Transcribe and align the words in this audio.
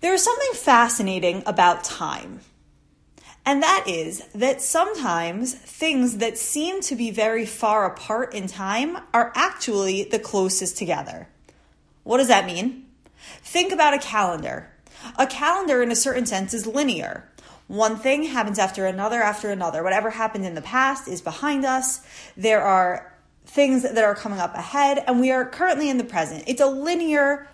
There's 0.00 0.22
something 0.22 0.52
fascinating 0.54 1.42
about 1.46 1.84
time. 1.84 2.40
And 3.44 3.62
that 3.62 3.84
is 3.86 4.24
that 4.34 4.60
sometimes 4.60 5.54
things 5.54 6.18
that 6.18 6.36
seem 6.36 6.80
to 6.82 6.96
be 6.96 7.12
very 7.12 7.46
far 7.46 7.86
apart 7.86 8.34
in 8.34 8.48
time 8.48 8.98
are 9.14 9.32
actually 9.36 10.04
the 10.04 10.18
closest 10.18 10.76
together. 10.76 11.28
What 12.02 12.18
does 12.18 12.28
that 12.28 12.46
mean? 12.46 12.86
Think 13.42 13.72
about 13.72 13.94
a 13.94 13.98
calendar. 13.98 14.70
A 15.16 15.26
calendar, 15.26 15.80
in 15.82 15.92
a 15.92 15.96
certain 15.96 16.26
sense, 16.26 16.54
is 16.54 16.66
linear. 16.66 17.30
One 17.68 17.96
thing 17.96 18.24
happens 18.24 18.58
after 18.58 18.86
another, 18.86 19.22
after 19.22 19.50
another. 19.50 19.82
Whatever 19.82 20.10
happened 20.10 20.44
in 20.44 20.54
the 20.54 20.62
past 20.62 21.08
is 21.08 21.20
behind 21.20 21.64
us. 21.64 22.04
There 22.36 22.62
are 22.62 23.12
things 23.44 23.82
that 23.82 24.04
are 24.04 24.14
coming 24.14 24.40
up 24.40 24.54
ahead, 24.54 25.02
and 25.06 25.20
we 25.20 25.30
are 25.30 25.44
currently 25.44 25.88
in 25.88 25.98
the 25.98 26.04
present. 26.04 26.44
It's 26.46 26.60
a 26.60 26.66
linear 26.66 27.48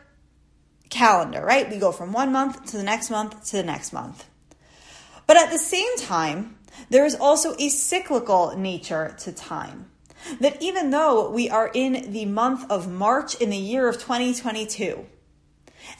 calendar, 0.92 1.44
right? 1.44 1.68
We 1.68 1.78
go 1.78 1.90
from 1.90 2.12
one 2.12 2.30
month 2.30 2.66
to 2.70 2.76
the 2.76 2.82
next 2.82 3.10
month 3.10 3.44
to 3.50 3.56
the 3.56 3.62
next 3.62 3.92
month. 3.92 4.26
But 5.26 5.36
at 5.36 5.50
the 5.50 5.58
same 5.58 5.96
time, 5.96 6.58
there 6.90 7.06
is 7.06 7.14
also 7.14 7.54
a 7.58 7.68
cyclical 7.68 8.56
nature 8.56 9.16
to 9.20 9.32
time. 9.32 9.86
That 10.40 10.62
even 10.62 10.90
though 10.90 11.30
we 11.30 11.50
are 11.50 11.70
in 11.74 12.12
the 12.12 12.26
month 12.26 12.70
of 12.70 12.90
March 12.90 13.34
in 13.36 13.50
the 13.50 13.56
year 13.56 13.88
of 13.88 13.96
2022, 13.96 15.04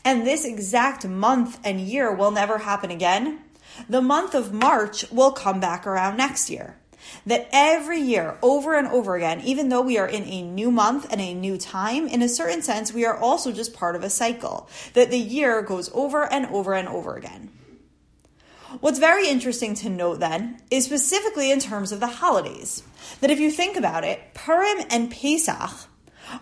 and 0.05 0.27
this 0.27 0.45
exact 0.45 1.06
month 1.06 1.59
and 1.65 1.80
year 1.80 2.15
will 2.15 2.30
never 2.30 2.59
happen 2.59 2.90
again, 2.90 3.40
the 3.88 4.02
month 4.02 4.34
of 4.34 4.52
March 4.52 5.10
will 5.10 5.32
come 5.32 5.59
back 5.59 5.87
around 5.87 6.16
next 6.16 6.51
year. 6.51 6.77
That 7.27 7.48
every 7.52 8.01
year, 8.01 8.39
over 8.43 8.75
and 8.75 8.89
over 8.89 9.16
again, 9.16 9.41
even 9.43 9.69
though 9.69 9.83
we 9.83 9.98
are 9.98 10.09
in 10.09 10.25
a 10.25 10.43
new 10.43 10.71
month 10.71 11.11
and 11.11 11.21
a 11.21 11.35
new 11.35 11.59
time, 11.59 12.07
in 12.09 12.23
a 12.23 12.29
certain 12.29 12.62
sense, 12.62 12.93
we 12.93 13.05
are 13.05 13.16
also 13.16 13.52
just 13.52 13.75
part 13.75 13.97
of 13.97 14.02
a 14.02 14.11
cycle. 14.11 14.69
That 14.95 15.11
the 15.11 15.19
year 15.19 15.62
goes 15.62 15.91
over 15.95 16.30
and 16.33 16.47
over 16.47 16.75
and 16.75 16.88
over 16.88 17.16
again. 17.16 17.51
What's 18.80 18.99
very 18.99 19.29
interesting 19.29 19.74
to 19.77 19.91
note 19.91 20.21
then 20.21 20.59
is 20.71 20.87
specifically 20.87 21.51
in 21.52 21.60
terms 21.60 21.93
of 21.93 22.01
the 22.01 22.07
holidays, 22.07 22.82
that 23.21 23.30
if 23.30 23.38
you 23.38 23.51
think 23.51 23.76
about 23.76 24.02
it, 24.02 24.32
Purim 24.32 24.87
and 24.88 25.10
Pesach 25.10 25.71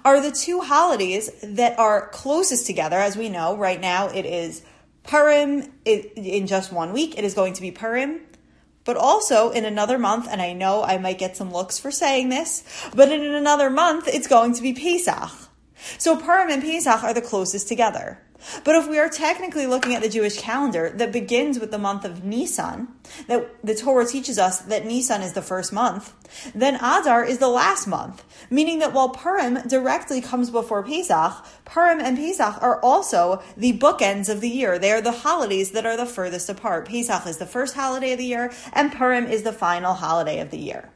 are 0.05 0.21
the 0.21 0.31
two 0.31 0.61
holidays 0.61 1.29
that 1.43 1.77
are 1.79 2.09
closest 2.11 2.67
together. 2.67 2.97
As 2.97 3.17
we 3.17 3.29
know, 3.29 3.57
right 3.57 3.81
now 3.81 4.09
it 4.09 4.25
is 4.25 4.62
Purim 5.03 5.73
in 5.84 6.47
just 6.47 6.73
one 6.73 6.93
week, 6.93 7.19
it 7.19 7.25
is 7.25 7.34
going 7.34 7.55
to 7.55 7.61
be 7.61 7.73
Purim. 7.73 8.21
But 8.84 8.97
also 8.97 9.50
in 9.50 9.64
another 9.64 9.98
month, 9.98 10.27
and 10.31 10.41
I 10.41 10.53
know 10.53 10.83
I 10.83 10.98
might 10.98 11.19
get 11.19 11.36
some 11.36 11.53
looks 11.53 11.78
for 11.78 11.91
saying 11.91 12.28
this, 12.28 12.64
but 12.95 13.12
in 13.12 13.22
another 13.22 13.70
month, 13.70 14.09
it's 14.09 14.27
going 14.27 14.55
to 14.55 14.62
be 14.62 14.72
Pesach. 14.72 15.31
So 15.98 16.17
Purim 16.17 16.50
and 16.50 16.62
Pesach 16.62 17.03
are 17.03 17.14
the 17.14 17.22
closest 17.22 17.69
together. 17.69 18.22
But 18.65 18.77
if 18.77 18.89
we 18.89 18.99
are 18.99 19.09
technically 19.09 19.67
looking 19.67 19.95
at 19.95 20.03
the 20.03 20.09
Jewish 20.09 20.39
calendar 20.39 20.91
that 20.91 21.13
begins 21.13 21.59
with 21.59 21.71
the 21.71 21.79
month 21.79 22.05
of 22.05 22.25
Nisan, 22.25 22.89
that 23.27 23.65
the 23.65 23.75
Torah 23.75 24.07
teaches 24.07 24.39
us 24.39 24.61
that 24.63 24.87
Nisan 24.87 25.23
is 25.23 25.33
the 25.33 25.43
first 25.43 25.73
month, 25.73 26.15
then 26.55 26.77
Adar 26.77 27.25
is 27.25 27.39
the 27.39 27.49
last 27.49 27.87
month, 27.87 28.25
meaning 28.51 28.79
that 28.79 28.93
while 28.93 29.09
Purim 29.09 29.67
directly 29.67 30.21
comes 30.21 30.51
before 30.51 30.83
Pesach, 30.83 31.45
Purim 31.65 32.01
and 32.01 32.17
Pesach 32.17 32.63
are 32.63 32.81
also 32.81 33.43
the 33.57 33.77
bookends 33.79 34.29
of 34.29 34.41
the 34.41 34.49
year. 34.49 34.79
They 34.79 34.93
are 34.93 35.01
the 35.01 35.13
holidays 35.13 35.73
that 35.73 35.87
are 35.87 35.97
the 35.97 36.07
furthest 36.07 36.49
apart. 36.49 36.89
Pesach 36.89 37.27
is 37.27 37.39
the 37.39 37.47
first 37.47 37.75
holiday 37.75 38.13
of 38.13 38.19
the 38.19 38.25
year, 38.25 38.53
and 38.73 38.93
Purim 38.93 39.27
is 39.27 39.43
the 39.43 39.53
final 39.53 39.95
holiday 39.95 40.41
of 40.41 40.51
the 40.51 40.59
year. 40.59 40.91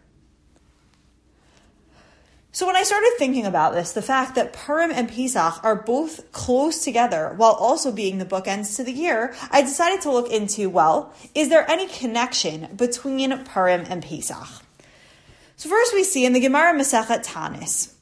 So 2.54 2.68
when 2.68 2.76
I 2.76 2.84
started 2.84 3.14
thinking 3.18 3.46
about 3.46 3.74
this, 3.74 3.90
the 3.90 4.00
fact 4.00 4.36
that 4.36 4.52
Purim 4.52 4.92
and 4.92 5.08
Pesach 5.08 5.64
are 5.64 5.74
both 5.74 6.30
close 6.30 6.84
together 6.84 7.34
while 7.36 7.54
also 7.54 7.90
being 7.90 8.18
the 8.18 8.24
bookends 8.24 8.76
to 8.76 8.84
the 8.84 8.92
year, 8.92 9.34
I 9.50 9.60
decided 9.60 10.02
to 10.02 10.12
look 10.12 10.30
into, 10.30 10.70
well, 10.70 11.12
is 11.34 11.48
there 11.48 11.68
any 11.68 11.88
connection 11.88 12.68
between 12.76 13.36
Purim 13.42 13.84
and 13.88 14.04
Pesach? 14.04 14.62
So 15.56 15.68
first 15.68 15.94
we 15.94 16.04
see 16.04 16.24
in 16.24 16.32
the 16.32 16.38
Gemara 16.38 16.78
Masechet 16.78 17.26
Tanis, 17.26 17.92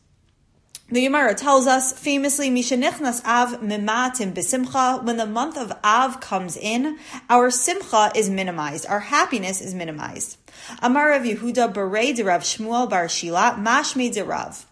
the 0.91 1.01
Gemara 1.01 1.35
tells 1.35 1.67
us 1.67 1.99
famously, 1.99 2.51
Mishanichnas 2.51 3.25
Av 3.25 3.63
Mimatim 3.63 4.35
Besimcha, 4.35 5.03
when 5.03 5.17
the 5.17 5.25
month 5.25 5.57
of 5.57 5.73
Av 5.83 6.21
comes 6.21 6.59
in, 6.59 6.99
our 7.31 7.51
simcha 7.51 8.13
is 8.15 8.29
minimized, 8.29 8.85
our 8.85 9.01
happiness 9.01 9.63
is 9.63 9.73
minimized. 9.73 10.37
Amar 10.81 11.11
Rav 11.11 11.23
Yehuda 11.23 11.73
de 12.17 12.25
Rav 12.25 12.43
Shmuel 12.43 12.89
Bar 12.89 13.09
Shila, 13.09 13.57
Mashme 13.59 14.13
de 14.13 14.25
Rav. 14.25 14.67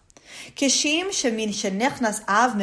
Kishim 0.55 1.07
Shemin 1.07 1.49
Shanichnas 1.49 2.21
Av 2.27 2.55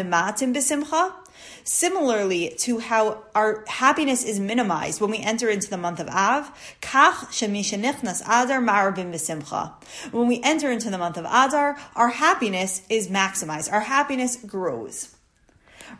Similarly 1.64 2.54
to 2.60 2.78
how 2.78 3.24
our 3.34 3.64
happiness 3.68 4.24
is 4.24 4.40
minimized 4.40 5.00
when 5.00 5.10
we 5.10 5.18
enter 5.18 5.50
into 5.50 5.68
the 5.68 5.76
month 5.76 6.00
of 6.00 6.08
Av, 6.08 6.50
kach 6.80 7.28
shemishenichnas 7.30 8.22
Adar 8.22 8.60
b'simcha. 8.62 9.74
When 10.10 10.28
we 10.28 10.40
enter 10.42 10.70
into 10.72 10.90
the 10.90 10.98
month 10.98 11.18
of 11.18 11.26
Adar, 11.26 11.78
our 11.94 12.08
happiness 12.08 12.82
is 12.88 13.08
maximized. 13.08 13.70
Our 13.70 13.82
happiness 13.82 14.36
grows. 14.36 15.14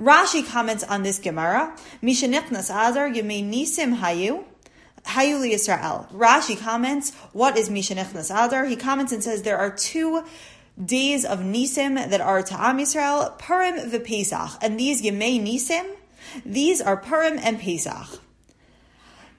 Rashi 0.01 0.47
comments 0.47 0.85
on 0.85 1.03
this 1.03 1.19
Gemara, 1.19 1.77
Mishenichnas 2.03 2.71
Adar 2.71 3.09
yemei 3.11 3.45
nisim 3.45 3.99
hayu, 3.99 4.45
Hayuli 5.05 5.51
Israel. 5.51 6.09
Rashi 6.13 6.59
comments, 6.59 7.15
what 7.33 7.57
is 7.57 7.69
Mishenichnas 7.71 8.31
Adar? 8.31 8.65
He 8.65 8.77
comments 8.77 9.13
and 9.13 9.23
says 9.23 9.43
there 9.43 9.59
are 9.59 9.71
two 9.71 10.25
days 10.83 11.25
of 11.25 11.41
Nisim 11.41 12.11
that 12.11 12.21
are 12.21 12.43
to 12.43 12.55
Am 12.55 12.79
Yisrael, 12.79 13.39
Purim 13.39 13.91
v'Pesach. 13.91 14.59
And 14.63 14.79
these 14.79 15.03
Yemei 15.03 15.41
Nisim, 15.41 15.87
these 16.45 16.81
are 16.81 16.97
Purim 16.97 17.39
and 17.43 17.61
Pesach. 17.61 18.21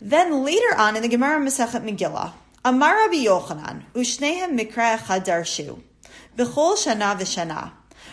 Then 0.02 0.44
later 0.44 0.76
on 0.78 0.96
in 0.96 1.02
the 1.02 1.08
Gemara 1.08 1.40
Masechet 1.40 1.84
Megillah, 1.84 2.34
Amar 2.66 2.96
Rabbi 2.96 3.26
Yochanan, 3.26 3.84
Ushnehem 3.94 4.58
Mikra 4.60 4.98
Chadarshu, 4.98 5.82
Bechol 6.38 6.76
Shana 6.76 7.18
v'Shana. 7.18 7.72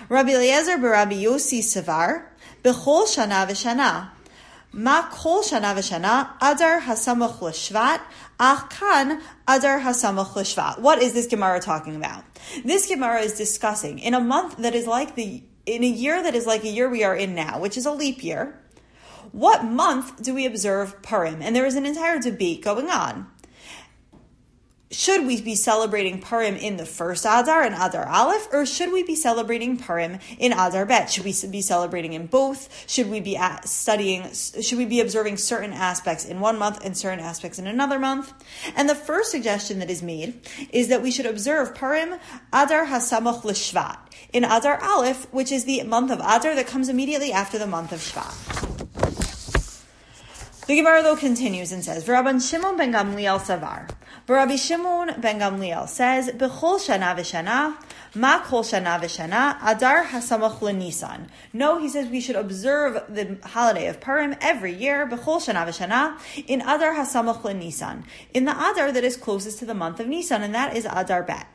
Rabbi 0.09 0.33
Eliezer 0.33 0.77
b'Rabbi 0.79 1.23
Yossi 1.23 1.61
Savar, 1.61 2.27
Bechol 2.63 3.07
Shana 3.07 3.47
v'Shana. 3.47 4.11
Ma 4.73 5.09
kol 5.11 5.43
shana 5.43 5.75
v'shana, 5.75 6.31
adar 6.41 6.81
hasamach 6.81 7.41
l'shvat, 7.41 8.01
kan 8.71 9.23
adar 9.49 9.81
hasamach 9.81 10.35
l'shvat. 10.37 10.79
What 10.79 11.03
is 11.03 11.15
this 11.15 11.27
Gemara 11.27 11.61
talking 11.61 11.97
about? 11.97 12.25
This 12.65 12.87
Gemara 12.87 13.21
is 13.21 13.33
discussing 13.39 13.99
in 13.99 14.15
a 14.15 14.21
month 14.21 14.57
that 14.59 14.75
is 14.75 14.87
like 14.87 15.15
the, 15.15 15.43
in 15.65 15.83
a 15.83 15.89
year 15.89 16.23
that 16.23 16.35
is 16.35 16.47
like 16.47 16.65
a 16.65 16.69
year 16.69 16.89
we 16.89 17.05
are 17.05 17.17
in 17.17 17.35
now, 17.35 17.59
which 17.59 17.77
is 17.77 17.87
a 17.87 17.93
leap 17.93 18.23
year, 18.23 18.61
what 19.33 19.65
month 19.65 20.23
do 20.23 20.35
we 20.35 20.47
observe 20.47 21.03
Purim? 21.03 21.43
And 21.43 21.55
there 21.55 21.67
is 21.67 21.75
an 21.75 21.85
entire 21.85 22.19
debate 22.19 22.63
going 22.63 22.91
on 22.91 23.27
should 24.91 25.27
we 25.27 25.41
be 25.41 25.57
celebrating 25.57 26.21
Purim 26.21 26.55
in 26.55 26.77
the 26.77 26.87
first 26.87 27.25
Adar 27.25 27.63
and 27.63 27.75
Adar 27.75 28.07
Aleph, 28.09 28.47
or 28.53 28.65
should 28.65 28.93
we 28.93 29.03
be 29.03 29.17
celebrating 29.17 29.77
Purim 29.77 30.19
in 30.39 30.53
Adar 30.53 30.87
Bet? 30.87 31.11
Should 31.11 31.25
we 31.25 31.35
be 31.51 31.61
celebrating 31.61 32.13
in 32.13 32.27
both? 32.27 32.89
Should 32.89 33.11
we 33.11 33.21
be 33.21 33.39
studying, 33.65 34.33
should 34.33 34.79
we 34.79 34.85
be 34.85 35.01
observing 35.01 35.39
certain 35.39 35.73
aspects 35.73 36.25
in 36.25 36.39
one 36.41 36.59
month 36.59 36.85
and 36.85 36.97
certain 36.97 37.21
aspects 37.21 37.59
in 37.59 37.67
another 37.67 37.99
month? 37.99 38.33
And 38.77 38.89
the 38.89 38.95
first 38.95 39.33
suggestion 39.33 39.81
that 39.81 39.91
is 39.91 40.03
made 40.03 40.41
is 40.71 40.89
that 40.89 41.03
we 41.03 41.11
should 41.11 41.27
observe 41.27 41.75
Purim 41.75 42.15
Adar 42.53 42.87
Hasamach 42.87 43.45
L'Shvat 43.45 43.99
in 44.33 44.45
Adar 44.45 44.81
Aleph, 44.83 45.27
which 45.33 45.51
is 45.51 45.65
the 45.65 45.83
month 45.83 46.13
of 46.13 46.21
Adar 46.21 46.55
that 46.55 46.67
comes 46.69 46.89
immediately 46.89 47.33
after 47.33 47.59
the 47.59 47.67
month 47.67 47.93
of 47.93 47.99
Shvat. 47.99 49.26
The 50.67 50.75
Gemara 50.75 51.01
though 51.05 51.15
continues 51.15 51.71
and 51.71 51.85
says, 51.85 52.07
"Rabban 52.07 52.41
Shimon 52.41 52.77
ben 52.77 52.93
Gamliel 52.93 53.39
Savar." 53.39 53.89
Rabbi 54.27 54.57
Shimon 54.57 55.21
ben 55.21 55.39
Gamliel 55.39 55.89
says, 55.89 56.31
"Bechol 56.31 56.81
shana 56.81 57.15
v'shana, 57.17 57.77
ma 58.17 58.41
kol 58.41 58.65
shana 58.65 59.01
v'shana, 59.01 59.59
adar 59.65 60.07
hasamach 60.07 60.61
Nisan." 60.77 61.29
No, 61.53 61.79
he 61.79 61.89
says 61.89 62.09
we 62.09 62.21
should 62.21 62.35
observe 62.35 63.01
the 63.09 63.39
holiday 63.45 63.87
of 63.87 64.01
Purim 64.01 64.35
every 64.41 64.75
year, 64.75 65.07
bechol 65.07 65.39
shana 65.41 65.65
v'shana, 65.65 66.19
in 66.49 66.61
adar 66.63 66.95
hasamach 66.95 67.45
Nisan, 67.55 68.03
in 68.35 68.45
the 68.45 68.51
adar 68.51 68.91
that 68.91 69.05
is 69.05 69.17
closest 69.17 69.61
to 69.61 69.67
the 69.67 69.75
month 69.75 70.01
of 70.01 70.09
Nisan, 70.09 70.43
and 70.43 70.53
that 70.53 70.77
is 70.77 70.85
Adar 70.85 71.23
Bet. 71.23 71.47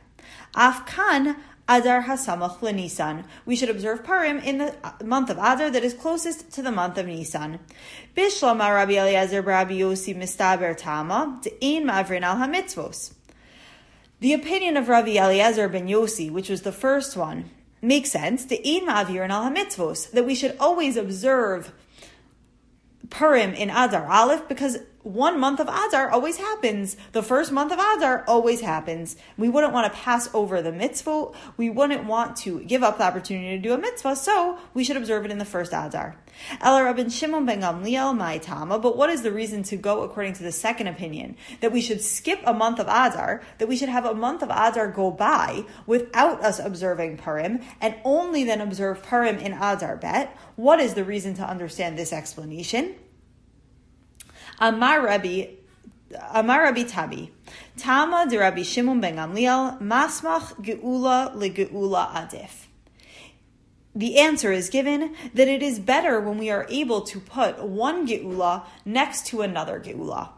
Afkan 0.56 1.36
Adar 1.76 2.02
Hasamach 2.02 2.60
Nisan. 2.74 3.24
We 3.46 3.56
should 3.56 3.70
observe 3.70 4.04
Purim 4.04 4.38
in 4.38 4.58
the 4.58 4.74
uh, 4.84 4.92
month 5.02 5.30
of 5.30 5.38
Adar 5.38 5.70
that 5.70 5.82
is 5.82 5.94
closest 5.94 6.52
to 6.52 6.60
the 6.60 6.70
month 6.70 6.98
of 6.98 7.06
Nisan. 7.06 7.60
Bishlama 8.14 8.74
Rabbi 8.74 8.92
Eliezer 8.92 9.40
Rabbi 9.40 9.78
Yossi 9.78 10.14
Mistaber 10.14 10.76
Tama 10.76 11.40
De'in 11.42 11.84
Mavrin 11.84 12.22
al 12.22 12.36
HaMitzvos. 12.36 13.14
The 14.20 14.34
opinion 14.34 14.76
of 14.76 14.88
Rabbi 14.88 15.16
Eliezer 15.16 15.68
ben 15.68 15.88
Yossi, 15.88 16.30
which 16.30 16.50
was 16.50 16.60
the 16.60 16.72
first 16.72 17.16
one, 17.16 17.48
makes 17.80 18.10
sense. 18.10 18.44
De'in 18.44 18.86
Mavrin 18.86 19.30
al 19.30 19.50
HaMitzvos, 19.50 20.10
that 20.10 20.26
we 20.26 20.34
should 20.34 20.54
always 20.60 20.98
observe 20.98 21.72
Purim 23.08 23.54
in 23.54 23.70
Adar 23.70 24.06
Aleph 24.10 24.46
because 24.46 24.78
one 25.02 25.40
month 25.40 25.58
of 25.58 25.68
Adar 25.68 26.10
always 26.10 26.36
happens. 26.36 26.96
The 27.10 27.22
first 27.22 27.50
month 27.50 27.72
of 27.72 27.78
Adar 27.78 28.24
always 28.28 28.60
happens. 28.60 29.16
We 29.36 29.48
wouldn't 29.48 29.72
want 29.72 29.92
to 29.92 29.98
pass 29.98 30.32
over 30.32 30.62
the 30.62 30.70
mitzvah. 30.70 31.28
We 31.56 31.70
wouldn't 31.70 32.04
want 32.04 32.36
to 32.38 32.60
give 32.60 32.84
up 32.84 32.98
the 32.98 33.04
opportunity 33.04 33.56
to 33.56 33.62
do 33.62 33.74
a 33.74 33.78
mitzvah, 33.78 34.14
so 34.14 34.58
we 34.74 34.84
should 34.84 34.96
observe 34.96 35.24
it 35.24 35.32
in 35.32 35.38
the 35.38 35.44
first 35.44 35.72
Adar. 35.72 36.16
Ella 36.60 36.82
Rabban 36.82 37.10
Shimon 37.12 37.44
ben 37.46 37.60
Gamliel, 37.60 38.16
my 38.16 38.38
Tama, 38.38 38.78
but 38.78 38.96
what 38.96 39.10
is 39.10 39.22
the 39.22 39.32
reason 39.32 39.64
to 39.64 39.76
go 39.76 40.02
according 40.02 40.34
to 40.34 40.42
the 40.42 40.52
second 40.52 40.86
opinion? 40.86 41.36
That 41.60 41.72
we 41.72 41.80
should 41.80 42.00
skip 42.00 42.40
a 42.44 42.54
month 42.54 42.78
of 42.78 42.86
Adar, 42.86 43.42
that 43.58 43.68
we 43.68 43.76
should 43.76 43.88
have 43.88 44.04
a 44.04 44.14
month 44.14 44.42
of 44.42 44.50
Adar 44.50 44.88
go 44.88 45.10
by 45.10 45.64
without 45.86 46.42
us 46.44 46.60
observing 46.60 47.16
Purim, 47.18 47.60
and 47.80 47.96
only 48.04 48.44
then 48.44 48.60
observe 48.60 49.02
Purim 49.02 49.38
in 49.38 49.52
Adar 49.52 49.96
bet? 49.96 50.36
What 50.54 50.78
is 50.80 50.94
the 50.94 51.04
reason 51.04 51.34
to 51.34 51.42
understand 51.42 51.98
this 51.98 52.12
explanation? 52.12 52.94
Amar 54.62 55.02
Rabbi 55.02 55.46
Amar 56.32 56.62
Rabbi 56.62 56.84
Tabi, 56.84 57.32
Tama 57.76 58.28
de 58.30 58.38
Rabbi 58.38 58.62
Shimon 58.62 59.00
ben 59.00 59.16
Gamliel, 59.16 59.80
Masmach 59.80 60.54
Geula 60.62 61.34
le 61.34 61.50
Geula 61.50 62.08
Adif. 62.12 62.66
The 63.96 64.20
answer 64.20 64.52
is 64.52 64.70
given 64.70 65.16
that 65.34 65.48
it 65.48 65.64
is 65.64 65.80
better 65.80 66.20
when 66.20 66.38
we 66.38 66.48
are 66.48 66.64
able 66.68 67.00
to 67.00 67.18
put 67.18 67.64
one 67.64 68.06
Geula 68.06 68.64
next 68.84 69.26
to 69.28 69.40
another 69.40 69.80
Geula. 69.80 70.28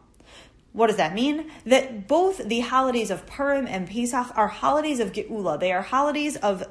What 0.73 0.87
does 0.87 0.97
that 0.97 1.13
mean? 1.13 1.51
That 1.67 2.09
both 2.09 2.49
the 2.49 2.61
holidays 2.61 3.11
of 3.11 3.27
Purim 3.27 3.67
and 3.67 3.87
Pesach 3.87 4.33
are 4.35 4.49
holidays 4.49 5.01
of 5.01 5.13
Geula. 5.13 5.61
They 5.61 5.71
are 5.71 5.83
holidays 5.83 6.37
of 6.37 6.65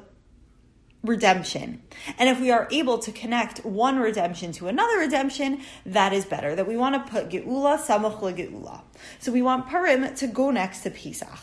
redemption. 1.04 1.82
And 2.18 2.28
if 2.28 2.40
we 2.40 2.50
are 2.50 2.66
able 2.72 2.98
to 2.98 3.12
connect 3.12 3.64
one 3.64 3.98
redemption 3.98 4.52
to 4.52 4.68
another 4.68 4.98
redemption, 4.98 5.60
that 5.86 6.12
is 6.12 6.24
better. 6.24 6.56
That 6.56 6.66
we 6.66 6.76
want 6.76 7.06
to 7.06 7.12
put 7.12 7.28
Geula 7.28 7.78
Samuch 7.78 8.20
Geula. 8.20 8.80
So 9.20 9.30
we 9.30 9.42
want 9.42 9.68
Purim 9.68 10.14
to 10.16 10.26
go 10.26 10.50
next 10.50 10.80
to 10.80 10.90
Pesach. 10.90 11.38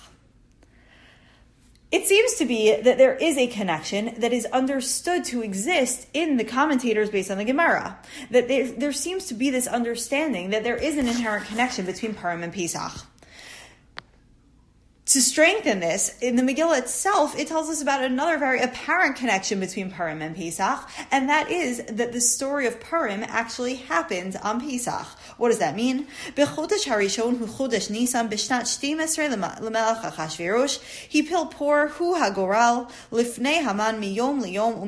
It 1.92 2.08
seems 2.08 2.36
to 2.36 2.46
be 2.46 2.74
that 2.74 2.98
there 2.98 3.16
is 3.16 3.38
a 3.38 3.48
connection 3.48 4.16
that 4.20 4.32
is 4.32 4.46
understood 4.46 5.26
to 5.26 5.44
exist 5.44 6.08
in 6.14 6.38
the 6.38 6.46
commentators 6.46 7.10
based 7.10 7.30
on 7.30 7.38
the 7.38 7.44
Gemara. 7.44 8.00
That 8.32 8.48
there, 8.48 8.72
there 8.72 8.94
seems 8.94 9.26
to 9.26 9.34
be 9.34 9.50
this 9.50 9.68
understanding 9.68 10.52
that 10.52 10.64
there 10.64 10.78
is 10.78 10.98
an 10.98 11.08
inherent 11.08 11.48
connection 11.48 11.86
between 11.86 12.14
Purim 12.14 12.44
and 12.44 12.54
Pesach 12.54 12.94
to 15.12 15.22
strengthen 15.22 15.82
this, 15.82 16.18
in 16.22 16.38
the 16.38 16.42
Megillah 16.42 16.80
itself, 16.80 17.38
it 17.38 17.48
tells 17.48 17.70
us 17.70 17.82
about 17.82 18.02
another 18.02 18.38
very 18.38 18.62
apparent 18.62 19.18
connection 19.18 19.60
between 19.60 19.92
Purim 19.92 20.22
and 20.22 20.34
Pesach, 20.36 20.80
and 21.12 21.28
that 21.28 21.52
is 21.52 21.84
that 21.86 22.14
the 22.14 22.22
story 22.22 22.66
of 22.66 22.80
Purim 22.80 23.24
actually 23.28 23.76
happened 23.76 24.38
on 24.42 24.62
Pesach. 24.62 25.06
What 25.38 25.50
does 25.50 25.60
that 25.60 25.76
mean? 25.76 26.08
Hu 26.38 26.44
lifnei 33.12 33.58
haman 33.62 34.02
miyom 34.02 34.42
liyom 34.42 34.82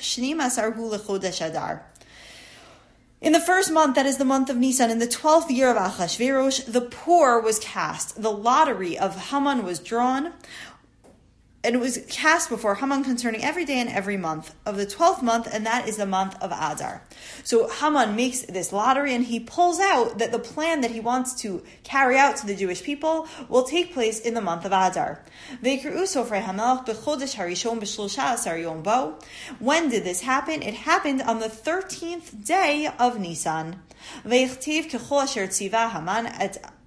shnim 0.00 0.40
asar 0.40 0.70
hu 0.70 0.92
adar. 0.94 1.86
In 3.22 3.32
the 3.32 3.38
first 3.38 3.70
month, 3.70 3.94
that 3.94 4.04
is 4.04 4.16
the 4.16 4.24
month 4.24 4.50
of 4.50 4.56
Nisan, 4.56 4.90
in 4.90 4.98
the 4.98 5.06
twelfth 5.06 5.48
year 5.48 5.70
of 5.70 5.76
Achashverosh, 5.76 6.64
the 6.64 6.80
pur 6.80 7.40
was 7.40 7.60
cast. 7.60 8.20
The 8.20 8.32
lottery 8.32 8.98
of 8.98 9.30
Haman 9.30 9.64
was 9.64 9.78
drawn 9.78 10.32
and 11.64 11.76
it 11.76 11.78
was 11.78 12.04
cast 12.08 12.48
before 12.48 12.74
Haman 12.74 13.04
concerning 13.04 13.44
every 13.44 13.64
day 13.64 13.78
and 13.78 13.88
every 13.88 14.16
month 14.16 14.54
of 14.66 14.76
the 14.76 14.86
12th 14.86 15.22
month, 15.22 15.48
and 15.52 15.64
that 15.64 15.88
is 15.88 15.96
the 15.96 16.06
month 16.06 16.40
of 16.42 16.50
Adar. 16.50 17.02
So 17.44 17.68
Haman 17.68 18.16
makes 18.16 18.42
this 18.42 18.72
lottery 18.72 19.14
and 19.14 19.24
he 19.24 19.38
pulls 19.38 19.78
out 19.78 20.18
that 20.18 20.32
the 20.32 20.38
plan 20.38 20.80
that 20.80 20.90
he 20.90 21.00
wants 21.00 21.34
to 21.42 21.62
carry 21.84 22.18
out 22.18 22.36
to 22.38 22.46
the 22.46 22.56
Jewish 22.56 22.82
people 22.82 23.28
will 23.48 23.62
take 23.62 23.94
place 23.94 24.18
in 24.18 24.34
the 24.34 24.40
month 24.40 24.64
of 24.64 24.72
Adar. 24.72 25.24
When 29.60 29.88
did 29.88 30.04
this 30.04 30.22
happen? 30.22 30.62
It 30.62 30.74
happened 30.74 31.22
on 31.22 31.38
the 31.38 31.48
13th 31.48 32.44
day 32.44 32.88
of 32.98 33.20
Nisan. 33.20 33.82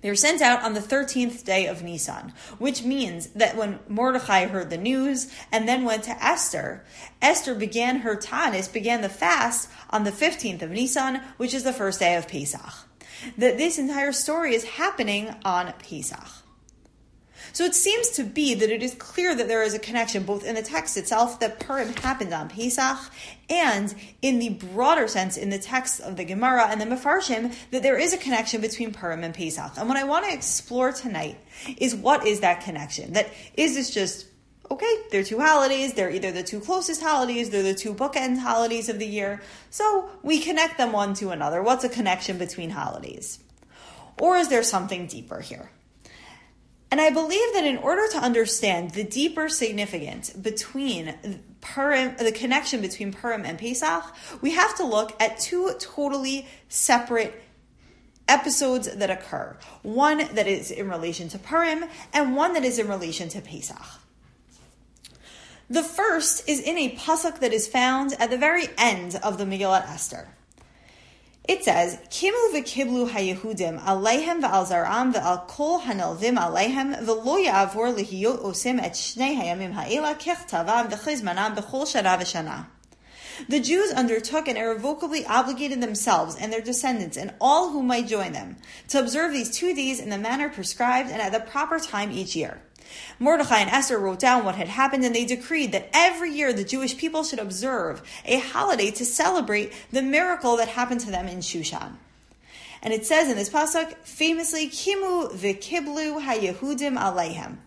They 0.00 0.08
were 0.08 0.16
sent 0.16 0.40
out 0.40 0.62
on 0.62 0.72
the 0.74 0.80
13th 0.80 1.44
day 1.44 1.66
of 1.66 1.82
Nisan, 1.82 2.32
which 2.58 2.82
means 2.82 3.28
that 3.28 3.56
when 3.56 3.80
Mordechai 3.88 4.46
heard 4.46 4.70
the 4.70 4.78
news 4.78 5.30
and 5.52 5.68
then 5.68 5.84
went 5.84 6.04
to 6.04 6.24
Esther, 6.24 6.84
Esther 7.20 7.54
began 7.54 7.98
her 7.98 8.16
tanis, 8.16 8.72
began 8.72 9.02
the 9.02 9.08
fast 9.08 9.68
on 9.90 10.04
the 10.04 10.12
15th 10.12 10.62
of 10.62 10.70
Nisan, 10.70 11.20
which 11.36 11.52
is 11.52 11.64
the 11.64 11.72
first 11.72 12.00
day 12.00 12.16
of 12.16 12.28
Pesach. 12.28 12.86
That 13.36 13.58
this 13.58 13.78
entire 13.78 14.12
story 14.12 14.54
is 14.54 14.64
happening 14.64 15.34
on 15.44 15.72
Pesach. 15.78 16.39
So 17.52 17.64
it 17.64 17.74
seems 17.74 18.10
to 18.10 18.24
be 18.24 18.54
that 18.54 18.70
it 18.70 18.82
is 18.82 18.94
clear 18.94 19.34
that 19.34 19.48
there 19.48 19.62
is 19.62 19.74
a 19.74 19.78
connection 19.78 20.24
both 20.24 20.44
in 20.44 20.54
the 20.54 20.62
text 20.62 20.96
itself 20.96 21.40
that 21.40 21.60
Purim 21.60 21.94
happened 21.96 22.32
on 22.32 22.48
Pesach 22.48 22.98
and 23.48 23.94
in 24.22 24.38
the 24.38 24.50
broader 24.50 25.08
sense 25.08 25.36
in 25.36 25.50
the 25.50 25.58
text 25.58 26.00
of 26.00 26.16
the 26.16 26.24
Gemara 26.24 26.68
and 26.68 26.80
the 26.80 26.86
Mefarshim 26.86 27.54
that 27.70 27.82
there 27.82 27.98
is 27.98 28.12
a 28.12 28.18
connection 28.18 28.60
between 28.60 28.92
Purim 28.92 29.24
and 29.24 29.34
Pesach. 29.34 29.72
And 29.76 29.88
what 29.88 29.96
I 29.96 30.04
want 30.04 30.26
to 30.26 30.32
explore 30.32 30.92
tonight 30.92 31.38
is 31.76 31.94
what 31.94 32.26
is 32.26 32.40
that 32.40 32.62
connection? 32.62 33.14
That 33.14 33.30
is 33.54 33.74
this 33.74 33.90
just 33.90 34.26
okay, 34.70 35.02
they're 35.10 35.24
two 35.24 35.40
holidays, 35.40 35.94
they're 35.94 36.10
either 36.10 36.30
the 36.30 36.44
two 36.44 36.60
closest 36.60 37.02
holidays, 37.02 37.50
they're 37.50 37.62
the 37.62 37.74
two 37.74 37.92
bookend 37.92 38.38
holidays 38.38 38.88
of 38.88 38.98
the 38.98 39.06
year, 39.06 39.42
so 39.68 40.08
we 40.22 40.40
connect 40.40 40.78
them 40.78 40.92
one 40.92 41.12
to 41.14 41.30
another. 41.30 41.62
What's 41.62 41.82
a 41.82 41.88
connection 41.88 42.38
between 42.38 42.70
holidays? 42.70 43.40
Or 44.20 44.36
is 44.36 44.48
there 44.48 44.62
something 44.62 45.06
deeper 45.06 45.40
here? 45.40 45.70
And 46.90 47.00
I 47.00 47.10
believe 47.10 47.52
that 47.54 47.64
in 47.64 47.76
order 47.76 48.08
to 48.12 48.18
understand 48.18 48.92
the 48.92 49.04
deeper 49.04 49.48
significance 49.48 50.30
between 50.30 51.14
Purim, 51.60 52.16
the 52.16 52.32
connection 52.32 52.80
between 52.80 53.12
Purim 53.12 53.44
and 53.44 53.58
Pesach, 53.58 54.02
we 54.40 54.52
have 54.52 54.76
to 54.76 54.84
look 54.84 55.20
at 55.22 55.38
two 55.38 55.72
totally 55.78 56.48
separate 56.68 57.42
episodes 58.26 58.92
that 58.92 59.10
occur. 59.10 59.56
One 59.82 60.18
that 60.34 60.46
is 60.48 60.70
in 60.70 60.88
relation 60.88 61.28
to 61.28 61.38
Purim 61.38 61.84
and 62.12 62.34
one 62.34 62.54
that 62.54 62.64
is 62.64 62.78
in 62.78 62.88
relation 62.88 63.28
to 63.30 63.40
Pesach. 63.40 64.00
The 65.68 65.82
first 65.84 66.48
is 66.48 66.60
in 66.60 66.76
a 66.76 66.96
pasuk 66.96 67.38
that 67.38 67.52
is 67.52 67.68
found 67.68 68.14
at 68.18 68.30
the 68.30 68.36
very 68.36 68.68
end 68.76 69.14
of 69.22 69.38
the 69.38 69.44
Megillat 69.44 69.88
Esther. 69.88 70.28
It 71.50 71.64
says, 71.64 71.98
Kimu 72.10 72.52
v'kiblu 72.52 73.10
hayehudim 73.10 73.80
aleihem 73.80 74.40
v'al 74.40 74.64
zaram 74.68 75.12
v'al 75.12 75.48
kol 75.48 75.80
hanelvim 75.80 76.38
aleihem 76.38 77.04
v'lo 77.04 77.44
ya'avor 77.44 77.92
lihiyot 77.92 78.40
osim 78.44 78.80
et 78.80 78.92
shnei 78.92 79.36
hayamim 79.36 79.72
ha'ela 79.72 80.14
kechtavam 80.14 80.88
v'chizmanam 80.88 81.56
b'chol 81.56 81.86
shana 81.92 82.16
v'shana. 82.20 82.66
The 83.48 83.58
Jews 83.58 83.90
undertook 83.90 84.46
and 84.46 84.56
irrevocably 84.56 85.26
obligated 85.26 85.80
themselves 85.80 86.36
and 86.36 86.52
their 86.52 86.60
descendants 86.60 87.16
and 87.16 87.34
all 87.40 87.70
who 87.70 87.82
might 87.82 88.06
join 88.06 88.30
them 88.30 88.56
to 88.90 89.00
observe 89.00 89.32
these 89.32 89.50
two 89.50 89.74
days 89.74 89.98
in 89.98 90.08
the 90.08 90.18
manner 90.18 90.50
prescribed 90.50 91.10
and 91.10 91.20
at 91.20 91.32
the 91.32 91.40
proper 91.40 91.80
time 91.80 92.12
each 92.12 92.36
year. 92.36 92.62
Mordechai 93.18 93.58
and 93.58 93.70
Esther 93.70 93.98
wrote 93.98 94.18
down 94.18 94.44
what 94.44 94.54
had 94.54 94.68
happened 94.68 95.04
and 95.04 95.14
they 95.14 95.24
decreed 95.24 95.72
that 95.72 95.88
every 95.92 96.32
year 96.32 96.52
the 96.52 96.64
Jewish 96.64 96.96
people 96.96 97.24
should 97.24 97.38
observe 97.38 98.02
a 98.24 98.38
holiday 98.38 98.90
to 98.92 99.04
celebrate 99.04 99.72
the 99.90 100.02
miracle 100.02 100.56
that 100.56 100.68
happened 100.68 101.00
to 101.00 101.10
them 101.10 101.28
in 101.28 101.38
Shushan. 101.38 101.96
And 102.82 102.94
it 102.94 103.04
says 103.04 103.28
in 103.28 103.36
this 103.36 103.50
pasuk, 103.50 103.94
famously, 104.04 104.68
Kimu 104.68 105.32
v'kiblu 105.32 106.24
hayehudim 106.24 106.98
aleihem. 106.98 107.58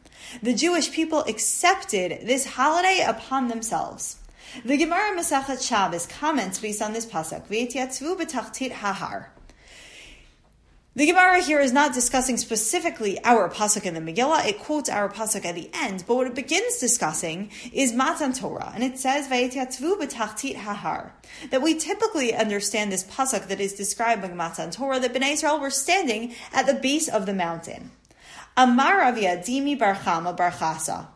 The 0.41 0.53
Jewish 0.53 0.91
people 0.91 1.19
accepted 1.25 2.25
this 2.25 2.45
holiday 2.45 3.03
upon 3.07 3.47
themselves. 3.47 4.17
The 4.65 4.77
Gemara 4.77 5.15
Masachet 5.15 5.67
Shabbos 5.67 6.07
comments 6.07 6.59
based 6.59 6.81
on 6.81 6.93
this 6.93 7.05
pasuk, 7.05 7.47
V'etyatzvu 7.47 8.19
b'tachtit 8.19 8.71
hahar. 8.71 9.27
The 10.95 11.07
Gemara 11.07 11.41
here 11.41 11.59
is 11.59 11.73
not 11.73 11.95
discussing 11.95 12.37
specifically 12.37 13.17
our 13.23 13.49
pasuk 13.49 13.87
in 13.87 13.95
the 13.95 13.99
Megillah. 13.99 14.45
It 14.45 14.59
quotes 14.59 14.91
our 14.91 15.09
pasuk 15.09 15.43
at 15.43 15.55
the 15.55 15.67
end, 15.73 16.03
but 16.05 16.13
what 16.13 16.27
it 16.27 16.35
begins 16.35 16.77
discussing 16.77 17.49
is 17.71 17.93
Matan 17.93 18.31
Torah, 18.31 18.71
and 18.75 18.83
it 18.83 18.99
says 18.99 19.27
"Vayityatvu 19.27 19.99
b'tachtit 19.99 20.55
hahar." 20.55 21.13
That 21.49 21.63
we 21.63 21.73
typically 21.73 22.35
understand 22.35 22.91
this 22.91 23.05
pasuk 23.05 23.47
that 23.47 23.59
is 23.59 23.73
describing 23.73 24.37
Matan 24.37 24.69
Torah 24.69 24.99
that 24.99 25.15
Bnei 25.15 25.33
Israel 25.33 25.59
were 25.59 25.71
standing 25.71 26.35
at 26.53 26.67
the 26.67 26.75
base 26.75 27.07
of 27.07 27.25
the 27.25 27.33
mountain. 27.33 27.89
Amar 28.55 29.01
Avia 29.01 29.37
Dimi 29.37 29.75
Barchama 29.75 30.37
Barchasa. 30.37 31.07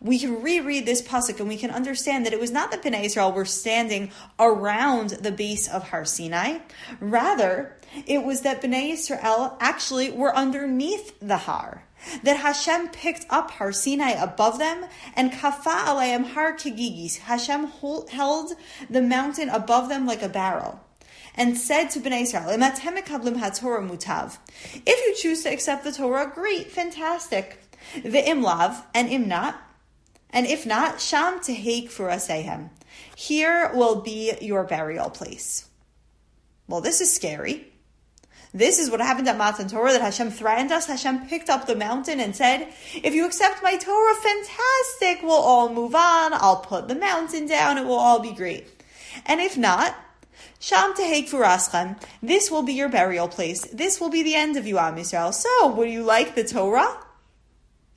We 0.00 0.18
can 0.18 0.42
reread 0.42 0.86
this 0.86 1.02
pasuk 1.02 1.40
and 1.40 1.48
we 1.48 1.56
can 1.56 1.70
understand 1.70 2.26
that 2.26 2.32
it 2.32 2.40
was 2.40 2.50
not 2.50 2.70
that 2.70 2.82
Bnei 2.82 3.04
Israel 3.04 3.32
were 3.32 3.44
standing 3.44 4.10
around 4.38 5.10
the 5.10 5.32
base 5.32 5.68
of 5.68 5.90
Har 5.90 6.04
Sinai. 6.04 6.58
Rather, 7.00 7.76
it 8.06 8.24
was 8.24 8.42
that 8.42 8.62
Bnei 8.62 8.92
Israel 8.92 9.56
actually 9.60 10.10
were 10.10 10.34
underneath 10.36 11.18
the 11.20 11.38
Har 11.38 11.84
that 12.22 12.36
Hashem 12.36 12.88
picked 12.88 13.26
up 13.30 13.50
Har 13.52 13.72
Sinai 13.72 14.10
above 14.10 14.58
them 14.58 14.84
and 15.14 15.32
kafa 15.32 15.86
alayim 15.86 16.24
har 16.34 16.54
kigigis. 16.54 17.18
Hashem 17.18 17.66
held 18.10 18.52
the 18.90 19.02
mountain 19.02 19.48
above 19.48 19.88
them 19.88 20.06
like 20.06 20.22
a 20.22 20.28
barrel 20.28 20.80
and 21.36 21.56
said 21.56 21.88
to 21.90 22.00
Bnei 22.00 22.22
Israel, 22.22 22.58
mutav. 23.82 24.38
If 24.86 25.06
you 25.06 25.14
choose 25.14 25.42
to 25.42 25.52
accept 25.52 25.84
the 25.84 25.92
Torah, 25.92 26.30
great, 26.34 26.70
fantastic. 26.70 27.62
The 28.02 28.22
imlav 28.22 28.82
and 28.94 29.08
imnat, 29.08 29.54
and 30.30 30.46
if 30.46 30.66
not, 30.66 31.00
sham 31.00 31.38
tehek 31.40 31.90
furasehem. 31.90 32.70
Here 33.14 33.70
will 33.74 34.02
be 34.02 34.32
your 34.40 34.64
burial 34.64 35.10
place. 35.10 35.68
Well, 36.66 36.80
this 36.80 37.00
is 37.00 37.12
scary. 37.14 37.72
This 38.52 38.78
is 38.78 38.90
what 38.90 39.00
happened 39.00 39.28
at 39.28 39.36
Matan 39.36 39.68
Torah 39.68 39.92
that 39.92 40.00
Hashem 40.00 40.30
threatened 40.30 40.72
us. 40.72 40.86
Hashem 40.86 41.26
picked 41.26 41.50
up 41.50 41.66
the 41.66 41.76
mountain 41.76 42.20
and 42.20 42.34
said, 42.34 42.72
if 42.94 43.14
you 43.14 43.26
accept 43.26 43.62
my 43.62 43.76
Torah, 43.76 44.14
fantastic. 44.14 45.22
We'll 45.22 45.32
all 45.32 45.68
move 45.72 45.94
on. 45.94 46.32
I'll 46.32 46.60
put 46.60 46.88
the 46.88 46.94
mountain 46.94 47.46
down. 47.46 47.76
It 47.76 47.84
will 47.84 47.94
all 47.94 48.18
be 48.18 48.32
great. 48.32 48.66
And 49.26 49.40
if 49.40 49.58
not, 49.58 49.94
Sham 50.58 50.94
tehek 50.94 51.28
furaschem. 51.28 52.00
This 52.22 52.50
will 52.50 52.62
be 52.62 52.72
your 52.72 52.88
burial 52.88 53.28
place. 53.28 53.62
This 53.66 54.00
will 54.00 54.10
be 54.10 54.22
the 54.22 54.34
end 54.34 54.56
of 54.56 54.66
you, 54.66 54.78
Am 54.78 54.96
Yisrael. 54.96 55.32
So, 55.32 55.68
would 55.74 55.90
you 55.90 56.02
like 56.02 56.34
the 56.34 56.44
Torah? 56.44 56.98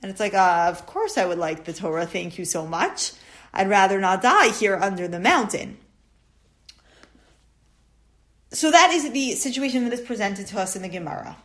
And 0.02 0.10
it's 0.10 0.20
like, 0.20 0.34
uh, 0.34 0.66
of 0.68 0.86
course 0.86 1.18
I 1.18 1.26
would 1.26 1.38
like 1.38 1.64
the 1.64 1.72
Torah. 1.72 2.06
Thank 2.06 2.38
you 2.38 2.44
so 2.44 2.66
much. 2.66 3.12
I'd 3.52 3.68
rather 3.68 4.00
not 4.00 4.22
die 4.22 4.50
here 4.50 4.76
under 4.76 5.08
the 5.08 5.20
mountain. 5.20 5.78
So 8.52 8.70
that 8.70 8.90
is 8.92 9.10
the 9.10 9.34
situation 9.34 9.84
that 9.84 9.92
is 9.92 10.00
presented 10.00 10.46
to 10.48 10.60
us 10.60 10.74
in 10.74 10.82
the 10.82 10.88
Gemara. 10.88 11.36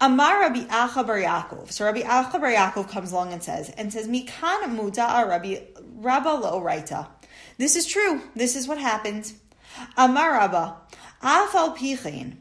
Amar 0.00 0.40
Rabbi 0.40 0.64
Acha 0.64 1.06
Bar 1.06 1.18
Yaakov. 1.18 1.72
So 1.72 1.84
Rabbi 1.84 2.00
Acha 2.00 2.40
Bar 2.40 2.52
Yaakov 2.52 2.88
comes 2.88 3.12
along 3.12 3.32
and 3.32 3.42
says, 3.42 3.68
and 3.70 3.92
says, 3.92 4.08
Mikan 4.08 4.74
muda 4.74 5.26
Rabbi 5.28 5.60
Rabba 5.96 6.28
lo 6.28 6.60
raita. 6.62 7.08
This 7.58 7.76
is 7.76 7.86
true. 7.86 8.22
This 8.34 8.56
is 8.56 8.66
what 8.66 8.78
happened. 8.78 9.32
Amar 9.96 10.32
Rabba, 10.32 10.76
Afal 11.22 11.76
Pichin, 11.76 12.36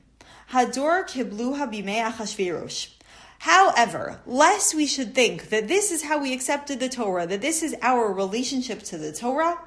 Hador 0.51 1.07
Kibluha 1.07 1.71
Bimei. 1.71 2.89
However, 3.39 4.19
lest 4.25 4.75
we 4.75 4.85
should 4.85 5.15
think 5.15 5.49
that 5.49 5.67
this 5.67 5.91
is 5.91 6.03
how 6.03 6.19
we 6.21 6.33
accepted 6.33 6.79
the 6.79 6.89
Torah, 6.89 7.25
that 7.25 7.41
this 7.41 7.63
is 7.63 7.75
our 7.81 8.11
relationship 8.11 8.83
to 8.83 8.97
the 8.97 9.13
Torah, 9.13 9.57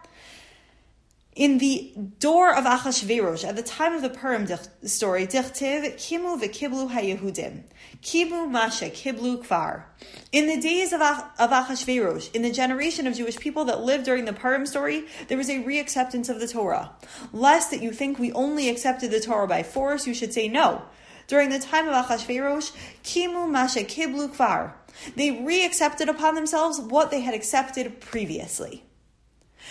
in 1.34 1.56
the 1.56 1.94
door 2.18 2.54
of 2.54 2.64
Achashverosh, 2.64 3.46
at 3.48 3.56
the 3.56 3.62
time 3.62 3.94
of 3.94 4.02
the 4.02 4.10
Purim 4.10 4.46
story, 4.84 5.26
Dichtiv, 5.26 5.94
Kimu 5.94 6.38
v'kiblu 6.38 6.90
haYehudim, 6.90 7.62
Kimu 8.02 8.50
masha 8.50 8.90
kiblu 8.90 9.44
kvar. 9.44 9.84
In 10.32 10.48
the 10.48 10.60
days 10.60 10.92
of, 10.92 11.00
of 11.00 11.50
Achashverosh, 11.50 12.34
in 12.34 12.42
the 12.42 12.50
generation 12.50 13.06
of 13.06 13.14
Jewish 13.14 13.38
people 13.38 13.64
that 13.66 13.82
lived 13.82 14.04
during 14.04 14.24
the 14.24 14.32
Purim 14.32 14.66
story, 14.66 15.04
there 15.28 15.38
was 15.38 15.48
a 15.48 15.62
reacceptance 15.62 16.28
of 16.28 16.40
the 16.40 16.48
Torah. 16.48 16.90
Lest 17.32 17.70
that 17.70 17.80
you 17.80 17.92
think 17.92 18.18
we 18.18 18.32
only 18.32 18.68
accepted 18.68 19.12
the 19.12 19.20
Torah 19.20 19.46
by 19.46 19.62
force, 19.62 20.04
you 20.04 20.14
should 20.14 20.34
say 20.34 20.48
no. 20.48 20.82
During 21.28 21.50
the 21.50 21.60
time 21.60 21.86
of 21.88 21.94
Achashverosh, 21.94 22.72
Kimu 23.04 23.48
masha 23.48 23.84
kiblu 23.84 24.34
kvar. 24.34 24.72
They 25.14 25.30
reaccepted 25.30 26.08
upon 26.08 26.34
themselves 26.34 26.80
what 26.80 27.12
they 27.12 27.20
had 27.20 27.34
accepted 27.34 28.00
previously. 28.00 28.82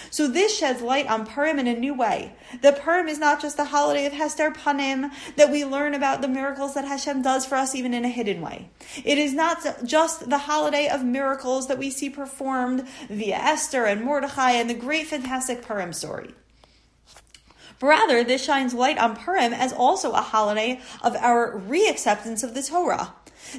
So 0.10 0.28
this 0.28 0.58
sheds 0.58 0.82
light 0.82 1.08
on 1.08 1.26
Purim 1.26 1.60
in 1.60 1.68
a 1.68 1.78
new 1.78 1.94
way. 1.94 2.34
The 2.62 2.74
Purim 2.74 3.08
is 3.08 3.20
not 3.20 3.42
just 3.42 3.58
the 3.58 3.66
holiday 3.66 4.06
of 4.06 4.14
Hester 4.14 4.52
Panim 4.52 5.12
that 5.36 5.52
we 5.52 5.64
learn 5.64 5.94
about 5.94 6.22
the 6.22 6.28
miracles 6.28 6.74
that 6.74 6.86
Hashem 6.86 7.22
does 7.22 7.46
for 7.46 7.56
us 7.56 7.76
even 7.76 7.94
in 7.94 8.06
a 8.06 8.10
hidden 8.10 8.42
way. 8.42 8.70
It 9.04 9.18
is 9.18 9.34
not 9.34 9.86
just 9.86 10.30
the 10.30 10.40
holiday 10.40 10.88
of 10.88 11.04
miracles 11.04 11.68
that 11.68 11.78
we 11.78 11.90
see 11.90 12.10
performed 12.10 12.88
via 13.10 13.36
Esther 13.36 13.86
and 13.86 14.04
Mordechai 14.04 14.52
and 14.52 14.70
the 14.70 14.74
great 14.74 15.08
fantastic 15.08 15.62
Purim 15.62 15.94
story. 15.94 16.34
But 17.80 17.88
rather, 17.88 18.24
this 18.24 18.44
shines 18.44 18.76
light 18.76 19.00
on 19.00 19.16
Purim 19.16 19.54
as 19.54 19.74
also 19.74 20.12
a 20.12 20.22
holiday 20.22 20.80
of 21.02 21.16
our 21.16 21.60
reacceptance 21.60 22.44
of 22.44 22.54
the 22.54 22.62
Torah. 22.62 23.14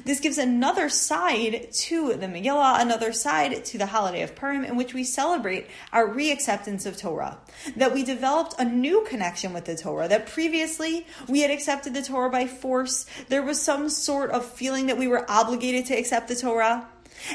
This 0.05 0.19
gives 0.19 0.37
another 0.37 0.89
side 0.89 1.71
to 1.71 2.13
the 2.13 2.27
Megillah, 2.27 2.81
another 2.81 3.13
side 3.13 3.65
to 3.65 3.77
the 3.77 3.85
holiday 3.85 4.21
of 4.21 4.35
Purim, 4.35 4.63
in 4.63 4.75
which 4.75 4.93
we 4.93 5.03
celebrate 5.03 5.67
our 5.91 6.07
reacceptance 6.07 6.85
of 6.85 6.97
Torah. 6.97 7.39
That 7.75 7.93
we 7.93 8.03
developed 8.03 8.55
a 8.57 8.65
new 8.65 9.05
connection 9.07 9.53
with 9.53 9.65
the 9.65 9.75
Torah, 9.75 10.07
that 10.07 10.27
previously 10.27 11.05
we 11.27 11.41
had 11.41 11.51
accepted 11.51 11.93
the 11.93 12.01
Torah 12.01 12.29
by 12.29 12.47
force. 12.47 13.05
There 13.29 13.43
was 13.43 13.61
some 13.61 13.89
sort 13.89 14.31
of 14.31 14.45
feeling 14.45 14.87
that 14.87 14.97
we 14.97 15.07
were 15.07 15.29
obligated 15.29 15.85
to 15.87 15.95
accept 15.95 16.27
the 16.27 16.35
Torah. 16.35 16.87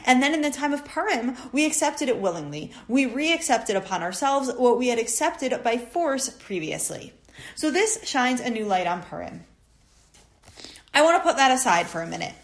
And 0.05 0.23
then 0.23 0.35
in 0.35 0.43
the 0.43 0.50
time 0.50 0.73
of 0.73 0.85
Purim, 0.85 1.37
we 1.52 1.64
accepted 1.64 2.09
it 2.09 2.19
willingly. 2.19 2.73
We 2.88 3.07
re-accepted 3.07 3.76
upon 3.76 4.02
ourselves 4.02 4.50
what 4.57 4.78
we 4.78 4.88
had 4.88 4.99
accepted 4.99 5.62
by 5.62 5.78
force 5.78 6.28
previously. 6.28 7.12
So 7.55 7.71
this 7.71 8.00
shines 8.05 8.40
a 8.40 8.50
new 8.50 8.64
light 8.64 8.87
on 8.87 9.02
Purim. 9.02 9.45
I 10.99 11.02
want 11.02 11.17
to 11.17 11.23
put 11.23 11.37
that 11.37 11.52
aside 11.52 11.87
for 11.87 12.02
a 12.02 12.07
minute 12.07 12.35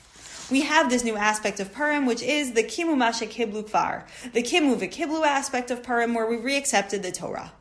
we 0.50 0.60
have 0.60 0.90
this 0.90 1.04
new 1.04 1.16
aspect 1.16 1.58
of 1.58 1.72
Purim, 1.72 2.06
which 2.06 2.22
is 2.22 2.52
the 2.52 2.62
Kimu 2.62 2.96
Masha 2.96 3.26
Kiblu 3.26 3.68
Kvar, 3.68 4.04
the 4.32 4.42
Kimu 4.42 4.78
Vikiblu 4.78 5.24
aspect 5.24 5.70
of 5.70 5.82
Purim, 5.82 6.14
where 6.14 6.26
we 6.26 6.36
reaccepted 6.36 7.02
the 7.02 7.10
Torah. 7.10 7.52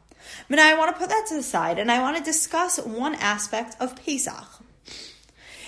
But 0.50 0.58
now 0.58 0.70
I 0.70 0.78
want 0.78 0.94
to 0.94 1.00
put 1.00 1.10
that 1.10 1.26
to 1.30 1.36
the 1.36 1.44
side, 1.44 1.80
and 1.80 1.92
I 1.92 2.02
want 2.02 2.18
to 2.18 2.24
discuss 2.24 2.78
one 2.80 3.16
aspect 3.16 3.76
of 3.80 3.96
Pesach. 3.96 4.62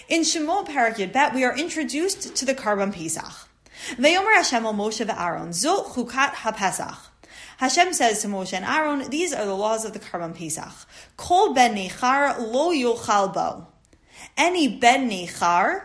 In 0.09 0.21
Shemot 0.21 0.67
Parak 0.67 1.11
Bet, 1.11 1.33
we 1.33 1.43
are 1.43 1.57
introduced 1.57 2.35
to 2.35 2.45
the 2.45 2.53
Karban 2.53 2.93
Pesach. 2.93 3.47
Ve'yomer 3.97 4.35
Hashem 4.35 4.65
al 4.65 4.73
Moshe 4.73 5.05
ve'Aaron, 5.05 5.49
Zot 5.49 5.87
Chukat 5.93 6.33
HaPesach. 6.33 6.97
Hashem 7.57 7.93
says 7.93 8.21
to 8.21 8.27
Moshe 8.27 8.53
and 8.53 8.65
Aaron, 8.65 9.09
these 9.09 9.33
are 9.33 9.45
the 9.45 9.55
laws 9.55 9.85
of 9.85 9.93
the 9.93 9.99
Karban 9.99 10.35
Pesach. 10.35 10.87
Kol 11.15 11.53
ben 11.53 11.75
nechar 11.75 12.37
lo 12.37 12.71
yochal 12.71 13.33
bo. 13.33 13.67
Any 14.37 14.67
ben 14.67 15.09
nechar, 15.09 15.83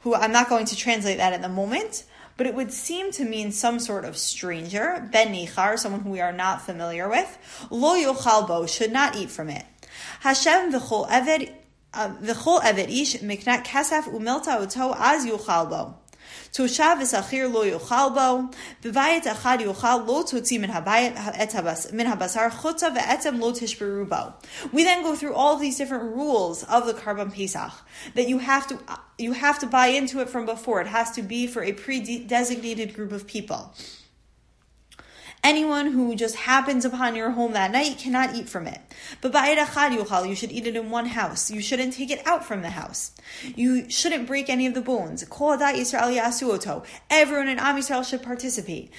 who 0.00 0.14
I'm 0.14 0.32
not 0.32 0.48
going 0.48 0.66
to 0.66 0.76
translate 0.76 1.18
that 1.18 1.32
at 1.32 1.42
the 1.42 1.48
moment, 1.48 2.04
but 2.36 2.46
it 2.46 2.54
would 2.54 2.72
seem 2.72 3.10
to 3.12 3.24
mean 3.24 3.52
some 3.52 3.78
sort 3.78 4.04
of 4.04 4.16
stranger, 4.16 5.08
ben 5.12 5.34
nichar, 5.34 5.78
someone 5.78 6.02
who 6.02 6.10
we 6.10 6.20
are 6.20 6.32
not 6.32 6.62
familiar 6.62 7.08
with. 7.08 7.66
Lo 7.70 7.94
yochal 7.94 8.46
bo, 8.46 8.66
should 8.66 8.92
not 8.92 9.16
eat 9.16 9.30
from 9.30 9.48
it. 9.48 9.64
Hashem 10.20 10.72
v'chol 10.72 11.08
eved, 11.08 11.52
uh, 11.94 12.10
v'chol 12.22 12.60
eved 12.62 12.90
ish 12.90 13.16
miknat 13.16 13.64
kasaf 13.64 14.04
umelta 14.04 14.58
oto 14.60 14.92
az 14.92 15.26
yochal 15.26 15.68
bo. 15.68 15.94
We 24.72 24.84
then 24.84 25.02
go 25.02 25.14
through 25.14 25.34
all 25.34 25.56
these 25.56 25.76
different 25.76 26.16
rules 26.16 26.64
of 26.64 26.86
the 26.86 26.94
karban 26.94 27.30
pesach 27.30 27.72
that 28.14 28.28
you 28.28 28.38
have 28.38 28.66
to 28.68 28.78
you 29.18 29.32
have 29.32 29.58
to 29.58 29.66
buy 29.66 29.88
into 29.88 30.20
it 30.20 30.30
from 30.30 30.46
before. 30.46 30.80
It 30.80 30.86
has 30.86 31.10
to 31.12 31.22
be 31.22 31.46
for 31.46 31.62
a 31.62 31.72
pre-designated 31.72 32.94
group 32.94 33.12
of 33.12 33.26
people. 33.26 33.74
Anyone 35.46 35.92
who 35.92 36.16
just 36.16 36.34
happens 36.34 36.84
upon 36.84 37.14
your 37.14 37.30
home 37.30 37.52
that 37.52 37.70
night 37.70 37.98
cannot 37.98 38.34
eat 38.34 38.48
from 38.48 38.66
it. 38.66 38.80
But 39.20 39.30
ba'ed 39.30 39.58
achad 39.58 39.96
yuchal, 39.96 40.28
you 40.28 40.34
should 40.34 40.50
eat 40.50 40.66
it 40.66 40.74
in 40.74 40.90
one 40.90 41.06
house. 41.06 41.52
You 41.52 41.60
shouldn't 41.60 41.92
take 41.92 42.10
it 42.10 42.20
out 42.26 42.44
from 42.44 42.62
the 42.62 42.70
house. 42.70 43.12
You 43.54 43.88
shouldn't 43.88 44.26
break 44.26 44.50
any 44.50 44.66
of 44.66 44.74
the 44.74 44.80
bones. 44.80 45.22
Everyone 45.22 45.60
in 47.48 47.60
Am 47.60 47.76
Yisrael 47.76 48.04
should 48.04 48.24
participate. 48.24 48.90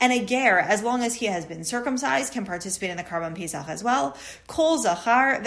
And 0.00 0.12
a 0.12 0.24
ger, 0.24 0.58
as 0.58 0.82
long 0.82 1.02
as 1.02 1.14
he 1.16 1.26
has 1.26 1.44
been 1.44 1.62
circumcised, 1.62 2.32
can 2.32 2.46
participate 2.46 2.88
in 2.88 2.96
the 2.96 3.04
Karban 3.04 3.36
Pesach 3.36 3.68
as 3.68 3.84
well. 3.84 4.16
Kol 4.46 4.78
zachar. 4.78 5.42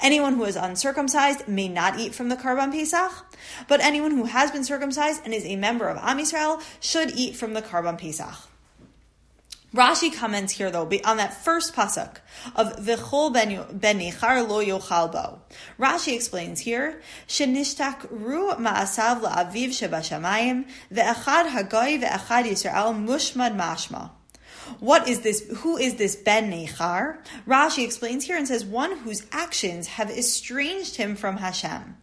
Anyone 0.00 0.34
who 0.34 0.44
is 0.44 0.54
uncircumcised 0.54 1.48
may 1.48 1.66
not 1.66 1.98
eat 1.98 2.03
from 2.12 2.28
the 2.28 2.36
Karban 2.36 2.72
Pesach, 2.72 3.12
but 3.68 3.80
anyone 3.80 4.10
who 4.10 4.24
has 4.24 4.50
been 4.50 4.64
circumcised 4.64 5.22
and 5.24 5.32
is 5.32 5.44
a 5.44 5.54
member 5.54 5.86
of 5.88 5.96
Am 5.98 6.18
Yisrael 6.18 6.60
should 6.80 7.12
eat 7.12 7.36
from 7.36 7.54
the 7.54 7.62
Karban 7.62 7.96
Pesach. 7.96 8.48
Rashi 9.74 10.14
comments 10.14 10.52
here 10.52 10.70
though 10.70 10.88
on 11.04 11.16
that 11.16 11.34
first 11.34 11.74
pasuk 11.74 12.18
of 12.54 12.76
v'chol 12.76 13.32
ben 13.32 13.98
nichar 13.98 14.48
lo 14.48 14.64
yochal 14.64 15.10
bo. 15.10 15.40
Rashi 15.80 16.14
explains 16.14 16.60
here 16.60 17.02
shenishtak 17.26 18.06
ru 18.08 18.52
ma'asav 18.52 19.22
la'aviv 19.22 19.70
shebashamayim 19.70 20.66
ve'echad 20.92 21.48
hagoy 21.48 22.00
ve'echad 22.00 22.44
Yisrael 22.44 22.94
mushmad 22.94 23.56
mashma. 23.56 24.10
What 24.80 25.08
is 25.08 25.20
this? 25.20 25.46
Who 25.58 25.76
is 25.76 25.96
this 25.96 26.16
Ben 26.16 26.50
Nechar? 26.50 27.18
Rashi 27.46 27.84
explains 27.84 28.24
here 28.24 28.36
and 28.36 28.48
says, 28.48 28.64
one 28.64 28.98
whose 28.98 29.26
actions 29.32 29.88
have 29.88 30.10
estranged 30.10 30.96
him 30.96 31.16
from 31.16 31.38
Hashem. 31.38 31.96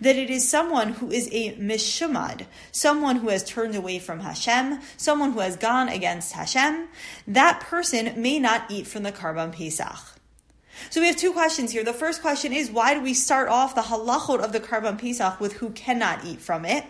That 0.00 0.16
it 0.16 0.30
is 0.30 0.48
someone 0.48 0.94
who 0.94 1.10
is 1.10 1.28
a 1.32 1.54
mishumad, 1.56 2.46
someone 2.70 3.16
who 3.16 3.28
has 3.28 3.42
turned 3.42 3.74
away 3.74 3.98
from 3.98 4.20
Hashem, 4.20 4.80
someone 4.96 5.32
who 5.32 5.40
has 5.40 5.56
gone 5.56 5.88
against 5.88 6.32
Hashem. 6.32 6.88
That 7.26 7.60
person 7.60 8.20
may 8.20 8.38
not 8.38 8.70
eat 8.70 8.86
from 8.86 9.02
the 9.02 9.12
Karban 9.12 9.52
Pesach. 9.52 10.20
So 10.90 11.00
we 11.00 11.06
have 11.06 11.16
two 11.16 11.32
questions 11.32 11.72
here. 11.72 11.84
The 11.84 11.92
first 11.92 12.22
question 12.22 12.52
is 12.52 12.70
why 12.70 12.94
do 12.94 13.00
we 13.00 13.14
start 13.14 13.48
off 13.48 13.74
the 13.74 13.82
halachot 13.82 14.40
of 14.40 14.52
the 14.52 14.60
Karban 14.60 14.98
Pesach 14.98 15.40
with 15.40 15.54
who 15.54 15.70
cannot 15.70 16.24
eat 16.24 16.40
from 16.40 16.64
it? 16.64 16.84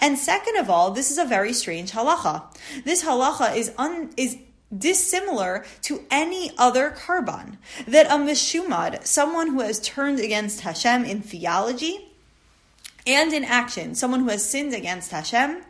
And 0.00 0.18
second 0.18 0.56
of 0.56 0.70
all, 0.70 0.90
this 0.90 1.10
is 1.10 1.18
a 1.18 1.24
very 1.24 1.52
strange 1.52 1.92
halacha. 1.92 2.44
This 2.84 3.04
halacha 3.04 3.56
is 3.56 3.72
un, 3.78 4.10
is 4.16 4.36
dissimilar 4.76 5.64
to 5.82 6.04
any 6.10 6.50
other 6.58 6.90
karban. 6.90 7.58
That 7.86 8.06
a 8.06 8.16
mishumad, 8.16 9.06
someone 9.06 9.48
who 9.48 9.60
has 9.60 9.80
turned 9.80 10.20
against 10.20 10.60
Hashem 10.60 11.04
in 11.04 11.22
theology 11.22 12.08
and 13.06 13.32
in 13.32 13.44
action, 13.44 13.94
someone 13.94 14.20
who 14.20 14.28
has 14.28 14.48
sinned 14.48 14.74
against 14.74 15.10
Hashem, 15.10 15.62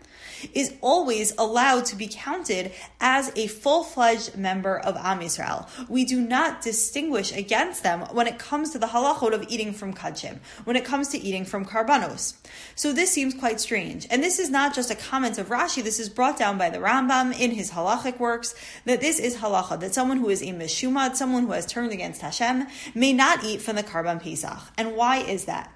is 0.53 0.75
always 0.81 1.33
allowed 1.39 1.85
to 1.87 1.97
be 1.97 2.09
counted 2.11 2.73
as 3.01 3.33
a 3.37 3.47
full-fledged 3.47 4.37
member 4.37 4.79
of 4.79 4.97
Am 4.97 5.21
Yisrael. 5.21 5.69
We 5.89 6.05
do 6.05 6.21
not 6.21 6.63
distinguish 6.63 7.33
against 7.33 7.83
them 7.83 8.01
when 8.13 8.27
it 8.27 8.39
comes 8.39 8.71
to 8.71 8.79
the 8.79 8.87
halachot 8.89 9.33
of 9.33 9.45
eating 9.49 9.73
from 9.73 9.95
kachim, 9.95 10.39
when 10.65 10.77
it 10.77 10.85
comes 10.85 11.09
to 11.09 11.19
eating 11.19 11.45
from 11.45 11.65
karbanos. 11.65 12.35
So 12.75 12.93
this 12.93 13.11
seems 13.11 13.35
quite 13.35 13.61
strange. 13.61 14.07
And 14.11 14.23
this 14.23 14.39
is 14.39 14.51
not 14.51 14.75
just 14.75 14.91
a 14.91 14.95
comment 14.95 15.39
of 15.39 15.49
Rashi, 15.49 15.83
this 15.83 16.01
is 16.01 16.09
brought 16.09 16.39
down 16.39 16.59
by 16.59 16.71
the 16.71 16.79
Rambam 16.79 17.39
in 17.39 17.51
his 17.51 17.73
halachic 17.73 18.19
works, 18.19 18.55
that 18.85 19.01
this 19.01 19.19
is 19.19 19.37
halacha, 19.37 19.81
that 19.81 19.95
someone 19.95 20.19
who 20.19 20.29
is 20.29 20.43
a 20.43 20.47
meshumad, 20.47 21.17
someone 21.17 21.45
who 21.47 21.53
has 21.53 21.67
turned 21.67 21.93
against 21.93 22.21
Hashem, 22.21 22.67
may 22.95 23.13
not 23.13 23.45
eat 23.45 23.61
from 23.61 23.77
the 23.77 23.83
karban 23.83 24.23
Pesach. 24.23 24.59
And 24.79 24.97
why 24.97 25.19
is 25.19 25.47
that? 25.47 25.74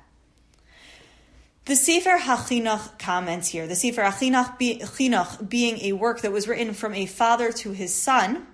The 1.68 1.76
Sefer 1.76 2.16
HaChinuch 2.16 2.98
comments 2.98 3.48
here. 3.48 3.66
The 3.66 3.76
Sefer 3.76 4.00
HaChinuch 4.00 4.56
be, 4.56 4.78
Chinuch, 4.78 5.50
being 5.50 5.78
a 5.82 5.92
work 5.92 6.22
that 6.22 6.32
was 6.32 6.48
written 6.48 6.72
from 6.72 6.94
a 6.94 7.04
father 7.04 7.52
to 7.52 7.72
his 7.72 7.94
son, 7.94 8.46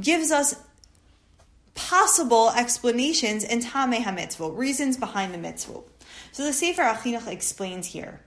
gives 0.00 0.32
us 0.32 0.56
possible 1.76 2.50
explanations 2.50 3.44
and 3.44 3.62
Tameh 3.62 4.02
HaMitzvot, 4.02 4.58
reasons 4.58 4.96
behind 4.96 5.32
the 5.32 5.38
mitzvah. 5.38 5.82
So 6.32 6.42
the 6.42 6.52
Sefer 6.52 6.82
HaChinuch 6.82 7.28
explains 7.28 7.86
here. 7.86 8.22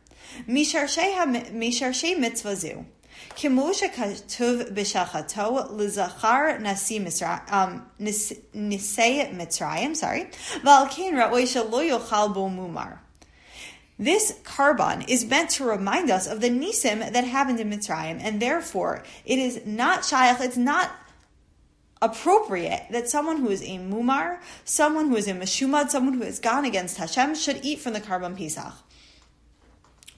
Misharshei 0.48 2.17
mitzvah 2.17 2.55
zu. 2.55 2.86
Kimosha 3.31 3.93
katuv 3.93 4.74
b'shachato 4.74 5.72
l'zachar 5.72 6.62
nasi 6.62 7.00
um, 7.51 7.86
Mitzrayim, 8.00 9.93
sorry, 9.93 10.29
v'alkein 10.63 11.15
ra'oisha 11.15 11.69
lo 11.69 11.81
yochal 11.81 12.34
bo 12.34 12.50
mumar. 12.50 13.00
This 13.97 14.33
karban 14.43 15.07
is 15.07 15.25
meant 15.25 15.51
to 15.51 15.65
remind 15.65 16.11
us 16.11 16.27
of 16.27 16.41
the 16.41 16.49
nisim 16.49 17.11
that 17.13 17.23
happened 17.23 17.59
in 17.59 17.69
Mitzrayim, 17.69 18.19
and 18.21 18.41
therefore 18.41 19.03
it 19.25 19.39
is 19.39 19.65
not 19.65 20.03
shaykh, 20.03 20.41
it's 20.41 20.57
not 20.57 20.91
appropriate 22.01 22.85
that 22.91 23.09
someone 23.09 23.37
who 23.37 23.49
is 23.49 23.61
a 23.61 23.77
mumar, 23.77 24.39
someone 24.65 25.09
who 25.09 25.15
is 25.15 25.27
a 25.27 25.33
meshumad, 25.33 25.89
someone 25.89 26.13
who 26.13 26.23
has 26.23 26.39
gone 26.39 26.65
against 26.65 26.97
Hashem 26.97 27.35
should 27.35 27.63
eat 27.63 27.79
from 27.79 27.93
the 27.93 28.01
karban 28.01 28.37
Pesach. 28.37 28.73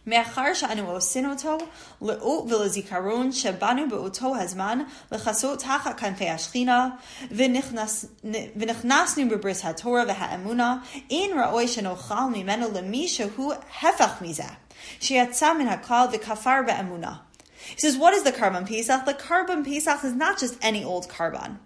מאחר 0.08 0.54
שאנו 0.54 0.92
עושים 0.92 1.30
אותו 1.30 1.58
לאות 2.02 2.52
ולזיכרון 2.52 3.32
שבאנו 3.32 3.90
באותו 3.90 4.36
הזמן 4.36 4.80
לכסות 5.12 5.60
תחת 5.60 6.00
כנפי 6.00 6.30
השכינה, 6.30 6.90
ונכנס, 7.32 8.06
ונכנסנו 8.56 9.30
בברית 9.30 9.58
התורה 9.64 10.04
והאמונה, 10.08 10.78
אין 11.10 11.40
ראוי 11.40 11.68
שנאכל 11.68 12.26
ממנו 12.34 12.68
למישהו 12.74 13.52
הפך 13.82 14.12
מזה, 14.22 14.44
שיצא 15.00 15.54
מן 15.54 15.68
הכלל 15.68 16.08
וכפר 16.12 16.60
באמונה. 16.66 17.14
He 17.76 17.82
says, 17.82 17.98
what 17.98 18.14
is 18.14 18.24
the 18.24 18.32
karban 18.32 18.66
Pesach? 18.66 19.06
The 19.06 19.14
karban 19.14 19.66
Pesach 19.66 20.04
is 20.06 20.14
not 20.14 20.40
just 20.40 20.56
any 20.62 20.84
old 20.86 21.10
karban. 21.10 21.58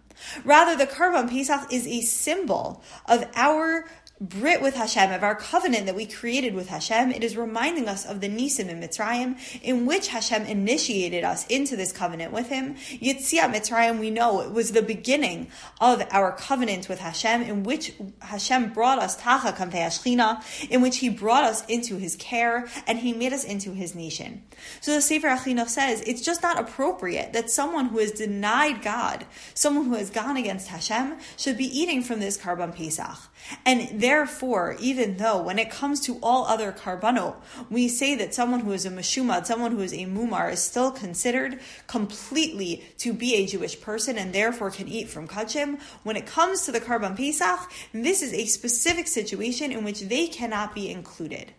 Rather, 0.43 0.75
the 0.75 0.87
karban 0.87 1.29
Pesach 1.29 1.71
is 1.71 1.85
a 1.87 2.01
symbol 2.01 2.81
of 3.07 3.25
our 3.35 3.85
Brit 4.21 4.61
with 4.61 4.75
Hashem, 4.75 5.11
of 5.11 5.23
our 5.23 5.33
covenant 5.33 5.87
that 5.87 5.95
we 5.95 6.05
created 6.05 6.53
with 6.53 6.69
Hashem, 6.69 7.11
it 7.11 7.23
is 7.23 7.35
reminding 7.35 7.87
us 7.87 8.05
of 8.05 8.21
the 8.21 8.29
Nisim 8.29 8.69
in 8.69 8.79
Mitzrayim, 8.79 9.35
in 9.63 9.87
which 9.87 10.09
Hashem 10.09 10.45
initiated 10.45 11.23
us 11.23 11.47
into 11.47 11.75
this 11.75 11.91
covenant 11.91 12.31
with 12.31 12.47
Him. 12.47 12.75
Yitziat 12.75 13.51
Mitzrayim, 13.51 13.97
we 13.97 14.11
know 14.11 14.41
it 14.41 14.51
was 14.51 14.73
the 14.73 14.83
beginning 14.83 15.47
of 15.79 16.03
our 16.11 16.33
covenant 16.33 16.87
with 16.87 16.99
Hashem, 16.99 17.41
in 17.41 17.63
which 17.63 17.93
Hashem 18.19 18.73
brought 18.73 18.99
us 18.99 19.19
Tacha 19.19 19.55
Kamfei 19.55 19.87
Ashchina, 19.87 20.43
in 20.69 20.81
which 20.81 20.97
He 20.97 21.09
brought 21.09 21.43
us 21.43 21.65
into 21.65 21.97
His 21.97 22.15
care, 22.17 22.67
and 22.85 22.99
He 22.99 23.13
made 23.13 23.33
us 23.33 23.43
into 23.43 23.73
His 23.73 23.95
nation. 23.95 24.43
So 24.81 24.93
the 24.93 25.01
Sefer 25.01 25.29
HaChinuch 25.29 25.67
says, 25.67 26.01
it's 26.01 26.21
just 26.21 26.43
not 26.43 26.59
appropriate 26.59 27.33
that 27.33 27.49
someone 27.49 27.87
who 27.87 27.97
has 27.97 28.11
denied 28.11 28.83
God, 28.83 29.25
someone 29.55 29.85
who 29.85 29.95
has 29.95 30.11
gone 30.11 30.37
against 30.37 30.67
Hashem, 30.67 31.17
should 31.37 31.57
be 31.57 31.65
eating 31.65 32.03
from 32.03 32.19
this 32.19 32.37
Karban 32.37 32.75
Pesach. 32.75 33.17
And 33.65 34.01
therefore, 34.01 34.77
even 34.79 35.17
though 35.17 35.41
when 35.41 35.59
it 35.59 35.69
comes 35.69 35.99
to 36.01 36.19
all 36.21 36.45
other 36.45 36.71
karbano, 36.71 37.35
we 37.69 37.87
say 37.87 38.15
that 38.15 38.33
someone 38.33 38.61
who 38.61 38.71
is 38.71 38.85
a 38.85 38.89
mashumad, 38.89 39.45
someone 39.45 39.71
who 39.71 39.81
is 39.81 39.93
a 39.93 40.05
mumar, 40.05 40.51
is 40.51 40.61
still 40.61 40.91
considered 40.91 41.59
completely 41.87 42.83
to 42.99 43.13
be 43.13 43.35
a 43.35 43.45
Jewish 43.45 43.79
person 43.81 44.17
and 44.17 44.33
therefore 44.33 44.71
can 44.71 44.87
eat 44.87 45.09
from 45.09 45.27
kachim, 45.27 45.79
when 46.03 46.15
it 46.15 46.25
comes 46.25 46.65
to 46.65 46.71
the 46.71 46.79
karban 46.79 47.15
pesach, 47.15 47.71
this 47.93 48.21
is 48.21 48.33
a 48.33 48.45
specific 48.45 49.07
situation 49.07 49.71
in 49.71 49.83
which 49.83 50.01
they 50.01 50.27
cannot 50.27 50.73
be 50.73 50.89
included 50.89 51.53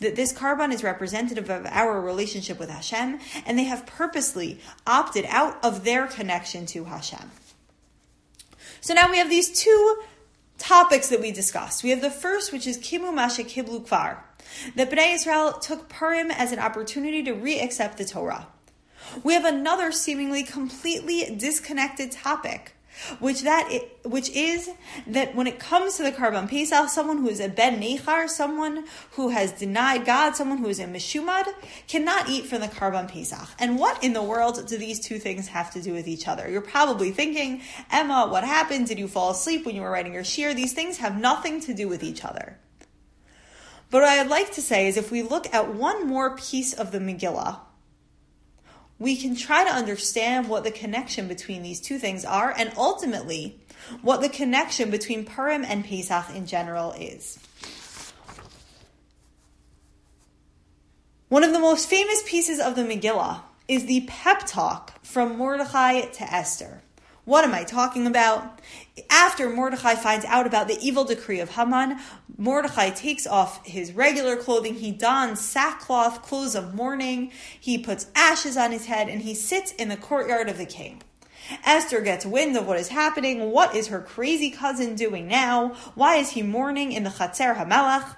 that 0.00 0.16
this 0.16 0.32
karban 0.32 0.72
is 0.72 0.84
representative 0.84 1.50
of 1.50 1.66
our 1.66 2.00
relationship 2.00 2.58
with 2.58 2.70
Hashem, 2.70 3.18
and 3.44 3.58
they 3.58 3.64
have 3.64 3.86
purposely 3.86 4.60
opted 4.86 5.26
out 5.28 5.62
of 5.64 5.84
their 5.84 6.06
connection 6.06 6.66
to 6.66 6.84
Hashem. 6.84 7.30
So 8.80 8.94
now 8.94 9.10
we 9.10 9.18
have 9.18 9.30
these 9.30 9.50
two 9.50 10.02
topics 10.58 11.08
that 11.08 11.20
we 11.20 11.30
discussed. 11.30 11.82
We 11.82 11.90
have 11.90 12.00
the 12.00 12.10
first, 12.10 12.52
which 12.52 12.66
is 12.66 12.78
Kimu 12.78 13.12
Masha 13.12 13.44
Kiblu 13.44 13.86
Kvar. 13.86 14.18
That 14.76 14.90
Bnei 14.90 15.14
Israel 15.14 15.52
took 15.54 15.88
Purim 15.88 16.30
as 16.30 16.52
an 16.52 16.58
opportunity 16.58 17.22
to 17.24 17.32
re-accept 17.32 17.98
the 17.98 18.04
Torah. 18.04 18.46
We 19.22 19.34
have 19.34 19.44
another 19.44 19.92
seemingly 19.92 20.42
completely 20.42 21.34
disconnected 21.36 22.12
topic, 22.12 22.73
which 23.18 23.42
that 23.42 23.68
which 24.04 24.30
is 24.30 24.70
that 25.06 25.34
when 25.34 25.46
it 25.46 25.58
comes 25.58 25.96
to 25.96 26.02
the 26.02 26.12
Karban 26.12 26.48
Pesach, 26.48 26.88
someone 26.88 27.18
who 27.18 27.28
is 27.28 27.40
a 27.40 27.48
Ben 27.48 27.80
Nechar, 27.80 28.28
someone 28.28 28.84
who 29.12 29.30
has 29.30 29.52
denied 29.52 30.04
God, 30.04 30.36
someone 30.36 30.58
who 30.58 30.68
is 30.68 30.78
a 30.78 30.84
Meshumad, 30.84 31.46
cannot 31.88 32.28
eat 32.28 32.46
from 32.46 32.60
the 32.60 32.68
Karban 32.68 33.08
Pesach. 33.08 33.48
And 33.58 33.78
what 33.78 34.02
in 34.02 34.12
the 34.12 34.22
world 34.22 34.66
do 34.66 34.78
these 34.78 35.00
two 35.00 35.18
things 35.18 35.48
have 35.48 35.72
to 35.72 35.82
do 35.82 35.92
with 35.92 36.06
each 36.06 36.28
other? 36.28 36.48
You're 36.48 36.60
probably 36.60 37.10
thinking, 37.10 37.62
Emma, 37.90 38.28
what 38.30 38.44
happened? 38.44 38.86
Did 38.86 38.98
you 38.98 39.08
fall 39.08 39.30
asleep 39.30 39.66
when 39.66 39.74
you 39.74 39.82
were 39.82 39.90
writing 39.90 40.14
your 40.14 40.22
shiur? 40.22 40.54
These 40.54 40.72
things 40.72 40.98
have 40.98 41.18
nothing 41.18 41.60
to 41.62 41.74
do 41.74 41.88
with 41.88 42.02
each 42.02 42.24
other. 42.24 42.58
But 43.90 44.02
what 44.02 44.08
I'd 44.08 44.28
like 44.28 44.52
to 44.54 44.62
say 44.62 44.88
is 44.88 44.96
if 44.96 45.10
we 45.10 45.22
look 45.22 45.52
at 45.54 45.74
one 45.74 46.06
more 46.06 46.36
piece 46.36 46.72
of 46.72 46.90
the 46.90 46.98
Megillah, 46.98 47.60
we 48.98 49.16
can 49.16 49.34
try 49.34 49.64
to 49.64 49.70
understand 49.70 50.48
what 50.48 50.64
the 50.64 50.70
connection 50.70 51.28
between 51.28 51.62
these 51.62 51.80
two 51.80 51.98
things 51.98 52.24
are 52.24 52.54
and 52.56 52.72
ultimately 52.76 53.58
what 54.02 54.20
the 54.20 54.28
connection 54.28 54.90
between 54.90 55.24
Purim 55.24 55.64
and 55.64 55.84
Pesach 55.84 56.34
in 56.34 56.46
general 56.46 56.92
is. 56.92 57.38
One 61.28 61.42
of 61.42 61.52
the 61.52 61.58
most 61.58 61.88
famous 61.88 62.22
pieces 62.26 62.60
of 62.60 62.76
the 62.76 62.82
Megillah 62.82 63.40
is 63.66 63.86
the 63.86 64.04
pep 64.06 64.44
talk 64.46 65.04
from 65.04 65.36
Mordechai 65.36 66.02
to 66.02 66.32
Esther. 66.32 66.82
What 67.24 67.44
am 67.44 67.54
I 67.54 67.64
talking 67.64 68.06
about? 68.06 68.60
After 69.08 69.48
Mordechai 69.48 69.94
finds 69.94 70.26
out 70.26 70.46
about 70.46 70.68
the 70.68 70.78
evil 70.80 71.04
decree 71.04 71.40
of 71.40 71.50
Haman, 71.50 71.98
Mordechai 72.36 72.90
takes 72.90 73.26
off 73.26 73.64
his 73.66 73.92
regular 73.92 74.36
clothing. 74.36 74.74
He 74.74 74.90
dons 74.90 75.40
sackcloth, 75.40 76.22
clothes 76.22 76.54
of 76.54 76.74
mourning. 76.74 77.32
He 77.58 77.78
puts 77.78 78.08
ashes 78.14 78.56
on 78.58 78.72
his 78.72 78.86
head 78.86 79.08
and 79.08 79.22
he 79.22 79.34
sits 79.34 79.72
in 79.72 79.88
the 79.88 79.96
courtyard 79.96 80.48
of 80.48 80.58
the 80.58 80.66
king. 80.66 81.02
Esther 81.64 82.00
gets 82.00 82.26
wind 82.26 82.56
of 82.56 82.66
what 82.66 82.78
is 82.78 82.88
happening. 82.88 83.50
What 83.50 83.74
is 83.74 83.88
her 83.88 84.00
crazy 84.00 84.50
cousin 84.50 84.94
doing 84.94 85.26
now? 85.26 85.74
Why 85.94 86.16
is 86.16 86.30
he 86.30 86.42
mourning 86.42 86.92
in 86.92 87.04
the 87.04 87.10
Chatzer 87.10 87.56
Hamelach? 87.56 88.16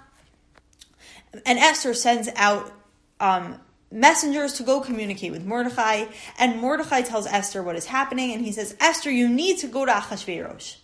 And 1.44 1.58
Esther 1.58 1.94
sends 1.94 2.28
out 2.36 2.72
um, 3.20 3.60
messengers 3.96 4.52
to 4.52 4.62
go 4.62 4.80
communicate 4.80 5.32
with 5.32 5.44
Mordechai, 5.44 6.04
and 6.38 6.60
Mordechai 6.60 7.00
tells 7.00 7.26
Esther 7.26 7.62
what 7.62 7.76
is 7.76 7.86
happening, 7.86 8.32
and 8.32 8.44
he 8.44 8.52
says, 8.52 8.76
Esther, 8.78 9.10
you 9.10 9.28
need 9.28 9.58
to 9.58 9.66
go 9.66 9.86
to 9.86 9.92
Achashverosh. 9.92 10.76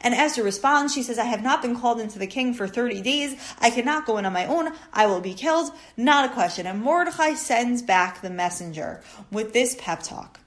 And 0.00 0.14
Esther 0.14 0.42
responds, 0.42 0.94
she 0.94 1.02
says, 1.02 1.18
I 1.18 1.24
have 1.24 1.42
not 1.42 1.60
been 1.60 1.78
called 1.78 2.00
into 2.00 2.18
the 2.18 2.26
king 2.26 2.54
for 2.54 2.68
30 2.68 3.02
days. 3.02 3.36
I 3.60 3.70
cannot 3.70 4.06
go 4.06 4.16
in 4.18 4.24
on 4.24 4.32
my 4.32 4.46
own. 4.46 4.72
I 4.92 5.06
will 5.06 5.20
be 5.20 5.34
killed. 5.34 5.72
Not 5.96 6.30
a 6.30 6.32
question. 6.32 6.66
And 6.66 6.80
Mordechai 6.80 7.34
sends 7.34 7.82
back 7.82 8.22
the 8.22 8.30
messenger 8.30 9.02
with 9.30 9.52
this 9.52 9.76
pep 9.78 10.02
talk. 10.02 10.40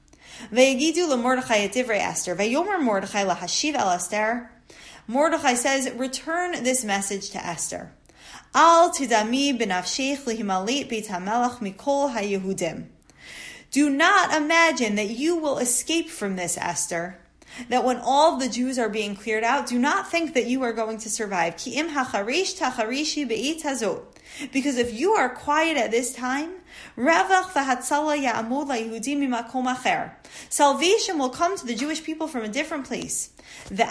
Vayagidu 0.51 1.07
leMordechai 1.07 1.69
el 3.75 3.89
Esther. 3.91 4.49
Mordechai 5.07 5.53
says, 5.53 5.91
return 5.91 6.63
this 6.63 6.83
message 6.85 7.29
to 7.31 7.45
Esther. 7.45 7.91
Al 8.55 8.91
tidami 8.91 9.57
b'nafshech 9.57 10.25
lihimalit 10.25 10.87
beit 10.87 11.07
hamelach 11.07 11.57
mikol 11.57 12.13
hayehudim. 12.13 12.85
Do 13.71 13.89
not 13.89 14.31
imagine 14.31 14.93
that 14.93 15.09
you 15.09 15.35
will 15.35 15.57
escape 15.57 16.07
from 16.11 16.35
this, 16.35 16.55
Esther. 16.55 17.17
That 17.69 17.83
when 17.83 17.97
all 17.97 18.37
the 18.37 18.47
Jews 18.47 18.77
are 18.77 18.89
being 18.89 19.15
cleared 19.15 19.43
out, 19.43 19.65
do 19.65 19.79
not 19.79 20.11
think 20.11 20.35
that 20.35 20.45
you 20.45 20.61
are 20.61 20.73
going 20.73 20.99
to 20.99 21.09
survive. 21.09 21.57
Ki 21.57 21.71
im 21.77 21.89
hacharish 21.89 22.59
tacharishi 22.59 23.27
be'it 23.27 23.63
hazot. 23.63 24.03
Because 24.51 24.77
if 24.77 24.93
you 24.93 25.13
are 25.13 25.29
quiet 25.29 25.75
at 25.75 25.89
this 25.89 26.13
time, 26.13 26.51
Salvation 30.49 31.17
will 31.17 31.29
come 31.29 31.57
to 31.57 31.65
the 31.65 31.75
Jewish 31.75 32.03
people 32.03 32.27
from 32.27 32.43
a 32.43 32.47
different 32.47 32.85
place. 32.85 33.31
But 33.69 33.87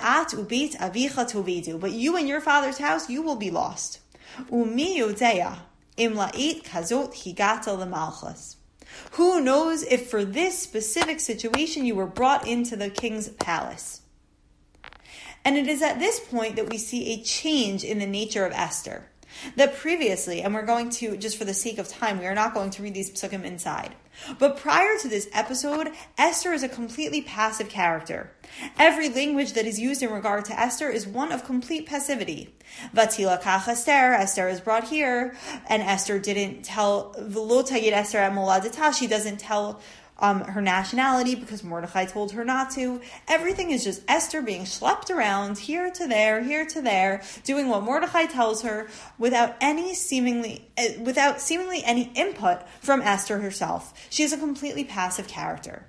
you 1.93 2.17
and 2.17 2.29
your 2.29 2.41
father's 2.41 2.79
house, 2.79 3.11
you 3.11 3.23
will 3.23 3.37
be 3.37 3.51
lost. 3.51 3.99
Umi 4.51 4.99
yodeya 4.99 5.59
im 5.97 6.15
la'it 6.15 6.65
kazot 6.65 7.15
higata 7.15 7.77
lemalchus. 7.77 8.57
Who 9.13 9.41
knows 9.41 9.83
if 9.83 10.11
for 10.11 10.25
this 10.25 10.59
specific 10.59 11.21
situation 11.21 11.85
you 11.85 11.95
were 11.95 12.07
brought 12.07 12.47
into 12.47 12.77
the 12.77 12.91
king's 12.91 13.29
palace? 13.29 14.03
And 15.45 15.57
it 15.57 15.67
is 15.67 15.83
at 15.83 15.99
this 15.99 16.21
point 16.21 16.57
that 16.57 16.71
we 16.71 16.79
see 16.79 17.13
a 17.13 17.23
change 17.23 17.85
in 17.85 17.99
the 17.99 18.07
nature 18.07 18.47
of 18.47 18.53
Esther 18.53 19.09
that 19.57 19.77
previously, 19.77 20.43
and 20.43 20.55
we're 20.55 20.67
going 20.67 20.91
to, 20.91 21.17
just 21.17 21.37
for 21.37 21.45
the 21.45 21.55
sake 21.55 21.79
of 21.79 21.89
time, 21.89 22.19
we 22.19 22.27
are 22.27 22.35
not 22.35 22.55
going 22.55 22.71
to 22.71 22.83
read 22.83 22.95
these 22.95 23.11
psukim 23.11 23.45
inside. 23.45 23.95
But 24.39 24.57
prior 24.57 24.99
to 24.99 25.09
this 25.09 25.29
episode, 25.33 25.91
Esther 26.19 26.53
is 26.53 26.63
a 26.63 26.69
completely 26.69 27.23
passive 27.23 27.69
character. 27.69 28.33
Every 28.79 29.09
language 29.09 29.55
that 29.55 29.67
is 29.67 29.81
used 29.81 30.03
in 30.03 30.11
regard 30.11 30.45
to 30.47 30.59
Esther 30.59 30.89
is 30.89 31.07
one 31.07 31.33
of 31.33 31.45
complete 31.45 31.87
passivity. 31.87 32.55
Vatila 32.95 33.41
kach 33.41 33.69
Esther, 33.69 34.15
Esther 34.15 34.49
is 34.49 34.61
brought 34.61 34.85
here, 34.85 35.35
and 35.69 35.83
Esther 35.83 36.19
didn't 36.19 36.65
tell, 36.65 37.15
V'lo 37.19 37.63
Esther 37.93 38.19
at 38.19 38.33
Moladita, 38.33 38.93
she 38.97 39.07
doesn't 39.07 39.39
tell 39.39 39.81
um, 40.23 40.41
her 40.45 40.63
nationality 40.63 41.35
because 41.35 41.63
Mordechai 41.63 42.07
told 42.07 42.33
her 42.33 42.45
not 42.45 42.71
to. 42.73 43.03
Everything 43.29 43.73
is 43.73 43.85
just 43.85 44.03
Esther 44.09 44.41
being 44.41 44.63
schlepped 44.63 45.11
around 45.11 45.59
here 45.59 45.91
to 45.91 46.07
there, 46.07 46.43
here 46.43 46.65
to 46.67 46.81
there, 46.81 47.23
doing 47.45 47.69
what 47.69 47.83
Mordechai 47.83 48.27
tells 48.27 48.63
her 48.63 48.89
without 49.19 49.57
any 49.61 49.95
seemingly, 49.95 50.71
uh, 50.79 51.03
without 51.03 51.41
seemingly 51.41 51.83
any 51.85 52.13
input 52.15 52.67
from 52.81 53.03
Esther 53.03 53.41
herself. 53.41 54.09
She 54.09 54.23
is 54.23 54.33
a 54.33 54.39
completely 54.39 54.85
passive 54.85 55.27
character. 55.27 55.85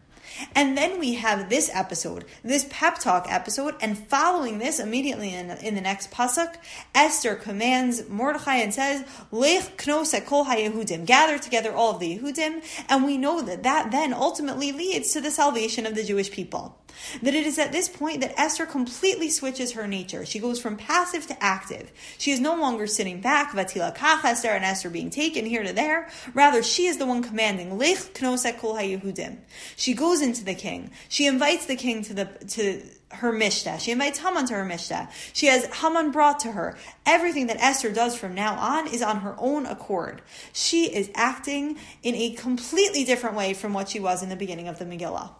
And 0.55 0.77
then 0.77 0.99
we 0.99 1.13
have 1.15 1.49
this 1.49 1.69
episode, 1.73 2.25
this 2.43 2.65
pep 2.69 2.99
talk 2.99 3.25
episode, 3.29 3.75
and 3.81 3.97
following 3.97 4.59
this, 4.59 4.79
immediately 4.79 5.33
in, 5.33 5.51
in 5.51 5.75
the 5.75 5.81
next 5.81 6.11
pasuk, 6.11 6.55
Esther 6.93 7.35
commands 7.35 8.07
Mordechai 8.09 8.55
and 8.55 8.73
says, 8.73 9.05
Lech 9.31 9.77
knos 9.77 10.13
kol 10.25 10.45
haYehudim, 10.45 11.05
gather 11.05 11.37
together 11.37 11.73
all 11.73 11.91
of 11.91 11.99
the 11.99 12.17
Yehudim, 12.17 12.63
and 12.89 13.03
we 13.03 13.17
know 13.17 13.41
that 13.41 13.63
that 13.63 13.91
then 13.91 14.13
ultimately 14.13 14.71
leads 14.71 15.11
to 15.13 15.21
the 15.21 15.31
salvation 15.31 15.85
of 15.85 15.95
the 15.95 16.03
Jewish 16.03 16.31
people. 16.31 16.77
That 17.21 17.33
it 17.33 17.45
is 17.45 17.59
at 17.59 17.71
this 17.71 17.89
point 17.89 18.21
that 18.21 18.39
Esther 18.39 18.65
completely 18.65 19.29
switches 19.29 19.73
her 19.73 19.87
nature. 19.87 20.25
She 20.25 20.39
goes 20.39 20.61
from 20.61 20.77
passive 20.77 21.27
to 21.27 21.43
active. 21.43 21.91
She 22.17 22.31
is 22.31 22.39
no 22.39 22.55
longer 22.55 22.87
sitting 22.87 23.21
back, 23.21 23.51
Vatila 23.51 23.95
Kach 23.95 24.23
Esther 24.23 24.49
and 24.49 24.63
Esther 24.63 24.89
being 24.89 25.09
taken 25.09 25.45
here 25.45 25.63
to 25.63 25.73
there. 25.73 26.09
Rather, 26.33 26.63
she 26.63 26.85
is 26.85 26.97
the 26.97 27.05
one 27.05 27.23
commanding, 27.23 27.77
Lech 27.77 28.13
Knosek 28.13 28.59
Kol 28.59 28.75
HaYehudim. 28.75 29.37
She 29.75 29.93
goes 29.93 30.21
into 30.23 30.43
the 30.43 30.55
king. 30.55 30.91
She 31.09 31.27
invites 31.27 31.65
the 31.65 31.75
king 31.75 32.01
to 32.03 32.13
the, 32.13 32.25
to, 32.25 32.81
her 33.13 33.31
mishta. 33.31 33.79
She 33.79 33.91
invites 33.91 34.19
Haman 34.19 34.45
to 34.47 34.55
her 34.55 34.65
mishta. 34.65 35.09
She 35.33 35.47
has 35.47 35.65
Haman 35.65 36.11
brought 36.11 36.39
to 36.41 36.51
her. 36.51 36.77
Everything 37.05 37.47
that 37.47 37.61
Esther 37.61 37.91
does 37.91 38.15
from 38.15 38.33
now 38.33 38.55
on 38.55 38.87
is 38.87 39.01
on 39.01 39.17
her 39.19 39.35
own 39.37 39.65
accord. 39.65 40.21
She 40.51 40.85
is 40.93 41.11
acting 41.13 41.77
in 42.01 42.15
a 42.15 42.31
completely 42.31 43.03
different 43.03 43.35
way 43.35 43.53
from 43.53 43.73
what 43.73 43.89
she 43.89 43.99
was 43.99 44.23
in 44.23 44.29
the 44.29 44.35
beginning 44.35 44.67
of 44.67 44.79
the 44.79 44.85
Megillah. 44.85 45.31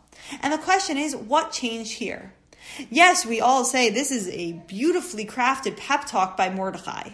And 0.41 0.53
the 0.53 0.57
question 0.59 0.97
is, 0.97 1.15
what 1.15 1.51
changed 1.51 1.93
here? 1.93 2.33
Yes, 2.89 3.25
we 3.25 3.41
all 3.41 3.65
say 3.65 3.89
this 3.89 4.11
is 4.11 4.29
a 4.29 4.53
beautifully 4.67 5.25
crafted 5.25 5.77
pep 5.77 6.05
talk 6.05 6.37
by 6.37 6.49
Mordecai. 6.49 7.09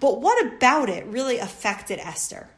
But 0.00 0.20
what 0.20 0.44
about 0.44 0.88
it 0.88 1.04
really 1.06 1.38
affected 1.38 1.98
Esther? 1.98 2.48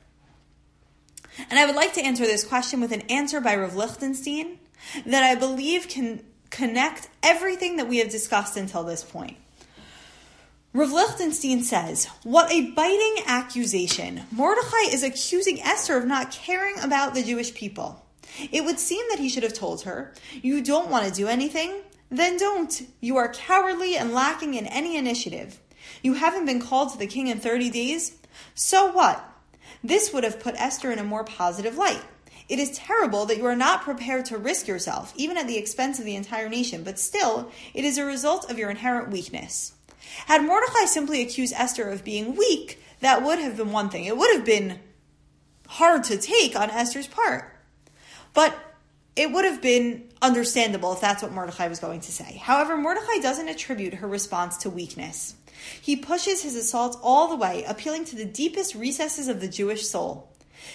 And 1.50 1.58
I 1.58 1.66
would 1.66 1.74
like 1.74 1.94
to 1.94 2.02
answer 2.02 2.24
this 2.24 2.44
question 2.44 2.80
with 2.80 2.92
an 2.92 3.02
answer 3.02 3.40
by 3.40 3.56
Rav 3.56 3.74
Lichtenstein 3.74 4.58
that 5.06 5.22
I 5.22 5.34
believe 5.34 5.88
can 5.88 6.22
connect 6.50 7.08
everything 7.22 7.76
that 7.76 7.88
we 7.88 7.98
have 7.98 8.10
discussed 8.10 8.56
until 8.56 8.84
this 8.84 9.02
point. 9.02 9.36
Rav 10.72 10.92
Lichtenstein 10.92 11.62
says, 11.62 12.06
What 12.22 12.52
a 12.52 12.70
biting 12.72 13.24
accusation. 13.26 14.22
Mordecai 14.30 14.90
is 14.90 15.02
accusing 15.02 15.62
Esther 15.62 15.96
of 15.96 16.04
not 16.04 16.32
caring 16.32 16.78
about 16.80 17.14
the 17.14 17.22
Jewish 17.22 17.54
people. 17.54 18.04
It 18.50 18.64
would 18.64 18.80
seem 18.80 19.04
that 19.10 19.20
he 19.20 19.28
should 19.28 19.42
have 19.44 19.54
told 19.54 19.82
her, 19.82 20.12
You 20.42 20.62
don't 20.62 20.90
want 20.90 21.06
to 21.06 21.12
do 21.12 21.28
anything? 21.28 21.80
Then 22.10 22.36
don't. 22.36 22.82
You 23.00 23.16
are 23.16 23.32
cowardly 23.32 23.96
and 23.96 24.12
lacking 24.12 24.54
in 24.54 24.66
any 24.66 24.96
initiative. 24.96 25.60
You 26.02 26.14
haven't 26.14 26.46
been 26.46 26.60
called 26.60 26.92
to 26.92 26.98
the 26.98 27.06
king 27.06 27.28
in 27.28 27.38
30 27.38 27.70
days? 27.70 28.16
So 28.54 28.90
what? 28.90 29.24
This 29.84 30.12
would 30.12 30.24
have 30.24 30.40
put 30.40 30.54
Esther 30.56 30.90
in 30.90 30.98
a 30.98 31.04
more 31.04 31.24
positive 31.24 31.76
light. 31.76 32.02
It 32.48 32.58
is 32.58 32.78
terrible 32.78 33.26
that 33.26 33.36
you 33.36 33.44
are 33.44 33.54
not 33.54 33.82
prepared 33.82 34.24
to 34.26 34.38
risk 34.38 34.66
yourself, 34.66 35.12
even 35.16 35.36
at 35.36 35.46
the 35.46 35.58
expense 35.58 35.98
of 35.98 36.06
the 36.06 36.16
entire 36.16 36.48
nation, 36.48 36.82
but 36.82 36.98
still, 36.98 37.50
it 37.74 37.84
is 37.84 37.98
a 37.98 38.04
result 38.04 38.50
of 38.50 38.58
your 38.58 38.70
inherent 38.70 39.10
weakness. 39.10 39.74
Had 40.26 40.42
Mordecai 40.42 40.86
simply 40.86 41.22
accused 41.22 41.54
Esther 41.54 41.88
of 41.88 42.02
being 42.02 42.34
weak, 42.34 42.82
that 43.00 43.22
would 43.22 43.38
have 43.38 43.58
been 43.58 43.72
one 43.72 43.90
thing. 43.90 44.04
It 44.04 44.16
would 44.16 44.34
have 44.34 44.44
been 44.44 44.80
hard 45.66 46.04
to 46.04 46.18
take 46.18 46.58
on 46.58 46.70
Esther's 46.70 47.06
part. 47.06 47.54
But 48.32 48.56
it 49.16 49.30
would 49.30 49.44
have 49.44 49.62
been 49.62 50.10
understandable 50.20 50.92
if 50.92 51.00
that's 51.00 51.22
what 51.22 51.32
Mordecai 51.32 51.68
was 51.68 51.78
going 51.78 52.00
to 52.00 52.12
say. 52.12 52.36
However, 52.36 52.76
Mordecai 52.76 53.18
doesn't 53.18 53.48
attribute 53.48 53.94
her 53.94 54.08
response 54.08 54.56
to 54.58 54.70
weakness. 54.70 55.34
He 55.80 55.96
pushes 55.96 56.42
his 56.42 56.56
assault 56.56 56.98
all 57.02 57.28
the 57.28 57.36
way, 57.36 57.64
appealing 57.64 58.04
to 58.06 58.16
the 58.16 58.24
deepest 58.24 58.74
recesses 58.74 59.28
of 59.28 59.40
the 59.40 59.48
Jewish 59.48 59.86
soul. 59.86 60.30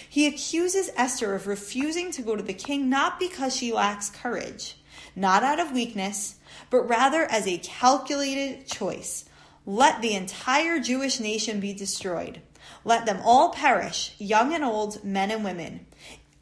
He 0.08 0.26
accuses 0.26 0.90
Esther 0.96 1.34
of 1.34 1.46
refusing 1.46 2.12
to 2.12 2.22
go 2.22 2.36
to 2.36 2.42
the 2.42 2.54
king 2.54 2.88
not 2.88 3.18
because 3.18 3.54
she 3.54 3.72
lacks 3.72 4.10
courage, 4.10 4.76
not 5.16 5.42
out 5.42 5.58
of 5.58 5.72
weakness, 5.72 6.36
but 6.70 6.88
rather 6.88 7.22
as 7.22 7.46
a 7.46 7.58
calculated 7.58 8.66
choice. 8.66 9.24
Let 9.66 10.00
the 10.00 10.14
entire 10.14 10.80
Jewish 10.80 11.20
nation 11.20 11.60
be 11.60 11.72
destroyed. 11.72 12.40
Let 12.84 13.06
them 13.06 13.20
all 13.24 13.50
perish, 13.50 14.14
young 14.18 14.54
and 14.54 14.64
old, 14.64 15.04
men 15.04 15.30
and 15.30 15.44
women. 15.44 15.86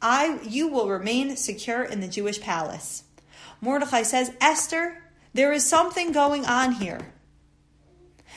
I, 0.01 0.39
you 0.43 0.67
will 0.67 0.87
remain 0.87 1.35
secure 1.35 1.83
in 1.83 1.99
the 1.99 2.07
Jewish 2.07 2.39
palace. 2.39 3.03
Mordecai 3.61 4.03
says, 4.03 4.31
Esther, 4.39 5.03
there 5.33 5.51
is 5.51 5.65
something 5.65 6.11
going 6.11 6.45
on 6.45 6.73
here. 6.73 7.11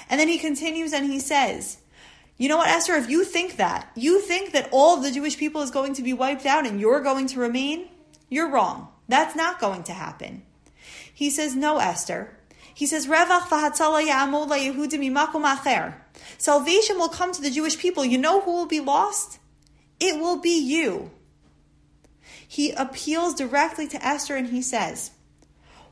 And 0.08 0.20
then 0.20 0.28
he 0.28 0.38
continues 0.38 0.92
and 0.92 1.06
he 1.06 1.18
says, 1.20 1.78
You 2.36 2.48
know 2.48 2.58
what, 2.58 2.68
Esther, 2.68 2.94
if 2.94 3.08
you 3.08 3.24
think 3.24 3.56
that, 3.56 3.90
you 3.94 4.20
think 4.20 4.52
that 4.52 4.68
all 4.72 4.96
of 4.96 5.02
the 5.02 5.10
Jewish 5.10 5.36
people 5.38 5.62
is 5.62 5.70
going 5.70 5.94
to 5.94 6.02
be 6.02 6.12
wiped 6.12 6.46
out 6.46 6.66
and 6.66 6.80
you're 6.80 7.00
going 7.00 7.26
to 7.28 7.40
remain, 7.40 7.88
you're 8.28 8.50
wrong. 8.50 8.88
That's 9.08 9.36
not 9.36 9.60
going 9.60 9.82
to 9.84 9.92
happen. 9.92 10.42
He 11.12 11.30
says, 11.30 11.54
No, 11.54 11.78
Esther. 11.78 12.36
He 12.74 12.86
says, 12.86 13.04
Salvation 16.38 16.98
will 16.98 17.08
come 17.08 17.32
to 17.32 17.42
the 17.42 17.50
Jewish 17.50 17.78
people. 17.78 18.04
You 18.04 18.18
know 18.18 18.40
who 18.40 18.52
will 18.52 18.66
be 18.66 18.80
lost? 18.80 19.38
It 20.00 20.18
will 20.18 20.38
be 20.38 20.58
you 20.58 21.10
he 22.52 22.70
appeals 22.72 23.34
directly 23.34 23.88
to 23.88 24.06
Esther 24.06 24.36
and 24.36 24.48
he 24.48 24.60
says, 24.60 25.12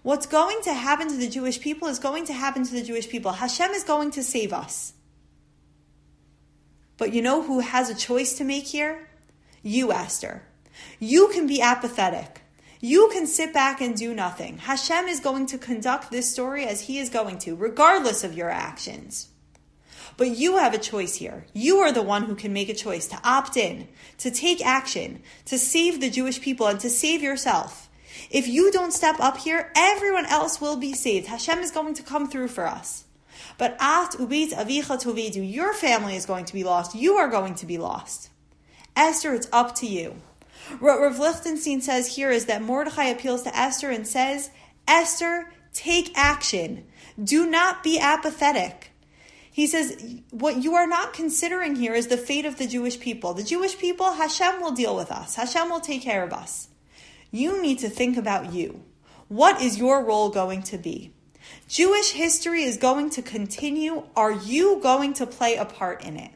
What's 0.02 0.26
going 0.26 0.62
to 0.62 0.72
happen 0.72 1.08
to 1.08 1.16
the 1.16 1.28
Jewish 1.28 1.60
people 1.60 1.88
is 1.88 1.98
going 1.98 2.24
to 2.26 2.32
happen 2.32 2.64
to 2.64 2.72
the 2.72 2.82
Jewish 2.82 3.08
people. 3.08 3.32
Hashem 3.32 3.70
is 3.72 3.84
going 3.84 4.12
to 4.12 4.22
save 4.22 4.52
us. 4.52 4.94
But 6.96 7.12
you 7.12 7.20
know 7.20 7.42
who 7.42 7.60
has 7.60 7.90
a 7.90 7.94
choice 7.94 8.34
to 8.38 8.44
make 8.44 8.64
here? 8.64 9.08
You, 9.62 9.92
Esther. 9.92 10.42
You 10.98 11.28
can 11.28 11.46
be 11.46 11.60
apathetic. 11.60 12.40
You 12.80 13.10
can 13.12 13.26
sit 13.26 13.52
back 13.52 13.82
and 13.82 13.94
do 13.94 14.14
nothing. 14.14 14.56
Hashem 14.56 15.06
is 15.06 15.20
going 15.20 15.44
to 15.46 15.58
conduct 15.58 16.10
this 16.10 16.32
story 16.32 16.64
as 16.64 16.82
he 16.82 16.98
is 16.98 17.10
going 17.10 17.36
to, 17.40 17.54
regardless 17.54 18.24
of 18.24 18.32
your 18.32 18.48
actions. 18.48 19.28
But 20.16 20.30
you 20.30 20.56
have 20.56 20.72
a 20.72 20.78
choice 20.78 21.16
here. 21.16 21.44
You 21.52 21.78
are 21.78 21.92
the 21.92 22.02
one 22.02 22.24
who 22.24 22.34
can 22.34 22.54
make 22.54 22.70
a 22.70 22.74
choice 22.74 23.06
to 23.08 23.20
opt 23.22 23.58
in, 23.58 23.88
to 24.18 24.30
take 24.30 24.64
action, 24.64 25.22
to 25.44 25.58
save 25.58 26.00
the 26.00 26.08
Jewish 26.08 26.40
people, 26.40 26.66
and 26.66 26.80
to 26.80 26.88
save 26.88 27.22
yourself. 27.22 27.89
If 28.30 28.48
you 28.48 28.70
don't 28.70 28.92
step 28.92 29.20
up 29.20 29.38
here, 29.38 29.72
everyone 29.76 30.26
else 30.26 30.60
will 30.60 30.76
be 30.76 30.92
saved. 30.92 31.28
Hashem 31.28 31.60
is 31.60 31.70
going 31.70 31.94
to 31.94 32.02
come 32.02 32.28
through 32.28 32.48
for 32.48 32.66
us. 32.66 33.04
But 33.58 33.76
at 33.80 34.12
ubit 34.12 34.52
avicha 34.52 35.02
tovidu, 35.02 35.50
your 35.50 35.72
family 35.74 36.16
is 36.16 36.26
going 36.26 36.44
to 36.46 36.52
be 36.52 36.64
lost. 36.64 36.94
You 36.94 37.14
are 37.14 37.28
going 37.28 37.54
to 37.56 37.66
be 37.66 37.78
lost. 37.78 38.30
Esther, 38.96 39.34
it's 39.34 39.48
up 39.52 39.74
to 39.76 39.86
you. 39.86 40.16
What 40.78 41.00
Rav 41.00 41.18
Lichtenstein 41.18 41.80
says 41.80 42.16
here 42.16 42.30
is 42.30 42.46
that 42.46 42.62
Mordechai 42.62 43.04
appeals 43.04 43.42
to 43.42 43.56
Esther 43.56 43.90
and 43.90 44.06
says, 44.06 44.50
Esther, 44.86 45.52
take 45.72 46.16
action. 46.16 46.86
Do 47.22 47.48
not 47.48 47.82
be 47.82 47.98
apathetic. 47.98 48.90
He 49.52 49.66
says, 49.66 50.20
what 50.30 50.62
you 50.62 50.74
are 50.74 50.86
not 50.86 51.12
considering 51.12 51.76
here 51.76 51.92
is 51.92 52.06
the 52.06 52.16
fate 52.16 52.46
of 52.46 52.56
the 52.56 52.66
Jewish 52.66 52.98
people. 52.98 53.34
The 53.34 53.42
Jewish 53.42 53.76
people, 53.76 54.12
Hashem 54.12 54.60
will 54.60 54.72
deal 54.72 54.96
with 54.96 55.10
us. 55.10 55.34
Hashem 55.34 55.68
will 55.68 55.80
take 55.80 56.02
care 56.02 56.24
of 56.24 56.32
us. 56.32 56.68
You 57.30 57.62
need 57.62 57.78
to 57.80 57.88
think 57.88 58.16
about 58.16 58.52
you. 58.52 58.82
What 59.28 59.62
is 59.62 59.78
your 59.78 60.04
role 60.04 60.30
going 60.30 60.62
to 60.64 60.78
be? 60.78 61.12
Jewish 61.68 62.12
history 62.12 62.62
is 62.62 62.76
going 62.76 63.10
to 63.10 63.22
continue. 63.22 64.04
Are 64.16 64.32
you 64.32 64.80
going 64.82 65.14
to 65.14 65.26
play 65.26 65.56
a 65.56 65.64
part 65.64 66.04
in 66.04 66.16
it? 66.16 66.32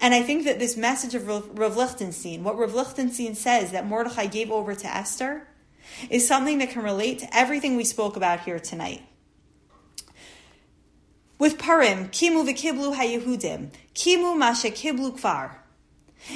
And 0.00 0.14
I 0.14 0.22
think 0.22 0.44
that 0.44 0.58
this 0.58 0.76
message 0.76 1.14
of 1.14 1.26
Rav 1.26 1.76
Lichtenstein, 1.76 2.44
what 2.44 2.56
Rav 2.56 2.74
Lichtenstein 2.74 3.34
says 3.34 3.72
that 3.72 3.86
Mordechai 3.86 4.26
gave 4.26 4.50
over 4.50 4.74
to 4.74 4.86
Esther, 4.86 5.48
is 6.08 6.26
something 6.26 6.58
that 6.58 6.70
can 6.70 6.82
relate 6.82 7.18
to 7.20 7.36
everything 7.36 7.76
we 7.76 7.84
spoke 7.84 8.16
about 8.16 8.40
here 8.40 8.60
tonight. 8.60 9.02
With 11.38 11.58
Purim, 11.58 12.08
Kimu 12.08 12.46
v'kiblu 12.48 12.94
haYehudim, 12.94 13.70
Kimu 13.94 14.38
masha 14.38 14.68
kiblu 14.68 15.18
kvar. 15.18 15.56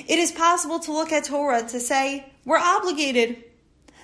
It 0.08 0.18
is 0.18 0.32
possible 0.32 0.80
to 0.80 0.92
look 0.92 1.12
at 1.12 1.24
Torah 1.24 1.62
to 1.62 1.78
say, 1.78 2.32
we're 2.46 2.56
obligated. 2.58 3.44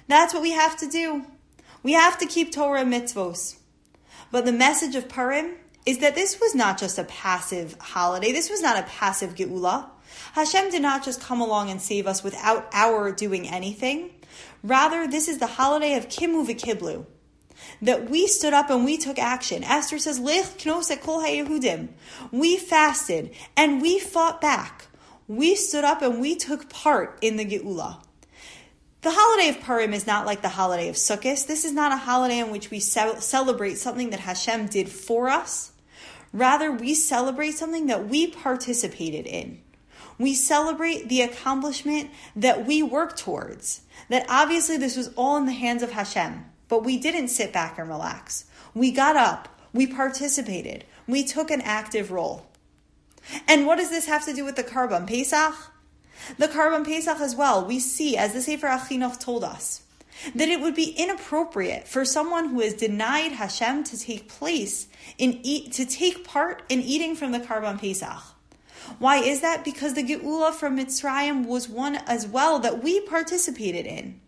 That's 0.08 0.34
what 0.34 0.42
we 0.42 0.50
have 0.50 0.76
to 0.80 0.88
do. 0.88 1.24
We 1.82 1.92
have 1.92 2.18
to 2.18 2.26
keep 2.26 2.52
Torah 2.52 2.84
mitzvos. 2.84 3.56
But 4.30 4.44
the 4.44 4.52
message 4.52 4.94
of 4.94 5.08
Purim 5.08 5.54
is 5.86 5.98
that 5.98 6.14
this 6.14 6.40
was 6.40 6.54
not 6.54 6.78
just 6.78 6.98
a 6.98 7.04
passive 7.04 7.76
holiday. 7.80 8.32
This 8.32 8.50
was 8.50 8.60
not 8.60 8.78
a 8.78 8.82
passive 8.82 9.34
geula. 9.34 9.88
Hashem 10.32 10.70
did 10.70 10.82
not 10.82 11.04
just 11.04 11.20
come 11.20 11.40
along 11.40 11.70
and 11.70 11.80
save 11.80 12.06
us 12.06 12.22
without 12.22 12.68
our 12.72 13.12
doing 13.12 13.48
anything. 13.48 14.10
Rather, 14.62 15.06
this 15.06 15.28
is 15.28 15.38
the 15.38 15.46
holiday 15.46 15.94
of 15.94 16.08
Kimu 16.08 16.46
v'Kiblu. 16.46 17.06
That 17.80 18.10
we 18.10 18.26
stood 18.26 18.52
up 18.52 18.70
and 18.70 18.84
we 18.84 18.96
took 18.96 19.18
action. 19.18 19.62
Esther 19.62 19.98
says, 19.98 20.18
Lech 20.18 20.58
knos 20.58 20.90
kol 21.00 21.20
haYehudim. 21.20 21.88
We 22.32 22.56
fasted 22.56 23.34
and 23.56 23.80
we 23.80 23.98
fought 23.98 24.40
back. 24.40 24.88
We 25.28 25.54
stood 25.54 25.84
up 25.84 26.02
and 26.02 26.20
we 26.20 26.34
took 26.34 26.68
part 26.68 27.18
in 27.22 27.36
the 27.36 27.44
Geula. 27.44 28.02
The 29.02 29.10
holiday 29.10 29.48
of 29.48 29.60
Purim 29.60 29.94
is 29.94 30.06
not 30.06 30.26
like 30.26 30.42
the 30.42 30.48
holiday 30.48 30.88
of 30.88 30.94
Sukkot. 30.94 31.48
This 31.48 31.64
is 31.64 31.72
not 31.72 31.90
a 31.90 31.96
holiday 31.96 32.38
in 32.38 32.52
which 32.52 32.70
we 32.70 32.78
ce- 32.78 33.18
celebrate 33.18 33.76
something 33.76 34.10
that 34.10 34.20
Hashem 34.20 34.66
did 34.68 34.88
for 34.88 35.28
us. 35.28 35.72
Rather, 36.32 36.70
we 36.70 36.94
celebrate 36.94 37.52
something 37.52 37.86
that 37.86 38.08
we 38.08 38.28
participated 38.28 39.26
in. 39.26 39.60
We 40.20 40.34
celebrate 40.34 41.08
the 41.08 41.22
accomplishment 41.22 42.10
that 42.36 42.64
we 42.64 42.84
worked 42.84 43.18
towards. 43.18 43.82
That 44.08 44.24
obviously 44.28 44.76
this 44.76 44.96
was 44.96 45.12
all 45.16 45.36
in 45.36 45.46
the 45.46 45.52
hands 45.52 45.82
of 45.82 45.90
Hashem, 45.90 46.44
but 46.68 46.84
we 46.84 46.96
didn't 46.96 47.28
sit 47.28 47.52
back 47.52 47.80
and 47.80 47.88
relax. 47.88 48.44
We 48.72 48.92
got 48.92 49.16
up, 49.16 49.48
we 49.72 49.88
participated, 49.88 50.84
we 51.08 51.24
took 51.24 51.50
an 51.50 51.60
active 51.62 52.12
role. 52.12 52.46
And 53.48 53.66
what 53.66 53.78
does 53.78 53.90
this 53.90 54.06
have 54.06 54.24
to 54.26 54.32
do 54.32 54.44
with 54.44 54.54
the 54.54 54.62
Karban 54.62 55.08
Pesach? 55.08 55.71
The 56.38 56.48
Karban 56.48 56.84
Pesach 56.84 57.20
as 57.20 57.34
well, 57.34 57.64
we 57.64 57.78
see, 57.78 58.16
as 58.16 58.32
the 58.32 58.42
Sefer 58.42 58.68
HaChinuch 58.68 59.18
told 59.18 59.44
us, 59.44 59.82
that 60.34 60.48
it 60.48 60.60
would 60.60 60.74
be 60.74 60.90
inappropriate 60.90 61.88
for 61.88 62.04
someone 62.04 62.50
who 62.50 62.60
has 62.60 62.74
denied 62.74 63.32
Hashem 63.32 63.84
to 63.84 63.98
take 63.98 64.28
place 64.28 64.88
in 65.18 65.40
eat, 65.42 65.72
to 65.72 65.84
take 65.84 66.24
part 66.24 66.62
in 66.68 66.80
eating 66.80 67.16
from 67.16 67.32
the 67.32 67.40
Karban 67.40 67.80
Pesach. 67.80 68.22
Why 68.98 69.18
is 69.18 69.40
that? 69.40 69.64
Because 69.64 69.94
the 69.94 70.02
Geula 70.02 70.52
from 70.52 70.76
Mitzrayim 70.76 71.46
was 71.46 71.68
one 71.68 71.96
as 72.06 72.26
well 72.26 72.58
that 72.60 72.82
we 72.82 73.00
participated 73.00 73.86
in. 73.86 74.20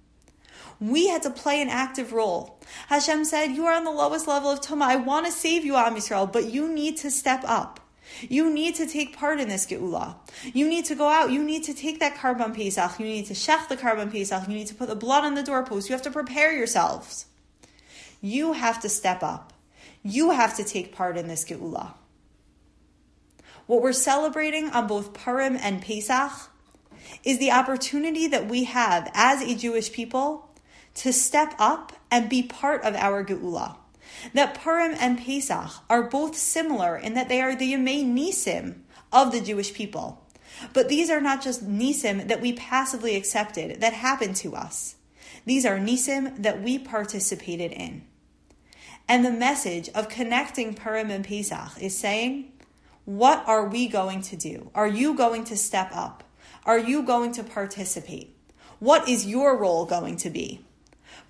We 0.80 1.08
had 1.08 1.22
to 1.22 1.30
play 1.30 1.62
an 1.62 1.68
active 1.68 2.12
role. 2.12 2.58
Hashem 2.88 3.24
said, 3.24 3.52
You 3.52 3.66
are 3.66 3.74
on 3.74 3.84
the 3.84 3.90
lowest 3.90 4.26
level 4.26 4.50
of 4.50 4.60
Tuma. 4.60 4.82
I 4.82 4.96
want 4.96 5.26
to 5.26 5.32
save 5.32 5.64
you, 5.64 5.76
Am 5.76 5.94
Yisrael, 5.94 6.30
but 6.30 6.50
you 6.50 6.68
need 6.68 6.96
to 6.98 7.10
step 7.10 7.42
up. 7.46 7.80
You 8.20 8.52
need 8.52 8.74
to 8.76 8.86
take 8.86 9.16
part 9.16 9.40
in 9.40 9.48
this 9.48 9.66
Geula. 9.66 10.16
You 10.52 10.68
need 10.68 10.84
to 10.86 10.94
go 10.94 11.08
out. 11.08 11.30
You 11.30 11.42
need 11.42 11.64
to 11.64 11.74
take 11.74 12.00
that 12.00 12.16
Karban 12.16 12.54
Pesach. 12.54 12.98
You 12.98 13.06
need 13.06 13.26
to 13.26 13.34
shech 13.34 13.68
the 13.68 13.76
Karban 13.76 14.10
Pesach. 14.10 14.48
You 14.48 14.54
need 14.54 14.66
to 14.68 14.74
put 14.74 14.88
the 14.88 14.96
blood 14.96 15.24
on 15.24 15.34
the 15.34 15.42
doorpost. 15.42 15.88
You 15.88 15.94
have 15.94 16.02
to 16.02 16.10
prepare 16.10 16.56
yourselves. 16.56 17.26
You 18.20 18.52
have 18.52 18.80
to 18.82 18.88
step 18.88 19.22
up. 19.22 19.52
You 20.02 20.30
have 20.30 20.56
to 20.56 20.64
take 20.64 20.94
part 20.94 21.16
in 21.16 21.28
this 21.28 21.44
Geula. 21.44 21.94
What 23.66 23.80
we're 23.80 23.92
celebrating 23.92 24.70
on 24.70 24.86
both 24.86 25.14
Purim 25.14 25.56
and 25.56 25.80
Pesach 25.80 26.32
is 27.22 27.38
the 27.38 27.50
opportunity 27.50 28.26
that 28.26 28.48
we 28.48 28.64
have 28.64 29.10
as 29.14 29.42
a 29.42 29.54
Jewish 29.54 29.92
people 29.92 30.50
to 30.96 31.12
step 31.12 31.54
up 31.58 31.92
and 32.10 32.28
be 32.28 32.42
part 32.42 32.82
of 32.84 32.94
our 32.94 33.24
Geula 33.24 33.76
that 34.32 34.60
Purim 34.60 34.94
and 34.98 35.18
Pesach 35.18 35.70
are 35.88 36.02
both 36.02 36.36
similar 36.36 36.96
in 36.96 37.14
that 37.14 37.28
they 37.28 37.40
are 37.40 37.54
the 37.54 37.72
Yemei 37.72 38.04
Nisim 38.04 38.80
of 39.12 39.32
the 39.32 39.40
Jewish 39.40 39.74
people. 39.74 40.24
But 40.72 40.88
these 40.88 41.10
are 41.10 41.20
not 41.20 41.42
just 41.42 41.68
Nisim 41.68 42.28
that 42.28 42.40
we 42.40 42.52
passively 42.52 43.16
accepted 43.16 43.80
that 43.80 43.92
happened 43.92 44.36
to 44.36 44.54
us. 44.54 44.96
These 45.44 45.66
are 45.66 45.78
Nisim 45.78 46.42
that 46.42 46.62
we 46.62 46.78
participated 46.78 47.72
in. 47.72 48.04
And 49.08 49.24
the 49.24 49.30
message 49.30 49.90
of 49.90 50.08
connecting 50.08 50.74
Purim 50.74 51.10
and 51.10 51.24
Pesach 51.24 51.72
is 51.80 51.96
saying, 51.96 52.52
what 53.04 53.46
are 53.46 53.66
we 53.66 53.86
going 53.86 54.22
to 54.22 54.36
do? 54.36 54.70
Are 54.74 54.88
you 54.88 55.14
going 55.14 55.44
to 55.44 55.56
step 55.56 55.90
up? 55.92 56.24
Are 56.64 56.78
you 56.78 57.02
going 57.02 57.32
to 57.32 57.44
participate? 57.44 58.34
What 58.78 59.08
is 59.08 59.26
your 59.26 59.58
role 59.58 59.84
going 59.84 60.16
to 60.18 60.30
be? 60.30 60.64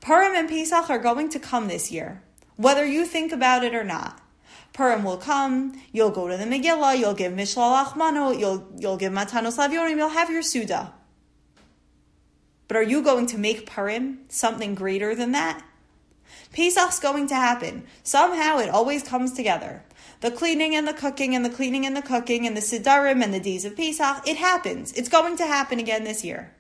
Purim 0.01 0.35
and 0.37 0.49
Pesach 0.49 0.88
are 0.88 0.99
going 0.99 1.29
to 1.31 1.40
come 1.40 1.66
this 1.66 1.90
year 1.90 2.23
whether 2.57 2.85
you 2.85 3.05
think 3.05 3.33
about 3.33 3.64
it 3.64 3.75
or 3.75 3.85
not. 3.85 4.21
Purim 4.73 5.05
will 5.05 5.17
come, 5.17 5.81
you'll 5.93 6.11
go 6.11 6.27
to 6.27 6.37
the 6.37 6.45
Megillah, 6.45 6.99
you'll 6.99 7.14
give 7.14 7.33
Mishloach 7.33 7.97
Mano, 7.97 8.33
you'll, 8.33 8.67
you'll 8.77 8.97
give 8.97 9.12
Matanos 9.12 9.57
Lavionim, 9.57 9.97
you'll 9.97 10.09
have 10.09 10.31
your 10.31 10.43
Suda. 10.43 10.93
But 12.67 12.77
are 12.77 12.83
you 12.83 13.03
going 13.03 13.27
to 13.27 13.38
make 13.38 13.67
Purim 13.71 14.21
something 14.29 14.75
greater 14.75 15.14
than 15.14 15.33
that? 15.33 15.64
Pesach's 16.53 16.99
going 16.99 17.29
to 17.29 17.35
happen. 17.35 17.85
Somehow 18.03 18.59
it 18.59 18.69
always 18.69 19.03
comes 19.03 19.33
together. 19.33 19.85
The 20.21 20.31
cleaning 20.31 20.75
and 20.75 20.88
the 20.88 20.95
cooking 20.95 21.35
and 21.35 21.45
the 21.45 21.51
cleaning 21.51 21.85
and 21.85 21.97
the 21.97 22.03
cooking 22.03 22.47
and 22.47 22.57
the 22.57 22.61
Sidarim 22.61 23.23
and 23.23 23.35
the 23.35 23.40
days 23.40 23.64
of 23.64 23.77
Pesach, 23.77 24.27
it 24.27 24.37
happens. 24.37 24.93
It's 24.93 25.09
going 25.09 25.37
to 25.37 25.47
happen 25.47 25.79
again 25.79 26.05
this 26.05 26.25
year. 26.25 26.55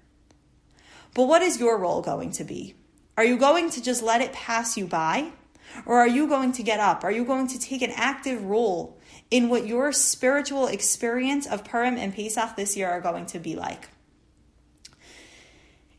But 1.14 1.24
what 1.24 1.42
is 1.42 1.58
your 1.58 1.78
role 1.78 2.02
going 2.02 2.32
to 2.32 2.44
be? 2.44 2.74
Are 3.16 3.24
you 3.24 3.38
going 3.38 3.70
to 3.70 3.82
just 3.82 4.02
let 4.02 4.20
it 4.20 4.32
pass 4.32 4.76
you 4.76 4.86
by? 4.86 5.32
Or 5.86 5.98
are 5.98 6.08
you 6.08 6.26
going 6.28 6.52
to 6.52 6.62
get 6.62 6.80
up? 6.80 7.04
Are 7.04 7.10
you 7.10 7.24
going 7.24 7.48
to 7.48 7.58
take 7.58 7.82
an 7.82 7.92
active 7.94 8.44
role 8.44 8.98
in 9.30 9.48
what 9.48 9.66
your 9.66 9.92
spiritual 9.92 10.66
experience 10.66 11.46
of 11.46 11.64
Purim 11.64 11.96
and 11.96 12.14
Pesach 12.14 12.56
this 12.56 12.76
year 12.76 12.88
are 12.88 13.00
going 13.00 13.26
to 13.26 13.38
be 13.38 13.56
like? 13.56 13.88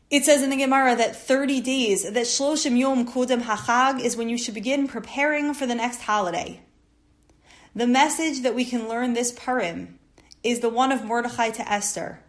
It 0.08 0.24
says 0.24 0.42
in 0.42 0.50
the 0.50 0.56
Gemara 0.56 0.94
that 0.96 1.16
30 1.16 1.60
days, 1.60 2.04
that 2.04 2.14
Shloshim 2.14 2.78
Yom 2.78 3.06
Kodem 3.06 3.42
Hachag 3.42 4.00
is 4.00 4.16
when 4.16 4.28
you 4.28 4.38
should 4.38 4.54
begin 4.54 4.86
preparing 4.86 5.52
for 5.52 5.66
the 5.66 5.74
next 5.74 6.02
holiday. 6.02 6.60
The 7.74 7.88
message 7.88 8.42
that 8.42 8.54
we 8.54 8.64
can 8.64 8.88
learn 8.88 9.14
this 9.14 9.32
Purim 9.32 9.98
is 10.44 10.60
the 10.60 10.68
one 10.68 10.92
of 10.92 11.04
Mordechai 11.04 11.50
to 11.50 11.70
Esther. 11.70 12.20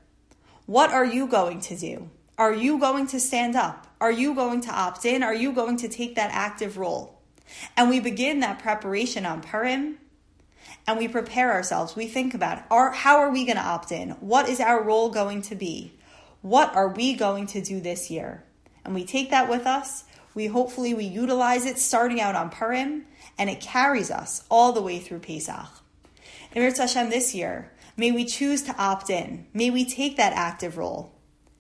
What 0.66 0.92
are 0.92 1.06
you 1.06 1.28
going 1.28 1.62
to 1.62 1.78
do? 1.78 2.10
Are 2.38 2.54
you 2.54 2.80
going 2.80 3.08
to 3.08 3.20
stand 3.20 3.56
up? 3.56 3.88
Are 4.02 4.12
you 4.12 4.36
going 4.36 4.62
to 4.62 4.72
opt 4.72 5.06
in? 5.06 5.24
Are 5.24 5.34
you 5.34 5.54
going 5.54 5.78
to 5.78 5.88
take 5.88 6.16
that 6.16 6.32
active 6.34 6.78
role? 6.78 7.17
And 7.76 7.90
we 7.90 8.00
begin 8.00 8.40
that 8.42 8.60
preparation 8.60 9.26
on 9.26 9.42
Purim 9.42 9.98
and 10.86 10.98
we 10.98 11.08
prepare 11.08 11.52
ourselves. 11.52 11.96
We 11.96 12.08
think 12.08 12.34
about 12.34 12.64
our, 12.70 12.92
how 12.92 13.18
are 13.18 13.32
we 13.32 13.46
going 13.46 13.58
to 13.58 13.64
opt 13.64 13.92
in? 13.92 14.12
What 14.12 14.50
is 14.50 14.60
our 14.60 14.82
role 14.82 15.10
going 15.10 15.42
to 15.44 15.56
be? 15.56 15.94
What 16.42 16.76
are 16.76 16.90
we 16.90 17.14
going 17.14 17.48
to 17.48 17.62
do 17.62 17.80
this 17.80 18.10
year? 18.10 18.44
And 18.86 18.96
we 18.96 19.06
take 19.06 19.30
that 19.32 19.50
with 19.50 19.66
us. 19.66 20.06
We 20.34 20.48
hopefully 20.48 20.94
we 20.94 21.06
utilize 21.06 21.66
it 21.66 21.80
starting 21.80 22.22
out 22.22 22.36
on 22.36 22.50
Purim 22.50 23.06
and 23.38 23.50
it 23.50 23.60
carries 23.60 24.12
us 24.12 24.44
all 24.50 24.72
the 24.72 24.82
way 24.82 25.00
through 25.00 25.20
Pesach. 25.20 25.68
In 26.54 26.62
Hashem 26.64 27.10
this 27.10 27.36
year, 27.36 27.72
may 27.98 28.12
we 28.12 28.26
choose 28.26 28.64
to 28.64 28.76
opt 28.78 29.10
in. 29.10 29.48
May 29.54 29.70
we 29.70 29.84
take 29.86 30.18
that 30.18 30.34
active 30.34 30.78
role. 30.78 31.12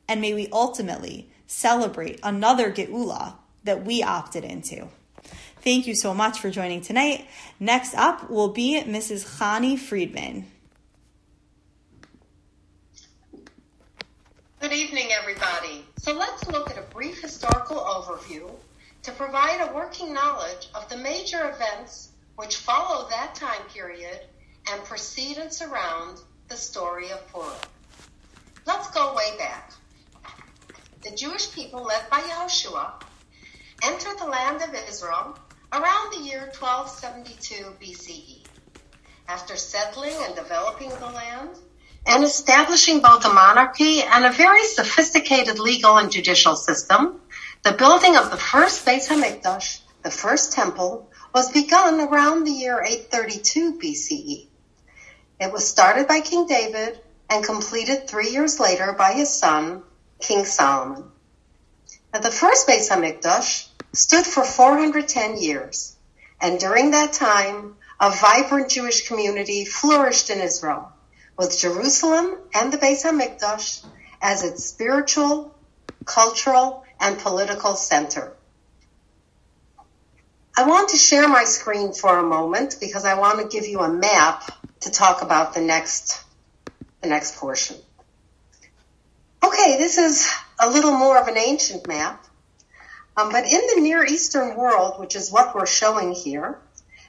And 0.08 0.21
may 0.21 0.34
we 0.34 0.47
ultimately 0.52 1.30
celebrate 1.47 2.19
another 2.23 2.71
Geula 2.71 3.36
that 3.63 3.84
we 3.84 4.02
opted 4.02 4.45
into. 4.45 4.88
Thank 5.67 5.86
you 5.86 5.95
so 5.95 6.13
much 6.13 6.39
for 6.39 6.49
joining 6.49 6.80
tonight. 6.80 7.27
Next 7.60 7.93
up 7.93 8.30
will 8.30 8.47
be 8.47 8.82
Mrs. 8.82 9.38
Chani 9.38 9.77
Friedman. 9.77 10.45
Good 14.62 14.71
evening, 14.71 15.10
everybody. 15.12 15.84
So 15.97 16.13
let's 16.13 16.47
look 16.47 16.71
at 16.71 16.77
a 16.77 16.84
brief 16.84 17.21
historical 17.21 17.75
overview 17.75 18.49
to 19.03 19.12
provide 19.12 19.60
a 19.60 19.73
working 19.75 20.13
knowledge 20.13 20.69
of 20.73 20.88
the 20.88 20.95
major 20.95 21.49
events 21.49 22.12
which 22.38 22.56
follow 22.56 23.10
that 23.10 23.36
time 23.36 23.67
period 23.73 24.21
and 24.71 24.82
precede 24.86 25.38
and 25.38 25.51
surround 25.51 26.21
the 26.47 26.56
story 26.56 27.12
of 27.12 27.27
Purim. 27.27 27.51
Let's 28.65 28.89
go 28.91 29.13
way 29.13 29.38
back. 29.38 29.73
the 31.03 31.13
Jewish 31.13 31.51
people 31.51 31.84
led 31.84 32.10
by 32.10 32.21
Yehoshua 32.21 33.03
entered 33.84 34.17
the 34.17 34.27
land 34.27 34.62
of 34.62 34.73
Israel 34.88 35.38
around 35.73 36.13
the 36.13 36.21
year 36.21 36.51
1272 36.58 37.75
BCE. 37.82 38.39
After 39.27 39.58
settling 39.58 40.15
and 40.23 40.36
developing 40.36 40.89
the 40.89 41.08
land 41.08 41.49
and 42.06 42.23
establishing 42.23 43.01
both 43.01 43.25
a 43.25 43.34
monarchy 43.34 44.01
and 44.01 44.25
a 44.25 44.32
very 44.32 44.63
sophisticated 44.63 45.60
legal 45.60 45.97
and 45.97 46.10
judicial 46.10 46.56
system, 46.56 47.19
the 47.63 47.73
building 47.73 48.15
of 48.15 48.32
the 48.32 48.38
first 48.38 48.86
Beit 48.86 49.03
HaMikdash, 49.03 49.82
the 50.03 50.12
first 50.12 50.53
temple, 50.53 51.10
was 51.34 51.51
begun 51.51 51.99
around 51.99 52.45
the 52.45 52.51
year 52.51 52.82
832 52.82 53.77
BCE. 53.77 54.47
It 55.41 55.51
was 55.51 55.67
started 55.67 56.08
by 56.08 56.21
King 56.21 56.47
David 56.47 56.99
and 57.30 57.43
completed 57.43 58.08
three 58.08 58.30
years 58.30 58.60
later 58.60 58.93
by 58.93 59.12
his 59.12 59.34
son, 59.34 59.84
King 60.21 60.45
Solomon. 60.45 61.12
Now, 62.13 62.21
the 62.21 62.32
first 62.32 62.65
Beit 62.65 62.89
HaMikdash 62.89 63.66
stood 63.93 64.26
for 64.26 64.43
410 64.43 65.38
years, 65.38 65.95
and 66.41 66.60
during 66.60 66.91
that 66.91 67.13
time, 67.13 67.76
a 68.00 68.12
vibrant 68.12 68.69
Jewish 68.69 69.08
community 69.08 69.65
flourished 69.65 70.30
in 70.30 70.39
Israel, 70.39 70.91
with 71.38 71.58
Jerusalem 71.58 72.38
and 72.54 72.71
the 72.71 72.78
Beit 72.78 73.00
HaMikdash 73.00 73.86
as 74.21 74.43
its 74.43 74.65
spiritual, 74.65 75.56
cultural, 76.06 76.84
and 77.00 77.17
political 77.17 77.76
center. 77.76 78.34
I 80.56 80.65
want 80.65 80.89
to 80.89 80.97
share 80.97 81.28
my 81.28 81.43
screen 81.43 81.93
for 81.93 82.17
a 82.17 82.23
moment 82.23 82.78
because 82.80 83.06
I 83.06 83.13
want 83.13 83.39
to 83.39 83.47
give 83.47 83.67
you 83.67 83.80
a 83.80 83.93
map 83.93 84.52
to 84.82 84.91
talk 84.91 85.21
about 85.21 85.54
the 85.54 85.62
next, 85.62 86.23
the 87.02 87.10
next 87.10 87.36
portion. 87.38 87.78
Okay, 89.43 89.78
this 89.78 90.00
is 90.00 90.28
a 90.60 90.67
little 90.69 90.91
more 90.91 91.19
of 91.19 91.28
an 91.28 91.38
ancient 91.38 91.88
map. 91.88 92.26
Um, 93.17 93.32
but 93.32 93.45
in 93.45 93.62
the 93.73 93.82
Near 93.82 94.06
Eastern 94.06 94.56
world, 94.56 94.99
which 94.99 95.15
is 95.15 95.32
what 95.32 95.56
we're 95.56 95.65
showing 95.65 96.13
here, 96.13 96.60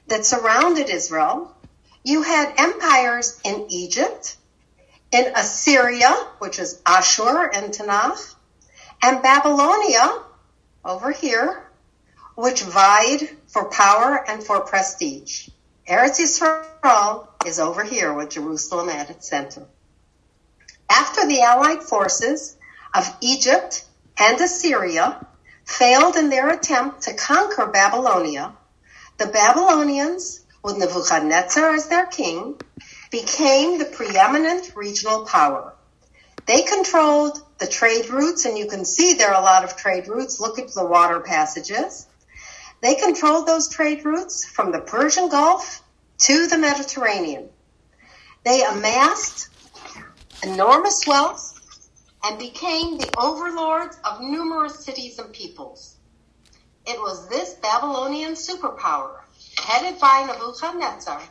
that 0.07 0.25
surrounded 0.25 0.89
Israel, 0.89 1.55
you 2.03 2.23
had 2.23 2.55
empires 2.57 3.39
in 3.45 3.67
Egypt, 3.69 4.35
in 5.11 5.31
Assyria, 5.35 6.09
which 6.39 6.57
is 6.57 6.81
Ashur 6.83 7.51
and 7.53 7.71
Tanakh, 7.71 8.33
and 9.03 9.21
Babylonia, 9.21 10.23
over 10.83 11.11
here, 11.11 11.69
which 12.35 12.63
vied 12.63 13.29
for 13.47 13.69
power 13.69 14.23
and 14.27 14.43
for 14.43 14.61
prestige. 14.61 15.49
Eretz 15.87 16.19
Yisrael 16.19 17.27
is 17.45 17.59
over 17.59 17.83
here 17.83 18.13
with 18.13 18.31
Jerusalem 18.31 18.89
at 18.89 19.11
its 19.11 19.29
center. 19.29 19.67
After 20.89 21.27
the 21.27 21.41
Allied 21.41 21.83
forces 21.83 22.57
of 22.95 23.05
Egypt 23.21 23.83
and 24.17 24.39
Assyria 24.41 25.27
failed 25.69 26.15
in 26.15 26.29
their 26.29 26.49
attempt 26.49 27.03
to 27.03 27.13
conquer 27.13 27.67
Babylonia, 27.67 28.53
the 29.17 29.27
Babylonians, 29.27 30.43
with 30.63 30.77
Nebuchadnezzar 30.77 31.73
as 31.75 31.87
their 31.87 32.07
king, 32.07 32.59
became 33.11 33.77
the 33.77 33.85
preeminent 33.85 34.75
regional 34.75 35.25
power. 35.25 35.73
They 36.47 36.63
controlled 36.63 37.41
the 37.59 37.67
trade 37.67 38.09
routes, 38.09 38.45
and 38.45 38.57
you 38.57 38.67
can 38.67 38.83
see 38.83 39.13
there 39.13 39.29
are 39.29 39.41
a 39.41 39.45
lot 39.45 39.63
of 39.63 39.77
trade 39.77 40.07
routes. 40.07 40.39
Look 40.39 40.57
at 40.57 40.73
the 40.73 40.85
water 40.85 41.19
passages. 41.19 42.07
They 42.81 42.95
controlled 42.95 43.45
those 43.45 43.69
trade 43.69 44.03
routes 44.03 44.45
from 44.45 44.71
the 44.71 44.81
Persian 44.81 45.29
Gulf 45.29 45.83
to 46.19 46.47
the 46.47 46.57
Mediterranean. 46.57 47.49
They 48.43 48.63
amassed 48.63 49.49
enormous 50.41 51.05
wealth 51.05 51.48
and 52.23 52.37
became 52.37 52.97
the 52.97 53.13
overlords 53.17 53.97
of 54.03 54.21
numerous 54.21 54.83
cities 54.83 55.19
and 55.19 55.33
peoples. 55.33 55.95
It 56.85 56.99
was 56.99 57.29
this 57.29 57.53
Babylonian 57.53 58.33
superpower, 58.33 59.21
headed 59.59 59.99
by 59.99 60.23
Nebuchadnezzar, 60.23 61.21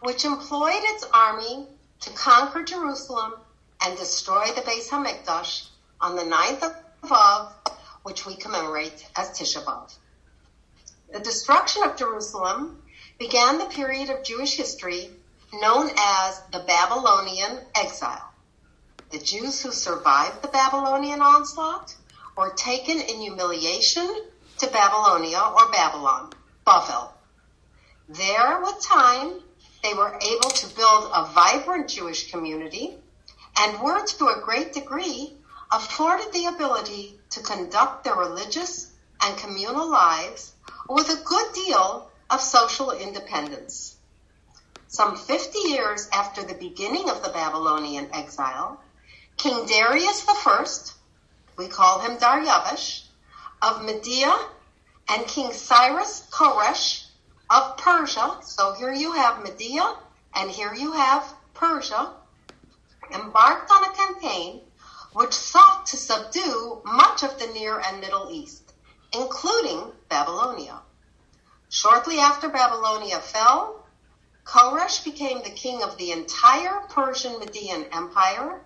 which 0.00 0.24
employed 0.24 0.82
its 0.82 1.04
army 1.12 1.68
to 2.00 2.10
conquer 2.10 2.64
Jerusalem 2.64 3.34
and 3.80 3.96
destroy 3.96 4.46
the 4.52 4.62
Beis 4.62 4.88
Hamikdash 4.88 5.68
on 6.00 6.16
the 6.16 6.22
9th 6.22 6.62
of 6.62 7.12
Av, 7.12 7.52
which 8.02 8.26
we 8.26 8.36
commemorate 8.36 9.06
as 9.16 9.30
Tisha 9.30 9.64
B'Av. 9.64 9.96
The 11.12 11.20
destruction 11.20 11.82
of 11.84 11.96
Jerusalem 11.96 12.82
began 13.18 13.58
the 13.58 13.66
period 13.66 14.10
of 14.10 14.24
Jewish 14.24 14.56
history 14.56 15.10
known 15.52 15.90
as 15.96 16.40
the 16.50 16.60
Babylonian 16.60 17.60
exile. 17.74 18.31
The 19.12 19.18
Jews 19.18 19.60
who 19.60 19.72
survived 19.72 20.40
the 20.40 20.48
Babylonian 20.48 21.20
onslaught 21.20 21.94
were 22.34 22.48
taken 22.48 22.98
in 22.98 23.20
humiliation 23.20 24.08
to 24.56 24.66
Babylonia 24.68 25.52
or 25.54 25.70
Babylon, 25.70 26.32
Bavel. 26.66 27.12
There, 28.08 28.60
with 28.62 28.80
time, 28.80 29.42
they 29.82 29.92
were 29.92 30.18
able 30.18 30.48
to 30.48 30.66
build 30.74 31.10
a 31.12 31.26
vibrant 31.26 31.88
Jewish 31.88 32.30
community 32.30 32.96
and 33.58 33.82
were, 33.82 34.02
to 34.02 34.28
a 34.28 34.40
great 34.40 34.72
degree, 34.72 35.36
afforded 35.70 36.32
the 36.32 36.46
ability 36.46 37.20
to 37.32 37.42
conduct 37.42 38.04
their 38.04 38.16
religious 38.16 38.92
and 39.20 39.36
communal 39.36 39.90
lives 39.90 40.52
with 40.88 41.10
a 41.10 41.22
good 41.22 41.52
deal 41.52 42.10
of 42.30 42.40
social 42.40 42.92
independence. 42.92 43.94
Some 44.88 45.16
50 45.16 45.58
years 45.68 46.08
after 46.14 46.42
the 46.42 46.54
beginning 46.54 47.10
of 47.10 47.22
the 47.22 47.28
Babylonian 47.28 48.08
exile, 48.14 48.81
King 49.42 49.66
Darius 49.66 50.24
I, 50.28 50.66
we 51.56 51.66
call 51.66 51.98
him 51.98 52.16
Daryavish, 52.16 53.02
of 53.60 53.84
Media, 53.84 54.32
and 55.08 55.26
King 55.26 55.52
Cyrus 55.52 56.28
Koresh 56.30 57.06
of 57.50 57.76
Persia. 57.76 58.38
So 58.42 58.74
here 58.74 58.92
you 58.92 59.10
have 59.10 59.42
Media, 59.42 59.96
and 60.36 60.48
here 60.48 60.72
you 60.72 60.92
have 60.92 61.34
Persia, 61.54 62.12
embarked 63.12 63.68
on 63.72 63.82
a 63.82 63.96
campaign 63.96 64.60
which 65.12 65.32
sought 65.32 65.86
to 65.86 65.96
subdue 65.96 66.80
much 66.84 67.24
of 67.24 67.36
the 67.40 67.48
Near 67.48 67.80
and 67.80 67.98
Middle 67.98 68.28
East, 68.30 68.72
including 69.12 69.90
Babylonia. 70.08 70.78
Shortly 71.68 72.20
after 72.20 72.48
Babylonia 72.48 73.18
fell, 73.18 73.84
Koresh 74.44 75.02
became 75.02 75.42
the 75.42 75.50
king 75.50 75.82
of 75.82 75.96
the 75.96 76.12
entire 76.12 76.82
Persian 76.90 77.40
Median 77.40 77.86
Empire 77.90 78.60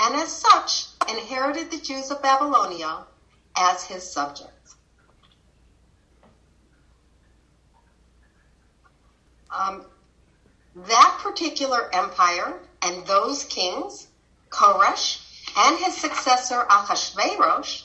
and 0.00 0.14
as 0.14 0.32
such 0.32 0.86
inherited 1.08 1.70
the 1.70 1.78
Jews 1.78 2.10
of 2.10 2.22
Babylonia 2.22 3.04
as 3.56 3.84
his 3.84 4.08
subjects. 4.08 4.76
Um, 9.50 9.84
that 10.86 11.18
particular 11.22 11.92
empire 11.92 12.60
and 12.82 13.06
those 13.06 13.44
kings, 13.44 14.06
Koresh 14.50 15.20
and 15.56 15.78
his 15.78 15.96
successor 15.96 16.64
Achashverosh, 16.68 17.84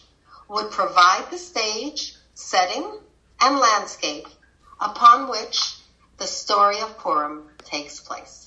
would 0.49 0.69
provide 0.69 1.32
the 1.32 1.38
stage, 1.38 2.15
setting, 2.36 2.99
and 3.41 3.58
landscape 3.58 4.28
upon 4.80 5.30
which 5.30 5.78
the 6.17 6.28
story 6.28 6.80
of 6.80 6.97
Purim 6.99 7.49
takes 7.63 7.99
place. 7.99 8.42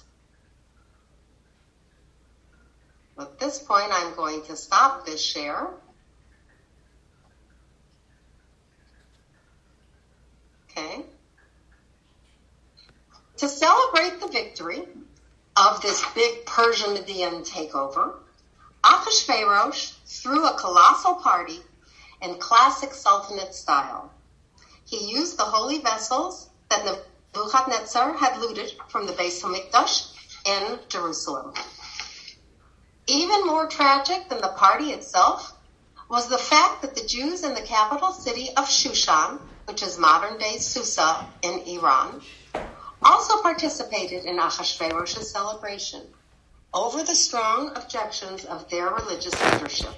At 3.18 3.38
this 3.38 3.59
point, 3.59 3.90
I'm 3.92 4.14
going 4.14 4.42
to 4.44 4.57
stop 4.57 5.07
this 5.07 5.22
share. 5.22 5.70
Okay. 10.70 11.05
To 13.38 13.48
celebrate 13.48 14.20
the 14.20 14.29
victory 14.29 14.83
of 15.57 15.81
this 15.81 16.05
big 16.14 16.44
Persian 16.44 16.92
Median 16.94 17.42
takeover, 17.42 18.16
Ahasuerus 18.85 19.96
threw 20.05 20.46
a 20.46 20.59
colossal 20.59 21.14
party 21.14 21.61
in 22.22 22.38
classic 22.38 22.92
Sultanate 22.92 23.55
style. 23.55 24.12
He 24.85 25.11
used 25.11 25.38
the 25.38 25.44
holy 25.44 25.79
vessels 25.79 26.50
that 26.68 26.85
Nebuchadnezzar 27.35 28.12
had 28.14 28.38
looted 28.38 28.72
from 28.88 29.07
the 29.07 29.12
Beis 29.12 29.42
Hamikdash 29.42 30.12
in 30.46 30.79
Jerusalem. 30.88 31.55
Even 33.09 33.47
more 33.47 33.69
tragic 33.69 34.29
than 34.29 34.40
the 34.40 34.49
party 34.49 34.90
itself 34.90 35.53
was 36.09 36.29
the 36.29 36.38
fact 36.38 36.83
that 36.83 36.97
the 36.97 37.07
Jews 37.07 37.45
in 37.45 37.55
the 37.55 37.62
capital 37.62 38.12
city 38.12 38.51
of 38.57 38.68
Shushan, 38.68 39.41
which 39.66 39.83
is 39.83 39.97
modern 39.97 40.39
day 40.39 40.59
Susa 40.59 41.24
in 41.43 41.61
Iran, 41.61 42.20
also 43.03 43.43
participated 43.43 44.24
in 44.24 44.41
Ahasuerus' 44.41 45.30
celebration 45.30 46.03
over 46.74 47.05
the 47.05 47.14
strong 47.14 47.76
objections 47.76 48.45
of 48.45 48.68
their 48.70 48.91
religious 48.91 49.41
leadership. 49.53 49.95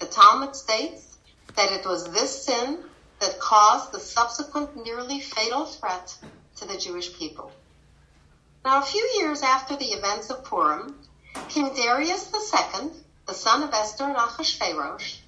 The 0.00 0.06
Talmud 0.06 0.56
states 0.56 1.16
that 1.54 1.70
it 1.70 1.86
was 1.86 2.10
this 2.10 2.44
sin 2.44 2.84
that 3.20 3.38
caused 3.38 3.92
the 3.92 4.00
subsequent 4.00 4.76
nearly 4.76 5.20
fatal 5.20 5.64
threat 5.64 6.16
to 6.56 6.64
the 6.64 6.76
Jewish 6.76 7.16
people. 7.16 7.52
Now, 8.64 8.80
a 8.80 8.84
few 8.84 9.08
years 9.16 9.42
after 9.42 9.76
the 9.76 9.92
events 9.92 10.28
of 10.30 10.44
Purim, 10.44 10.98
King 11.48 11.74
Darius 11.74 12.32
II, 12.32 12.90
the 13.26 13.34
son 13.34 13.62
of 13.62 13.72
Esther 13.72 14.04
and 14.04 14.16
Ahasuerus, 14.16 15.20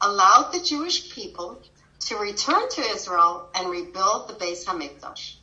allowed 0.00 0.52
the 0.52 0.60
Jewish 0.60 1.10
people 1.10 1.60
to 2.00 2.16
return 2.16 2.68
to 2.70 2.80
Israel 2.80 3.48
and 3.54 3.68
rebuild 3.68 4.28
the 4.28 4.34
Beis 4.34 4.64
Hamikdash. 4.64 5.34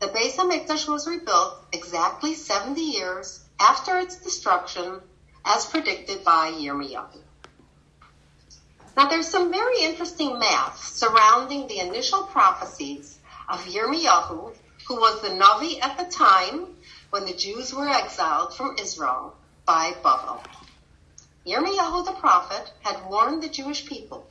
The 0.00 0.08
Beis 0.08 0.36
Hamikdash 0.36 0.88
was 0.88 1.06
rebuilt 1.06 1.56
exactly 1.72 2.34
70 2.34 2.80
years 2.80 3.40
after 3.58 3.98
its 3.98 4.16
destruction, 4.16 5.00
as 5.44 5.66
predicted 5.66 6.24
by 6.24 6.52
Yirmiyahu. 6.52 7.20
Now, 8.96 9.08
there's 9.08 9.28
some 9.28 9.50
very 9.50 9.80
interesting 9.80 10.38
math 10.38 10.78
surrounding 10.94 11.66
the 11.66 11.80
initial 11.80 12.24
prophecies 12.24 13.18
of 13.48 13.64
Yirmiyahu, 13.64 14.54
who 14.86 14.96
was 14.96 15.20
the 15.22 15.30
Navi 15.30 15.82
at 15.82 15.98
the 15.98 16.04
time 16.04 16.76
when 17.14 17.26
the 17.26 17.32
Jews 17.32 17.72
were 17.72 17.88
exiled 17.88 18.56
from 18.56 18.74
Israel 18.76 19.36
by 19.64 19.94
Babel. 20.02 20.42
Yirmiyahu 21.46 22.06
the 22.06 22.18
prophet 22.18 22.72
had 22.82 23.08
warned 23.08 23.40
the 23.40 23.48
Jewish 23.48 23.86
people 23.86 24.26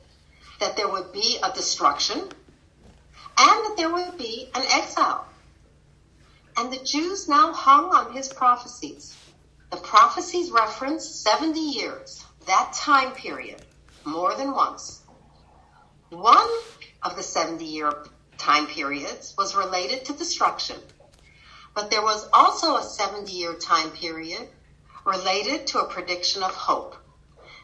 that 0.60 0.76
there 0.76 0.88
would 0.88 1.10
be 1.10 1.38
a 1.42 1.50
destruction 1.50 2.18
and 2.18 3.58
that 3.64 3.74
there 3.78 3.90
would 3.90 4.18
be 4.18 4.50
an 4.54 4.62
exile. 4.70 5.26
And 6.58 6.70
the 6.70 6.84
Jews 6.84 7.26
now 7.26 7.54
hung 7.54 7.86
on 7.86 8.12
his 8.12 8.28
prophecies. 8.28 9.16
The 9.70 9.78
prophecies 9.78 10.50
referenced 10.50 11.22
70 11.22 11.58
years, 11.58 12.22
that 12.46 12.74
time 12.74 13.12
period, 13.12 13.64
more 14.04 14.34
than 14.34 14.52
once. 14.52 15.00
One 16.10 16.50
of 17.02 17.16
the 17.16 17.22
70 17.22 17.64
year 17.64 18.04
time 18.36 18.66
periods 18.66 19.34
was 19.38 19.56
related 19.56 20.04
to 20.04 20.12
destruction, 20.12 20.76
but 21.74 21.90
there 21.90 22.02
was 22.02 22.28
also 22.32 22.76
a 22.76 22.82
70 22.82 23.32
year 23.32 23.54
time 23.54 23.90
period 23.90 24.48
related 25.04 25.66
to 25.68 25.80
a 25.80 25.88
prediction 25.88 26.42
of 26.42 26.52
hope 26.52 26.96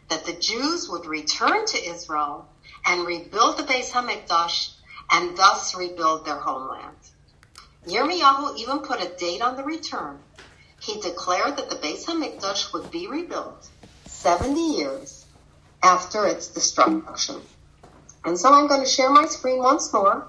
that 0.09 0.25
the 0.27 0.33
Jews 0.33 0.89
would 0.89 1.07
return 1.07 1.65
to 1.67 1.89
Israel 1.89 2.49
and 2.85 3.07
rebuild 3.07 3.57
the 3.57 3.63
Beis 3.63 3.91
Hamikdash 3.91 4.71
and 5.11 5.37
thus 5.37 5.75
rebuild 5.75 6.25
their 6.25 6.39
homeland. 6.39 6.97
Yirmiyahu 7.87 8.57
even 8.59 8.81
put 8.81 9.03
a 9.03 9.09
date 9.17 9.41
on 9.41 9.57
the 9.57 9.65
return. 9.65 10.19
He 10.81 11.01
declared 11.01 11.57
that 11.57 11.71
the 11.71 11.77
Beis 11.77 12.05
Hamikdash 12.05 12.73
would 12.73 12.91
be 12.91 13.07
rebuilt 13.07 13.69
70 14.07 14.77
years 14.77 15.25
after 15.83 16.27
its 16.27 16.49
destruction. 16.49 17.41
And 18.25 18.39
so 18.39 18.53
I'm 18.53 18.67
going 18.67 18.83
to 18.83 18.89
share 18.89 19.11
my 19.11 19.27
screen 19.27 19.59
once 19.59 19.93
more. 19.93 20.29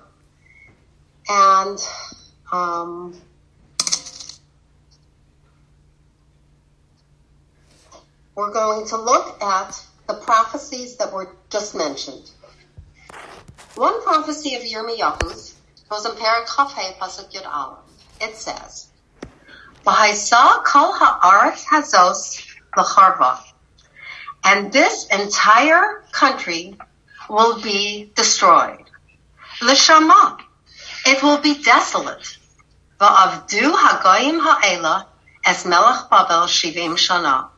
And 1.27 1.77
um, 2.51 3.21
we're 8.41 8.51
going 8.51 8.87
to 8.87 8.97
look 8.97 9.39
at 9.43 9.79
the 10.07 10.15
prophecies 10.15 10.97
that 10.97 11.13
were 11.13 11.29
just 11.51 11.75
mentioned. 11.75 12.31
One 13.75 14.01
prophecy 14.01 14.55
of 14.55 14.63
Yirmiyahu's 14.63 15.53
was 15.91 16.07
in 16.07 16.15
Perak 16.15 16.47
Chafei 16.47 16.97
Pasuk 16.97 17.31
Yud 17.31 17.45
Aleph. 17.45 17.85
It 18.19 18.35
says, 18.35 18.87
"V'haisa 19.85 20.63
kol 20.63 20.91
haaretz 20.91 21.63
hazos 21.65 22.43
l'charva," 22.75 23.37
and 24.43 24.73
this 24.73 25.05
entire 25.05 26.03
country 26.11 26.75
will 27.29 27.61
be 27.61 28.11
destroyed. 28.15 28.85
L'shama, 29.61 30.39
it 31.05 31.21
will 31.21 31.37
be 31.37 31.61
desolate. 31.61 32.37
V'avdu 32.99 33.71
hagoyim 33.85 34.41
ha'ela 34.41 35.05
es 35.45 35.63
melech 35.63 36.09
Babel 36.09 36.47
shivim 36.47 36.97
shana, 37.07 37.50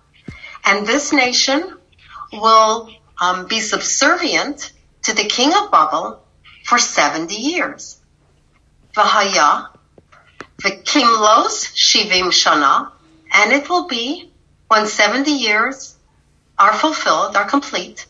and 0.65 0.87
this 0.87 1.11
nation 1.13 1.77
will 2.31 2.89
um, 3.21 3.47
be 3.47 3.59
subservient 3.59 4.71
to 5.03 5.13
the 5.13 5.23
king 5.23 5.53
of 5.53 5.71
Babel 5.71 6.23
for 6.65 6.77
70 6.77 7.35
years. 7.35 7.99
Vahaya, 8.95 9.69
Vikimlos 10.61 11.73
Shivim 11.75 12.29
Shana, 12.31 12.91
and 13.33 13.51
it 13.51 13.69
will 13.69 13.87
be 13.87 14.31
when 14.67 14.87
70 14.87 15.31
years 15.31 15.95
are 16.57 16.73
fulfilled, 16.73 17.35
are 17.35 17.45
complete. 17.45 18.05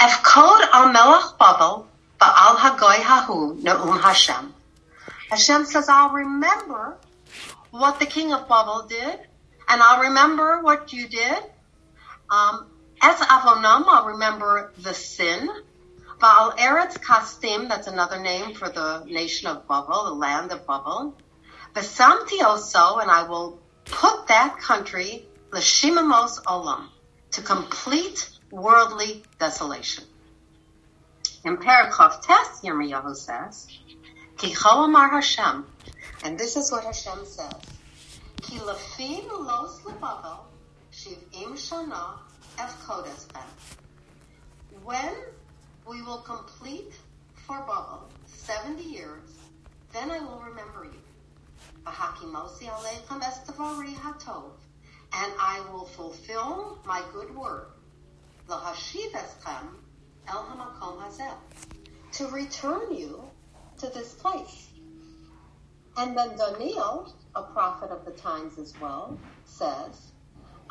Efkod 0.00 0.60
al 0.72 0.92
Melech 0.92 1.38
Babel, 1.38 1.86
Ba'al 2.20 2.56
Hagoy 2.56 2.96
Hahu 2.96 3.62
Ne'um 3.62 4.00
Hashem. 4.00 4.52
Hashem 5.30 5.64
says, 5.66 5.88
I'll 5.88 6.10
remember 6.10 6.96
what 7.70 8.00
the 8.00 8.06
king 8.06 8.32
of 8.32 8.48
Babel 8.48 8.86
did, 8.88 9.18
and 9.68 9.82
I'll 9.82 10.02
remember 10.02 10.62
what 10.62 10.92
you 10.92 11.08
did. 11.08 11.38
Um, 12.30 12.66
as 13.00 13.20
Avonam, 13.20 13.84
I'll 13.86 14.06
remember 14.06 14.72
the 14.78 14.94
sin. 14.94 15.48
Baal 16.20 16.52
Eretz 16.52 16.98
Kastim, 16.98 17.68
that's 17.68 17.86
another 17.86 18.20
name 18.20 18.54
for 18.54 18.68
the 18.68 19.04
nation 19.06 19.48
of 19.48 19.68
Babel, 19.68 20.04
the 20.06 20.14
land 20.14 20.52
of 20.52 20.66
Babel. 20.66 21.14
Besamti 21.74 22.42
also, 22.42 22.98
and 22.98 23.10
I 23.10 23.24
will 23.24 23.58
put 23.84 24.28
that 24.28 24.58
country, 24.58 25.26
Lashimamos 25.50 26.42
Olam, 26.44 26.86
to 27.32 27.42
complete 27.42 28.30
worldly 28.50 29.22
desolation. 29.38 30.04
In 31.44 31.58
Parakhov 31.58 32.22
Tes, 32.22 32.60
Yirmiyahu 32.62 33.14
says, 33.14 33.68
Ki 34.38 34.54
Amar 34.64 35.10
Hashem, 35.10 35.66
and 36.22 36.38
this 36.38 36.56
is 36.56 36.72
what 36.72 36.84
Hashem 36.84 37.26
says, 37.26 37.52
Ki 38.40 38.58
lafim 38.58 39.28
los 39.30 39.84
lebavel, 39.84 40.46
shivim 41.04 41.52
shana 41.52 42.18
efkodeschem. 42.56 43.48
When 44.82 45.14
we 45.86 46.00
will 46.02 46.22
complete 46.22 46.94
for 47.34 47.58
Babel 47.60 48.08
70 48.26 48.82
years, 48.82 49.38
then 49.92 50.10
I 50.10 50.20
will 50.20 50.40
remember 50.40 50.84
you. 50.84 51.00
And 55.16 55.32
I 55.38 55.62
will 55.70 55.84
fulfill 55.84 56.78
my 56.86 57.02
good 57.12 57.36
word. 57.36 57.66
To 62.12 62.26
return 62.28 62.94
you 62.94 63.22
to 63.78 63.86
this 63.88 64.14
place. 64.14 64.68
And 65.98 66.16
then 66.16 66.36
Daniel, 66.36 67.14
a 67.34 67.42
prophet 67.42 67.90
of 67.90 68.04
the 68.06 68.12
times 68.12 68.58
as 68.58 68.72
well, 68.80 69.18
says, 69.44 70.13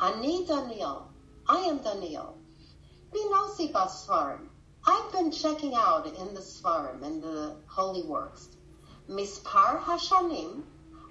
Ani 0.00 0.46
Daniel, 0.46 1.08
I 1.48 1.58
am 1.60 1.78
Daniel. 1.78 2.36
Binosi 3.12 3.72
basfarim. 3.72 4.48
I've 4.86 5.12
been 5.12 5.30
checking 5.30 5.74
out 5.74 6.06
in 6.06 6.34
the 6.34 6.40
Svarim, 6.40 7.02
in 7.02 7.20
the 7.20 7.56
holy 7.66 8.02
works. 8.02 8.48
Mispar 9.08 9.80
Hashanim, 9.80 10.62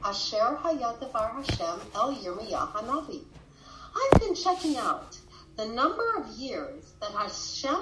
Asher 0.03 0.59
Hayadavar 0.61 1.33
Hashem 1.33 1.79
El 1.95 2.15
Yirmiyah 2.15 2.71
Hanavi. 2.73 3.23
I've 3.95 4.19
been 4.19 4.35
checking 4.35 4.77
out 4.77 5.17
the 5.55 5.65
number 5.65 6.15
of 6.17 6.27
years 6.37 6.93
that 6.99 7.11
Hashem 7.11 7.81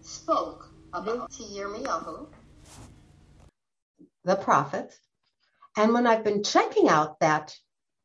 spoke 0.00 0.68
about 0.92 1.30
to 1.32 1.42
Yirmiyahu, 1.44 2.26
the 4.24 4.36
prophet. 4.36 4.92
And 5.76 5.92
when 5.94 6.06
I've 6.06 6.24
been 6.24 6.42
checking 6.42 6.88
out 6.88 7.18
that 7.20 7.56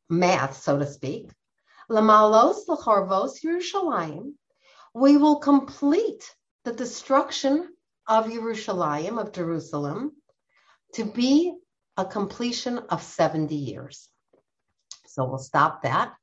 math, 0.09 0.57
so 0.57 0.79
to 0.79 0.85
speak, 0.85 1.29
Lamalos 1.89 2.67
Lacharvos 2.67 3.41
Yerushalayim, 3.43 4.33
we 4.93 5.17
will 5.17 5.39
complete 5.39 6.35
the 6.65 6.73
destruction 6.73 7.69
of 8.07 8.25
Yerushalayim, 8.25 9.19
of 9.19 9.31
Jerusalem, 9.31 10.11
to 10.93 11.05
be 11.05 11.55
a 11.95 12.05
completion 12.05 12.77
of 12.77 13.01
70 13.01 13.55
years. 13.55 14.09
So 15.05 15.25
we'll 15.25 15.37
stop 15.37 15.83
that. 15.83 16.13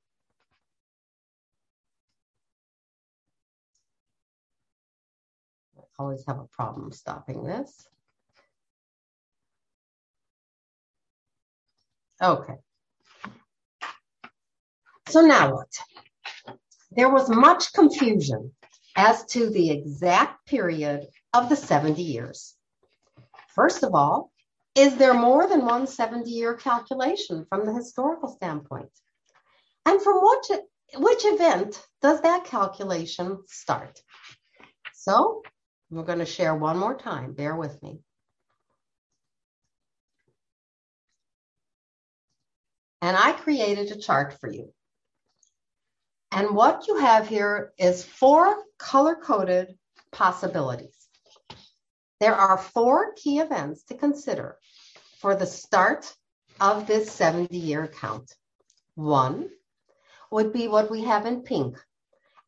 I 5.78 5.82
always 5.98 6.24
have 6.26 6.38
a 6.38 6.44
problem 6.44 6.92
stopping 6.92 7.44
this. 7.44 7.86
Okay. 12.22 12.54
So 15.08 15.20
now 15.20 15.54
what? 15.54 15.68
There 16.92 17.08
was 17.08 17.28
much 17.28 17.72
confusion 17.72 18.52
as 18.96 19.24
to 19.26 19.50
the 19.50 19.70
exact 19.70 20.46
period 20.46 21.06
of 21.32 21.48
the 21.48 21.56
70 21.56 22.02
years. 22.02 22.54
First 23.54 23.82
of 23.82 23.94
all, 23.94 24.30
is 24.74 24.96
there 24.96 25.14
more 25.14 25.46
than 25.46 25.64
one 25.64 25.86
70 25.86 26.30
year 26.30 26.54
calculation 26.54 27.46
from 27.48 27.66
the 27.66 27.72
historical 27.72 28.28
standpoint? 28.28 28.90
And 29.86 30.00
from 30.00 30.16
what, 30.16 30.50
which 30.96 31.24
event 31.24 31.80
does 32.00 32.20
that 32.22 32.44
calculation 32.44 33.42
start? 33.46 34.00
So 34.94 35.42
we're 35.90 36.04
going 36.04 36.18
to 36.20 36.26
share 36.26 36.54
one 36.54 36.78
more 36.78 36.96
time. 36.96 37.34
Bear 37.34 37.54
with 37.54 37.80
me. 37.82 38.00
And 43.02 43.16
I 43.16 43.32
created 43.32 43.92
a 43.92 44.00
chart 44.00 44.40
for 44.40 44.50
you. 44.50 44.72
And 46.34 46.56
what 46.56 46.88
you 46.88 46.96
have 46.96 47.28
here 47.28 47.72
is 47.78 48.02
four 48.02 48.56
color 48.76 49.14
coded 49.14 49.78
possibilities. 50.10 51.06
There 52.18 52.34
are 52.34 52.58
four 52.58 53.12
key 53.14 53.38
events 53.38 53.84
to 53.84 53.94
consider 53.94 54.58
for 55.20 55.36
the 55.36 55.46
start 55.46 56.12
of 56.60 56.88
this 56.88 57.12
70 57.12 57.56
year 57.56 57.86
count. 57.86 58.34
One 58.96 59.48
would 60.32 60.52
be 60.52 60.66
what 60.66 60.90
we 60.90 61.04
have 61.04 61.24
in 61.24 61.42
pink, 61.42 61.78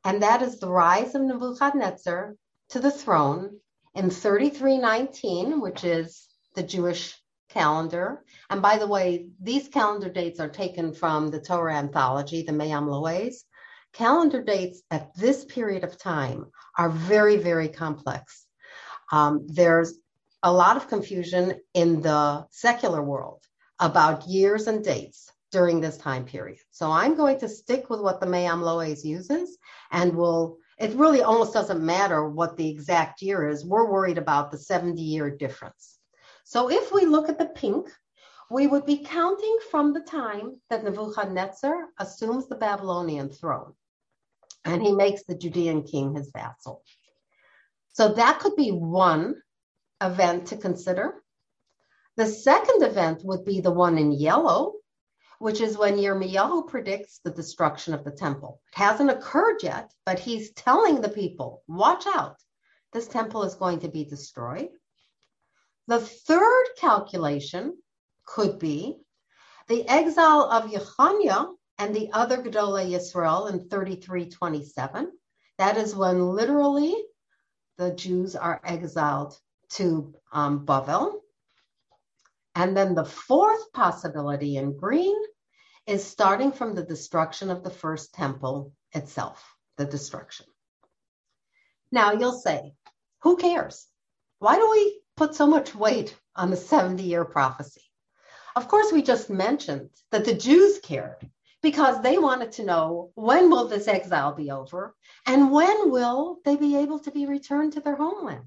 and 0.05 0.21
that 0.21 0.43
is 0.43 0.59
the 0.59 0.69
rise 0.69 1.15
of 1.15 1.23
Nebuchadnezzar 1.23 2.35
to 2.71 2.81
the 2.81 2.91
throne 2.91 3.61
in 3.95 4.11
3319, 4.11 5.61
which 5.61 5.85
is 5.85 6.27
the 6.57 6.65
Jewish 6.65 7.15
calendar. 7.51 8.25
And 8.51 8.61
by 8.61 8.79
the 8.79 8.89
way, 8.89 9.29
these 9.41 9.69
calendar 9.69 10.09
dates 10.09 10.41
are 10.41 10.49
taken 10.49 10.93
from 10.93 11.29
the 11.29 11.41
Torah 11.41 11.77
anthology, 11.77 12.43
the 12.43 12.53
Me'am 12.53 12.89
Lo'ez. 12.89 13.45
Calendar 13.97 14.43
dates 14.43 14.83
at 14.91 15.15
this 15.15 15.47
period 15.47 15.83
of 15.83 15.97
time 15.97 16.45
are 16.77 16.91
very, 16.91 17.39
very 17.39 17.67
complex. 17.67 18.45
Um, 19.11 19.47
there's 19.47 19.95
a 20.43 20.53
lot 20.53 20.77
of 20.77 20.87
confusion 20.87 21.55
in 21.73 22.03
the 22.03 22.47
secular 22.51 23.03
world 23.03 23.41
about 23.81 24.29
years 24.29 24.67
and 24.67 24.85
dates 24.85 25.33
during 25.51 25.81
this 25.81 25.97
time 25.97 26.27
period. 26.27 26.59
So 26.73 26.93
I'm 26.93 27.15
going 27.15 27.41
to 27.41 27.49
stick 27.49 27.89
with 27.89 28.01
what 28.01 28.21
the 28.21 28.27
Me'am 28.27 28.61
Lo'ez 28.61 29.03
uses 29.03 29.57
and 29.91 30.15
will 30.15 30.59
it 30.79 30.93
really 30.93 31.23
almost 31.23 31.55
doesn't 31.55 31.83
matter 31.83 32.29
what 32.29 32.59
the 32.59 32.69
exact 32.69 33.23
year 33.23 33.49
is. 33.49 33.65
We're 33.65 33.91
worried 33.91 34.19
about 34.19 34.51
the 34.51 34.59
70 34.59 35.01
year 35.01 35.31
difference. 35.31 35.97
So 36.45 36.71
if 36.71 36.93
we 36.93 37.07
look 37.07 37.31
at 37.31 37.39
the 37.39 37.47
pink, 37.47 37.89
we 38.51 38.67
would 38.67 38.85
be 38.85 38.99
counting 38.99 39.59
from 39.71 39.95
the 39.95 40.03
time 40.03 40.61
that 40.69 40.85
Nebuchadnezzar 40.85 41.87
assumes 41.99 42.47
the 42.47 42.57
Babylonian 42.57 43.31
throne 43.31 43.73
and 44.67 44.83
he 44.83 44.93
makes 44.93 45.23
the 45.25 45.37
Judean 45.37 45.85
king 45.85 46.15
his 46.15 46.31
vassal. 46.35 46.83
So 47.95 48.13
that 48.15 48.41
could 48.41 48.57
be 48.57 48.71
one 48.71 49.37
event 50.03 50.49
to 50.49 50.57
consider. 50.57 51.15
The 52.17 52.27
second 52.27 52.83
event 52.83 53.25
would 53.25 53.45
be 53.45 53.61
the 53.61 53.71
one 53.71 53.97
in 53.97 54.13
yellow, 54.13 54.75
which 55.39 55.61
is 55.61 55.79
when 55.79 55.97
Yirmiyahu 55.97 56.69
predicts 56.69 57.21
the 57.23 57.31
destruction 57.31 57.95
of 57.95 58.05
the 58.05 58.11
temple. 58.11 58.61
It 58.73 58.79
hasn't 58.79 59.11
occurred 59.11 59.63
yet, 59.63 59.93
but 60.05 60.19
he's 60.19 60.53
telling 60.53 61.01
the 61.01 61.11
people, 61.11 61.63
watch 61.69 62.07
out, 62.07 62.37
this 62.93 63.07
temple 63.07 63.45
is 63.45 63.55
going 63.55 63.81
to 63.81 63.89
be 63.89 64.05
destroyed. 64.05 64.71
The 65.87 66.01
third 66.01 66.65
calculation 66.79 67.77
could 68.27 68.59
be 68.59 68.99
the 69.69 69.89
exile 69.89 70.43
of 70.51 70.71
Yechaniah 70.71 71.56
and 71.79 71.95
the 71.95 72.11
other 72.13 72.39
Gedolei 72.39 72.91
Yisrael 72.91 73.51
in 73.51 73.69
3327. 73.69 75.13
That 75.59 75.77
is 75.77 75.95
when 75.95 76.31
literally 76.31 76.95
the 77.79 77.93
Jews 77.93 78.35
are 78.35 78.61
exiled 78.65 79.39
to 79.71 80.15
um. 80.33 80.67
And 82.55 82.77
then 82.77 82.95
the 82.95 83.05
fourth 83.05 83.73
possibility 83.73 84.57
in 84.57 84.77
green 84.77 85.17
is 85.87 86.05
starting 86.05 86.53
from 86.53 86.75
the 86.75 86.83
destruction 86.83 87.51
of 87.51 87.63
the 87.63 87.71
first 87.71 88.15
temple 88.15 88.73
itself, 88.93 89.45
the 89.77 89.85
destruction. 89.85 90.47
Now 91.93 92.13
you'll 92.13 92.41
say, 92.41 92.75
who 93.21 93.37
cares? 93.37 93.87
Why 94.39 94.57
do 94.57 94.71
we 94.71 95.01
put 95.17 95.35
so 95.35 95.47
much 95.47 95.75
weight 95.75 96.17
on 96.35 96.51
the 96.51 96.57
70 96.57 97.03
year 97.03 97.25
prophecy? 97.25 97.83
Of 98.57 98.69
course, 98.69 98.91
we 98.91 99.03
just 99.03 99.29
mentioned 99.29 99.91
that 100.11 100.25
the 100.25 100.35
Jews 100.35 100.79
cared 100.79 101.31
because 101.67 102.01
they 102.01 102.17
wanted 102.17 102.53
to 102.53 102.65
know 102.65 103.11
when 103.17 103.51
will 103.51 103.67
this 103.67 103.89
exile 103.89 104.33
be 104.33 104.53
over 104.53 104.95
and 105.27 105.51
when 105.51 105.91
will 105.91 106.39
they 106.45 106.55
be 106.55 106.77
able 106.77 107.01
to 107.01 107.11
be 107.11 107.27
returned 107.27 107.73
to 107.73 107.81
their 107.81 107.97
homeland. 107.97 108.45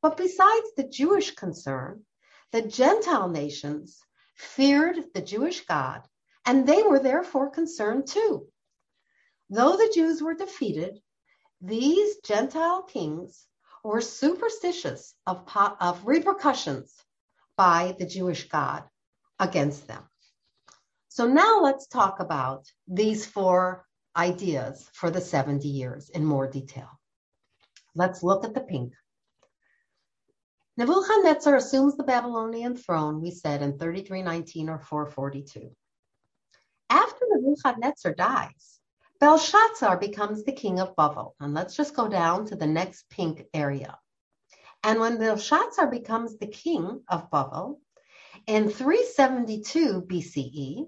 But 0.00 0.16
besides 0.16 0.68
the 0.76 0.86
Jewish 0.86 1.32
concern, 1.34 2.04
the 2.52 2.62
Gentile 2.62 3.28
nations 3.28 3.98
feared 4.36 5.12
the 5.12 5.22
Jewish 5.22 5.66
God, 5.66 6.02
and 6.46 6.68
they 6.68 6.84
were 6.84 7.00
therefore 7.00 7.50
concerned 7.50 8.06
too. 8.06 8.46
Though 9.48 9.76
the 9.76 9.90
Jews 9.92 10.22
were 10.22 10.34
defeated, 10.34 11.00
these 11.60 12.18
Gentile 12.18 12.84
kings 12.84 13.44
were 13.82 14.00
superstitious 14.00 15.16
of, 15.26 15.42
of 15.56 16.06
repercussions 16.06 16.94
by 17.56 17.96
the 17.98 18.06
Jewish 18.06 18.48
God 18.48 18.84
against 19.40 19.88
them. 19.88 20.04
So 21.12 21.26
now 21.26 21.60
let's 21.60 21.88
talk 21.88 22.20
about 22.20 22.66
these 22.86 23.26
four 23.26 23.84
ideas 24.16 24.88
for 24.92 25.10
the 25.10 25.20
70 25.20 25.66
years 25.66 26.08
in 26.08 26.24
more 26.24 26.46
detail. 26.46 26.88
Let's 27.96 28.22
look 28.22 28.44
at 28.44 28.54
the 28.54 28.60
pink. 28.60 28.92
Nebuchadnezzar 30.76 31.56
assumes 31.56 31.96
the 31.96 32.04
Babylonian 32.04 32.76
throne, 32.76 33.20
we 33.20 33.32
said 33.32 33.60
in 33.60 33.76
3319 33.76 34.68
or 34.68 34.78
442. 34.78 35.74
After 36.88 37.26
Nebuchadnezzar 37.28 38.14
dies, 38.14 38.78
Belshazzar 39.18 39.98
becomes 39.98 40.44
the 40.44 40.52
king 40.52 40.78
of 40.78 40.94
Babel. 40.94 41.34
And 41.40 41.54
let's 41.54 41.74
just 41.74 41.96
go 41.96 42.06
down 42.06 42.46
to 42.46 42.56
the 42.56 42.68
next 42.68 43.10
pink 43.10 43.46
area. 43.52 43.98
And 44.84 45.00
when 45.00 45.18
Belshazzar 45.18 45.88
becomes 45.90 46.38
the 46.38 46.46
king 46.46 47.02
of 47.08 47.32
Babel, 47.32 47.80
in 48.46 48.70
372 48.70 50.02
BCE, 50.02 50.86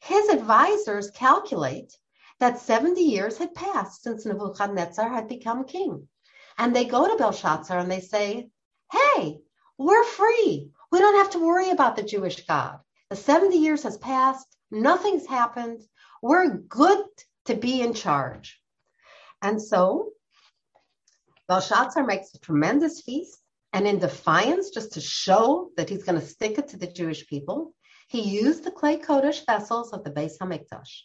his 0.00 0.28
advisors 0.28 1.10
calculate 1.10 1.96
that 2.38 2.60
70 2.60 3.00
years 3.00 3.38
had 3.38 3.54
passed 3.54 4.02
since 4.02 4.26
Nebuchadnezzar 4.26 5.08
had 5.08 5.28
become 5.28 5.64
king. 5.64 6.08
And 6.58 6.74
they 6.74 6.84
go 6.84 7.08
to 7.08 7.16
Belshazzar 7.16 7.78
and 7.78 7.90
they 7.90 8.00
say, 8.00 8.48
hey, 8.92 9.40
we're 9.78 10.04
free. 10.04 10.70
We 10.90 10.98
don't 10.98 11.16
have 11.16 11.30
to 11.30 11.44
worry 11.44 11.70
about 11.70 11.96
the 11.96 12.02
Jewish 12.02 12.46
God. 12.46 12.78
The 13.10 13.16
70 13.16 13.56
years 13.56 13.82
has 13.82 13.96
passed. 13.98 14.46
Nothing's 14.70 15.26
happened. 15.26 15.82
We're 16.22 16.56
good 16.56 17.04
to 17.46 17.54
be 17.54 17.80
in 17.80 17.94
charge. 17.94 18.60
And 19.42 19.60
so 19.60 20.12
Belshazzar 21.48 22.04
makes 22.04 22.34
a 22.34 22.38
tremendous 22.38 23.02
feast. 23.02 23.38
And 23.72 23.86
in 23.86 23.98
defiance, 23.98 24.70
just 24.70 24.92
to 24.92 25.00
show 25.00 25.70
that 25.76 25.90
he's 25.90 26.04
going 26.04 26.18
to 26.18 26.26
stick 26.26 26.58
it 26.58 26.68
to 26.68 26.78
the 26.78 26.86
Jewish 26.86 27.26
people, 27.26 27.74
he 28.08 28.20
used 28.22 28.64
the 28.64 28.70
klei 28.70 29.04
Kodesh 29.04 29.44
vessels 29.46 29.92
of 29.92 30.04
the 30.04 30.10
Beis 30.10 30.38
Hamikdash. 30.38 31.02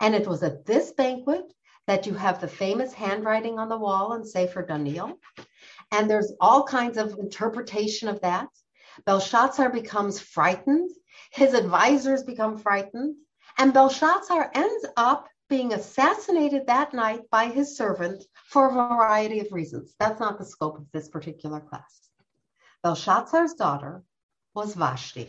And 0.00 0.14
it 0.14 0.26
was 0.26 0.42
at 0.42 0.64
this 0.64 0.92
banquet 0.92 1.52
that 1.86 2.06
you 2.06 2.14
have 2.14 2.40
the 2.40 2.48
famous 2.48 2.92
handwriting 2.92 3.58
on 3.58 3.68
the 3.68 3.78
wall 3.78 4.14
in 4.14 4.24
Sefer 4.24 4.62
Daniel. 4.62 5.18
And 5.92 6.08
there's 6.08 6.32
all 6.40 6.64
kinds 6.64 6.96
of 6.96 7.18
interpretation 7.18 8.08
of 8.08 8.20
that. 8.22 8.48
Belshazzar 9.04 9.70
becomes 9.70 10.18
frightened. 10.18 10.90
His 11.30 11.52
advisors 11.52 12.22
become 12.22 12.58
frightened. 12.58 13.16
And 13.58 13.74
Belshazzar 13.74 14.50
ends 14.54 14.86
up 14.96 15.28
being 15.48 15.72
assassinated 15.74 16.66
that 16.66 16.94
night 16.94 17.22
by 17.30 17.46
his 17.46 17.76
servant 17.76 18.24
for 18.46 18.68
a 18.68 18.72
variety 18.72 19.40
of 19.40 19.52
reasons. 19.52 19.94
That's 19.98 20.20
not 20.20 20.38
the 20.38 20.44
scope 20.44 20.78
of 20.78 20.86
this 20.92 21.08
particular 21.08 21.60
class. 21.60 22.08
Belshazzar's 22.82 23.54
daughter 23.54 24.02
was 24.54 24.74
Vashti. 24.74 25.28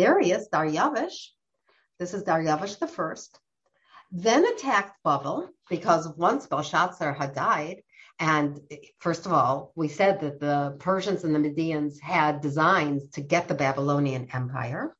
Darius, 0.00 0.48
Daryavish, 0.48 1.28
this 1.98 2.14
is 2.14 2.22
Daryavish 2.22 2.78
the 2.78 2.86
first, 2.86 3.38
then 4.10 4.46
attacked 4.46 4.96
Babel 5.04 5.50
because 5.68 6.08
once 6.16 6.46
Belshazzar 6.46 7.12
had 7.12 7.34
died, 7.34 7.82
and 8.18 8.60
first 8.98 9.26
of 9.26 9.32
all, 9.34 9.72
we 9.76 9.88
said 9.88 10.20
that 10.20 10.40
the 10.40 10.74
Persians 10.78 11.24
and 11.24 11.34
the 11.34 11.38
Medians 11.38 12.00
had 12.00 12.40
designs 12.40 13.10
to 13.10 13.20
get 13.20 13.46
the 13.46 13.54
Babylonian 13.54 14.28
Empire. 14.32 14.96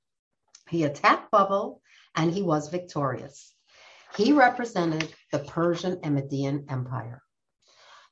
He 0.69 0.85
attacked 0.85 1.31
Babel 1.31 1.81
and 2.15 2.31
he 2.31 2.43
was 2.43 2.69
victorious. 2.69 3.55
He 4.19 4.33
represented 4.35 5.11
the 5.33 5.39
Persian 5.39 6.01
and 6.03 6.17
Median 6.17 6.67
Empire. 6.69 7.23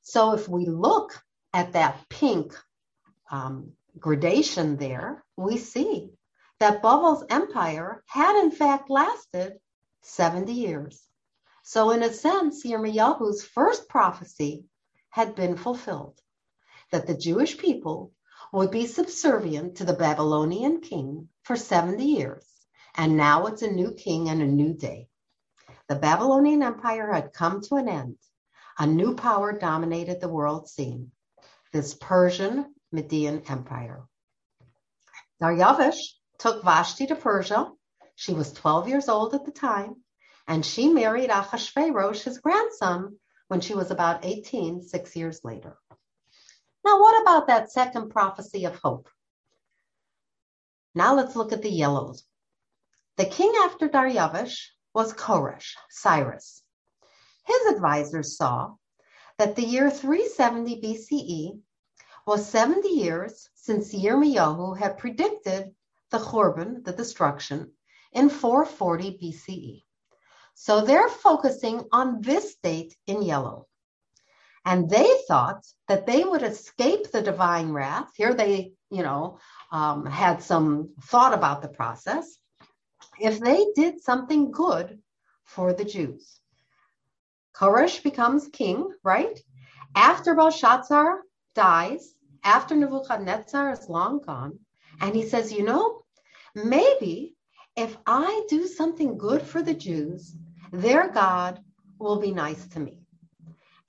So 0.01 0.33
if 0.33 0.49
we 0.49 0.65
look 0.65 1.21
at 1.53 1.73
that 1.73 2.09
pink 2.09 2.55
um, 3.29 3.73
gradation 3.99 4.77
there, 4.77 5.23
we 5.37 5.57
see 5.57 6.13
that 6.59 6.81
Babel's 6.81 7.23
empire 7.29 8.03
had 8.07 8.43
in 8.43 8.51
fact 8.51 8.89
lasted 8.89 9.53
70 10.01 10.51
years. 10.51 11.01
So 11.63 11.91
in 11.91 12.03
a 12.03 12.11
sense, 12.11 12.65
Yirmiyahu's 12.65 13.43
first 13.43 13.87
prophecy 13.87 14.65
had 15.09 15.35
been 15.35 15.55
fulfilled 15.55 16.19
that 16.91 17.07
the 17.07 17.17
Jewish 17.17 17.57
people 17.57 18.11
would 18.51 18.71
be 18.71 18.87
subservient 18.87 19.77
to 19.77 19.85
the 19.85 19.93
Babylonian 19.93 20.81
king 20.81 21.29
for 21.43 21.55
70 21.55 22.03
years. 22.03 22.45
And 22.95 23.15
now 23.15 23.45
it's 23.45 23.61
a 23.61 23.71
new 23.71 23.93
king 23.93 24.29
and 24.29 24.41
a 24.41 24.47
new 24.47 24.73
day. 24.73 25.07
The 25.87 25.95
Babylonian 25.95 26.63
Empire 26.63 27.11
had 27.11 27.33
come 27.33 27.61
to 27.61 27.75
an 27.75 27.87
end. 27.87 28.17
A 28.77 28.87
new 28.87 29.15
power 29.15 29.57
dominated 29.57 30.19
the 30.19 30.29
world 30.29 30.67
scene 30.67 31.11
this 31.71 31.93
Persian 31.93 32.73
Median 32.91 33.43
Empire. 33.47 34.03
Daryavish 35.41 36.18
took 36.39 36.63
Vashti 36.63 37.05
to 37.07 37.15
Persia. 37.15 37.71
She 38.15 38.33
was 38.33 38.51
12 38.53 38.87
years 38.87 39.09
old 39.09 39.35
at 39.35 39.45
the 39.45 39.51
time, 39.51 40.03
and 40.47 40.65
she 40.65 40.89
married 40.89 41.29
Achashverosh, 41.29 42.23
his 42.23 42.39
grandson, 42.39 43.19
when 43.49 43.61
she 43.61 43.75
was 43.75 43.91
about 43.91 44.25
18, 44.25 44.81
six 44.81 45.15
years 45.15 45.41
later. 45.43 45.77
Now, 46.85 46.99
what 46.99 47.21
about 47.21 47.47
that 47.47 47.71
second 47.71 48.09
prophecy 48.09 48.65
of 48.65 48.79
hope? 48.79 49.09
Now 50.95 51.15
let's 51.15 51.35
look 51.35 51.51
at 51.51 51.61
the 51.61 51.69
yellows. 51.69 52.25
The 53.17 53.25
king 53.25 53.53
after 53.63 53.89
Daryavish 53.89 54.69
was 54.93 55.13
Koresh, 55.13 55.75
Cyrus. 55.89 56.63
His 57.45 57.73
advisors 57.73 58.37
saw 58.37 58.75
that 59.37 59.55
the 59.55 59.65
year 59.65 59.89
370 59.89 60.81
BCE 60.81 61.61
was 62.25 62.47
70 62.47 62.87
years 62.87 63.49
since 63.55 63.93
Yirmiyahu 63.93 64.77
had 64.77 64.97
predicted 64.97 65.73
the 66.11 66.19
Churban, 66.19 66.83
the 66.83 66.93
destruction, 66.93 67.71
in 68.13 68.29
440 68.29 69.17
BCE. 69.21 69.83
So 70.55 70.81
they're 70.81 71.09
focusing 71.09 71.85
on 71.91 72.21
this 72.21 72.55
date 72.61 72.95
in 73.07 73.21
yellow. 73.21 73.67
And 74.65 74.89
they 74.89 75.09
thought 75.27 75.65
that 75.87 76.05
they 76.05 76.23
would 76.23 76.43
escape 76.43 77.11
the 77.11 77.21
divine 77.21 77.71
wrath. 77.71 78.09
Here 78.15 78.33
they, 78.33 78.73
you 78.89 79.03
know, 79.03 79.39
um, 79.71 80.05
had 80.05 80.43
some 80.43 80.93
thought 81.03 81.33
about 81.33 81.61
the 81.61 81.69
process. 81.69 82.37
If 83.19 83.39
they 83.39 83.67
did 83.75 84.01
something 84.01 84.51
good 84.51 84.99
for 85.45 85.73
the 85.73 85.85
Jews. 85.85 86.39
Koresh 87.55 88.03
becomes 88.03 88.47
king, 88.47 88.93
right? 89.03 89.39
After 89.95 90.35
Belshazzar 90.35 91.21
dies, 91.55 92.13
after 92.43 92.75
Nebuchadnezzar 92.75 93.71
is 93.71 93.89
long 93.89 94.19
gone, 94.19 94.59
and 95.01 95.15
he 95.15 95.27
says, 95.27 95.51
you 95.51 95.63
know, 95.63 96.01
maybe 96.55 97.35
if 97.75 97.95
I 98.05 98.45
do 98.49 98.67
something 98.67 99.17
good 99.17 99.41
for 99.41 99.61
the 99.61 99.73
Jews, 99.73 100.35
their 100.71 101.09
God 101.09 101.61
will 101.97 102.19
be 102.19 102.31
nice 102.31 102.67
to 102.69 102.79
me. 102.79 102.99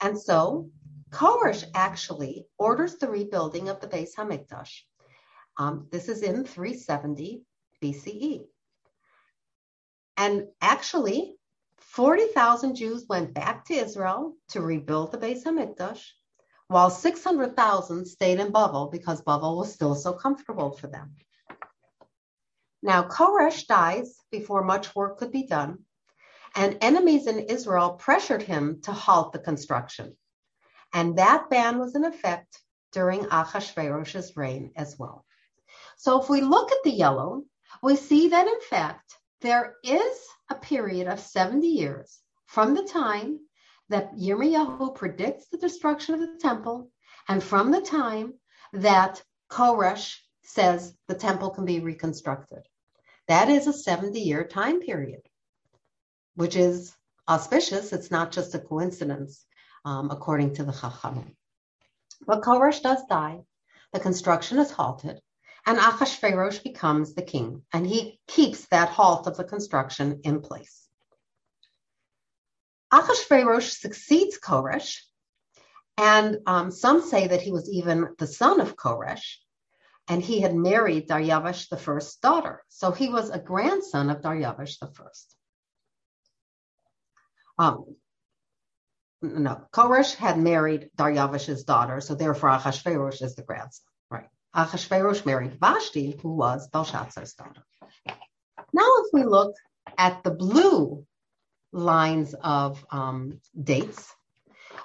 And 0.01 0.21
so 0.21 0.71
Koresh 1.11 1.65
actually 1.75 2.47
orders 2.59 2.97
the 2.97 3.09
rebuilding 3.09 3.69
of 3.69 3.81
the 3.81 3.89
Beis 3.89 4.15
Hamikdash. 4.17 4.83
Um, 5.59 5.89
this 5.91 6.09
is 6.09 6.23
in 6.23 6.45
370 6.45 7.43
BCE. 7.83 8.47
And 10.17 10.49
actually, 10.61 11.37
40,000 11.79 12.77
Jews 12.77 13.07
went 13.09 13.35
back 13.35 13.65
to 13.67 13.75
Israel 13.75 14.35
to 14.51 14.61
rebuild 14.61 15.13
the 15.13 15.19
Beis 15.19 15.45
Hamikdash, 15.45 16.07
while 16.71 16.89
600,000 16.89 18.07
stayed 18.07 18.39
in 18.39 18.53
Bavel 18.53 18.93
because 18.93 19.23
Bavel 19.23 19.57
was 19.57 19.73
still 19.73 19.97
so 19.97 20.13
comfortable 20.13 20.71
for 20.71 20.87
them. 20.87 21.17
Now, 22.81 23.03
Koresh 23.03 23.67
dies 23.67 24.15
before 24.31 24.63
much 24.63 24.95
work 24.95 25.19
could 25.19 25.33
be 25.33 25.43
done, 25.43 25.81
and 26.55 26.79
enemies 26.81 27.27
in 27.27 27.41
Israel 27.41 27.95
pressured 27.95 28.43
him 28.43 28.83
to 28.83 28.93
halt 28.93 29.33
the 29.33 29.41
construction. 29.41 30.17
And 30.95 31.19
that 31.19 31.51
ban 31.51 31.81
was 31.81 31.97
in 31.97 32.05
effect 32.05 32.63
during 32.93 33.25
Achashverosh's 33.25 34.37
reign 34.37 34.71
as 34.77 34.97
well. 34.97 35.25
So 35.97 36.23
if 36.23 36.31
we 36.31 36.41
look 36.41 36.71
at 36.71 36.85
the 36.85 36.93
yellow, 36.93 37.43
we 37.83 37.97
see 37.97 38.29
that 38.29 38.47
in 38.47 38.61
fact, 38.61 39.17
there 39.41 39.75
is 39.83 40.25
a 40.49 40.55
period 40.55 41.09
of 41.09 41.19
70 41.19 41.67
years 41.67 42.21
from 42.47 42.75
the 42.75 42.85
time 42.85 43.41
that 43.91 44.15
Yirmiyahu 44.17 44.95
predicts 44.95 45.47
the 45.49 45.59
destruction 45.59 46.15
of 46.15 46.21
the 46.21 46.39
temple 46.41 46.91
and 47.29 47.43
from 47.43 47.71
the 47.71 47.81
time 47.81 48.35
that 48.73 49.23
Koresh 49.51 50.17
says 50.43 50.95
the 51.07 51.15
temple 51.15 51.51
can 51.51 51.65
be 51.65 51.81
reconstructed. 51.81 52.63
That 53.29 53.49
is 53.49 53.67
a 53.67 53.73
70 53.73 54.19
year 54.19 54.45
time 54.45 54.81
period 54.81 55.21
which 56.35 56.57
is 56.57 56.97
auspicious. 57.29 57.93
It's 57.93 58.11
not 58.11 58.33
just 58.33 58.55
a 58.55 58.59
coincidence, 58.59 59.45
um, 59.85 60.11
according 60.11 60.55
to 60.55 60.65
the 60.65 60.73
Chachamim. 60.73 61.35
But 62.27 62.43
Koresh 62.43 62.83
does 62.83 63.03
die. 63.09 63.41
The 63.93 64.01
construction 64.01 64.59
is 64.59 64.71
halted, 64.71 65.21
and 65.67 65.79
Achashverosh 65.79 66.63
becomes 66.63 67.15
the 67.15 67.23
king, 67.23 67.63
and 67.73 67.87
he 67.87 68.21
keeps 68.29 68.67
that 68.69 68.89
halt 68.89 69.27
of 69.27 69.37
the 69.37 69.45
construction 69.45 70.21
in 70.25 70.41
place. 70.41 70.89
Achashverosh 72.93 73.79
succeeds 73.79 74.39
Koresh, 74.39 74.99
and 75.97 76.39
um, 76.47 76.71
some 76.71 77.03
say 77.03 77.29
that 77.29 77.43
he 77.43 77.53
was 77.53 77.71
even 77.71 78.09
the 78.19 78.27
son 78.27 78.61
of 78.61 78.77
Koresh, 78.77 79.37
and 80.09 80.23
he 80.23 80.41
had 80.41 80.55
married 80.55 81.09
Daryavish 81.09 81.69
the 81.69 81.77
first 81.77 82.21
daughter. 82.21 82.63
So 82.69 82.91
he 82.91 83.09
was 83.09 83.31
a 83.31 83.39
grandson 83.39 84.11
of 84.11 84.23
Daryavish 84.23 84.79
the 84.81 84.89
first. 84.89 85.37
Um, 87.59 87.97
no, 89.23 89.67
Koresh 89.73 90.15
had 90.15 90.39
married 90.39 90.91
Daryavish's 90.97 91.65
daughter, 91.65 92.01
so 92.01 92.15
therefore 92.15 92.51
Achashverosh 92.51 93.23
is 93.23 93.37
the 93.37 93.43
grandson, 93.43 93.85
right? 94.11 94.29
Achashverosh 94.57 95.27
married 95.27 95.61
Vashti, 95.61 96.19
who 96.23 96.35
was 96.35 96.69
Belshazzar's 96.69 97.35
daughter. 97.35 97.63
Now, 98.73 98.89
if 99.05 99.13
we 99.13 99.25
look 99.25 99.55
at 99.99 100.25
the 100.25 100.31
blue 100.31 101.05
lines 101.73 102.35
of 102.35 102.85
um, 102.91 103.41
dates, 103.63 104.13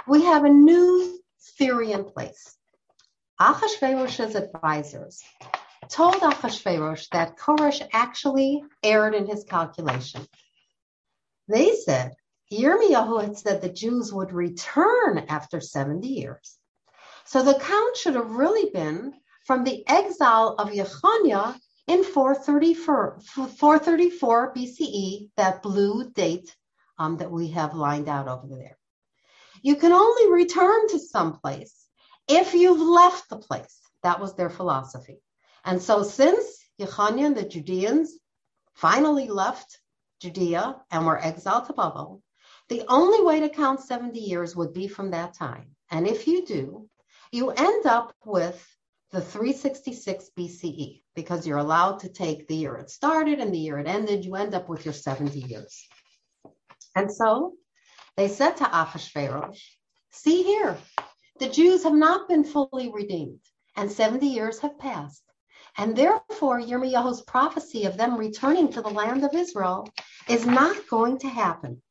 we 0.08 0.24
have 0.24 0.46
a 0.46 0.50
new 0.50 1.20
theory 1.58 1.92
in 1.92 2.04
place. 2.06 2.56
Achashverosh's 3.40 4.36
advisors 4.36 5.22
told 5.90 6.16
Achashverosh 6.16 7.10
that 7.10 7.38
Koresh 7.38 7.86
actually 7.92 8.64
erred 8.84 9.14
in 9.14 9.28
his 9.28 9.44
calculation. 9.44 10.26
They 11.48 11.76
said 11.76 12.14
Yirmiyahu 12.52 13.22
had 13.22 13.38
said 13.38 13.62
the 13.62 13.70
Jews 13.70 14.14
would 14.14 14.32
return 14.32 15.26
after 15.30 15.60
70 15.60 16.08
years. 16.08 16.58
So 17.26 17.44
the 17.44 17.60
count 17.60 17.98
should 17.98 18.16
have 18.16 18.30
really 18.30 18.70
been 18.72 19.14
from 19.46 19.64
the 19.64 19.84
exile 19.88 20.56
of 20.58 20.70
Yechaniah 20.72 21.60
in 21.88 22.04
434, 22.04 23.20
434 23.22 24.54
BCE, 24.54 25.30
that 25.38 25.62
blue 25.62 26.10
date 26.12 26.56
um, 26.98 27.18
that 27.18 27.32
we 27.32 27.50
have 27.50 27.74
lined 27.74 28.08
out 28.08 28.28
over 28.28 28.48
there. 28.48 28.78
You 29.62 29.76
can 29.76 29.92
only 29.92 30.32
return 30.32 30.88
to 30.90 31.00
some 31.00 31.40
place 31.40 31.88
if 32.28 32.54
you've 32.54 32.82
left 32.82 33.30
the 33.30 33.38
place. 33.38 33.80
That 34.04 34.20
was 34.20 34.36
their 34.36 34.50
philosophy. 34.50 35.22
And 35.64 35.82
so 35.82 36.04
since 36.04 36.46
Yechaniah 36.80 37.26
and 37.26 37.38
the 37.38 37.44
Judeans 37.44 38.14
finally 38.76 39.28
left 39.28 39.80
Judea 40.20 40.76
and 40.92 41.06
were 41.06 41.24
exiled 41.24 41.66
to 41.66 41.74
Babel, 41.74 42.22
the 42.70 42.84
only 42.88 43.22
way 43.22 43.40
to 43.42 43.50
count 43.50 43.82
70 43.82 44.20
years 44.20 44.56
would 44.56 44.74
be 44.74 44.88
from 44.88 45.12
that 45.12 45.34
time. 45.34 45.76
And 45.92 46.08
if 46.08 46.28
you 46.28 46.46
do, 46.46 46.90
you 47.32 47.52
end 47.52 47.86
up 47.86 48.14
with 48.24 48.64
the 49.12 49.22
366 49.22 50.32
BCE 50.38 51.02
because 51.16 51.48
you're 51.48 51.58
allowed 51.58 52.00
to 52.00 52.10
take 52.10 52.48
the 52.48 52.56
year 52.56 52.76
it 52.76 52.90
started 52.90 53.40
and 53.40 53.54
the 53.54 53.60
year 53.60 53.80
it 53.80 53.88
ended. 53.88 54.26
You 54.26 54.36
end 54.36 54.54
up 54.54 54.68
with 54.68 54.84
your 54.84 54.94
70 54.94 55.40
years. 55.40 55.88
And 56.96 57.12
so 57.12 57.54
they 58.16 58.30
said 58.30 58.56
to 58.58 58.64
Achashverosh, 58.64 59.62
see 60.12 60.44
here, 60.44 60.78
the 61.40 61.50
Jews 61.50 61.84
have 61.84 61.94
not 61.94 62.30
been 62.30 62.46
fully 62.46 62.90
redeemed 62.92 63.42
and 63.76 63.92
70 63.92 64.26
years 64.26 64.60
have 64.60 64.80
passed. 64.80 65.22
And 65.78 65.96
therefore, 65.96 66.62
Yirmiyahu's 66.62 67.22
prophecy 67.24 67.84
of 67.84 67.98
them 67.98 68.16
returning 68.16 68.72
to 68.72 68.82
the 68.82 68.90
land 68.90 69.26
of 69.26 69.34
Israel 69.34 69.90
is 70.30 70.46
not 70.46 70.88
going 70.88 71.20
to 71.20 71.28
happen. 71.28 71.82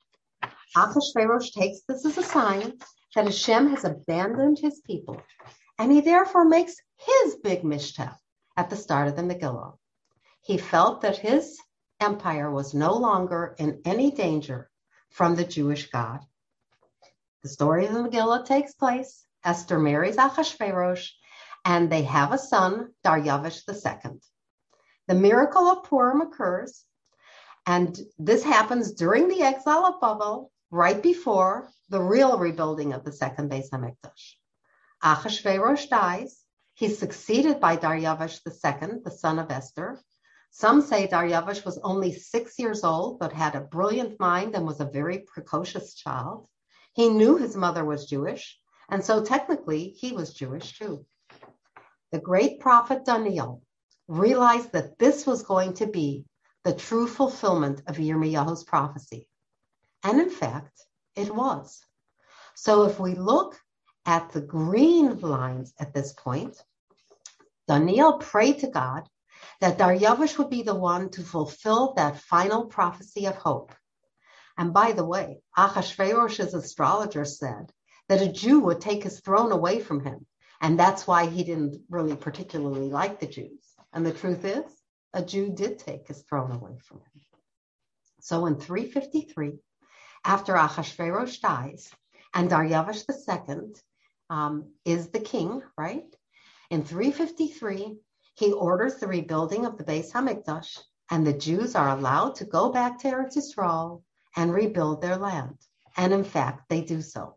Achashverosh 0.75 1.53
takes 1.53 1.83
this 1.83 2.07
as 2.07 2.17
a 2.17 2.23
sign 2.23 2.79
that 3.15 3.27
Hashem 3.27 3.69
has 3.69 3.85
abandoned 3.85 4.59
his 4.59 4.81
people, 4.81 5.21
and 5.79 5.93
he 5.93 6.01
therefore 6.01 6.47
makes 6.47 6.77
his 6.97 7.37
big 7.37 7.63
mishteh 7.63 8.17
at 8.57 8.71
the 8.71 8.77
start 8.77 9.09
of 9.09 9.17
the 9.17 9.23
Megillah. 9.23 9.77
He 10.41 10.57
felt 10.57 11.03
that 11.03 11.19
his 11.19 11.59
empire 12.01 12.51
was 12.51 12.73
no 12.73 12.95
longer 12.95 13.55
in 13.59 13.83
any 13.85 14.11
danger 14.11 14.71
from 15.15 15.37
the 15.37 15.45
Jewish 15.45 15.91
God. 15.91 16.21
The 17.45 17.49
story 17.49 17.87
of 17.87 17.95
the 17.95 18.01
Megillah 18.01 18.45
takes 18.45 18.75
place. 18.75 19.25
Esther 19.45 19.79
marries 19.79 20.17
Achashverosh, 20.17 21.09
and 21.65 21.91
they 21.91 22.03
have 22.03 22.33
a 22.33 22.39
son, 22.39 22.91
Daryavish 23.05 23.62
II. 23.69 24.21
The 25.07 25.15
miracle 25.15 25.69
of 25.69 25.85
Purim 25.85 26.21
occurs, 26.21 26.85
and 27.65 27.97
this 28.19 28.43
happens 28.43 28.93
during 28.93 29.29
the 29.29 29.43
exile 29.43 29.87
of 29.87 30.01
Babel, 30.01 30.51
right 30.73 31.01
before 31.01 31.71
the 31.91 32.03
real 32.03 32.37
rebuilding 32.37 32.93
of 32.93 33.05
the 33.05 33.12
second 33.12 33.53
Beis 33.53 33.71
Hamikdash. 33.71 34.35
Achashverosh 35.01 35.89
dies. 35.91 36.41
He's 36.75 36.99
succeeded 36.99 37.61
by 37.61 37.77
Daryavish 37.77 38.41
II, 38.45 38.99
the 39.05 39.12
son 39.12 39.39
of 39.39 39.53
Esther. 39.53 40.01
Some 40.57 40.83
say 40.83 41.09
Daryavish 41.09 41.65
was 41.65 41.81
only 41.83 42.13
six 42.13 42.61
years 42.61 42.85
old, 42.85 43.19
but 43.19 43.33
had 43.33 43.57
a 43.57 43.61
brilliant 43.61 44.21
mind 44.21 44.55
and 44.55 44.65
was 44.65 44.79
a 44.79 44.85
very 44.85 45.19
precocious 45.19 45.95
child. 45.95 46.47
He 46.93 47.09
knew 47.09 47.37
his 47.37 47.57
mother 47.57 47.85
was 47.85 48.07
Jewish, 48.07 48.57
and 48.89 49.05
so 49.05 49.25
technically 49.25 49.89
he 49.89 50.13
was 50.13 50.33
Jewish 50.33 50.79
too. 50.79 51.07
The 52.13 52.21
great 52.21 52.61
prophet 52.61 53.05
Daniel 53.05 53.63
realized 54.07 54.71
that 54.75 54.97
this 54.97 55.27
was 55.27 55.43
going 55.43 55.75
to 55.75 55.89
be 55.89 56.25
the 56.63 56.73
true 56.73 57.09
fulfillment 57.09 57.83
of 57.89 57.97
Yirmiyahu's 57.97 58.63
prophecy. 58.63 59.29
And 60.05 60.21
in 60.21 60.31
fact, 60.31 60.81
it 61.17 61.35
was. 61.35 61.85
So 62.55 62.85
if 62.85 63.01
we 63.01 63.17
look 63.17 63.59
at 64.07 64.31
the 64.31 64.41
green 64.41 65.19
lines 65.19 65.75
at 65.81 65.93
this 65.93 66.13
point, 66.13 66.63
Daniel 67.67 68.19
prayed 68.19 68.61
to 68.61 68.69
God 68.69 69.09
that 69.61 69.78
Daryavish 69.78 70.38
would 70.38 70.51
be 70.51 70.62
the 70.62 70.74
one 70.74 71.11
to 71.11 71.22
fulfill 71.22 71.95
that 71.95 72.20
final 72.20 72.66
prophecy 72.66 73.26
of 73.26 73.36
hope. 73.36 73.72
And 74.57 74.72
by 74.72 74.92
the 74.92 75.05
way, 75.05 75.42
Achashverosh's 75.57 76.55
astrologer 76.55 77.24
said 77.24 77.72
that 78.09 78.22
a 78.22 78.32
Jew 78.32 78.61
would 78.61 78.80
take 78.80 79.03
his 79.03 79.20
throne 79.20 79.53
away 79.53 79.80
from 79.80 80.05
him. 80.05 80.26
And 80.61 80.78
that's 80.78 81.07
why 81.07 81.26
he 81.26 81.45
didn't 81.45 81.82
really 81.90 82.16
particularly 82.16 82.88
like 82.88 83.20
the 83.20 83.26
Jews. 83.26 83.64
And 83.92 84.07
the 84.07 84.12
truth 84.12 84.45
is, 84.45 84.64
a 85.12 85.22
Jew 85.22 85.51
did 85.51 85.78
take 85.78 86.07
his 86.09 86.22
throne 86.22 86.53
away 86.53 86.78
from 86.78 86.99
him. 86.99 87.22
So 88.20 88.47
in 88.47 88.57
353, 88.57 89.59
after 90.24 90.55
Achashverosh 90.55 91.40
dies, 91.40 91.90
and 92.32 92.51
Daryavish 92.51 93.05
II 93.09 93.74
um, 94.30 94.72
is 94.84 95.09
the 95.09 95.20
king, 95.20 95.62
right? 95.76 96.07
In 96.70 96.84
353, 96.84 97.97
he 98.35 98.53
orders 98.53 98.97
the 98.97 99.07
rebuilding 99.07 99.64
of 99.64 99.78
the 99.78 99.85
Beis 99.85 100.11
Hamikdash, 100.12 100.80
and 101.11 101.26
the 101.26 101.32
Jews 101.32 101.74
are 101.74 101.91
allowed 101.91 102.37
to 102.37 102.45
go 102.45 102.70
back 102.70 102.99
to 102.99 103.09
Eretz 103.09 103.37
Yisrael 103.37 104.03
and 104.37 104.53
rebuild 104.53 105.01
their 105.01 105.16
land. 105.16 105.57
And 105.97 106.12
in 106.12 106.24
fact, 106.24 106.68
they 106.68 106.80
do 106.80 107.01
so. 107.01 107.37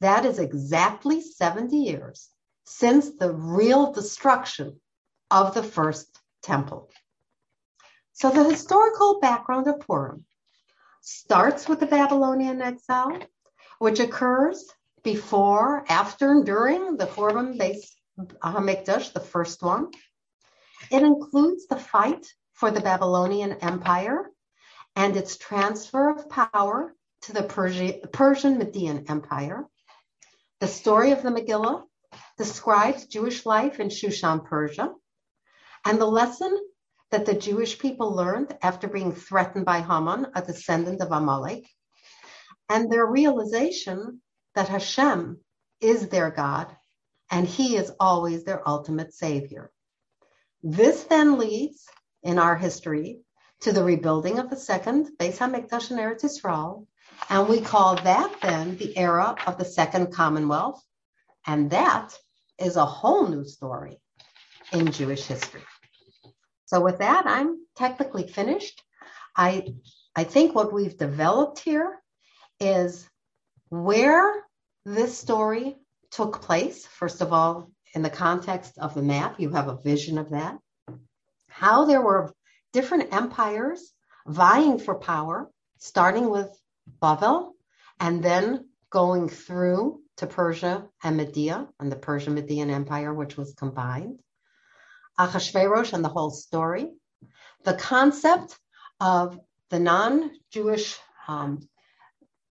That 0.00 0.24
is 0.24 0.38
exactly 0.38 1.20
70 1.20 1.76
years 1.76 2.28
since 2.64 3.10
the 3.10 3.32
real 3.32 3.92
destruction 3.92 4.80
of 5.30 5.54
the 5.54 5.62
first 5.62 6.20
temple. 6.42 6.90
So 8.12 8.30
the 8.30 8.44
historical 8.44 9.18
background 9.20 9.66
of 9.66 9.80
Purim 9.80 10.24
starts 11.00 11.68
with 11.68 11.80
the 11.80 11.86
Babylonian 11.86 12.62
exile, 12.62 13.18
which 13.78 13.98
occurs 13.98 14.64
before, 15.02 15.84
after, 15.88 16.30
and 16.30 16.46
during 16.46 16.96
the 16.96 17.06
Churban 17.06 17.58
Beis 17.58 17.90
Hamikdash, 18.42 19.12
the 19.12 19.20
first 19.20 19.62
one. 19.62 19.90
It 20.90 21.02
includes 21.02 21.66
the 21.66 21.76
fight 21.76 22.26
for 22.52 22.70
the 22.70 22.80
Babylonian 22.80 23.52
Empire 23.52 24.30
and 24.96 25.16
its 25.16 25.36
transfer 25.36 26.10
of 26.10 26.28
power 26.28 26.94
to 27.22 27.32
the 27.32 27.42
Persian 28.12 28.58
Median 28.58 29.04
Empire. 29.08 29.66
The 30.60 30.68
story 30.68 31.12
of 31.12 31.22
the 31.22 31.30
Megillah 31.30 31.84
describes 32.36 33.06
Jewish 33.06 33.46
life 33.46 33.80
in 33.80 33.88
Shushan, 33.88 34.44
Persia, 34.44 34.94
and 35.84 36.00
the 36.00 36.06
lesson 36.06 36.56
that 37.10 37.26
the 37.26 37.34
Jewish 37.34 37.78
people 37.78 38.14
learned 38.14 38.56
after 38.62 38.88
being 38.88 39.14
threatened 39.14 39.64
by 39.64 39.80
Haman, 39.80 40.28
a 40.34 40.42
descendant 40.42 41.00
of 41.00 41.12
Amalek, 41.12 41.68
and 42.68 42.90
their 42.90 43.06
realization 43.06 44.22
that 44.54 44.68
Hashem 44.68 45.40
is 45.80 46.08
their 46.08 46.30
God 46.30 46.74
and 47.30 47.46
he 47.46 47.76
is 47.76 47.90
always 47.98 48.44
their 48.44 48.66
ultimate 48.68 49.14
savior. 49.14 49.70
This 50.62 51.04
then 51.04 51.38
leads 51.38 51.86
in 52.22 52.38
our 52.38 52.56
history 52.56 53.20
to 53.62 53.72
the 53.72 53.82
rebuilding 53.82 54.38
of 54.38 54.50
the 54.50 54.56
second 54.56 55.10
Beis 55.18 55.38
HaMikdash 55.38 55.90
in 55.90 55.98
Eretz 55.98 56.22
Yisrael, 56.22 56.86
and 57.28 57.48
we 57.48 57.60
call 57.60 57.96
that 57.96 58.36
then 58.42 58.76
the 58.76 58.96
era 58.96 59.36
of 59.46 59.58
the 59.58 59.64
Second 59.64 60.12
Commonwealth, 60.12 60.82
and 61.46 61.70
that 61.70 62.16
is 62.58 62.76
a 62.76 62.84
whole 62.84 63.28
new 63.28 63.44
story 63.44 64.00
in 64.72 64.92
Jewish 64.92 65.24
history. 65.24 65.62
So 66.66 66.80
with 66.80 66.98
that, 66.98 67.26
I'm 67.26 67.66
technically 67.76 68.26
finished. 68.26 68.82
I 69.36 69.74
I 70.14 70.24
think 70.24 70.54
what 70.54 70.72
we've 70.72 70.96
developed 70.96 71.58
here 71.60 71.98
is 72.60 73.08
where 73.70 74.44
this 74.84 75.18
story 75.18 75.76
took 76.10 76.42
place. 76.42 76.86
First 76.86 77.20
of 77.20 77.32
all, 77.32 77.70
in 77.94 78.02
the 78.02 78.10
context 78.10 78.78
of 78.78 78.94
the 78.94 79.02
map, 79.02 79.38
you 79.38 79.50
have 79.50 79.68
a 79.68 79.76
vision 79.76 80.18
of 80.18 80.30
that. 80.30 80.58
How 81.48 81.84
there 81.84 82.00
were 82.00 82.32
different 82.72 83.12
empires 83.12 83.92
vying 84.26 84.78
for 84.78 84.94
power, 84.94 85.50
starting 85.78 86.30
with 86.30 86.48
Bavel 87.00 87.52
and 88.00 88.22
then 88.22 88.68
going 88.90 89.28
through 89.28 90.00
to 90.16 90.26
Persia 90.26 90.88
and 91.02 91.16
Media 91.16 91.68
and 91.80 91.90
the 91.90 91.96
Persian 91.96 92.34
Median 92.34 92.70
Empire, 92.70 93.12
which 93.12 93.36
was 93.36 93.54
combined. 93.54 94.20
Achashverosh 95.18 95.92
and 95.92 96.04
the 96.04 96.08
whole 96.08 96.30
story. 96.30 96.90
The 97.64 97.74
concept 97.74 98.58
of 99.00 99.38
the 99.70 99.78
non 99.78 100.30
Jewish 100.50 100.98
um, 101.28 101.68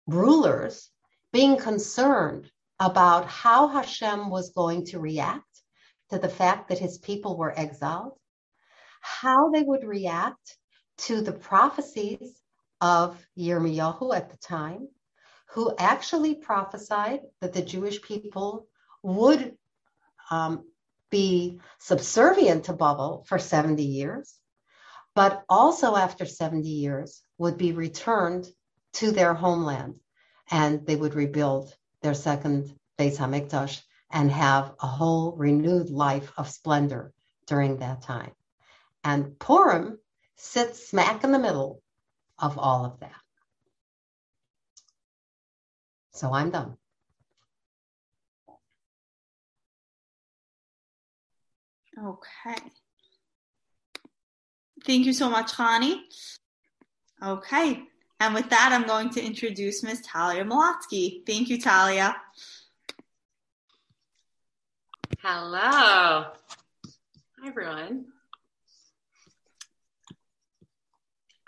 rulers 0.07 0.89
being 1.31 1.57
concerned 1.57 2.49
about 2.79 3.25
how 3.25 3.67
Hashem 3.67 4.29
was 4.29 4.51
going 4.51 4.85
to 4.87 4.99
react 4.99 5.43
to 6.09 6.19
the 6.19 6.29
fact 6.29 6.69
that 6.69 6.79
his 6.79 6.97
people 6.97 7.37
were 7.37 7.57
exiled, 7.57 8.17
how 9.01 9.49
they 9.49 9.61
would 9.61 9.83
react 9.83 10.57
to 10.97 11.21
the 11.21 11.31
prophecies 11.31 12.39
of 12.79 13.17
Yirmiyahu 13.37 14.15
at 14.15 14.29
the 14.29 14.37
time, 14.37 14.87
who 15.51 15.73
actually 15.77 16.35
prophesied 16.35 17.21
that 17.41 17.53
the 17.53 17.61
Jewish 17.61 18.01
people 18.01 18.67
would 19.01 19.55
um, 20.29 20.65
be 21.09 21.59
subservient 21.79 22.65
to 22.65 22.73
Babel 22.73 23.25
for 23.27 23.39
70 23.39 23.83
years, 23.83 24.35
but 25.15 25.43
also 25.49 25.95
after 25.95 26.25
70 26.25 26.67
years 26.67 27.21
would 27.37 27.57
be 27.57 27.71
returned 27.71 28.47
to 28.93 29.11
their 29.11 29.33
homeland 29.33 29.95
and 30.49 30.85
they 30.85 30.95
would 30.95 31.15
rebuild 31.15 31.73
their 32.07 32.13
second 32.13 32.73
Beis 32.97 33.17
Hamikdash 33.17 33.81
and 34.09 34.31
have 34.31 34.73
a 34.81 34.87
whole 34.87 35.33
renewed 35.33 35.89
life 35.89 36.31
of 36.37 36.49
splendor 36.49 37.11
during 37.47 37.79
that 37.79 38.01
time. 38.01 38.31
And 39.03 39.37
Purim 39.39 39.99
sits 40.37 40.87
smack 40.87 41.25
in 41.25 41.33
the 41.33 41.37
middle 41.37 41.81
of 42.39 42.57
all 42.57 42.85
of 42.85 43.01
that. 43.01 43.11
So 46.13 46.31
I'm 46.31 46.49
done. 46.49 46.77
Okay. 52.01 52.61
Thank 54.85 55.05
you 55.05 55.11
so 55.11 55.29
much, 55.29 55.51
Chani. 55.55 55.99
Okay. 57.21 57.83
And 58.19 58.33
with 58.33 58.49
that, 58.49 58.71
I'm 58.71 58.87
going 58.87 59.11
to 59.11 59.23
introduce 59.23 59.83
Ms. 59.83 60.01
Talia 60.01 60.43
Molotsky. 60.43 61.25
Thank 61.25 61.49
you, 61.49 61.61
Talia. 61.61 62.15
Hello. 65.19 65.59
Hi, 65.59 67.47
everyone. 67.47 68.05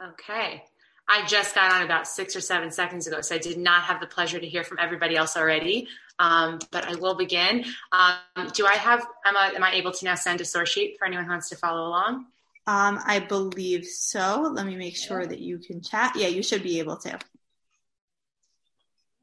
Okay. 0.01 0.63
I 1.07 1.25
just 1.25 1.55
got 1.55 1.71
on 1.71 1.81
about 1.81 2.07
six 2.07 2.35
or 2.35 2.41
seven 2.41 2.71
seconds 2.71 3.07
ago, 3.07 3.21
so 3.21 3.33
I 3.33 3.39
did 3.39 3.57
not 3.57 3.83
have 3.83 3.99
the 3.99 4.05
pleasure 4.05 4.39
to 4.39 4.47
hear 4.47 4.63
from 4.63 4.77
everybody 4.79 5.15
else 5.15 5.35
already. 5.35 5.87
Um, 6.19 6.59
but 6.71 6.85
I 6.87 6.95
will 6.95 7.15
begin. 7.15 7.65
Um, 7.91 8.49
do 8.53 8.67
I 8.67 8.75
have, 8.75 9.07
am 9.25 9.35
I, 9.35 9.53
am 9.55 9.63
I 9.63 9.73
able 9.73 9.91
to 9.93 10.05
now 10.05 10.15
send 10.15 10.39
a 10.41 10.45
source 10.45 10.69
sheet 10.69 10.97
for 10.99 11.05
anyone 11.05 11.25
who 11.25 11.31
wants 11.31 11.49
to 11.49 11.55
follow 11.55 11.87
along? 11.87 12.27
Um, 12.69 12.99
I 13.03 13.17
believe 13.17 13.83
so. 13.83 14.51
Let 14.53 14.67
me 14.67 14.75
make 14.75 14.95
sure 14.95 15.25
that 15.25 15.39
you 15.39 15.57
can 15.57 15.81
chat. 15.81 16.15
Yeah, 16.15 16.27
you 16.27 16.43
should 16.43 16.61
be 16.61 16.77
able 16.77 16.97
to. 16.97 17.17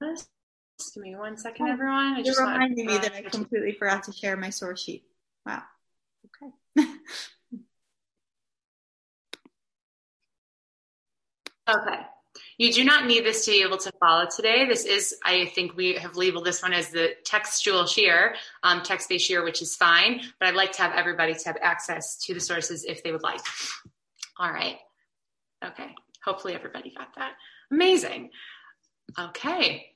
Just 0.03 0.28
give 0.92 1.05
me 1.05 1.14
one 1.14 1.36
second, 1.36 1.68
everyone. 1.68 2.14
I 2.14 2.24
just 2.24 2.40
reminding 2.40 2.84
me 2.84 2.99
that 2.99 3.12
I 3.12 3.22
completely 3.22 3.70
forgot 3.70 4.03
to 4.05 4.12
share 4.12 4.36
my 4.36 4.51
source 4.51 4.82
sheet. 4.82 5.05
Wow. 5.47 5.62
Okay. 6.76 6.90
Okay. 11.68 11.99
You 12.59 12.72
do 12.72 12.84
not 12.84 13.07
need 13.07 13.24
this 13.24 13.44
to 13.44 13.50
be 13.50 13.62
able 13.62 13.76
to 13.78 13.92
follow 14.00 14.26
today. 14.34 14.66
This 14.66 14.84
is, 14.86 15.16
I 15.22 15.46
think 15.46 15.76
we 15.76 15.94
have 15.94 16.16
labeled 16.16 16.46
this 16.46 16.62
one 16.62 16.72
as 16.72 16.90
the 16.90 17.11
textual 17.24 17.82
shiur, 17.84 18.34
um, 18.62 18.82
text-based 18.82 19.30
shiur, 19.30 19.44
which 19.44 19.61
is 19.61 19.76
fine, 19.76 20.22
but 20.40 20.48
I'd 20.48 20.54
like 20.54 20.72
to 20.72 20.82
have 20.82 20.92
everybody 20.92 21.34
to 21.34 21.44
have 21.46 21.59
access 21.61 22.16
to 22.24 22.34
the 22.34 22.40
sources 22.40 22.84
if 22.84 23.02
they 23.02 23.12
would 23.12 23.22
like. 23.22 23.40
All 24.38 24.50
right. 24.50 24.78
Okay. 25.64 25.94
Hopefully 26.24 26.54
everybody 26.54 26.92
got 26.96 27.09
that. 27.16 27.32
Amazing. 27.70 28.30
Okay. 29.18 29.86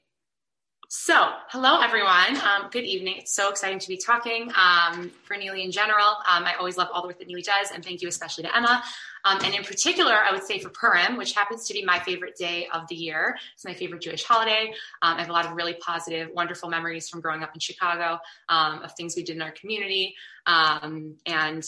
So, 0.92 1.14
hello 1.50 1.78
everyone. 1.80 2.36
Um, 2.38 2.68
good 2.72 2.82
evening. 2.82 3.18
It's 3.18 3.32
so 3.32 3.48
exciting 3.48 3.78
to 3.78 3.86
be 3.86 3.96
talking 3.96 4.50
um, 4.60 5.12
for 5.22 5.36
NILI 5.36 5.62
in 5.62 5.70
general. 5.70 6.16
Um, 6.28 6.42
I 6.44 6.54
always 6.58 6.76
love 6.76 6.88
all 6.92 7.00
the 7.00 7.06
work 7.06 7.20
that 7.20 7.28
NILI 7.28 7.44
does, 7.44 7.70
and 7.70 7.84
thank 7.84 8.02
you 8.02 8.08
especially 8.08 8.42
to 8.42 8.56
Emma. 8.56 8.82
Um, 9.24 9.38
and 9.44 9.54
in 9.54 9.62
particular, 9.62 10.14
I 10.14 10.32
would 10.32 10.42
say 10.42 10.58
for 10.58 10.68
Purim, 10.70 11.16
which 11.16 11.32
happens 11.32 11.68
to 11.68 11.74
be 11.74 11.84
my 11.84 12.00
favorite 12.00 12.34
day 12.36 12.66
of 12.74 12.88
the 12.88 12.96
year. 12.96 13.38
It's 13.54 13.64
my 13.64 13.72
favorite 13.72 14.00
Jewish 14.00 14.24
holiday. 14.24 14.72
Um, 15.00 15.14
I 15.16 15.20
have 15.20 15.30
a 15.30 15.32
lot 15.32 15.46
of 15.46 15.52
really 15.52 15.74
positive, 15.74 16.28
wonderful 16.34 16.68
memories 16.68 17.08
from 17.08 17.20
growing 17.20 17.44
up 17.44 17.54
in 17.54 17.60
Chicago 17.60 18.18
um, 18.48 18.82
of 18.82 18.92
things 18.96 19.14
we 19.14 19.22
did 19.22 19.36
in 19.36 19.42
our 19.42 19.52
community. 19.52 20.16
and 20.44 21.14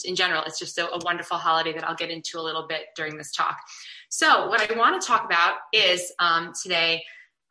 in 0.03 0.15
general, 0.17 0.43
it's 0.45 0.59
just 0.59 0.77
a, 0.77 0.91
a 0.91 0.99
wonderful 1.01 1.37
holiday 1.37 1.71
that 1.71 1.87
I'll 1.87 1.95
get 1.95 2.09
into 2.09 2.39
a 2.39 2.43
little 2.43 2.67
bit 2.67 2.87
during 2.97 3.15
this 3.15 3.31
talk. 3.31 3.57
So, 4.09 4.49
what 4.49 4.69
I 4.69 4.77
want 4.77 5.01
to 5.01 5.07
talk 5.07 5.23
about 5.23 5.59
is 5.71 6.11
today 6.61 7.03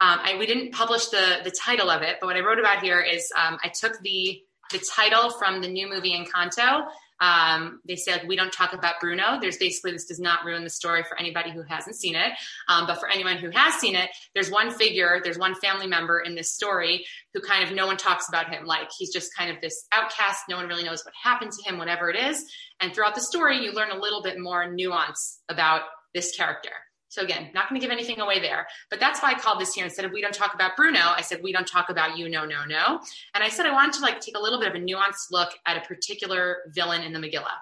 Um, 0.03 0.19
I, 0.21 0.37
we 0.37 0.47
didn't 0.47 0.73
publish 0.73 1.07
the 1.07 1.37
the 1.45 1.53
title 1.53 1.89
of 1.89 2.03
it, 2.03 2.17
but 2.21 2.27
what 2.27 2.37
I 2.37 2.41
wrote 2.41 2.59
about 2.59 2.83
here 2.83 3.01
is 3.01 3.31
um, 3.41 3.57
I 3.63 3.69
took 3.69 4.01
the 4.03 4.43
the 4.73 4.85
title 4.97 5.31
from 5.31 5.61
the 5.61 5.69
new 5.69 5.89
movie 5.89 6.13
Encanto. 6.13 6.87
Um, 7.21 7.81
they 7.87 7.95
said 7.95 8.27
we 8.27 8.35
don't 8.35 8.53
talk 8.53 8.73
about 8.73 8.97
Bruno. 9.01 9.39
There's 9.41 9.59
basically 9.59 9.93
this 9.93 10.07
does 10.07 10.19
not 10.19 10.45
ruin 10.45 10.65
the 10.65 10.71
story 10.71 11.05
for 11.05 11.17
anybody 11.21 11.53
who 11.53 11.63
hasn't 11.63 11.95
seen 11.95 12.17
it, 12.17 12.33
um, 12.69 12.89
but 12.89 12.99
for 12.99 13.09
anyone 13.09 13.37
who 13.37 13.51
has 13.51 13.75
seen 13.75 13.95
it, 13.95 14.11
there's 14.35 14.51
one 14.51 14.73
figure, 14.73 15.21
there's 15.23 15.39
one 15.39 15.55
family 15.55 15.87
member 15.87 16.19
in 16.19 16.35
this 16.35 16.53
story 16.53 17.07
who 17.33 17.41
kind 17.41 17.63
of 17.63 17.73
no 17.73 17.87
one 17.87 17.97
talks 17.97 18.29
about 18.29 18.53
him. 18.53 18.67
Like 18.67 18.89
he's 18.99 19.13
just 19.13 19.31
kind 19.39 19.53
of 19.53 19.61
this 19.61 19.87
outcast. 19.93 20.43
No 20.49 20.57
one 20.57 20.67
really 20.67 20.83
knows 20.83 21.05
what 21.05 21.15
happened 21.23 21.53
to 21.53 21.71
him, 21.71 21.79
whatever 21.79 22.11
it 22.11 22.17
is. 22.17 22.45
And 22.81 22.93
throughout 22.93 23.15
the 23.15 23.21
story, 23.21 23.59
you 23.59 23.71
learn 23.71 23.93
a 23.93 24.01
little 24.01 24.23
bit 24.23 24.41
more 24.41 24.69
nuance 24.69 25.41
about 25.49 25.83
this 26.13 26.35
character. 26.35 26.73
So 27.13 27.21
again, 27.21 27.51
not 27.53 27.69
going 27.69 27.79
to 27.79 27.87
give 27.87 27.93
anything 27.93 28.21
away 28.21 28.41
there, 28.41 28.67
but 28.89 28.99
that's 28.99 29.21
why 29.23 29.33
I 29.33 29.35
called 29.35 29.61
this 29.61 29.75
here 29.75 29.85
instead 29.85 30.07
of 30.07 30.13
we 30.13 30.23
don't 30.23 30.33
talk 30.33 30.55
about 30.55 30.79
Bruno, 30.79 30.99
I 30.99 31.21
said 31.21 31.43
we 31.43 31.53
don't 31.53 31.67
talk 31.67 31.91
about 31.91 32.17
you, 32.17 32.27
no, 32.27 32.47
no, 32.47 32.65
no. 32.65 33.01
And 33.35 33.45
I 33.45 33.51
said 33.51 33.67
I 33.67 33.73
wanted 33.73 33.93
to 33.97 34.01
like 34.01 34.21
take 34.21 34.35
a 34.35 34.41
little 34.41 34.59
bit 34.59 34.69
of 34.71 34.75
a 34.75 34.79
nuanced 34.79 35.31
look 35.31 35.51
at 35.67 35.77
a 35.77 35.87
particular 35.87 36.61
villain 36.75 37.03
in 37.03 37.13
the 37.13 37.19
Megillah. 37.19 37.59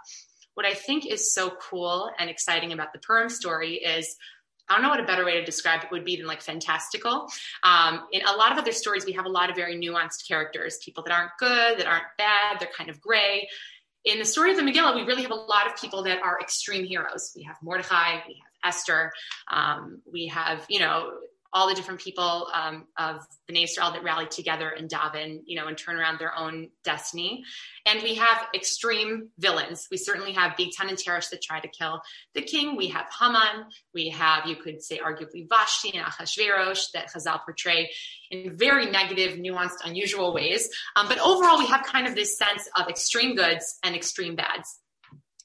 What 0.55 0.67
I 0.67 0.75
think 0.75 1.05
is 1.05 1.35
so 1.35 1.51
cool 1.61 2.13
and 2.17 2.31
exciting 2.31 2.73
about 2.73 2.93
the 2.93 3.01
Purim 3.01 3.29
story 3.29 3.75
is 3.75 4.17
I 4.69 4.75
don't 4.75 4.83
know 4.83 4.89
what 4.89 5.01
a 5.01 5.05
better 5.05 5.25
way 5.25 5.33
to 5.41 5.45
describe 5.45 5.83
it 5.83 5.91
would 5.91 6.05
be 6.05 6.15
than 6.15 6.29
like 6.29 6.43
fantastical. 6.43 7.27
Um, 7.65 8.05
in 8.13 8.23
a 8.25 8.37
lot 8.37 8.53
of 8.53 8.59
other 8.59 8.71
stories, 8.71 9.05
we 9.05 9.15
have 9.15 9.27
a 9.27 9.29
lot 9.31 9.51
of 9.51 9.57
very 9.57 9.75
nuanced 9.75 10.29
characters, 10.29 10.79
people 10.85 11.03
that 11.03 11.13
aren't 11.13 11.33
good, 11.41 11.81
that 11.81 11.89
aren't 11.89 12.05
bad, 12.17 12.61
they're 12.61 12.69
kind 12.69 12.89
of 12.89 13.01
gray. 13.01 13.49
In 14.05 14.19
the 14.19 14.25
story 14.25 14.51
of 14.51 14.57
the 14.57 14.63
Megillah, 14.63 14.95
we 14.95 15.03
really 15.03 15.23
have 15.23 15.31
a 15.31 15.35
lot 15.35 15.67
of 15.67 15.77
people 15.77 16.03
that 16.05 16.23
are 16.23 16.39
extreme 16.41 16.85
heroes. 16.85 17.33
We 17.37 17.43
have 17.45 17.57
Mordechai, 17.63 18.23
we 18.27 18.41
have 18.43 18.73
Esther. 18.75 19.13
Um, 19.51 20.01
we 20.11 20.27
have, 20.29 20.65
you 20.69 20.81
know, 20.81 21.11
all 21.53 21.69
the 21.69 21.75
different 21.75 22.01
people 22.01 22.49
um, 22.55 22.87
of 22.99 23.21
Bnei 23.51 23.65
Israel 23.65 23.93
that 23.93 24.03
rally 24.03 24.27
together 24.27 24.69
and 24.69 24.89
daven, 24.89 25.41
you 25.47 25.57
know, 25.57 25.67
and 25.67 25.77
turn 25.77 25.97
around 25.97 26.19
their 26.19 26.37
own 26.37 26.71
destiny. 26.85 27.45
And 27.87 28.03
we 28.03 28.15
have 28.15 28.47
extreme 28.55 29.31
villains. 29.39 29.89
We 29.91 29.97
certainly 29.97 30.33
have 30.33 30.53
Bigtan 30.53 30.89
and 30.89 30.97
Teresh 30.97 31.31
that 31.31 31.43
try 31.43 31.61
to 31.61 31.69
kill 31.69 32.03
the 32.35 32.43
king. 32.43 32.77
We 32.77 32.89
have 32.89 33.07
Haman. 33.19 33.67
We 33.93 34.11
have, 34.11 34.47
you 34.47 34.57
could 34.57 34.83
say, 34.83 34.99
arguably 34.99 35.49
Vashti 35.49 35.97
and 35.97 36.07
Achashverosh 36.07 36.93
that 36.95 37.13
Chazal 37.13 37.45
portray 37.45 37.91
in 38.31 38.57
very 38.57 38.87
negative, 38.87 39.39
nuanced, 39.39 39.85
unusual 39.85 40.33
ways. 40.33 40.69
Um, 40.95 41.09
but 41.09 41.19
overall, 41.19 41.59
we 41.59 41.67
have 41.67 41.85
kind 41.85 42.07
of 42.07 42.15
this 42.15 42.39
sense 42.39 42.69
of 42.77 42.89
extreme 42.89 43.35
goods 43.35 43.79
and 43.83 43.97
extreme 43.97 44.37
bads. 44.37 44.79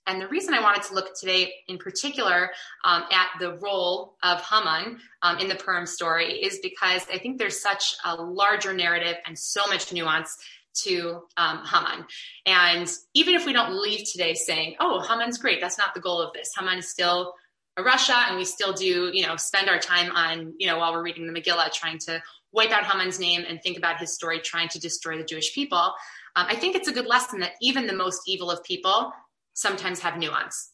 And 0.07 0.21
the 0.21 0.27
reason 0.27 0.53
I 0.53 0.61
wanted 0.61 0.83
to 0.83 0.93
look 0.93 1.17
today 1.19 1.53
in 1.67 1.77
particular 1.77 2.51
um, 2.83 3.03
at 3.11 3.27
the 3.39 3.57
role 3.57 4.15
of 4.23 4.41
Haman 4.41 4.99
um, 5.21 5.37
in 5.39 5.47
the 5.47 5.55
Purim 5.55 5.85
story 5.85 6.33
is 6.33 6.59
because 6.61 7.05
I 7.11 7.17
think 7.17 7.39
there's 7.39 7.61
such 7.61 7.95
a 8.03 8.15
larger 8.15 8.73
narrative 8.73 9.15
and 9.25 9.37
so 9.37 9.65
much 9.67 9.91
nuance 9.91 10.37
to 10.83 11.21
um, 11.37 11.63
Haman. 11.65 12.05
And 12.45 12.91
even 13.13 13.33
if 13.35 13.45
we 13.45 13.53
don't 13.53 13.81
leave 13.81 14.05
today 14.11 14.33
saying, 14.33 14.75
oh, 14.79 15.01
Haman's 15.01 15.37
great, 15.37 15.61
that's 15.61 15.77
not 15.77 15.93
the 15.93 16.01
goal 16.01 16.21
of 16.21 16.33
this. 16.33 16.51
Haman 16.57 16.79
is 16.79 16.89
still 16.89 17.33
a 17.77 17.83
rasha 17.83 18.27
and 18.27 18.37
we 18.37 18.45
still 18.45 18.73
do, 18.73 19.09
you 19.13 19.25
know, 19.25 19.35
spend 19.37 19.69
our 19.69 19.79
time 19.79 20.11
on, 20.11 20.53
you 20.57 20.67
know, 20.67 20.77
while 20.77 20.93
we're 20.93 21.03
reading 21.03 21.27
the 21.27 21.33
Megillah 21.33 21.71
trying 21.71 21.97
to 21.99 22.21
wipe 22.51 22.71
out 22.71 22.85
Haman's 22.85 23.19
name 23.19 23.43
and 23.47 23.61
think 23.61 23.77
about 23.77 23.99
his 23.99 24.13
story 24.13 24.39
trying 24.39 24.69
to 24.69 24.79
destroy 24.79 25.17
the 25.17 25.25
Jewish 25.25 25.53
people. 25.53 25.93
Um, 26.37 26.47
I 26.49 26.55
think 26.55 26.75
it's 26.75 26.87
a 26.87 26.93
good 26.93 27.05
lesson 27.05 27.39
that 27.39 27.51
even 27.61 27.87
the 27.87 27.95
most 27.95 28.21
evil 28.27 28.49
of 28.49 28.63
people 28.63 29.11
sometimes 29.55 30.01
have 30.01 30.17
nuance. 30.17 30.71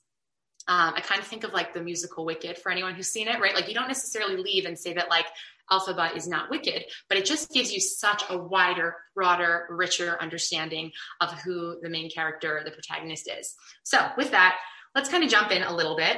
Um, 0.67 0.93
I 0.95 1.01
kind 1.01 1.21
of 1.21 1.27
think 1.27 1.43
of 1.43 1.53
like 1.53 1.73
the 1.73 1.81
musical 1.81 2.25
Wicked 2.25 2.57
for 2.57 2.71
anyone 2.71 2.93
who's 2.93 3.07
seen 3.07 3.27
it, 3.27 3.39
right? 3.39 3.55
Like 3.55 3.67
you 3.67 3.73
don't 3.73 3.87
necessarily 3.87 4.37
leave 4.37 4.65
and 4.65 4.77
say 4.77 4.93
that 4.93 5.09
like 5.09 5.25
Elphaba 5.71 6.15
is 6.15 6.27
not 6.27 6.49
wicked, 6.49 6.83
but 7.07 7.17
it 7.17 7.25
just 7.25 7.51
gives 7.51 7.71
you 7.71 7.79
such 7.79 8.23
a 8.29 8.37
wider, 8.37 8.95
broader, 9.15 9.67
richer 9.69 10.17
understanding 10.21 10.91
of 11.21 11.31
who 11.41 11.77
the 11.81 11.89
main 11.89 12.09
character, 12.09 12.61
the 12.63 12.71
protagonist 12.71 13.29
is. 13.39 13.55
So 13.83 13.97
with 14.17 14.31
that, 14.31 14.57
let's 14.93 15.09
kind 15.09 15.23
of 15.23 15.29
jump 15.29 15.51
in 15.51 15.63
a 15.63 15.73
little 15.73 15.95
bit. 15.95 16.17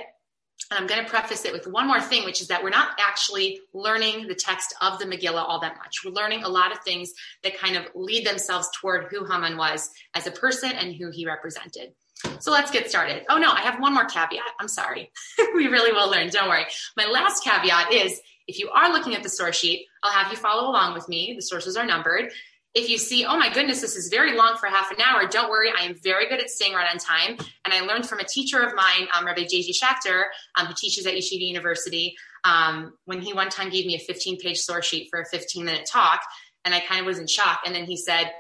And 0.72 0.80
I'm 0.80 0.88
going 0.88 1.04
to 1.04 1.10
preface 1.10 1.46
it 1.46 1.54
with 1.54 1.68
one 1.68 1.88
more 1.88 2.02
thing, 2.02 2.26
which 2.26 2.42
is 2.42 2.48
that 2.48 2.64
we're 2.64 2.70
not 2.70 2.92
actually 3.00 3.60
learning 3.74 4.28
the 4.28 4.36
text 4.36 4.74
of 4.82 4.98
the 4.98 5.06
Megillah 5.06 5.44
all 5.48 5.60
that 5.62 5.78
much. 5.78 5.98
We're 6.04 6.12
learning 6.12 6.44
a 6.44 6.50
lot 6.50 6.72
of 6.72 6.80
things 6.80 7.12
that 7.44 7.58
kind 7.58 7.76
of 7.76 7.86
lead 7.96 8.26
themselves 8.26 8.70
toward 8.80 9.08
who 9.10 9.26
Haman 9.26 9.58
was 9.58 9.90
as 10.16 10.26
a 10.26 10.32
person 10.32 10.72
and 10.72 10.96
who 10.96 11.12
he 11.12 11.26
represented. 11.26 11.94
So 12.40 12.52
let's 12.52 12.72
get 12.72 12.90
started. 12.90 13.24
Oh 13.30 13.38
no, 13.38 13.52
I 13.52 13.62
have 13.62 13.80
one 13.80 13.94
more 13.94 14.06
caveat. 14.06 14.44
I'm 14.60 14.68
sorry. 14.68 15.12
we 15.56 15.68
really 15.68 15.92
will 15.92 16.10
learn. 16.10 16.30
Don't 16.30 16.50
worry. 16.50 16.66
My 16.98 17.06
last 17.06 17.44
caveat 17.44 17.94
is 17.94 18.20
if 18.48 18.60
you 18.60 18.70
are 18.70 18.92
looking 18.92 19.16
at 19.16 19.24
the 19.24 19.30
source 19.30 19.58
sheet, 19.58 19.88
I'll 20.04 20.12
have 20.12 20.32
you 20.32 20.38
follow 20.38 20.70
along 20.70 20.94
with 20.94 21.08
me. 21.08 21.34
The 21.36 21.42
sources 21.42 21.78
are 21.78 21.86
numbered. 21.86 22.32
If 22.74 22.90
you 22.90 22.98
see, 22.98 23.24
oh 23.24 23.38
my 23.38 23.54
goodness, 23.54 23.82
this 23.82 23.96
is 23.96 24.10
very 24.10 24.36
long 24.36 24.58
for 24.58 24.66
half 24.66 24.92
an 24.92 24.98
hour, 25.00 25.28
don't 25.28 25.50
worry. 25.50 25.72
I 25.78 25.84
am 25.84 25.96
very 26.04 26.28
good 26.28 26.40
at 26.40 26.50
staying 26.50 26.74
right 26.74 26.92
on 26.92 26.98
time. 26.98 27.38
And 27.66 27.74
I 27.74 27.82
learned 27.82 28.10
from 28.10 28.20
a 28.20 28.24
teacher 28.24 28.64
of 28.64 28.74
mine, 28.74 29.08
um, 29.16 29.26
Rabbi 29.26 29.44
J.G. 29.44 29.74
Schachter, 29.80 30.24
um, 30.56 30.66
who 30.66 30.74
teaches 30.76 31.06
at 31.06 31.14
Yeshiva 31.14 31.48
University, 31.48 32.16
um, 32.44 32.94
when 33.06 33.22
he 33.22 33.32
one 33.32 33.50
time 33.50 33.70
gave 33.70 33.86
me 33.86 33.96
a 33.96 34.00
15 34.00 34.40
page 34.40 34.58
source 34.58 34.88
sheet 34.88 35.08
for 35.12 35.22
a 35.22 35.26
15 35.26 35.64
minute 35.64 35.88
talk. 35.90 36.22
And 36.66 36.74
I 36.74 36.80
kind 36.80 37.00
of 37.00 37.06
was 37.06 37.20
in 37.20 37.28
shock. 37.28 37.60
And 37.64 37.76
then 37.76 37.86
he 37.86 37.96
said, 37.96 38.32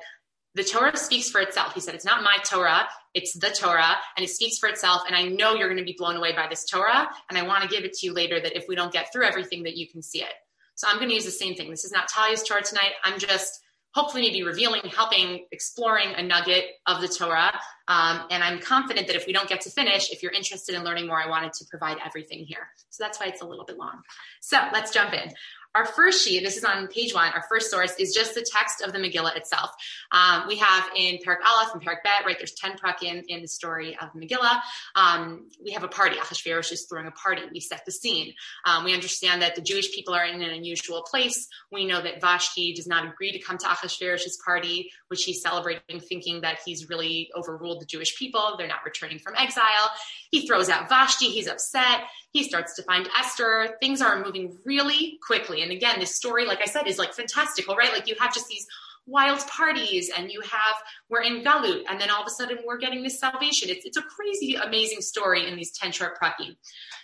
the 0.56 0.64
Torah 0.64 0.96
speaks 0.98 1.30
for 1.30 1.42
itself. 1.42 1.74
He 1.74 1.80
said, 1.80 1.96
It's 1.96 2.06
not 2.06 2.24
my 2.24 2.38
Torah, 2.44 2.88
it's 3.14 3.34
the 3.34 3.50
Torah, 3.50 3.96
and 4.18 4.24
it 4.24 4.30
speaks 4.30 4.58
for 4.58 4.68
itself. 4.70 5.04
And 5.08 5.16
I 5.16 5.24
know 5.24 5.54
you're 5.54 5.68
going 5.68 5.80
to 5.80 5.84
be 5.84 5.96
blown 5.98 6.16
away 6.16 6.34
by 6.34 6.48
this 6.50 6.66
Torah. 6.66 7.08
And 7.30 7.38
I 7.38 7.44
want 7.44 7.64
to 7.64 7.70
give 7.70 7.84
it 7.84 7.94
to 7.94 8.06
you 8.06 8.14
later 8.14 8.40
that 8.40 8.58
if 8.58 8.66
we 8.68 8.76
don't 8.76 8.92
get 8.92 9.12
through 9.12 9.26
everything, 9.26 9.64
that 9.64 9.78
you 9.78 9.88
can 9.88 10.02
see 10.02 10.22
it. 10.22 10.34
So 10.76 10.88
I'm 10.88 10.98
going 10.98 11.10
to 11.10 11.16
use 11.16 11.26
the 11.26 11.32
same 11.32 11.56
thing. 11.56 11.70
This 11.70 11.86
is 11.86 11.92
not 11.92 12.08
Talia's 12.08 12.44
Torah 12.44 12.64
tonight. 12.64 12.94
I'm 13.04 13.20
just 13.20 13.60
hopefully 13.94 14.24
maybe 14.24 14.44
revealing, 14.44 14.82
helping, 14.86 15.46
exploring 15.52 16.16
a 16.16 16.24
nugget 16.24 16.66
of 16.88 17.00
the 17.00 17.08
Torah. 17.08 17.54
Um, 17.88 18.22
and 18.32 18.44
I'm 18.44 18.60
confident 18.60 19.08
that 19.08 19.16
if 19.16 19.28
we 19.28 19.34
don't 19.34 19.48
get 19.48 19.62
to 19.62 19.70
finish, 19.70 20.10
if 20.10 20.24
you're 20.24 20.32
interested 20.32 20.74
in 20.74 20.84
learning 20.84 21.08
more, 21.08 21.22
I 21.22 21.30
wanted 21.30 21.54
to 21.54 21.66
provide 21.70 21.98
everything 22.04 22.40
here. 22.40 22.68
So 22.90 23.04
that's 23.04 23.20
why 23.20 23.28
it's 23.28 23.42
a 23.42 23.46
little 23.46 23.66
bit 23.66 23.78
long. 23.78 24.02
So 24.42 24.58
let's 24.74 24.92
jump 24.92 25.14
in. 25.14 25.32
Our 25.76 25.86
first 25.86 26.24
sheet, 26.24 26.44
this 26.44 26.56
is 26.56 26.64
on 26.64 26.88
page 26.88 27.16
one, 27.16 27.32
our 27.34 27.44
first 27.50 27.72
source 27.72 27.96
is 27.98 28.14
just 28.14 28.36
the 28.36 28.46
text 28.48 28.82
of 28.82 28.94
the 28.94 29.00
Megillah 29.00 29.36
itself. 29.36 29.72
Um, 30.12 30.48
we 30.48 30.58
have 30.58 30.90
in 30.96 31.18
Parak 31.18 31.38
Aleph 31.44 31.74
and 31.74 31.82
Parak 31.82 32.04
Bet, 32.04 32.26
right, 32.26 32.38
there's 32.38 32.54
10 32.54 32.78
prakim 32.78 33.24
in 33.28 33.42
the 33.42 33.48
story 33.48 33.98
of 34.00 34.10
Megillah. 34.14 34.62
Um, 34.96 35.48
we 35.64 35.72
have 35.72 35.84
a 35.84 35.88
party. 35.88 36.18
Achashverosh 36.18 36.72
is 36.72 36.86
throwing 36.88 37.08
a 37.08 37.12
party. 37.12 37.42
We 37.52 37.60
set 37.60 37.86
the 37.86 37.92
scene. 37.92 38.36
Um, 38.66 38.84
we 38.84 38.94
understand 38.94 39.42
that 39.42 39.56
the 39.56 39.62
Jewish 39.62 39.92
people 39.94 40.14
are 40.14 40.26
in 40.26 40.44
an 40.44 40.52
unusual 40.52 41.02
place. 41.02 41.48
We 41.72 41.86
know 41.86 42.02
that 42.02 42.22
Vashti 42.22 42.74
does 42.74 42.86
not 42.86 43.08
agree 43.08 43.32
to 43.32 43.40
come 43.40 43.58
to 43.58 43.66
Achashverosh's 43.66 44.40
party, 44.46 44.92
which 45.08 45.24
he's 45.24 45.42
celebrating, 45.42 46.00
thinking 46.00 46.42
that 46.42 46.60
he's 46.64 46.88
really 46.88 47.32
overruled 47.36 47.82
the 47.82 47.86
Jewish 47.86 48.16
people. 48.18 48.56
They're 48.60 48.68
not 48.68 48.86
returning 48.86 49.18
from 49.18 49.34
exile. 49.36 49.90
He 50.30 50.46
throws 50.46 50.70
out 50.70 50.88
Vashti. 50.88 51.30
He's 51.30 51.48
upset. 51.48 52.02
He 52.34 52.44
starts 52.44 52.76
to 52.76 52.84
find 52.84 53.08
Esther. 53.18 53.78
Things 53.80 54.02
are 54.02 54.24
moving 54.24 54.58
really 54.66 55.20
quickly. 55.26 55.62
And 55.62 55.72
again, 55.72 56.00
this 56.00 56.16
story, 56.16 56.46
like 56.46 56.62
I 56.62 56.66
said, 56.66 56.88
is 56.88 56.98
like 56.98 57.14
fantastical, 57.14 57.76
right? 57.76 57.94
Like 57.94 58.08
you 58.08 58.16
have 58.20 58.34
just 58.34 58.48
these 58.48 58.68
wild 59.06 59.46
parties 59.48 60.10
and 60.18 60.32
you 60.32 60.42
have 60.42 60.76
we're 61.10 61.22
in 61.22 61.44
galut 61.44 61.84
and 61.90 62.00
then 62.00 62.10
all 62.10 62.22
of 62.22 62.28
a 62.28 62.30
sudden 62.30 62.58
we're 62.66 62.78
getting 62.78 63.04
this 63.04 63.20
salvation 63.20 63.70
it's, 63.70 63.86
it's 63.86 63.98
a 63.98 64.02
crazy 64.02 64.56
amazing 64.56 65.02
story 65.02 65.46
in 65.46 65.58
these 65.58 65.72
10 65.78 65.92
short 65.92 66.18
prakim 66.18 66.56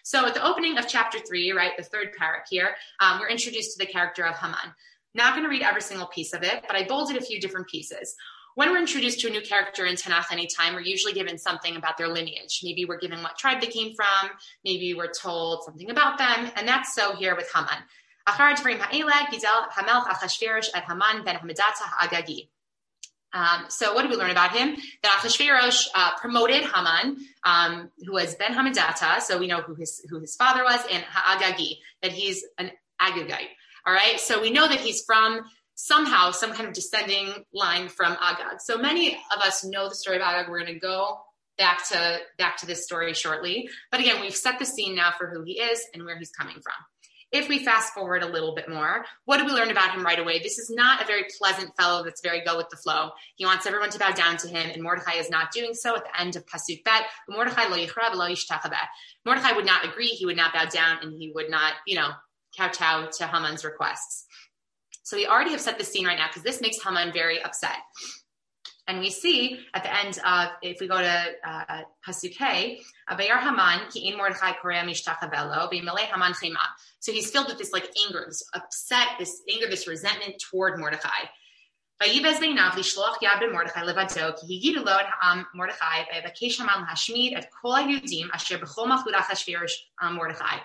so 0.03 0.25
at 0.25 0.34
the 0.34 0.45
opening 0.45 0.77
of 0.77 0.88
chapter 0.88 1.19
3 1.19 1.51
right 1.51 1.73
the 1.75 1.84
third 1.84 2.11
parak 2.17 2.43
here 2.49 2.69
um, 3.01 3.19
we're 3.19 3.27
introduced 3.27 3.77
to 3.77 3.86
the 3.86 3.91
character 3.91 4.25
of 4.25 4.38
haman 4.38 4.73
not 5.13 5.34
going 5.34 5.43
to 5.43 5.49
read 5.49 5.61
every 5.61 5.82
single 5.82 6.07
piece 6.07 6.34
of 6.34 6.41
it 6.41 6.63
but 6.67 6.77
i 6.77 6.86
bolded 6.86 7.17
a 7.17 7.21
few 7.21 7.41
different 7.41 7.67
pieces 7.67 8.15
when 8.55 8.71
we're 8.71 8.79
introduced 8.79 9.19
to 9.21 9.27
a 9.27 9.31
new 9.31 9.41
character 9.41 9.85
in 9.85 9.95
Tanakh 9.95 10.31
anytime, 10.31 10.73
we're 10.73 10.81
usually 10.81 11.13
given 11.13 11.37
something 11.37 11.75
about 11.75 11.97
their 11.97 12.07
lineage. 12.07 12.61
Maybe 12.63 12.85
we're 12.85 12.99
given 12.99 13.21
what 13.23 13.37
tribe 13.37 13.61
they 13.61 13.67
came 13.67 13.93
from. 13.95 14.31
Maybe 14.65 14.93
we're 14.93 15.11
told 15.11 15.63
something 15.63 15.89
about 15.89 16.17
them. 16.17 16.51
And 16.55 16.67
that's 16.67 16.93
so 16.93 17.15
here 17.15 17.35
with 17.35 17.49
Haman. 17.53 17.83
Um, 23.31 23.65
so 23.69 23.93
what 23.93 24.03
do 24.03 24.09
we 24.09 24.15
learn 24.15 24.31
about 24.31 24.51
him? 24.55 24.75
That 25.03 25.21
Achashverosh 25.21 25.87
uh, 25.93 26.17
promoted 26.17 26.63
Haman, 26.63 27.17
um, 27.43 27.91
who 28.05 28.13
was 28.13 28.35
Ben 28.35 28.53
Hamedata, 28.53 29.21
so 29.21 29.37
we 29.37 29.47
know 29.47 29.61
who 29.61 29.75
his 29.75 30.03
who 30.09 30.19
his 30.19 30.35
father 30.35 30.63
was, 30.63 30.79
and 30.91 31.03
Ha'agagi, 31.03 31.77
that 32.01 32.11
he's 32.11 32.43
an 32.57 32.71
Agagite. 32.99 33.49
All 33.85 33.93
right, 33.93 34.19
so 34.19 34.41
we 34.41 34.51
know 34.51 34.67
that 34.67 34.79
he's 34.79 35.03
from 35.05 35.41
somehow 35.82 36.32
some 36.32 36.51
kind 36.51 36.67
of 36.67 36.73
descending 36.73 37.45
line 37.53 37.88
from 37.88 38.17
Agag. 38.19 38.59
So 38.59 38.77
many 38.77 39.13
of 39.13 39.41
us 39.41 39.63
know 39.63 39.88
the 39.88 39.95
story 39.95 40.17
of 40.17 40.21
Agag. 40.21 40.49
We're 40.49 40.59
going 40.59 40.73
to 40.73 40.80
go 40.80 41.21
back 41.57 41.88
to 41.89 42.17
back 42.38 42.57
to 42.57 42.65
this 42.65 42.84
story 42.84 43.13
shortly. 43.13 43.69
But 43.89 44.01
again, 44.01 44.19
we've 44.19 44.36
set 44.36 44.59
the 44.59 44.65
scene 44.65 44.95
now 44.95 45.11
for 45.17 45.27
who 45.27 45.41
he 45.43 45.53
is 45.53 45.82
and 45.93 46.03
where 46.03 46.17
he's 46.17 46.32
coming 46.32 46.55
from. 46.55 46.73
If 47.32 47.47
we 47.47 47.63
fast 47.63 47.93
forward 47.93 48.23
a 48.23 48.27
little 48.27 48.55
bit 48.55 48.67
more, 48.67 49.05
what 49.25 49.38
do 49.38 49.45
we 49.45 49.51
learn 49.51 49.69
about 49.69 49.91
him 49.91 50.03
right 50.03 50.19
away? 50.19 50.39
This 50.39 50.57
is 50.57 50.69
not 50.69 51.01
a 51.01 51.05
very 51.05 51.25
pleasant 51.38 51.71
fellow 51.77 52.03
that's 52.03 52.21
very 52.21 52.43
go 52.43 52.57
with 52.57 52.69
the 52.69 52.77
flow. 52.77 53.11
He 53.36 53.45
wants 53.45 53.65
everyone 53.65 53.91
to 53.91 53.99
bow 53.99 54.11
down 54.11 54.38
to 54.38 54.47
him, 54.47 54.69
and 54.73 54.82
Mordechai 54.82 55.13
is 55.13 55.30
not 55.30 55.51
doing 55.51 55.75
so 55.75 55.95
at 55.95 56.03
the 56.03 56.19
end 56.19 56.36
of 56.36 56.45
Pasuk 56.47 56.84
Bet. 56.84 57.03
Mordechai 57.30 57.67
lo 57.67 57.77
yichrab 57.77 58.15
lo 58.15 58.27
Mordechai 59.25 59.51
would 59.53 59.65
not 59.65 59.86
agree, 59.86 60.07
he 60.07 60.25
would 60.25 60.38
not 60.38 60.53
bow 60.53 60.65
down, 60.65 60.97
and 61.03 61.13
he 61.13 61.32
would 61.34 61.51
not, 61.51 61.73
you 61.86 61.95
know, 61.95 62.09
kowtow 62.57 63.09
to 63.17 63.27
Haman's 63.27 63.63
requests. 63.63 64.25
So 65.10 65.18
we 65.18 65.26
already 65.26 65.49
have 65.49 65.60
set 65.60 65.80
the 65.80 65.84
scene 65.84 66.05
right 66.05 66.20
now 66.20 66.28
because 66.28 66.43
this 66.43 66.62
makes 66.62 66.84
Haman 66.84 67.12
very 67.12 67.41
upset. 67.41 67.78
And 68.88 68.99
we 68.99 69.10
see 69.10 69.60
at 69.74 69.82
the 69.82 69.91
end 69.91 70.20
of, 70.24 70.49
if 70.62 70.80
we 70.80 70.88
go 70.88 70.99
to 70.99 71.26
uh, 71.43 71.82
Pasuk 72.07 72.36
K, 72.38 72.80
Haman 73.10 73.89
ki 73.89 74.07
in 74.07 74.18
Mordechai 74.18 74.51
korea 74.62 74.84
mishtachavelo 74.84 75.68
Haman 75.72 76.34
chema. 76.34 76.60
So 76.99 77.12
he's 77.12 77.32
filled 77.32 77.47
with 77.47 77.57
this 77.57 77.74
like 77.74 77.89
anger, 78.05 78.24
this 78.28 78.43
upset, 78.53 79.07
this 79.18 79.41
anger, 79.51 79.66
this 79.68 79.88
resentment 79.88 80.36
toward 80.47 80.80
Mordechai. 80.80 81.26
Vayibez 81.99 82.36
beinav 82.36 82.74
lishloch 82.74 83.16
yad 83.24 83.39
ben 83.39 83.51
Mordechai 83.51 83.82
levado 83.82 84.39
ki 84.39 84.62
higid 84.62 84.86
lo 84.86 84.95
et 84.95 85.07
ha'am 85.07 85.47
Mordechai 85.55 86.05
ve'evakesh 86.14 86.60
Haman 86.60 86.86
lahashmid 86.86 87.36
et 87.36 87.47
kol 87.60 87.74
hayudim 87.74 88.30
asher 88.32 88.60
b'chol 88.60 88.86
machludah 88.86 89.72
um, 90.03 90.14
Mordechai. 90.14 90.60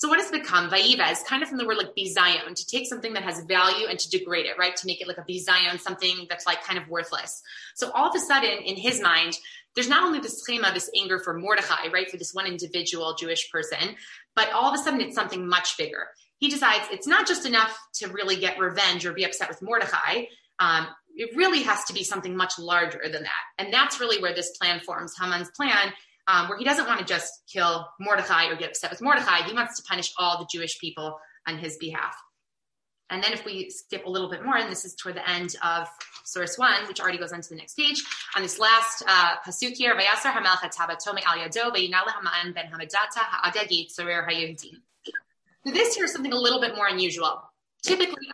So 0.00 0.08
what 0.08 0.18
has 0.18 0.30
become? 0.30 0.70
Vaiva 0.70 1.12
is 1.12 1.22
kind 1.24 1.42
of 1.42 1.50
from 1.50 1.58
the 1.58 1.66
word 1.66 1.76
like 1.76 1.94
bizayon, 1.94 2.54
to 2.54 2.66
take 2.66 2.86
something 2.86 3.12
that 3.12 3.22
has 3.22 3.44
value 3.44 3.86
and 3.86 3.98
to 3.98 4.08
degrade 4.08 4.46
it, 4.46 4.56
right? 4.58 4.74
To 4.74 4.86
make 4.86 5.02
it 5.02 5.06
like 5.06 5.18
a 5.18 5.22
bizayon, 5.30 5.78
something 5.78 6.26
that's 6.30 6.46
like 6.46 6.64
kind 6.64 6.78
of 6.78 6.88
worthless. 6.88 7.42
So 7.74 7.90
all 7.90 8.08
of 8.08 8.16
a 8.16 8.18
sudden, 8.18 8.62
in 8.64 8.76
his 8.76 9.02
mind, 9.02 9.36
there's 9.74 9.90
not 9.90 10.02
only 10.02 10.18
this 10.18 10.42
chema, 10.48 10.72
this 10.72 10.88
anger 10.98 11.18
for 11.18 11.38
Mordechai, 11.38 11.88
right, 11.92 12.10
for 12.10 12.16
this 12.16 12.32
one 12.32 12.46
individual 12.46 13.14
Jewish 13.14 13.52
person, 13.52 13.94
but 14.34 14.50
all 14.52 14.72
of 14.72 14.80
a 14.80 14.82
sudden 14.82 15.02
it's 15.02 15.14
something 15.14 15.46
much 15.46 15.76
bigger. 15.76 16.06
He 16.38 16.48
decides 16.48 16.84
it's 16.90 17.06
not 17.06 17.28
just 17.28 17.44
enough 17.44 17.78
to 17.96 18.08
really 18.08 18.36
get 18.36 18.58
revenge 18.58 19.04
or 19.04 19.12
be 19.12 19.24
upset 19.24 19.50
with 19.50 19.60
Mordechai. 19.60 20.24
Um, 20.58 20.86
it 21.14 21.36
really 21.36 21.62
has 21.64 21.84
to 21.84 21.92
be 21.92 22.04
something 22.04 22.34
much 22.34 22.58
larger 22.58 23.02
than 23.02 23.24
that. 23.24 23.42
And 23.58 23.70
that's 23.70 24.00
really 24.00 24.22
where 24.22 24.34
this 24.34 24.56
plan 24.56 24.80
forms. 24.80 25.12
Haman's 25.20 25.50
plan 25.50 25.92
um, 26.30 26.48
where 26.48 26.58
he 26.58 26.64
doesn't 26.64 26.86
want 26.86 27.00
to 27.00 27.04
just 27.04 27.32
kill 27.52 27.88
Mordecai 27.98 28.46
or 28.46 28.56
get 28.56 28.70
upset 28.70 28.90
with 28.90 29.02
Mordecai. 29.02 29.42
He 29.42 29.54
wants 29.54 29.76
to 29.76 29.82
punish 29.88 30.12
all 30.18 30.38
the 30.38 30.48
Jewish 30.52 30.78
people 30.78 31.18
on 31.46 31.58
his 31.58 31.76
behalf. 31.78 32.14
And 33.08 33.24
then 33.24 33.32
if 33.32 33.44
we 33.44 33.70
skip 33.70 34.06
a 34.06 34.10
little 34.10 34.30
bit 34.30 34.44
more, 34.44 34.56
and 34.56 34.70
this 34.70 34.84
is 34.84 34.94
toward 34.94 35.16
the 35.16 35.28
end 35.28 35.56
of 35.64 35.88
source 36.24 36.56
one, 36.56 36.86
which 36.86 37.00
already 37.00 37.18
goes 37.18 37.32
on 37.32 37.40
to 37.40 37.48
the 37.48 37.56
next 37.56 37.74
page, 37.76 38.04
on 38.36 38.42
this 38.42 38.60
last 38.60 39.02
uh, 39.06 39.34
pasuk 39.44 39.72
here, 39.72 39.96
Vayasar 39.96 40.32
Hamelch 40.32 40.72
Tabatome 40.72 41.20
Al 41.26 41.38
Yado 41.38 41.74
Haman 41.76 42.52
Ben 42.52 42.66
Hamadata 42.66 43.18
Ha'agagit 43.18 43.90
Sorer 43.90 44.26
HaYehudim. 44.30 44.76
So 45.66 45.72
this 45.72 45.96
here 45.96 46.04
is 46.04 46.12
something 46.12 46.32
a 46.32 46.38
little 46.38 46.60
bit 46.60 46.76
more 46.76 46.86
unusual. 46.86 47.42
Typically, 47.82 48.28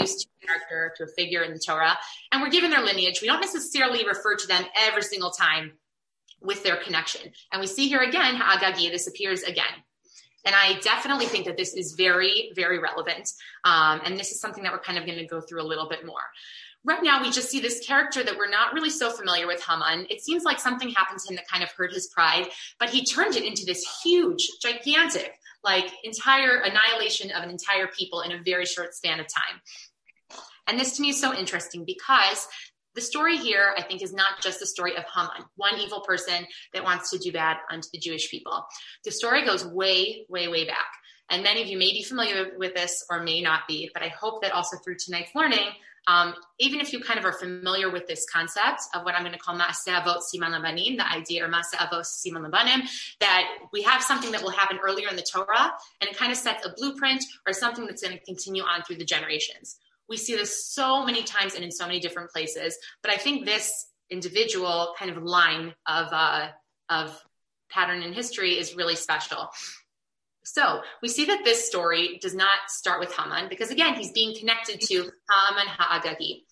used 0.00 0.20
to 0.20 0.28
a 0.42 0.46
character, 0.46 0.94
to 0.96 1.04
a 1.04 1.06
figure 1.06 1.42
in 1.42 1.52
the 1.52 1.58
Torah, 1.58 1.98
and 2.32 2.40
we're 2.40 2.50
given 2.50 2.70
their 2.70 2.82
lineage. 2.82 3.20
We 3.20 3.28
don't 3.28 3.40
necessarily 3.40 4.06
refer 4.06 4.36
to 4.36 4.46
them 4.46 4.64
every 4.76 5.02
single 5.02 5.30
time 5.30 5.72
with 6.40 6.62
their 6.62 6.76
connection. 6.76 7.32
And 7.52 7.60
we 7.60 7.66
see 7.66 7.88
here 7.88 8.00
again, 8.00 8.36
Agagi, 8.36 8.90
this 8.90 9.06
appears 9.06 9.42
again. 9.42 9.64
And 10.44 10.54
I 10.54 10.78
definitely 10.80 11.26
think 11.26 11.46
that 11.46 11.56
this 11.56 11.74
is 11.74 11.92
very, 11.92 12.52
very 12.54 12.78
relevant. 12.78 13.28
Um, 13.64 14.00
and 14.04 14.18
this 14.18 14.30
is 14.30 14.40
something 14.40 14.62
that 14.62 14.72
we're 14.72 14.78
kind 14.78 14.98
of 14.98 15.04
going 15.04 15.18
to 15.18 15.26
go 15.26 15.40
through 15.40 15.60
a 15.60 15.66
little 15.66 15.88
bit 15.88 16.06
more. 16.06 16.20
Right 16.84 17.02
now, 17.02 17.20
we 17.20 17.32
just 17.32 17.50
see 17.50 17.58
this 17.58 17.84
character 17.84 18.22
that 18.22 18.38
we're 18.38 18.48
not 18.48 18.72
really 18.72 18.90
so 18.90 19.10
familiar 19.10 19.48
with, 19.48 19.60
Haman. 19.60 20.06
It 20.08 20.22
seems 20.22 20.44
like 20.44 20.60
something 20.60 20.88
happened 20.90 21.18
to 21.18 21.32
him 21.32 21.36
that 21.36 21.48
kind 21.48 21.64
of 21.64 21.72
hurt 21.72 21.92
his 21.92 22.06
pride, 22.06 22.46
but 22.78 22.90
he 22.90 23.04
turned 23.04 23.34
it 23.34 23.42
into 23.42 23.64
this 23.64 23.84
huge, 24.04 24.48
gigantic, 24.62 25.32
like 25.64 25.90
entire 26.04 26.58
annihilation 26.58 27.32
of 27.32 27.42
an 27.42 27.50
entire 27.50 27.88
people 27.88 28.20
in 28.20 28.30
a 28.30 28.40
very 28.40 28.66
short 28.66 28.94
span 28.94 29.18
of 29.18 29.26
time. 29.26 29.60
And 30.68 30.78
this 30.78 30.96
to 30.96 31.02
me 31.02 31.08
is 31.08 31.20
so 31.20 31.34
interesting 31.34 31.84
because 31.84 32.46
the 32.96 33.02
story 33.02 33.36
here, 33.36 33.74
I 33.76 33.82
think, 33.82 34.02
is 34.02 34.12
not 34.12 34.40
just 34.42 34.58
the 34.58 34.66
story 34.66 34.96
of 34.96 35.04
Haman, 35.14 35.44
one 35.54 35.78
evil 35.78 36.00
person 36.00 36.46
that 36.72 36.82
wants 36.82 37.10
to 37.10 37.18
do 37.18 37.30
bad 37.30 37.58
unto 37.70 37.86
the 37.92 37.98
Jewish 37.98 38.30
people. 38.30 38.66
The 39.04 39.12
story 39.12 39.44
goes 39.44 39.64
way, 39.64 40.26
way, 40.28 40.48
way 40.48 40.66
back. 40.66 40.90
And 41.28 41.42
many 41.42 41.62
of 41.62 41.68
you 41.68 41.76
may 41.76 41.92
be 41.92 42.02
familiar 42.02 42.52
with 42.56 42.74
this 42.74 43.04
or 43.10 43.22
may 43.22 43.42
not 43.42 43.68
be, 43.68 43.90
but 43.92 44.02
I 44.02 44.08
hope 44.08 44.42
that 44.42 44.52
also 44.52 44.78
through 44.78 44.96
tonight's 45.04 45.34
learning, 45.34 45.68
um, 46.06 46.34
even 46.58 46.80
if 46.80 46.92
you 46.92 47.00
kind 47.00 47.18
of 47.18 47.24
are 47.24 47.32
familiar 47.32 47.90
with 47.90 48.06
this 48.06 48.24
concept 48.32 48.80
of 48.94 49.04
what 49.04 49.14
I'm 49.14 49.22
going 49.22 49.32
to 49.32 49.38
call 49.38 49.58
Maaseh 49.58 49.88
Avot 49.88 50.20
Siman 50.32 50.54
Labanim, 50.54 50.96
the 50.96 51.06
idea, 51.06 51.44
or 51.44 51.48
Maaseh 51.48 51.74
Avot 51.74 52.04
Siman 52.04 52.48
Labanim, 52.48 52.82
that 53.20 53.48
we 53.72 53.82
have 53.82 54.02
something 54.02 54.30
that 54.32 54.42
will 54.42 54.50
happen 54.50 54.78
earlier 54.82 55.08
in 55.08 55.16
the 55.16 55.26
Torah, 55.30 55.72
and 56.00 56.08
it 56.08 56.16
kind 56.16 56.30
of 56.30 56.38
sets 56.38 56.64
a 56.64 56.72
blueprint 56.76 57.24
or 57.46 57.52
something 57.52 57.86
that's 57.86 58.02
going 58.02 58.16
to 58.16 58.24
continue 58.24 58.62
on 58.62 58.82
through 58.82 58.96
the 58.96 59.04
generations. 59.04 59.78
We 60.08 60.16
see 60.16 60.36
this 60.36 60.66
so 60.72 61.04
many 61.04 61.22
times 61.22 61.54
and 61.54 61.64
in 61.64 61.70
so 61.70 61.86
many 61.86 62.00
different 62.00 62.30
places. 62.30 62.76
But 63.02 63.12
I 63.12 63.16
think 63.16 63.44
this 63.44 63.86
individual 64.10 64.94
kind 64.98 65.10
of 65.10 65.22
line 65.22 65.74
of 65.86 66.08
uh, 66.12 66.48
of 66.88 67.20
pattern 67.70 68.02
in 68.02 68.12
history 68.12 68.58
is 68.58 68.76
really 68.76 68.94
special. 68.94 69.48
So 70.44 70.82
we 71.02 71.08
see 71.08 71.24
that 71.24 71.44
this 71.44 71.66
story 71.66 72.18
does 72.22 72.34
not 72.34 72.68
start 72.68 73.00
with 73.00 73.12
Haman 73.12 73.48
because 73.48 73.70
again, 73.70 73.94
he's 73.94 74.12
being 74.12 74.36
connected 74.38 74.80
to 74.80 74.94
Haman 74.94 75.66
Ha'agagi. 75.66 76.44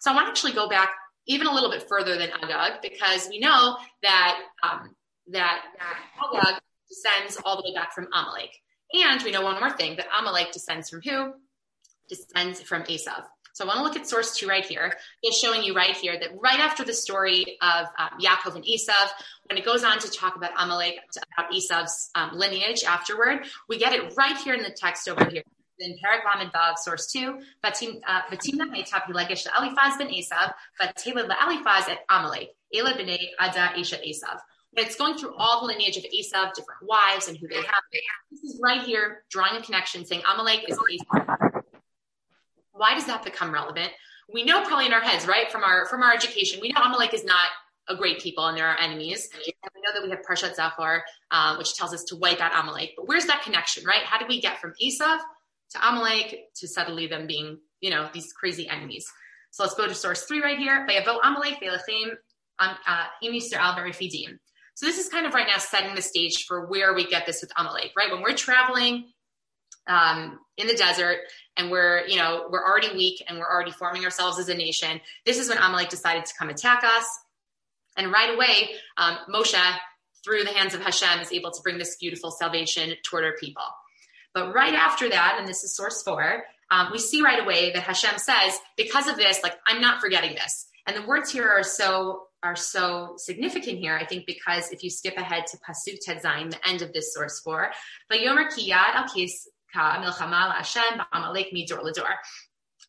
So 0.00 0.12
I 0.12 0.14
want 0.14 0.26
to 0.26 0.30
actually 0.30 0.52
go 0.52 0.68
back 0.68 0.90
even 1.26 1.46
a 1.46 1.52
little 1.52 1.70
bit 1.70 1.88
further 1.88 2.16
than 2.16 2.30
Agag 2.30 2.80
because 2.80 3.28
we 3.28 3.40
know 3.40 3.76
that 4.02 4.40
um, 4.62 4.94
that, 5.28 5.62
that 5.78 5.98
Agag 6.24 6.60
descends 6.88 7.38
all 7.44 7.56
the 7.56 7.68
way 7.68 7.74
back 7.74 7.92
from 7.92 8.06
Amalek. 8.12 8.50
And 8.92 9.22
we 9.22 9.30
know 9.30 9.42
one 9.42 9.58
more 9.60 9.70
thing 9.70 9.96
that 9.96 10.06
Amalek 10.16 10.52
descends 10.52 10.88
from 10.88 11.00
who? 11.02 11.32
Descends 12.10 12.60
from 12.60 12.82
Esav. 12.82 13.24
So 13.52 13.64
I 13.64 13.68
want 13.68 13.78
to 13.78 13.84
look 13.84 13.96
at 13.96 14.08
source 14.08 14.36
two 14.36 14.46
right 14.46 14.64
here. 14.64 14.94
It's 15.22 15.38
showing 15.38 15.62
you 15.62 15.74
right 15.74 15.96
here 15.96 16.18
that 16.18 16.30
right 16.40 16.60
after 16.60 16.84
the 16.84 16.94
story 16.94 17.58
of 17.60 17.86
um, 17.98 18.20
Yaakov 18.20 18.54
and 18.54 18.64
Esav, 18.64 19.10
when 19.48 19.58
it 19.58 19.64
goes 19.64 19.84
on 19.84 19.98
to 19.98 20.10
talk 20.10 20.36
about 20.36 20.52
Amalek, 20.56 20.94
about 21.36 21.52
Esav's 21.52 22.10
um, 22.14 22.30
lineage 22.32 22.84
afterward, 22.84 23.44
we 23.68 23.78
get 23.78 23.92
it 23.92 24.14
right 24.16 24.36
here 24.38 24.54
in 24.54 24.62
the 24.62 24.70
text 24.70 25.08
over 25.08 25.24
here. 25.26 25.42
In 25.82 25.92
Parak 25.92 26.38
Lamed 26.38 26.52
Vav, 26.52 26.76
source 26.76 27.10
two, 27.10 27.38
Batimna 27.64 28.02
Meitap 28.04 29.04
Hilegesh 29.08 29.46
Alifaz 29.46 29.98
ben 29.98 30.08
Esav, 30.08 30.52
Batela 30.80 31.26
Alifaz 31.30 31.88
at 31.88 32.00
Amalek, 32.10 32.50
Ela 32.74 32.92
b'nei 32.92 33.18
Ada 33.40 33.72
Esha 33.76 33.98
Esav. 34.06 34.38
But 34.74 34.84
it's 34.84 34.96
going 34.96 35.16
through 35.16 35.34
all 35.36 35.62
the 35.62 35.68
lineage 35.68 35.96
of 35.96 36.04
Esav, 36.04 36.52
different 36.52 36.82
wives, 36.82 37.28
and 37.28 37.36
who 37.38 37.48
they 37.48 37.56
have. 37.56 37.82
This 38.30 38.42
is 38.42 38.60
right 38.62 38.82
here 38.82 39.24
drawing 39.30 39.56
a 39.56 39.62
connection, 39.62 40.04
saying 40.04 40.22
Amalek 40.30 40.66
is 40.68 40.78
Esav 40.78 41.59
why 42.80 42.94
does 42.94 43.04
that 43.06 43.22
become 43.22 43.52
relevant? 43.52 43.92
We 44.32 44.42
know 44.42 44.64
probably 44.64 44.86
in 44.86 44.92
our 44.94 45.02
heads, 45.02 45.26
right, 45.26 45.52
from 45.52 45.62
our 45.62 45.86
from 45.86 46.02
our 46.02 46.12
education, 46.12 46.60
we 46.62 46.70
know 46.70 46.80
Amalek 46.80 47.12
is 47.12 47.24
not 47.24 47.48
a 47.88 47.96
great 47.96 48.20
people 48.20 48.46
and 48.46 48.56
there 48.56 48.66
are 48.66 48.76
our 48.76 48.80
enemies. 48.80 49.28
And 49.34 49.42
we 49.74 49.82
know 49.82 49.92
that 49.92 50.02
we 50.02 50.10
have 50.10 50.20
Parshat 50.22 50.56
Zachor, 50.56 51.00
um, 51.30 51.58
which 51.58 51.74
tells 51.74 51.92
us 51.92 52.04
to 52.04 52.16
wipe 52.16 52.40
out 52.40 52.52
Amalek. 52.58 52.92
But 52.96 53.06
where's 53.06 53.26
that 53.26 53.42
connection, 53.42 53.84
right? 53.84 54.02
How 54.04 54.18
do 54.18 54.26
we 54.28 54.40
get 54.40 54.60
from 54.60 54.72
Esav 54.82 55.18
to 55.72 55.88
Amalek 55.88 56.36
to 56.56 56.68
suddenly 56.68 57.06
them 57.06 57.26
being, 57.26 57.58
you 57.80 57.90
know, 57.90 58.08
these 58.12 58.32
crazy 58.32 58.68
enemies? 58.68 59.06
So 59.50 59.64
let's 59.64 59.74
go 59.74 59.86
to 59.86 59.94
source 59.94 60.22
three 60.22 60.40
right 60.40 60.58
here. 60.58 60.86
Um, 62.60 62.76
uh, 62.86 63.06
So 64.74 64.86
this 64.86 64.98
is 64.98 65.08
kind 65.08 65.26
of 65.26 65.34
right 65.34 65.46
now 65.46 65.58
setting 65.58 65.94
the 65.94 66.02
stage 66.02 66.44
for 66.46 66.66
where 66.66 66.94
we 66.94 67.06
get 67.06 67.26
this 67.26 67.42
with 67.42 67.50
Amalek, 67.56 67.92
right? 67.96 68.10
When 68.12 68.22
we're 68.22 68.36
traveling 68.36 69.10
um, 69.86 70.38
in 70.56 70.66
the 70.66 70.74
desert 70.74 71.18
and 71.56 71.70
we're 71.70 72.06
you 72.06 72.16
know 72.16 72.48
we're 72.50 72.64
already 72.64 72.94
weak 72.94 73.22
and 73.26 73.38
we're 73.38 73.50
already 73.50 73.70
forming 73.70 74.04
ourselves 74.04 74.38
as 74.38 74.48
a 74.48 74.54
nation. 74.54 75.00
This 75.24 75.38
is 75.38 75.48
when 75.48 75.58
amalek 75.58 75.88
decided 75.88 76.24
to 76.26 76.34
come 76.38 76.48
attack 76.48 76.84
us. 76.84 77.06
And 77.96 78.12
right 78.12 78.34
away 78.34 78.70
um, 78.96 79.18
moshe 79.32 79.60
through 80.24 80.44
the 80.44 80.50
hands 80.50 80.74
of 80.74 80.82
hashem 80.82 81.20
is 81.20 81.32
able 81.32 81.50
to 81.50 81.62
bring 81.62 81.78
this 81.78 81.96
beautiful 81.96 82.30
salvation 82.30 82.92
toward 83.04 83.24
our 83.24 83.34
people. 83.38 83.64
But 84.32 84.54
right 84.54 84.74
after 84.74 85.08
that 85.08 85.36
and 85.38 85.48
this 85.48 85.64
is 85.64 85.74
source 85.74 86.02
four 86.02 86.44
um, 86.70 86.88
we 86.92 86.98
see 86.98 87.22
right 87.22 87.42
away 87.42 87.72
that 87.72 87.82
hashem 87.82 88.18
says 88.18 88.58
because 88.76 89.08
of 89.08 89.16
this 89.16 89.42
like 89.42 89.58
i'm 89.66 89.80
not 89.80 90.00
forgetting 90.00 90.34
this. 90.34 90.66
And 90.86 90.96
the 90.96 91.06
words 91.06 91.30
here 91.30 91.48
are 91.48 91.62
so 91.62 92.26
are 92.42 92.56
so 92.56 93.14
significant 93.16 93.78
here, 93.78 93.96
I 93.96 94.06
think, 94.06 94.26
because 94.26 94.70
if 94.70 94.82
you 94.82 94.90
skip 94.90 95.16
ahead 95.16 95.46
to 95.48 95.58
Pasuk 95.58 95.98
Tedzain, 96.06 96.50
the 96.50 96.68
end 96.68 96.82
of 96.82 96.92
this 96.92 97.12
source 97.12 97.40
four, 97.40 97.70
Vayomer 98.10 98.46
Kiyad 98.46 98.94
al 98.94 99.04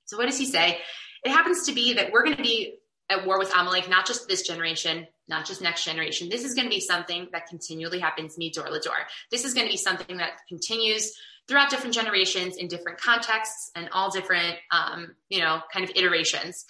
so 0.06 0.18
what 0.18 0.26
does 0.26 0.38
he 0.38 0.46
say? 0.46 0.78
It 1.24 1.30
happens 1.30 1.66
to 1.68 1.74
be 1.74 1.94
that 1.94 2.12
we're 2.12 2.24
going 2.24 2.36
to 2.36 2.44
be 2.44 2.76
at 3.10 3.26
war 3.26 3.40
with 3.40 3.54
Amalek, 3.56 3.90
not 3.90 4.06
just 4.06 4.28
this 4.28 4.42
generation, 4.42 5.08
not 5.28 5.46
just 5.46 5.62
next 5.62 5.86
generation. 5.86 6.30
This 6.30 6.44
is 6.44 6.54
going 6.54 6.66
to 6.66 6.70
be 6.70 6.82
something 6.82 7.28
that 7.32 7.48
continually 7.48 8.00
happens 8.00 8.38
midor 8.38 8.68
lador. 8.68 8.96
This 9.32 9.46
is 9.46 9.54
going 9.54 9.68
to 9.68 9.72
be 9.72 9.78
something 9.78 10.18
that 10.18 10.32
continues 10.50 11.14
throughout 11.48 11.70
different 11.70 11.94
generations 11.94 12.58
in 12.58 12.68
different 12.68 13.00
contexts 13.00 13.72
and 13.76 13.90
all 13.92 14.10
different, 14.12 14.58
um, 14.72 15.16
you 15.30 15.40
know, 15.40 15.62
kind 15.74 15.84
of 15.84 15.96
iterations. 15.96 16.66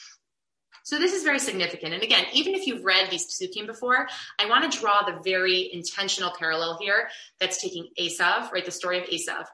So 0.83 0.97
this 0.97 1.13
is 1.13 1.23
very 1.23 1.39
significant. 1.39 1.93
And 1.93 2.03
again, 2.03 2.25
even 2.33 2.55
if 2.55 2.65
you've 2.65 2.83
read 2.83 3.09
these 3.09 3.27
psukim 3.27 3.67
before, 3.67 4.07
I 4.39 4.47
want 4.49 4.71
to 4.71 4.79
draw 4.79 5.03
the 5.03 5.19
very 5.23 5.69
intentional 5.71 6.31
parallel 6.37 6.79
here 6.81 7.07
that's 7.39 7.61
taking 7.61 7.89
Esav, 7.99 8.51
right? 8.51 8.65
The 8.65 8.71
story 8.71 8.99
of 8.99 9.05
Esav 9.05 9.45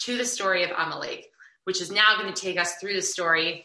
to 0.00 0.16
the 0.16 0.24
story 0.24 0.64
of 0.64 0.70
Amalek, 0.70 1.26
which 1.64 1.80
is 1.80 1.90
now 1.90 2.16
going 2.18 2.32
to 2.32 2.40
take 2.40 2.58
us 2.58 2.74
through 2.76 2.94
the 2.94 3.02
story 3.02 3.64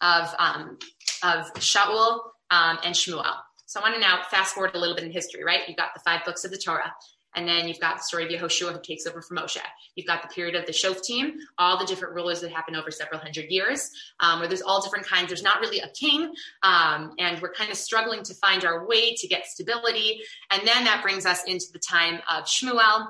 of, 0.00 0.28
um, 0.38 0.78
of 1.22 1.52
Shaul 1.54 2.20
um, 2.50 2.78
and 2.84 2.94
Shmuel. 2.94 3.34
So 3.66 3.80
I 3.80 3.82
want 3.82 3.94
to 3.94 4.00
now 4.00 4.20
fast 4.30 4.54
forward 4.54 4.72
a 4.74 4.78
little 4.78 4.94
bit 4.94 5.04
in 5.04 5.10
history, 5.10 5.44
right? 5.44 5.60
You've 5.66 5.76
got 5.76 5.94
the 5.94 6.00
five 6.00 6.24
books 6.24 6.44
of 6.44 6.50
the 6.50 6.58
Torah. 6.58 6.92
And 7.34 7.46
then 7.46 7.68
you've 7.68 7.80
got 7.80 7.98
the 7.98 8.02
story 8.02 8.24
of 8.24 8.30
Yehoshua 8.30 8.72
who 8.72 8.80
takes 8.80 9.06
over 9.06 9.20
from 9.20 9.36
Moshe. 9.36 9.60
You've 9.94 10.06
got 10.06 10.22
the 10.22 10.28
period 10.28 10.54
of 10.54 10.64
the 10.64 10.72
Shoftim, 10.72 11.32
all 11.58 11.78
the 11.78 11.84
different 11.84 12.14
rulers 12.14 12.40
that 12.40 12.50
happen 12.50 12.74
over 12.74 12.90
several 12.90 13.20
hundred 13.20 13.50
years, 13.50 13.90
um, 14.20 14.38
where 14.38 14.48
there's 14.48 14.62
all 14.62 14.80
different 14.80 15.06
kinds. 15.06 15.28
There's 15.28 15.42
not 15.42 15.60
really 15.60 15.80
a 15.80 15.90
king, 15.90 16.32
um, 16.62 17.12
and 17.18 17.42
we're 17.42 17.52
kind 17.52 17.70
of 17.70 17.76
struggling 17.76 18.22
to 18.22 18.34
find 18.34 18.64
our 18.64 18.86
way 18.86 19.14
to 19.16 19.28
get 19.28 19.44
stability. 19.46 20.22
And 20.50 20.66
then 20.66 20.84
that 20.84 21.02
brings 21.02 21.26
us 21.26 21.44
into 21.44 21.66
the 21.74 21.78
time 21.78 22.20
of 22.30 22.44
Shmuel, 22.44 23.06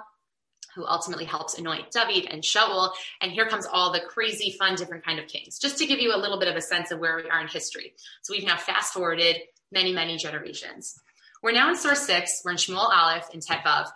who 0.76 0.86
ultimately 0.86 1.24
helps 1.24 1.58
anoint 1.58 1.90
David 1.90 2.28
and 2.30 2.42
Shaul. 2.42 2.90
And 3.20 3.32
here 3.32 3.48
comes 3.48 3.66
all 3.66 3.92
the 3.92 4.00
crazy, 4.00 4.54
fun, 4.56 4.76
different 4.76 5.04
kind 5.04 5.18
of 5.18 5.26
kings, 5.26 5.58
just 5.58 5.78
to 5.78 5.86
give 5.86 5.98
you 5.98 6.14
a 6.14 6.18
little 6.18 6.38
bit 6.38 6.48
of 6.48 6.54
a 6.54 6.60
sense 6.60 6.92
of 6.92 7.00
where 7.00 7.16
we 7.16 7.28
are 7.28 7.40
in 7.40 7.48
history. 7.48 7.94
So 8.22 8.34
we've 8.34 8.46
now 8.46 8.58
fast 8.58 8.92
forwarded 8.92 9.38
many, 9.72 9.92
many 9.92 10.18
generations. 10.18 11.00
We're 11.42 11.52
now 11.52 11.70
in 11.70 11.76
source 11.76 12.06
six. 12.06 12.42
We're 12.44 12.52
in 12.52 12.56
Shmuel 12.58 12.88
Aleph 12.88 13.28
in 13.32 13.40
Tetvav. 13.40 13.88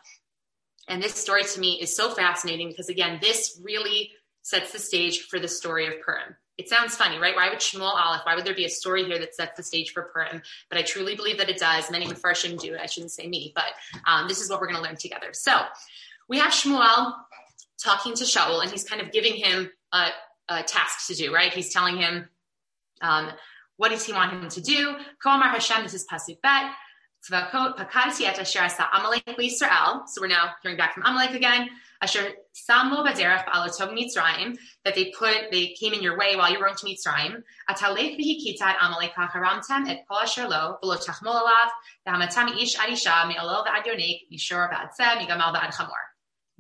And 0.88 1.02
this 1.02 1.14
story 1.14 1.44
to 1.44 1.60
me 1.60 1.78
is 1.80 1.94
so 1.94 2.10
fascinating 2.10 2.68
because, 2.68 2.88
again, 2.88 3.18
this 3.20 3.60
really 3.62 4.10
sets 4.42 4.72
the 4.72 4.78
stage 4.78 5.20
for 5.28 5.38
the 5.38 5.48
story 5.48 5.86
of 5.86 6.00
Purim. 6.02 6.34
It 6.58 6.68
sounds 6.68 6.94
funny, 6.94 7.18
right? 7.18 7.34
Why 7.34 7.48
would 7.48 7.60
Shmuel 7.60 7.94
Aleph, 7.94 8.22
why 8.24 8.34
would 8.34 8.44
there 8.44 8.54
be 8.54 8.66
a 8.66 8.70
story 8.70 9.04
here 9.04 9.18
that 9.18 9.34
sets 9.34 9.56
the 9.56 9.62
stage 9.62 9.92
for 9.92 10.10
Purim? 10.12 10.42
But 10.68 10.78
I 10.78 10.82
truly 10.82 11.16
believe 11.16 11.38
that 11.38 11.48
it 11.48 11.58
does. 11.58 11.90
Many 11.90 12.06
Mepharshim 12.06 12.60
do 12.60 12.74
it. 12.74 12.80
I 12.82 12.86
shouldn't 12.86 13.12
say 13.12 13.26
me, 13.26 13.52
but 13.54 13.72
um, 14.06 14.28
this 14.28 14.42
is 14.42 14.50
what 14.50 14.60
we're 14.60 14.66
going 14.66 14.76
to 14.76 14.82
learn 14.82 14.96
together. 14.96 15.28
So 15.32 15.52
we 16.30 16.38
have 16.38 16.52
Shmuel 16.52 17.12
talking 17.82 18.14
to 18.14 18.24
Shaul, 18.24 18.62
and 18.62 18.70
he's 18.70 18.84
kind 18.84 19.02
of 19.02 19.10
giving 19.10 19.34
him 19.34 19.68
a, 19.92 20.10
a 20.48 20.62
task 20.62 21.08
to 21.08 21.14
do, 21.14 21.34
right? 21.34 21.52
He's 21.52 21.72
telling 21.72 21.96
him, 21.96 22.28
um, 23.02 23.30
what 23.76 23.90
does 23.90 24.06
he 24.06 24.12
want 24.12 24.32
him 24.32 24.48
to 24.48 24.60
do? 24.60 24.94
Koamar 25.24 25.50
Hashem, 25.50 25.82
this 25.82 25.94
is 25.94 26.06
Pasuk 26.10 26.40
Bet. 26.40 26.70
So 27.22 27.36
we're 30.20 30.28
now 30.28 30.50
hearing 30.62 30.78
back 30.78 30.94
from 30.94 31.02
Amalek 31.04 31.34
again. 31.34 31.68
That 32.00 32.34
they 34.94 35.12
put, 35.18 35.50
they 35.50 35.74
came 35.78 35.92
in 35.92 36.02
your 36.02 36.16
way 36.16 36.36
while 36.36 36.50
you 36.50 36.58
were 36.58 36.64
going 36.64 36.76
to 36.76 36.86
Mitzrayim. 36.86 37.42
Atalech 37.68 38.18
v'hikita 38.18 38.74
Amalek. 38.80 39.12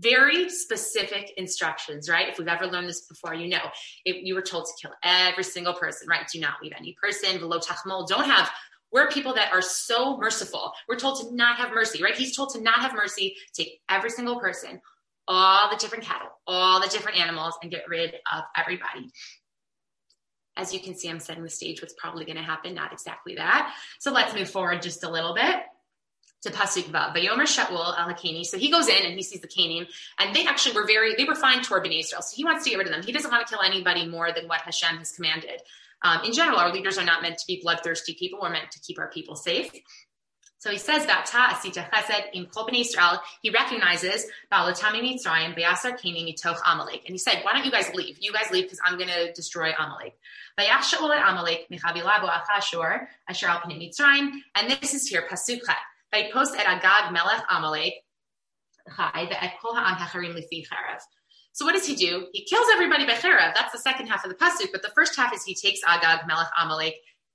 Very 0.00 0.48
specific 0.48 1.32
instructions, 1.36 2.08
right? 2.08 2.28
If 2.28 2.38
we've 2.38 2.48
ever 2.48 2.66
learned 2.66 2.88
this 2.88 3.02
before, 3.02 3.34
you 3.34 3.48
know, 3.48 3.70
if 4.04 4.24
you 4.24 4.34
were 4.34 4.42
told 4.42 4.64
to 4.64 4.72
kill 4.80 4.94
every 5.02 5.44
single 5.44 5.74
person, 5.74 6.08
right? 6.08 6.26
Do 6.32 6.40
not 6.40 6.54
leave 6.62 6.72
any 6.76 6.96
person. 7.00 7.38
V'lo 7.38 7.64
tachmol, 7.64 8.08
don't 8.08 8.24
have 8.24 8.50
we're 8.92 9.08
people 9.08 9.34
that 9.34 9.52
are 9.52 9.62
so 9.62 10.16
merciful. 10.16 10.72
We're 10.88 10.98
told 10.98 11.20
to 11.20 11.34
not 11.34 11.58
have 11.58 11.70
mercy, 11.70 12.02
right? 12.02 12.14
He's 12.14 12.34
told 12.34 12.50
to 12.54 12.60
not 12.60 12.80
have 12.80 12.92
mercy, 12.92 13.36
take 13.52 13.80
every 13.88 14.10
single 14.10 14.40
person, 14.40 14.80
all 15.28 15.70
the 15.70 15.76
different 15.76 16.04
cattle, 16.04 16.28
all 16.46 16.80
the 16.80 16.88
different 16.88 17.18
animals, 17.18 17.54
and 17.62 17.70
get 17.70 17.88
rid 17.88 18.14
of 18.32 18.42
everybody. 18.56 19.10
As 20.56 20.74
you 20.74 20.80
can 20.80 20.96
see, 20.96 21.08
I'm 21.08 21.20
setting 21.20 21.44
the 21.44 21.50
stage 21.50 21.80
what's 21.80 21.94
probably 21.94 22.24
going 22.24 22.36
to 22.36 22.42
happen, 22.42 22.74
not 22.74 22.92
exactly 22.92 23.36
that. 23.36 23.72
So 24.00 24.10
let's 24.12 24.34
move 24.34 24.50
forward 24.50 24.82
just 24.82 25.04
a 25.04 25.10
little 25.10 25.34
bit 25.34 25.56
to 26.42 26.50
Pasuk 26.50 26.84
Vav. 26.84 27.14
Vayomer 27.14 27.42
Shaul 27.42 27.96
al. 27.98 28.44
So 28.44 28.58
he 28.58 28.70
goes 28.70 28.88
in 28.88 29.04
and 29.04 29.14
he 29.14 29.22
sees 29.22 29.40
the 29.40 29.48
Canaan, 29.48 29.86
and 30.18 30.34
they 30.34 30.46
actually 30.46 30.74
were 30.74 30.86
very, 30.86 31.14
they 31.14 31.24
were 31.24 31.34
fine 31.34 31.62
toward 31.62 31.84
Bnei 31.84 32.00
Israel. 32.00 32.22
So 32.22 32.36
he 32.36 32.44
wants 32.44 32.64
to 32.64 32.70
get 32.70 32.76
rid 32.78 32.86
of 32.86 32.92
them. 32.92 33.02
He 33.02 33.12
doesn't 33.12 33.30
want 33.30 33.46
to 33.46 33.52
kill 33.52 33.62
anybody 33.62 34.06
more 34.06 34.32
than 34.32 34.48
what 34.48 34.60
Hashem 34.62 34.96
has 34.98 35.12
commanded. 35.12 35.60
Um, 36.02 36.24
in 36.24 36.32
general, 36.32 36.58
our 36.58 36.72
leaders 36.72 36.96
are 36.98 37.04
not 37.04 37.22
meant 37.22 37.38
to 37.38 37.46
be 37.46 37.60
bloodthirsty 37.62 38.14
people. 38.14 38.38
We're 38.40 38.50
meant 38.50 38.70
to 38.72 38.80
keep 38.80 38.98
our 38.98 39.08
people 39.08 39.36
safe. 39.36 39.70
So 40.60 40.70
he 40.70 40.76
says 40.76 41.06
that 41.06 41.24
ta 41.24 41.56
asita 41.56 41.88
chesed 41.90 42.34
im 42.34 42.46
kol 42.46 42.68
Israel. 42.70 43.22
He 43.40 43.48
recognizes 43.48 44.26
ba'alotami 44.52 45.00
mitzrayim 45.00 45.56
be'asar 45.56 45.98
keni 45.98 46.22
mitoch 46.28 46.58
Amalek, 46.66 47.02
and 47.06 47.14
he 47.14 47.18
said, 47.18 47.40
"Why 47.42 47.54
don't 47.54 47.64
you 47.64 47.70
guys 47.70 47.90
leave? 47.94 48.18
You 48.20 48.30
guys 48.30 48.50
leave 48.50 48.64
because 48.64 48.80
I'm 48.84 48.98
going 48.98 49.08
to 49.08 49.32
destroy 49.32 49.72
Amalek." 49.72 50.18
Vayach 50.58 50.82
shaul 50.82 51.16
Amalek 51.16 51.68
michavilabo 51.72 52.28
achashur 52.28 53.06
asher 53.26 53.46
al 53.46 53.60
mitzrayim, 53.60 54.32
and 54.54 54.70
this 54.70 54.92
is 54.92 55.08
here 55.08 55.24
pasukha. 55.30 55.76
Vaypost 56.14 56.56
et 56.56 56.66
agag 56.66 57.12
melech 57.12 57.42
Amalek. 57.50 57.94
So 61.52 61.64
what 61.64 61.72
does 61.72 61.86
he 61.86 61.94
do? 61.94 62.26
He 62.32 62.44
kills 62.44 62.66
everybody 62.72 63.06
by 63.06 63.14
Cherev. 63.14 63.54
That's 63.54 63.72
the 63.72 63.78
second 63.78 64.06
half 64.06 64.24
of 64.24 64.30
the 64.30 64.36
pasuk. 64.36 64.68
But 64.72 64.82
the 64.82 64.90
first 64.94 65.16
half 65.16 65.34
is 65.34 65.44
he 65.44 65.54
takes 65.54 65.80
Agag, 65.86 66.26
Melech 66.26 66.48
Amalek, 66.60 66.94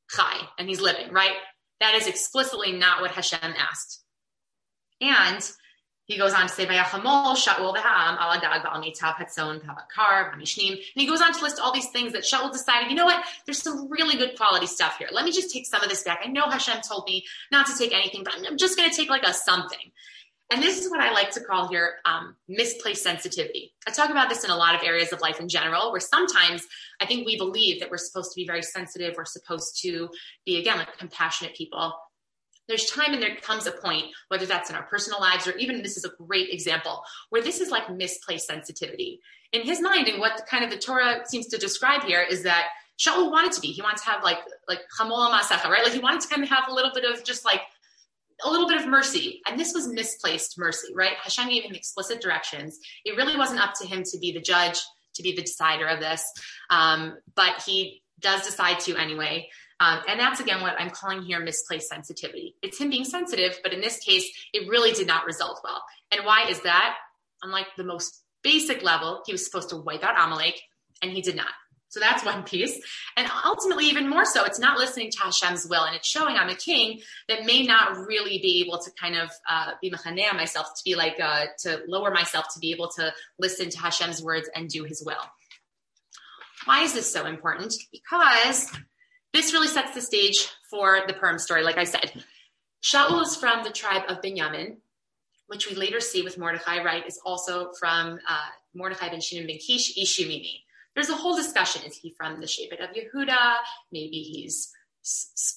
Chai, 0.09 0.47
and 0.57 0.67
he's 0.67 0.81
living, 0.81 1.11
right? 1.11 1.33
That 1.79 1.95
is 1.95 2.07
explicitly 2.07 2.71
not 2.71 3.01
what 3.01 3.11
Hashem 3.11 3.53
asked. 3.57 4.03
And 5.01 5.49
he 6.05 6.17
goes 6.17 6.33
on 6.33 6.43
to 6.43 6.49
say, 6.49 6.65
Shaul 6.65 7.75
v'ha'am, 7.75 8.17
al 8.17 8.31
Agag, 8.31 8.61
v'al 8.61 8.95
hatzon, 8.95 9.61
v'mishnim. 9.63 10.71
And 10.71 10.79
he 10.95 11.07
goes 11.07 11.21
on 11.21 11.33
to 11.33 11.41
list 11.41 11.59
all 11.59 11.73
these 11.73 11.89
things 11.89 12.13
that 12.13 12.23
Shaul 12.23 12.51
decided, 12.51 12.89
you 12.89 12.95
know 12.95 13.05
what? 13.05 13.23
There's 13.45 13.61
some 13.61 13.89
really 13.89 14.15
good 14.15 14.37
quality 14.37 14.67
stuff 14.67 14.97
here. 14.99 15.09
Let 15.11 15.25
me 15.25 15.31
just 15.31 15.51
take 15.51 15.65
some 15.65 15.81
of 15.81 15.89
this 15.89 16.03
back. 16.03 16.21
I 16.23 16.27
know 16.27 16.49
Hashem 16.49 16.81
told 16.87 17.05
me 17.07 17.25
not 17.51 17.65
to 17.67 17.77
take 17.77 17.93
anything, 17.93 18.23
but 18.23 18.35
I'm 18.47 18.57
just 18.57 18.77
going 18.77 18.89
to 18.89 18.95
take 18.95 19.09
like 19.09 19.23
a 19.23 19.33
something. 19.33 19.91
And 20.51 20.61
this 20.61 20.79
is 20.79 20.91
what 20.91 21.01
I 21.01 21.11
like 21.11 21.31
to 21.31 21.41
call 21.41 21.69
here 21.69 21.95
um, 22.05 22.35
misplaced 22.47 23.01
sensitivity. 23.01 23.73
I 23.87 23.91
talk 23.91 24.11
about 24.11 24.29
this 24.29 24.43
in 24.43 24.51
a 24.51 24.55
lot 24.55 24.75
of 24.75 24.83
areas 24.83 25.11
of 25.11 25.19
life 25.19 25.39
in 25.39 25.49
general, 25.49 25.91
where 25.91 25.99
sometimes 25.99 26.61
I 27.01 27.07
think 27.07 27.25
we 27.25 27.35
believe 27.35 27.79
that 27.79 27.89
we're 27.89 27.97
supposed 27.97 28.31
to 28.31 28.35
be 28.35 28.45
very 28.45 28.61
sensitive, 28.61 29.15
we're 29.17 29.25
supposed 29.25 29.81
to 29.81 30.09
be, 30.45 30.59
again, 30.59 30.77
like 30.77 30.95
compassionate 30.99 31.55
people. 31.55 31.95
There's 32.67 32.89
time 32.89 33.13
and 33.13 33.21
there 33.21 33.35
comes 33.35 33.67
a 33.67 33.71
point, 33.71 34.05
whether 34.29 34.45
that's 34.45 34.69
in 34.69 34.75
our 34.75 34.83
personal 34.83 35.19
lives 35.19 35.47
or 35.47 35.55
even 35.57 35.83
this 35.83 35.97
is 35.97 36.05
a 36.05 36.23
great 36.23 36.49
example, 36.49 37.03
where 37.29 37.41
this 37.41 37.59
is 37.59 37.69
like 37.69 37.89
misplaced 37.89 38.47
sensitivity. 38.47 39.19
In 39.51 39.61
his 39.61 39.81
mind, 39.81 40.07
and 40.07 40.19
what 40.19 40.45
kind 40.49 40.63
of 40.63 40.71
the 40.71 40.77
Torah 40.77 41.21
seems 41.27 41.47
to 41.47 41.57
describe 41.57 42.03
here 42.03 42.21
is 42.21 42.43
that 42.43 42.67
Shaul 42.99 43.31
wanted 43.31 43.51
to 43.53 43.61
be. 43.61 43.67
He 43.67 43.81
wants 43.81 44.03
to 44.03 44.09
have 44.09 44.23
like 44.23 44.39
like 44.67 44.81
chamol 44.97 45.29
masacha, 45.31 45.69
right? 45.69 45.83
Like 45.83 45.93
he 45.93 45.99
wanted 45.99 46.21
to 46.21 46.27
kind 46.27 46.43
of 46.43 46.49
have 46.49 46.67
a 46.69 46.73
little 46.73 46.91
bit 46.93 47.03
of 47.03 47.23
just 47.23 47.45
like 47.45 47.61
a 48.43 48.49
little 48.49 48.67
bit 48.67 48.81
of 48.81 48.87
mercy. 48.87 49.41
And 49.47 49.59
this 49.59 49.73
was 49.73 49.87
misplaced 49.87 50.57
mercy, 50.57 50.93
right? 50.93 51.13
Hashem 51.21 51.49
gave 51.49 51.63
him 51.63 51.75
explicit 51.75 52.21
directions. 52.21 52.79
It 53.05 53.15
really 53.15 53.37
wasn't 53.37 53.61
up 53.61 53.73
to 53.81 53.87
him 53.87 54.03
to 54.03 54.19
be 54.19 54.31
the 54.31 54.41
judge, 54.41 54.79
to 55.15 55.23
be 55.23 55.35
the 55.35 55.41
decider 55.41 55.87
of 55.87 55.99
this. 55.99 56.25
Um, 56.69 57.17
but 57.35 57.63
he 57.65 58.01
does 58.19 58.45
decide 58.45 58.79
to 58.81 58.95
anyway. 58.97 59.49
Um, 59.79 59.99
and 60.07 60.19
that's 60.19 60.39
again 60.39 60.61
what 60.61 60.79
I'm 60.79 60.89
calling 60.89 61.23
here 61.23 61.39
misplaced 61.39 61.89
sensitivity. 61.89 62.55
It's 62.61 62.79
him 62.79 62.89
being 62.89 63.05
sensitive, 63.05 63.59
but 63.61 63.73
in 63.73 63.81
this 63.81 63.99
case, 63.99 64.29
it 64.53 64.69
really 64.69 64.91
did 64.91 65.07
not 65.07 65.25
result 65.25 65.59
well. 65.63 65.83
And 66.11 66.25
why 66.25 66.47
is 66.49 66.61
that? 66.61 66.95
On 67.43 67.51
like 67.51 67.67
the 67.75 67.83
most 67.83 68.21
basic 68.41 68.83
level, 68.83 69.21
he 69.25 69.33
was 69.33 69.45
supposed 69.45 69.69
to 69.69 69.77
wipe 69.77 70.03
out 70.03 70.15
Amalek, 70.17 70.61
and 71.01 71.11
he 71.11 71.21
did 71.21 71.35
not. 71.35 71.49
So 71.95 72.01
that's 72.01 72.25
one 72.25 72.43
piece. 72.43 72.77
And 73.15 73.25
ultimately, 73.45 73.85
even 73.85 74.09
more 74.09 74.25
so, 74.25 74.43
it's 74.43 74.59
not 74.59 74.77
listening 74.77 75.11
to 75.11 75.19
Hashem's 75.19 75.65
will. 75.65 75.83
And 75.83 75.95
it's 75.95 76.07
showing 76.07 76.35
I'm 76.35 76.49
a 76.49 76.55
king 76.55 76.99
that 77.29 77.45
may 77.45 77.63
not 77.63 77.95
really 77.97 78.37
be 78.39 78.61
able 78.65 78.79
to 78.79 78.91
kind 78.99 79.15
of 79.15 79.29
uh, 79.49 79.71
be 79.81 79.89
mechanea 79.89 80.33
myself, 80.33 80.67
to 80.75 80.81
be 80.83 80.95
like, 80.95 81.17
uh, 81.21 81.45
to 81.59 81.83
lower 81.87 82.11
myself, 82.11 82.47
to 82.53 82.59
be 82.59 82.71
able 82.71 82.89
to 82.97 83.13
listen 83.39 83.69
to 83.69 83.79
Hashem's 83.79 84.21
words 84.21 84.49
and 84.53 84.67
do 84.67 84.83
his 84.83 85.03
will. 85.05 85.23
Why 86.65 86.81
is 86.81 86.93
this 86.93 87.11
so 87.11 87.25
important? 87.25 87.73
Because 87.93 88.69
this 89.35 89.53
really 89.53 89.67
sets 89.67 89.93
the 89.93 90.01
stage 90.01 90.47
for 90.69 91.01
the 91.07 91.13
Purim 91.13 91.37
story. 91.37 91.63
Like 91.63 91.77
I 91.77 91.83
said, 91.83 92.23
Shaul 92.81 93.21
is 93.21 93.35
from 93.35 93.63
the 93.63 93.71
tribe 93.71 94.03
of 94.07 94.21
Binyamin, 94.21 94.77
which 95.47 95.69
we 95.69 95.75
later 95.75 95.99
see 95.99 96.21
with 96.23 96.37
Mordechai, 96.37 96.83
right, 96.83 97.05
is 97.05 97.19
also 97.25 97.71
from 97.79 98.19
uh, 98.27 98.47
Mordechai 98.73 99.09
ben 99.09 99.21
Shimon 99.21 99.47
ben 99.47 99.57
Kish, 99.57 99.95
Ishimini 99.97 100.61
there's 100.95 101.09
a 101.09 101.15
whole 101.15 101.35
discussion. 101.35 101.83
Is 101.85 101.97
he 101.97 102.13
from 102.17 102.39
the 102.39 102.47
Shevet 102.47 102.81
of 102.81 102.95
Yehuda? 102.95 103.55
Maybe 103.91 104.21
he's 104.21 104.71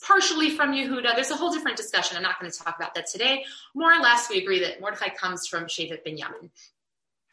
partially 0.05 0.51
from 0.51 0.73
Yehuda. 0.73 1.15
There's 1.15 1.31
a 1.31 1.37
whole 1.37 1.53
different 1.53 1.77
discussion. 1.77 2.17
I'm 2.17 2.23
not 2.23 2.39
going 2.39 2.51
to 2.51 2.59
talk 2.59 2.77
about 2.77 2.95
that 2.97 3.07
today. 3.07 3.45
More 3.75 3.93
or 3.93 4.01
less, 4.03 4.29
we 4.29 4.39
agree 4.39 4.61
that 4.61 4.81
Mordechai 4.81 5.09
comes 5.11 5.47
from 5.47 5.65
Shevet 5.65 6.05
Binyamin. 6.07 6.51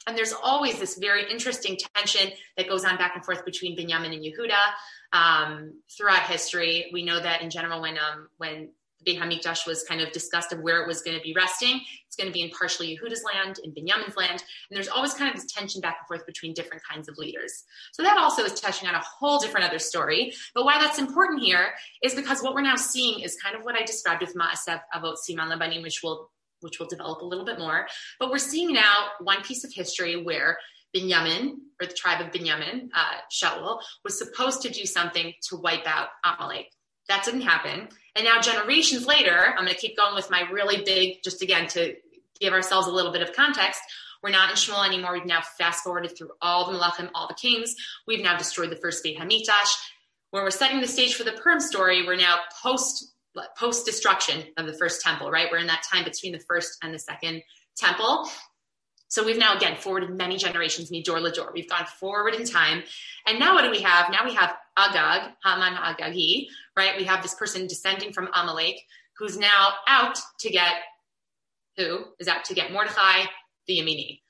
And 0.08 0.18
there's 0.18 0.34
always 0.34 0.80
this 0.80 0.98
very 0.98 1.30
interesting 1.32 1.78
tension 1.96 2.32
that 2.58 2.70
goes 2.70 2.86
on 2.86 2.98
back 2.98 3.16
and 3.16 3.26
forth 3.26 3.44
between 3.44 3.78
Binyamin 3.78 4.14
and 4.14 4.24
Yehuda 4.24 5.14
um, 5.14 5.82
throughout 5.98 6.24
history. 6.24 6.90
We 6.94 7.04
know 7.04 7.20
that 7.20 7.42
in 7.42 7.50
general, 7.50 7.82
when 7.82 7.98
um, 7.98 8.30
when 8.38 8.70
Beit 9.06 9.20
Hamikdash 9.20 9.68
was 9.68 9.84
kind 9.84 10.02
of 10.02 10.12
discussed 10.12 10.52
of 10.52 10.60
where 10.60 10.82
it 10.82 10.88
was 10.88 11.02
going 11.02 11.16
to 11.16 11.24
be 11.24 11.34
resting. 11.34 11.80
It's 12.08 12.16
going 12.16 12.28
to 12.28 12.34
be 12.34 12.42
in 12.42 12.50
partially 12.50 12.98
Yehuda's 12.98 13.24
land, 13.24 13.60
in 13.64 13.72
Binyamin's 13.72 14.18
land, 14.18 14.44
and 14.70 14.76
there's 14.76 14.88
always 14.88 15.14
kind 15.14 15.30
of 15.30 15.40
this 15.40 15.52
tension 15.52 15.80
back 15.80 15.98
and 16.00 16.08
forth 16.08 16.26
between 16.26 16.54
different 16.54 16.82
kinds 16.90 17.08
of 17.08 17.18
leaders. 17.18 17.64
So 17.94 18.04
that 18.04 18.18
also 18.18 18.44
is 18.44 18.60
touching 18.60 18.90
on 18.90 18.96
a 18.96 19.02
whole 19.02 19.40
different 19.40 19.68
other 19.68 19.80
story. 19.80 20.34
But 20.54 20.66
why 20.66 20.80
that's 20.80 20.98
important 20.98 21.42
here 21.42 21.74
is 22.02 22.16
because 22.16 22.42
what 22.42 22.56
we're 22.56 22.62
now 22.62 22.78
seeing 22.78 23.20
is 23.20 23.38
kind 23.42 23.56
of 23.56 23.64
what 23.64 23.76
I 23.76 23.84
described 23.84 24.22
with 24.22 24.36
Ma'aseh 24.36 24.82
Avot 24.94 25.16
Siman 25.30 25.52
Labanim, 25.52 25.84
which 25.84 26.02
will 26.04 26.32
which 26.66 26.80
we'll 26.80 26.90
develop 26.90 27.22
a 27.22 27.26
little 27.26 27.46
bit 27.46 27.60
more. 27.60 27.88
But 28.20 28.30
we're 28.30 28.38
seeing 28.38 28.74
now 28.74 29.08
one 29.22 29.42
piece 29.42 29.64
of 29.64 29.72
history 29.74 30.22
where 30.22 30.58
Binyamin, 30.94 31.52
or 31.82 31.88
the 31.88 31.94
tribe 31.94 32.22
of 32.22 32.32
Binyamin, 32.32 32.90
uh, 32.94 33.16
Shaul, 33.32 33.80
was 34.04 34.18
supposed 34.18 34.62
to 34.64 34.70
do 34.70 34.86
something 34.86 35.34
to 35.50 35.56
wipe 35.56 35.86
out 35.86 36.10
Amalek. 36.24 36.68
That 37.08 37.24
didn't 37.24 37.42
happen. 37.42 37.88
And 38.16 38.26
now, 38.26 38.42
generations 38.42 39.06
later, 39.06 39.54
I'm 39.58 39.64
going 39.64 39.68
to 39.68 39.76
keep 39.76 39.96
going 39.96 40.16
with 40.16 40.32
my 40.32 40.42
really 40.52 40.84
big, 40.84 41.22
just 41.24 41.42
again 41.42 41.68
to 41.70 41.96
give 42.40 42.54
ourselves 42.54 42.88
a 42.88 42.92
little 42.92 43.12
bit 43.12 43.22
of 43.22 43.34
context, 43.34 43.82
we're 44.26 44.32
not 44.32 44.50
in 44.50 44.56
Shmuel 44.56 44.88
anymore. 44.88 45.14
We've 45.14 45.26
now 45.26 45.42
fast 45.42 45.84
forwarded 45.84 46.18
through 46.18 46.32
all 46.42 46.72
the 46.72 46.78
Malachim, 46.78 47.12
all 47.14 47.28
the 47.28 47.36
kings. 47.36 47.76
We've 48.08 48.24
now 48.24 48.36
destroyed 48.36 48.72
the 48.72 48.76
first 48.76 49.04
Beit 49.04 49.20
Hamikdash. 49.20 49.70
When 50.32 50.44
we're 50.44 50.50
setting 50.50 50.82
the 50.82 50.88
stage 50.88 51.14
for 51.14 51.24
the 51.24 51.34
Purim 51.34 51.60
story, 51.60 52.06
we're 52.06 52.16
now 52.16 52.40
post 52.64 53.14
post 53.58 53.86
destruction 53.86 54.44
of 54.58 54.66
the 54.66 54.74
first 54.74 55.02
temple, 55.02 55.32
right? 55.32 55.48
We're 55.52 55.60
in 55.60 55.68
that 55.68 55.84
time 55.92 56.04
between 56.04 56.32
the 56.32 56.40
first 56.40 56.78
and 56.84 56.94
the 56.94 57.00
second 57.00 57.42
temple. 57.78 58.30
So 59.08 59.24
we've 59.24 59.38
now 59.38 59.56
again 59.56 59.78
forwarded 59.78 60.10
many 60.10 60.38
generations, 60.38 60.92
Midor 60.92 61.22
Lador. 61.22 61.54
We've 61.54 61.70
gone 61.70 61.86
forward 61.86 62.36
in 62.36 62.46
time. 62.46 62.84
And 63.26 63.40
now 63.40 63.54
what 63.54 63.62
do 63.62 63.72
we 63.72 63.82
have? 63.82 64.12
Now 64.12 64.26
we 64.26 64.34
have 64.34 64.56
Agag, 64.78 65.32
Haman 65.44 65.76
Agagi, 65.76 66.48
right? 66.76 66.98
We 66.98 67.06
have 67.06 67.22
this 67.22 67.34
person 67.34 67.68
descending 67.68 68.12
from 68.12 68.30
Amalek 68.34 68.76
who's 69.18 69.38
now 69.38 69.74
out 69.88 70.18
to 70.40 70.50
get 70.50 70.74
who 71.78 72.06
is 72.20 72.28
out 72.28 72.46
to 72.46 72.54
get 72.54 72.72
Mordechai 72.72 73.26
the 73.68 73.80
Yemeni. 73.80 74.22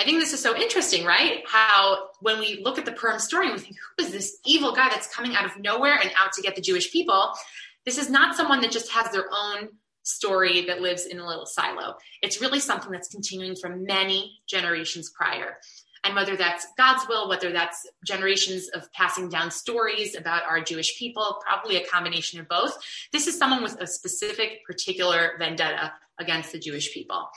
I 0.00 0.04
think 0.04 0.18
this 0.18 0.32
is 0.32 0.40
so 0.40 0.56
interesting, 0.56 1.04
right? 1.04 1.42
How 1.46 2.08
when 2.20 2.38
we 2.38 2.60
look 2.62 2.78
at 2.78 2.84
the 2.84 2.92
Purim 2.92 3.18
story, 3.18 3.52
we 3.52 3.58
think, 3.58 3.76
who 3.76 4.04
is 4.04 4.12
this 4.12 4.38
evil 4.44 4.72
guy 4.72 4.88
that's 4.88 5.12
coming 5.14 5.36
out 5.36 5.44
of 5.44 5.60
nowhere 5.60 5.96
and 6.00 6.10
out 6.16 6.32
to 6.32 6.42
get 6.42 6.56
the 6.56 6.62
Jewish 6.62 6.90
people? 6.90 7.32
This 7.84 7.98
is 7.98 8.10
not 8.10 8.36
someone 8.36 8.60
that 8.60 8.70
just 8.70 8.90
has 8.92 9.10
their 9.10 9.26
own 9.32 9.68
story 10.04 10.66
that 10.66 10.80
lives 10.80 11.06
in 11.06 11.18
a 11.18 11.26
little 11.26 11.46
silo. 11.46 11.96
It's 12.22 12.40
really 12.40 12.60
something 12.60 12.90
that's 12.90 13.08
continuing 13.08 13.56
from 13.56 13.84
many 13.84 14.40
generations 14.48 15.10
prior. 15.10 15.58
And 16.04 16.16
whether 16.16 16.36
that's 16.36 16.66
God's 16.76 17.06
will, 17.08 17.28
whether 17.28 17.52
that's 17.52 17.86
generations 18.04 18.68
of 18.74 18.92
passing 18.92 19.28
down 19.28 19.52
stories 19.52 20.16
about 20.16 20.42
our 20.42 20.60
Jewish 20.60 20.98
people, 20.98 21.40
probably 21.46 21.76
a 21.76 21.86
combination 21.86 22.40
of 22.40 22.48
both, 22.48 22.76
this 23.12 23.28
is 23.28 23.38
someone 23.38 23.62
with 23.62 23.80
a 23.80 23.86
specific, 23.86 24.64
particular 24.66 25.36
vendetta 25.38 25.92
against 26.18 26.50
the 26.50 26.58
Jewish 26.58 26.92
people. 26.92 27.28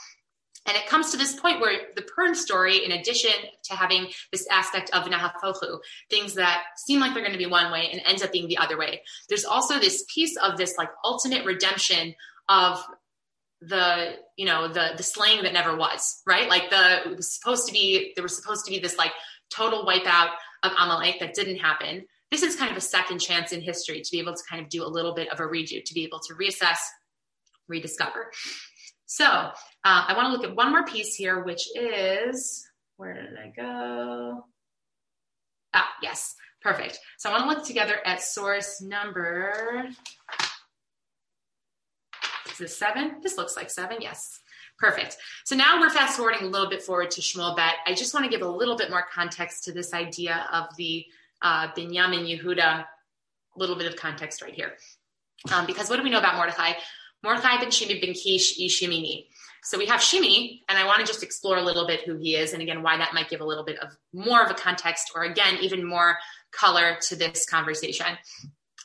And 0.66 0.76
it 0.76 0.86
comes 0.86 1.10
to 1.12 1.16
this 1.16 1.38
point 1.38 1.60
where 1.60 1.78
the 1.94 2.02
Purim 2.02 2.34
story, 2.34 2.84
in 2.84 2.92
addition 2.92 3.30
to 3.64 3.74
having 3.74 4.08
this 4.32 4.46
aspect 4.50 4.90
of 4.90 5.04
Nahafochu, 5.04 5.78
things 6.10 6.34
that 6.34 6.64
seem 6.76 7.00
like 7.00 7.14
they're 7.14 7.22
going 7.22 7.32
to 7.32 7.38
be 7.38 7.46
one 7.46 7.70
way 7.70 7.88
and 7.92 8.02
ends 8.04 8.22
up 8.22 8.32
being 8.32 8.48
the 8.48 8.58
other 8.58 8.76
way, 8.76 9.02
there's 9.28 9.44
also 9.44 9.78
this 9.78 10.04
piece 10.12 10.36
of 10.36 10.56
this 10.56 10.74
like 10.76 10.90
ultimate 11.04 11.44
redemption 11.44 12.14
of 12.48 12.84
the 13.62 14.14
you 14.36 14.44
know 14.44 14.68
the 14.68 14.90
the 14.96 15.02
slaying 15.02 15.42
that 15.42 15.52
never 15.52 15.76
was 15.76 16.20
right? 16.26 16.48
Like 16.48 16.68
the 16.70 17.10
it 17.10 17.16
was 17.16 17.32
supposed 17.34 17.66
to 17.66 17.72
be 17.72 18.12
there 18.14 18.22
was 18.22 18.36
supposed 18.36 18.66
to 18.66 18.70
be 18.70 18.78
this 18.78 18.98
like 18.98 19.12
total 19.50 19.84
wipeout 19.86 20.30
of 20.62 20.72
amalek 20.72 21.20
that 21.20 21.34
didn't 21.34 21.56
happen. 21.56 22.04
This 22.30 22.42
is 22.42 22.56
kind 22.56 22.70
of 22.70 22.76
a 22.76 22.82
second 22.82 23.20
chance 23.20 23.52
in 23.52 23.60
history 23.62 24.02
to 24.02 24.10
be 24.10 24.18
able 24.18 24.34
to 24.34 24.42
kind 24.50 24.62
of 24.62 24.68
do 24.68 24.84
a 24.84 24.88
little 24.88 25.14
bit 25.14 25.32
of 25.32 25.40
a 25.40 25.44
redo 25.44 25.82
to 25.82 25.94
be 25.94 26.04
able 26.04 26.20
to 26.20 26.34
reassess 26.34 26.78
rediscover 27.68 28.30
so 29.06 29.24
uh, 29.24 29.52
I 29.84 30.14
want 30.16 30.26
to 30.26 30.32
look 30.32 30.44
at 30.44 30.56
one 30.56 30.70
more 30.70 30.84
piece 30.84 31.14
here, 31.14 31.42
which 31.42 31.68
is 31.76 32.66
where 32.96 33.14
did 33.14 33.38
I 33.38 33.52
go? 33.54 34.44
Ah, 35.74 35.88
yes, 36.02 36.34
perfect. 36.62 36.98
So 37.18 37.30
I 37.30 37.32
want 37.32 37.44
to 37.44 37.56
look 37.56 37.66
together 37.66 37.96
at 38.04 38.22
source 38.22 38.80
number. 38.80 39.86
Is 42.50 42.58
this 42.58 42.76
seven? 42.76 43.16
This 43.22 43.36
looks 43.36 43.56
like 43.56 43.70
seven. 43.70 43.98
Yes. 44.00 44.40
Perfect. 44.78 45.16
So 45.44 45.56
now 45.56 45.80
we're 45.80 45.90
fast 45.90 46.16
forwarding 46.16 46.42
a 46.42 46.50
little 46.50 46.68
bit 46.68 46.82
forward 46.82 47.10
to 47.12 47.20
Shmuel 47.20 47.56
Bet. 47.56 47.74
I 47.86 47.94
just 47.94 48.12
want 48.12 48.24
to 48.24 48.30
give 48.30 48.46
a 48.46 48.50
little 48.50 48.76
bit 48.76 48.90
more 48.90 49.04
context 49.12 49.64
to 49.64 49.72
this 49.72 49.94
idea 49.94 50.46
of 50.52 50.66
the 50.76 51.04
uh, 51.40 51.68
Binyamin 51.68 52.28
Yehuda, 52.28 52.84
a 52.84 52.86
little 53.56 53.76
bit 53.76 53.86
of 53.86 53.96
context 53.96 54.42
right 54.42 54.52
here. 54.52 54.74
Um, 55.52 55.66
because 55.66 55.88
what 55.88 55.96
do 55.96 56.02
we 56.02 56.10
know 56.10 56.18
about 56.18 56.36
Mordechai? 56.36 56.72
Mordechai 57.26 57.58
ben 57.58 57.70
Shimi 57.70 58.00
ben 58.00 58.14
Kish 58.14 58.58
Ishimini. 58.58 59.26
So 59.64 59.78
we 59.78 59.86
have 59.86 60.00
Shimi, 60.00 60.60
and 60.68 60.78
I 60.78 60.86
want 60.86 61.00
to 61.00 61.06
just 61.06 61.24
explore 61.24 61.56
a 61.56 61.62
little 61.62 61.88
bit 61.88 62.02
who 62.06 62.16
he 62.16 62.36
is, 62.36 62.52
and 62.52 62.62
again, 62.62 62.84
why 62.84 62.98
that 62.98 63.14
might 63.14 63.28
give 63.28 63.40
a 63.40 63.44
little 63.44 63.64
bit 63.64 63.80
of 63.80 63.88
more 64.12 64.40
of 64.44 64.48
a 64.48 64.54
context, 64.54 65.10
or 65.12 65.24
again, 65.24 65.58
even 65.60 65.84
more 65.84 66.18
color 66.52 66.98
to 67.08 67.16
this 67.16 67.44
conversation. 67.46 68.06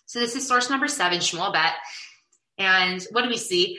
So 0.07 0.19
this 0.19 0.35
is 0.35 0.47
source 0.47 0.71
number 0.71 0.87
seven, 0.87 1.19
Shmuel 1.19 1.53
Bet. 1.53 1.73
And 2.57 3.05
what 3.11 3.21
do 3.21 3.29
we 3.29 3.37
see? 3.37 3.77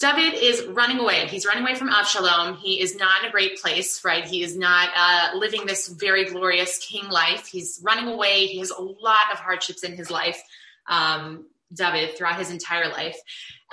David 0.00 0.34
is 0.34 0.66
running 0.66 0.98
away. 0.98 1.26
He's 1.28 1.46
running 1.46 1.62
away 1.62 1.76
from 1.76 1.88
Avshalom. 1.88 2.58
He 2.58 2.78
is 2.78 2.94
not 2.94 3.22
in 3.22 3.30
a 3.30 3.32
great 3.32 3.58
place, 3.58 4.04
right? 4.04 4.26
He 4.26 4.42
is 4.42 4.54
not 4.54 4.90
uh, 4.94 5.38
living 5.38 5.64
this 5.64 5.88
very 5.88 6.26
glorious 6.26 6.78
king 6.78 7.08
life. 7.08 7.46
He's 7.46 7.80
running 7.82 8.12
away. 8.12 8.48
He 8.48 8.58
has 8.58 8.70
a 8.70 8.82
lot 8.82 9.32
of 9.32 9.38
hardships 9.38 9.82
in 9.82 9.96
his 9.96 10.10
life. 10.10 10.42
Um, 10.86 11.46
David 11.74 12.16
throughout 12.16 12.38
his 12.38 12.50
entire 12.50 12.88
life. 12.88 13.16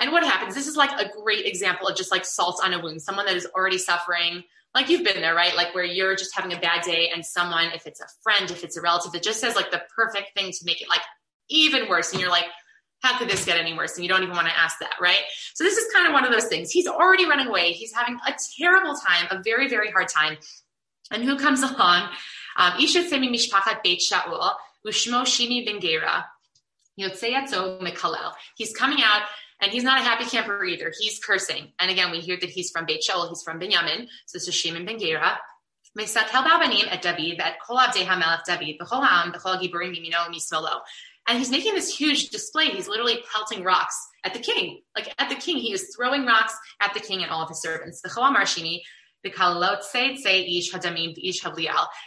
And 0.00 0.12
what 0.12 0.24
happens? 0.24 0.54
This 0.54 0.66
is 0.66 0.76
like 0.76 0.90
a 0.98 1.10
great 1.22 1.46
example 1.46 1.88
of 1.88 1.96
just 1.96 2.10
like 2.10 2.24
salt 2.24 2.60
on 2.62 2.72
a 2.72 2.82
wound, 2.82 3.02
someone 3.02 3.26
that 3.26 3.36
is 3.36 3.46
already 3.54 3.78
suffering. 3.78 4.42
Like 4.74 4.88
you've 4.88 5.04
been 5.04 5.20
there, 5.20 5.34
right? 5.34 5.54
Like 5.54 5.74
where 5.74 5.84
you're 5.84 6.16
just 6.16 6.34
having 6.34 6.52
a 6.52 6.58
bad 6.58 6.82
day 6.82 7.10
and 7.14 7.24
someone, 7.24 7.66
if 7.74 7.86
it's 7.86 8.00
a 8.00 8.06
friend, 8.22 8.50
if 8.50 8.64
it's 8.64 8.76
a 8.76 8.80
relative, 8.80 9.12
that 9.12 9.22
just 9.22 9.40
says 9.40 9.54
like 9.54 9.70
the 9.70 9.82
perfect 9.94 10.34
thing 10.34 10.50
to 10.50 10.58
make 10.64 10.80
it 10.80 10.88
like 10.88 11.02
even 11.48 11.88
worse. 11.88 12.12
And 12.12 12.20
you're 12.20 12.30
like, 12.30 12.46
how 13.02 13.18
could 13.18 13.28
this 13.28 13.44
get 13.44 13.58
any 13.58 13.74
worse? 13.74 13.96
And 13.96 14.04
you 14.04 14.08
don't 14.08 14.22
even 14.22 14.34
want 14.34 14.46
to 14.46 14.58
ask 14.58 14.78
that, 14.78 14.92
right? 15.00 15.18
So 15.54 15.64
this 15.64 15.76
is 15.76 15.92
kind 15.92 16.06
of 16.06 16.12
one 16.12 16.24
of 16.24 16.30
those 16.30 16.46
things. 16.46 16.70
He's 16.70 16.86
already 16.86 17.28
running 17.28 17.48
away. 17.48 17.72
He's 17.72 17.92
having 17.92 18.18
a 18.26 18.34
terrible 18.58 18.94
time, 18.94 19.26
a 19.30 19.42
very, 19.42 19.68
very 19.68 19.90
hard 19.90 20.08
time. 20.08 20.38
And 21.10 21.24
who 21.24 21.36
comes 21.36 21.62
along? 21.62 22.08
Um, 22.56 22.72
Isha 22.80 23.08
Semi 23.08 23.28
Mishpachat 23.28 23.82
Beit 23.82 24.00
Shaul, 24.00 24.52
Ushmo 24.86 25.22
Shimi 25.22 25.66
Ben 25.66 25.80
Gera, 25.80 26.26
Mekalel. 26.98 28.32
He's 28.56 28.74
coming 28.74 28.98
out 29.02 29.22
and 29.60 29.70
he's 29.70 29.84
not 29.84 30.00
a 30.00 30.02
happy 30.02 30.24
camper 30.24 30.64
either. 30.64 30.92
He's 30.98 31.18
cursing. 31.18 31.72
And 31.78 31.90
again, 31.90 32.10
we 32.10 32.20
hear 32.20 32.36
that 32.40 32.50
he's 32.50 32.70
from 32.70 32.84
Beit 32.84 33.02
Shaul, 33.08 33.28
he's 33.28 33.42
from 33.42 33.58
Benjamin. 33.58 34.08
So 34.26 34.38
this 34.38 34.48
is 34.48 34.54
Shimon 34.54 34.84
ben 34.84 34.98
Gera. 34.98 35.38
And 41.28 41.38
he's 41.38 41.50
making 41.50 41.74
this 41.74 41.96
huge 41.96 42.30
display. 42.30 42.66
He's 42.66 42.88
literally 42.88 43.22
pelting 43.32 43.62
rocks 43.62 44.08
at 44.24 44.32
the 44.34 44.40
king. 44.40 44.82
Like 44.96 45.14
at 45.18 45.28
the 45.28 45.36
king, 45.36 45.58
he 45.58 45.72
is 45.72 45.94
throwing 45.94 46.26
rocks 46.26 46.56
at 46.80 46.94
the 46.94 47.00
king 47.00 47.22
and 47.22 47.30
all 47.30 47.42
of 47.42 47.48
his 47.48 47.60
servants. 47.60 48.00
The 48.00 48.08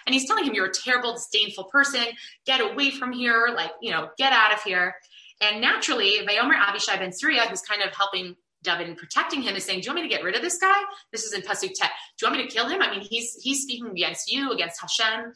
and 0.06 0.14
he's 0.14 0.28
telling 0.28 0.46
him, 0.46 0.54
You're 0.54 0.68
a 0.68 0.74
terrible, 0.74 1.14
disdainful 1.14 1.66
person. 1.66 2.06
Get 2.46 2.62
away 2.62 2.92
from 2.92 3.12
here. 3.12 3.50
Like, 3.56 3.72
you 3.82 3.92
know, 3.92 4.10
get 4.18 4.34
out 4.34 4.54
of 4.54 4.62
here. 4.64 4.96
And 5.42 5.62
naturally, 5.62 6.20
Vayomer 6.28 6.56
Avishai 6.56 6.98
ben 7.00 7.12
Surya, 7.12 7.42
who's 7.42 7.62
kind 7.62 7.82
of 7.82 7.94
helping 7.94 8.36
David 8.64 8.88
and 8.88 8.98
protecting 8.98 9.42
him, 9.42 9.56
is 9.56 9.66
saying, 9.66 9.82
Do 9.82 9.86
you 9.86 9.94
want 9.94 10.04
me 10.04 10.10
to 10.10 10.16
get 10.16 10.24
rid 10.24 10.36
of 10.36 10.42
this 10.42 10.58
guy? 10.58 10.82
This 11.12 11.24
is 11.24 11.34
in 11.34 11.42
Pasuk 11.42 11.72
Tet. 11.76 11.92
Do 12.18 12.26
you 12.26 12.32
want 12.32 12.42
me 12.42 12.48
to 12.48 12.54
kill 12.54 12.68
him? 12.68 12.82
I 12.82 12.92
mean, 12.92 13.02
he's 13.02 13.36
he's 13.42 13.64
speaking 13.64 13.90
against 13.92 14.32
you, 14.32 14.52
against 14.52 14.82
Hashem. 14.82 15.34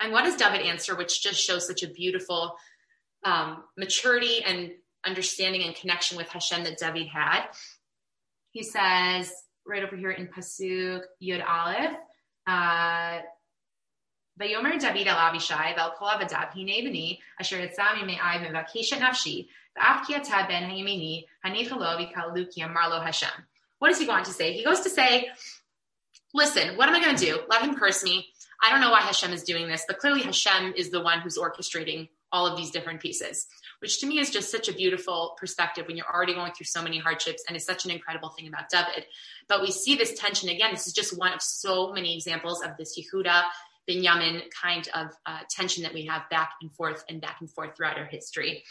And 0.00 0.12
what 0.12 0.24
does 0.24 0.36
David 0.36 0.62
answer, 0.62 0.96
which 0.96 1.22
just 1.22 1.40
shows 1.40 1.66
such 1.66 1.82
a 1.82 1.88
beautiful 1.88 2.56
um, 3.24 3.62
maturity 3.76 4.42
and 4.44 4.72
understanding 5.06 5.62
and 5.62 5.76
connection 5.76 6.16
with 6.16 6.28
Hashem 6.28 6.64
that 6.64 6.78
David 6.78 7.06
had? 7.06 7.46
He 8.50 8.64
says, 8.64 9.32
right 9.66 9.82
over 9.82 9.96
here 9.96 10.10
in 10.10 10.28
Pasuk 10.28 11.02
Yud 11.22 11.44
Aleph. 11.46 11.96
Uh, 12.46 13.20
Vayomer 14.40 14.80
David 14.80 15.06
el 15.06 15.16
Avishai 15.16 15.74
vel 15.76 15.92
kol 15.98 16.08
avadav 16.08 16.52
hine 16.52 16.82
b'ni 16.84 17.18
asher 17.38 17.58
yitzah 17.58 17.94
mimei 17.96 18.18
mevakeshet 18.18 18.98
nafshi 18.98 19.46
v'af 19.78 20.06
ki 20.06 20.14
ben 20.48 20.70
hayimini 20.70 21.24
hanichalo 21.44 22.50
ki 22.50 22.62
amarlo 22.62 23.02
Hashem. 23.04 23.28
What 23.78 23.90
is 23.90 23.98
he 23.98 24.06
going 24.06 24.24
to 24.24 24.32
say? 24.32 24.52
He 24.52 24.64
goes 24.64 24.80
to 24.80 24.90
say, 24.90 25.28
listen, 26.32 26.76
what 26.76 26.88
am 26.88 26.94
I 26.94 27.00
going 27.00 27.16
to 27.16 27.24
do? 27.24 27.40
Let 27.48 27.62
him 27.62 27.74
curse 27.74 28.02
me. 28.02 28.28
I 28.62 28.70
don't 28.70 28.80
know 28.80 28.90
why 28.90 29.00
Hashem 29.00 29.32
is 29.32 29.42
doing 29.42 29.66
this, 29.68 29.84
but 29.86 29.98
clearly 29.98 30.22
Hashem 30.22 30.74
is 30.76 30.90
the 30.90 31.02
one 31.02 31.20
who's 31.20 31.36
orchestrating 31.36 32.08
all 32.30 32.46
of 32.46 32.56
these 32.56 32.70
different 32.70 33.00
pieces 33.00 33.46
which 33.82 34.00
to 34.00 34.06
me 34.06 34.20
is 34.20 34.30
just 34.30 34.50
such 34.50 34.68
a 34.68 34.72
beautiful 34.72 35.36
perspective 35.36 35.86
when 35.86 35.96
you're 35.96 36.06
already 36.06 36.34
going 36.34 36.52
through 36.52 36.66
so 36.66 36.80
many 36.80 36.98
hardships 36.98 37.42
and 37.48 37.56
it's 37.56 37.66
such 37.66 37.84
an 37.84 37.90
incredible 37.90 38.28
thing 38.28 38.46
about 38.46 38.70
David. 38.70 39.06
But 39.48 39.60
we 39.60 39.72
see 39.72 39.96
this 39.96 40.18
tension 40.18 40.48
again. 40.48 40.70
This 40.72 40.86
is 40.86 40.92
just 40.92 41.18
one 41.18 41.32
of 41.32 41.42
so 41.42 41.92
many 41.92 42.14
examples 42.14 42.62
of 42.62 42.76
this 42.78 42.96
Yehuda 42.98 43.42
Binyamin 43.90 44.42
kind 44.50 44.88
of 44.94 45.08
uh, 45.26 45.40
tension 45.50 45.82
that 45.82 45.92
we 45.92 46.06
have 46.06 46.30
back 46.30 46.52
and 46.62 46.72
forth 46.72 47.04
and 47.08 47.20
back 47.20 47.38
and 47.40 47.50
forth 47.50 47.76
throughout 47.76 47.98
our 47.98 48.06
history. 48.06 48.62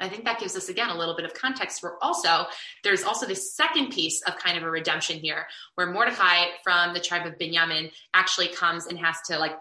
I 0.00 0.08
think 0.08 0.24
that 0.24 0.40
gives 0.40 0.56
us 0.56 0.68
again 0.68 0.88
a 0.88 0.96
little 0.96 1.14
bit 1.14 1.24
of 1.24 1.34
context 1.34 1.82
where 1.82 2.02
also 2.02 2.46
there's 2.82 3.04
also 3.04 3.26
this 3.26 3.54
second 3.54 3.90
piece 3.90 4.22
of 4.22 4.36
kind 4.36 4.56
of 4.56 4.64
a 4.64 4.70
redemption 4.70 5.18
here 5.18 5.46
where 5.74 5.86
Mordecai 5.86 6.46
from 6.64 6.94
the 6.94 7.00
tribe 7.00 7.26
of 7.26 7.38
Binyamin 7.38 7.92
actually 8.12 8.48
comes 8.48 8.86
and 8.86 8.98
has 8.98 9.16
to 9.26 9.38
like 9.38 9.56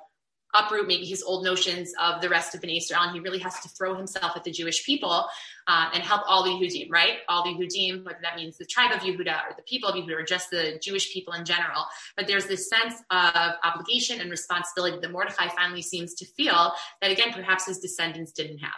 uproot 0.53 0.87
maybe 0.87 1.05
his 1.05 1.23
old 1.23 1.43
notions 1.43 1.93
of 1.99 2.21
the 2.21 2.29
rest 2.29 2.53
of 2.53 2.61
Bnei 2.61 2.77
Israel, 2.77 3.09
he 3.11 3.19
really 3.19 3.39
has 3.39 3.59
to 3.61 3.69
throw 3.69 3.95
himself 3.95 4.33
at 4.35 4.43
the 4.43 4.51
Jewish 4.51 4.85
people 4.85 5.25
uh, 5.67 5.89
and 5.93 6.03
help 6.03 6.21
all 6.27 6.43
the 6.43 6.51
Yehudim, 6.51 6.91
right? 6.91 7.17
All 7.27 7.43
the 7.43 7.51
Yehudim, 7.51 8.05
whether 8.05 8.19
that 8.21 8.35
means 8.35 8.57
the 8.57 8.65
tribe 8.65 8.91
of 8.91 9.01
Yehuda 9.01 9.49
or 9.49 9.55
the 9.55 9.63
people 9.63 9.89
of 9.89 9.95
Yehuda 9.95 10.19
or 10.19 10.23
just 10.23 10.49
the 10.51 10.79
Jewish 10.81 11.11
people 11.13 11.33
in 11.33 11.45
general. 11.45 11.85
But 12.15 12.27
there's 12.27 12.45
this 12.45 12.69
sense 12.69 12.95
of 13.09 13.53
obligation 13.63 14.21
and 14.21 14.29
responsibility 14.29 14.99
that 15.01 15.11
Mordecai 15.11 15.47
finally 15.49 15.81
seems 15.81 16.13
to 16.15 16.25
feel 16.25 16.73
that, 17.01 17.11
again, 17.11 17.33
perhaps 17.33 17.65
his 17.65 17.79
descendants 17.79 18.31
didn't 18.31 18.59
have. 18.59 18.71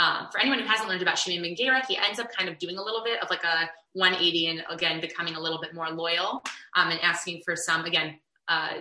um, 0.00 0.28
for 0.32 0.40
anyone 0.40 0.58
who 0.60 0.66
hasn't 0.66 0.88
learned 0.88 1.02
about 1.02 1.18
Shimon 1.18 1.42
Ben 1.42 1.54
Gera, 1.56 1.84
he 1.86 1.96
ends 1.96 2.18
up 2.18 2.32
kind 2.32 2.48
of 2.48 2.58
doing 2.58 2.78
a 2.78 2.82
little 2.82 3.04
bit 3.04 3.22
of 3.22 3.28
like 3.28 3.44
a 3.44 3.68
180 3.92 4.46
and 4.46 4.64
again 4.70 5.00
becoming 5.00 5.34
a 5.34 5.40
little 5.40 5.60
bit 5.60 5.74
more 5.74 5.90
loyal 5.90 6.42
um, 6.74 6.90
and 6.90 7.00
asking 7.02 7.42
for 7.44 7.54
some 7.56 7.84
again 7.84 8.18
uh, 8.48 8.74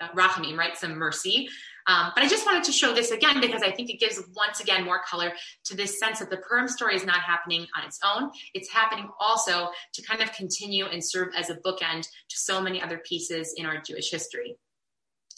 uh, 0.00 0.08
rachamim, 0.14 0.56
right, 0.56 0.76
some 0.76 0.94
mercy. 0.94 1.48
Um, 1.88 2.12
but 2.14 2.22
I 2.22 2.28
just 2.28 2.44
wanted 2.44 2.64
to 2.64 2.72
show 2.72 2.94
this 2.94 3.10
again 3.10 3.40
because 3.40 3.62
I 3.62 3.70
think 3.70 3.88
it 3.88 3.98
gives 3.98 4.22
once 4.36 4.60
again 4.60 4.84
more 4.84 5.00
color 5.08 5.32
to 5.64 5.74
this 5.74 5.98
sense 5.98 6.18
that 6.18 6.28
the 6.28 6.36
Purim 6.36 6.68
story 6.68 6.94
is 6.94 7.04
not 7.04 7.20
happening 7.20 7.66
on 7.76 7.84
its 7.84 7.98
own. 8.04 8.30
It's 8.52 8.70
happening 8.70 9.08
also 9.18 9.70
to 9.94 10.02
kind 10.02 10.22
of 10.22 10.30
continue 10.32 10.84
and 10.84 11.02
serve 11.02 11.28
as 11.34 11.48
a 11.48 11.56
bookend 11.56 12.02
to 12.02 12.36
so 12.36 12.60
many 12.60 12.80
other 12.82 12.98
pieces 12.98 13.54
in 13.56 13.64
our 13.64 13.80
Jewish 13.80 14.10
history. 14.10 14.56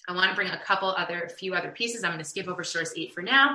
I 0.08 0.12
want 0.12 0.30
to 0.30 0.34
bring 0.34 0.48
a 0.48 0.58
couple 0.64 0.88
other, 0.88 1.30
few 1.38 1.54
other 1.54 1.70
pieces. 1.70 2.02
I'm 2.02 2.10
going 2.10 2.18
to 2.18 2.28
skip 2.28 2.48
over 2.48 2.64
source 2.64 2.92
eight 2.96 3.14
for 3.14 3.22
now. 3.22 3.50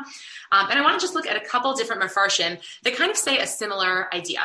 Um, 0.54 0.70
and 0.70 0.80
I 0.80 0.82
want 0.82 0.98
to 0.98 1.04
just 1.04 1.16
look 1.16 1.28
at 1.28 1.36
a 1.36 1.46
couple 1.46 1.74
different 1.74 2.02
mafarshim 2.02 2.62
that 2.84 2.96
kind 2.96 3.12
of 3.12 3.18
say 3.18 3.40
a 3.40 3.48
similar 3.48 4.14
idea. 4.14 4.40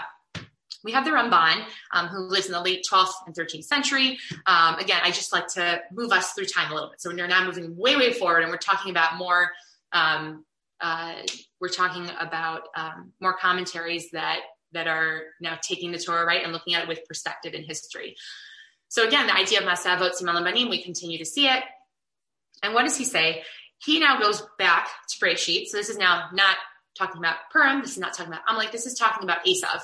We 0.84 0.92
have 0.92 1.04
the 1.04 1.10
Ramban, 1.10 1.64
um, 1.92 2.08
who 2.08 2.18
lives 2.20 2.46
in 2.46 2.52
the 2.52 2.62
late 2.62 2.86
12th 2.90 3.12
and 3.26 3.34
13th 3.34 3.64
century. 3.64 4.18
Um, 4.46 4.76
again, 4.76 5.00
I 5.02 5.10
just 5.10 5.32
like 5.32 5.46
to 5.48 5.82
move 5.92 6.12
us 6.12 6.32
through 6.32 6.46
time 6.46 6.70
a 6.70 6.74
little 6.74 6.90
bit. 6.90 7.00
So 7.00 7.10
we're 7.10 7.26
now 7.26 7.44
moving 7.44 7.76
way, 7.76 7.96
way 7.96 8.12
forward, 8.12 8.42
and 8.42 8.50
we're 8.50 8.58
talking 8.58 8.90
about 8.90 9.16
more. 9.16 9.50
Um, 9.92 10.44
uh, 10.80 11.14
we're 11.60 11.68
talking 11.68 12.10
about 12.18 12.68
um, 12.74 13.12
more 13.20 13.34
commentaries 13.34 14.10
that 14.12 14.40
that 14.72 14.86
are 14.86 15.22
now 15.40 15.58
taking 15.60 15.90
the 15.92 15.98
Torah 15.98 16.24
right 16.24 16.42
and 16.42 16.52
looking 16.52 16.74
at 16.74 16.84
it 16.84 16.88
with 16.88 17.06
perspective 17.06 17.54
in 17.54 17.64
history. 17.64 18.16
So 18.88 19.06
again, 19.06 19.26
the 19.26 19.36
idea 19.36 19.60
of 19.60 19.64
Masavot 19.64 20.12
Siman 20.12 20.44
Banim, 20.44 20.68
we 20.68 20.82
continue 20.82 21.18
to 21.18 21.24
see 21.24 21.46
it. 21.46 21.62
And 22.62 22.74
what 22.74 22.84
does 22.84 22.96
he 22.96 23.04
say? 23.04 23.42
He 23.78 23.98
now 23.98 24.20
goes 24.20 24.42
back 24.58 24.88
to 25.08 25.18
Breshit. 25.18 25.66
So 25.66 25.76
this 25.76 25.88
is 25.88 25.98
now 25.98 26.28
not 26.32 26.56
talking 26.96 27.18
about 27.18 27.36
Purim. 27.52 27.80
This 27.80 27.92
is 27.92 27.98
not 27.98 28.12
talking 28.12 28.32
about 28.32 28.42
Amalek. 28.48 28.72
This 28.72 28.86
is 28.86 28.94
talking 28.94 29.22
about 29.22 29.44
Esav, 29.44 29.82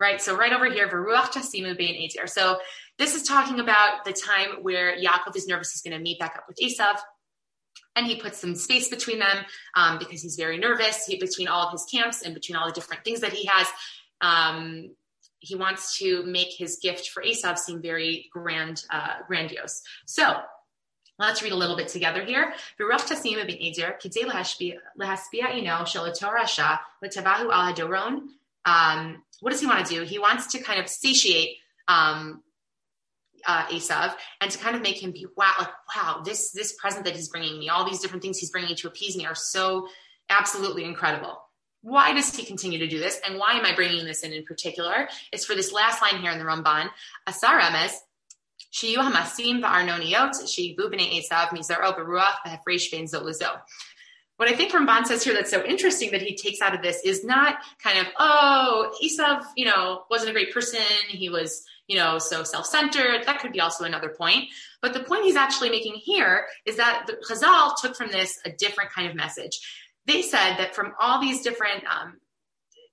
right? 0.00 0.20
So 0.20 0.36
right 0.36 0.52
over 0.52 0.66
here, 0.70 0.88
Veruach 0.88 1.32
Tasimu 1.32 1.76
Bein 1.76 2.04
Ezer. 2.04 2.26
So 2.26 2.58
this 2.98 3.14
is 3.14 3.22
talking 3.22 3.60
about 3.60 4.04
the 4.04 4.12
time 4.12 4.62
where 4.62 4.96
Yaakov 4.96 5.36
is 5.36 5.46
nervous. 5.46 5.72
He's 5.72 5.82
going 5.82 5.96
to 5.96 6.02
meet 6.02 6.18
back 6.18 6.36
up 6.36 6.44
with 6.48 6.58
Esav. 6.62 6.98
And 7.94 8.06
he 8.06 8.16
puts 8.16 8.38
some 8.38 8.54
space 8.54 8.88
between 8.88 9.20
them 9.20 9.38
um, 9.74 9.98
because 9.98 10.22
he's 10.22 10.36
very 10.36 10.58
nervous 10.58 11.06
he, 11.06 11.18
between 11.18 11.48
all 11.48 11.66
of 11.66 11.72
his 11.72 11.86
camps 11.90 12.22
and 12.22 12.34
between 12.34 12.56
all 12.56 12.66
the 12.66 12.72
different 12.72 13.04
things 13.04 13.20
that 13.20 13.32
he 13.32 13.48
has. 13.50 13.66
Um, 14.20 14.94
he 15.38 15.54
wants 15.54 15.98
to 15.98 16.22
make 16.24 16.48
his 16.56 16.78
gift 16.82 17.08
for 17.08 17.22
Esav 17.22 17.56
seem 17.56 17.80
very 17.80 18.28
grand, 18.32 18.82
uh, 18.90 19.14
grandiose. 19.26 19.82
So 20.06 20.36
Let's 21.18 21.42
read 21.42 21.52
a 21.52 21.56
little 21.56 21.76
bit 21.76 21.88
together 21.88 22.22
here 22.22 22.52
um, 28.66 29.22
what 29.40 29.52
does 29.52 29.60
he 29.60 29.66
want 29.66 29.86
to 29.86 29.94
do? 29.94 30.02
He 30.02 30.18
wants 30.18 30.48
to 30.48 30.58
kind 30.58 30.80
of 30.80 30.88
satiate 30.88 31.56
um, 31.88 32.42
uh, 33.46 33.66
and 34.40 34.50
to 34.50 34.58
kind 34.58 34.74
of 34.74 34.82
make 34.82 35.00
him 35.00 35.12
be 35.12 35.26
wow, 35.36 35.52
like 35.58 35.70
wow, 35.94 36.22
this 36.24 36.50
this 36.50 36.74
present 36.74 37.04
that 37.04 37.14
he's 37.14 37.28
bringing 37.28 37.58
me, 37.58 37.68
all 37.68 37.88
these 37.88 38.00
different 38.00 38.22
things 38.22 38.38
he's 38.38 38.50
bringing 38.50 38.74
to 38.74 38.88
appease 38.88 39.16
me 39.16 39.24
are 39.24 39.36
so 39.36 39.86
absolutely 40.28 40.84
incredible. 40.84 41.40
Why 41.82 42.12
does 42.12 42.34
he 42.34 42.44
continue 42.44 42.80
to 42.80 42.88
do 42.88 42.98
this, 42.98 43.20
and 43.24 43.38
why 43.38 43.52
am 43.52 43.64
I 43.64 43.74
bringing 43.74 44.04
this 44.04 44.24
in 44.24 44.32
in 44.32 44.44
particular? 44.44 45.08
It's 45.32 45.44
for 45.44 45.54
this 45.54 45.72
last 45.72 46.02
line 46.02 46.20
here 46.20 46.32
in 46.32 46.38
the 46.38 46.44
Ramban, 46.44 46.88
Asar 47.26 47.60
Emes. 47.60 47.92
Shiyu 48.72 48.96
hamasim 48.96 49.62
va'arnoniot 49.62 50.32
shibu 50.42 50.90
b'nei 50.90 51.22
esav 51.22 51.50
mizaro 51.50 51.96
beruach 51.96 52.34
v'hefresh 52.44 52.90
ben 52.90 53.04
zoluzo. 53.04 53.60
What 54.36 54.48
I 54.48 54.54
think 54.54 54.72
Ramban 54.72 55.06
says 55.06 55.24
here 55.24 55.32
that's 55.32 55.50
so 55.50 55.64
interesting 55.64 56.10
that 56.10 56.20
he 56.20 56.36
takes 56.36 56.60
out 56.60 56.74
of 56.74 56.82
this 56.82 57.00
is 57.04 57.24
not 57.24 57.56
kind 57.82 57.98
of, 57.98 58.06
oh, 58.18 58.94
Esav, 59.02 59.42
you 59.56 59.64
know, 59.64 60.02
wasn't 60.10 60.30
a 60.30 60.32
great 60.34 60.52
person. 60.52 60.80
He 61.08 61.30
was, 61.30 61.64
you 61.86 61.96
know, 61.96 62.18
so 62.18 62.42
self-centered. 62.42 63.24
That 63.24 63.40
could 63.40 63.52
be 63.52 63.60
also 63.60 63.84
another 63.84 64.10
point. 64.10 64.44
But 64.82 64.92
the 64.92 65.00
point 65.00 65.24
he's 65.24 65.36
actually 65.36 65.70
making 65.70 65.94
here 65.94 66.46
is 66.66 66.76
that 66.76 67.06
the 67.06 67.14
Chazal 67.14 67.76
took 67.80 67.96
from 67.96 68.10
this 68.10 68.38
a 68.44 68.50
different 68.50 68.90
kind 68.90 69.08
of 69.08 69.16
message. 69.16 69.58
They 70.04 70.20
said 70.20 70.56
that 70.58 70.74
from 70.74 70.92
all 71.00 71.20
these 71.20 71.40
different 71.40 71.84
um, 71.84 72.18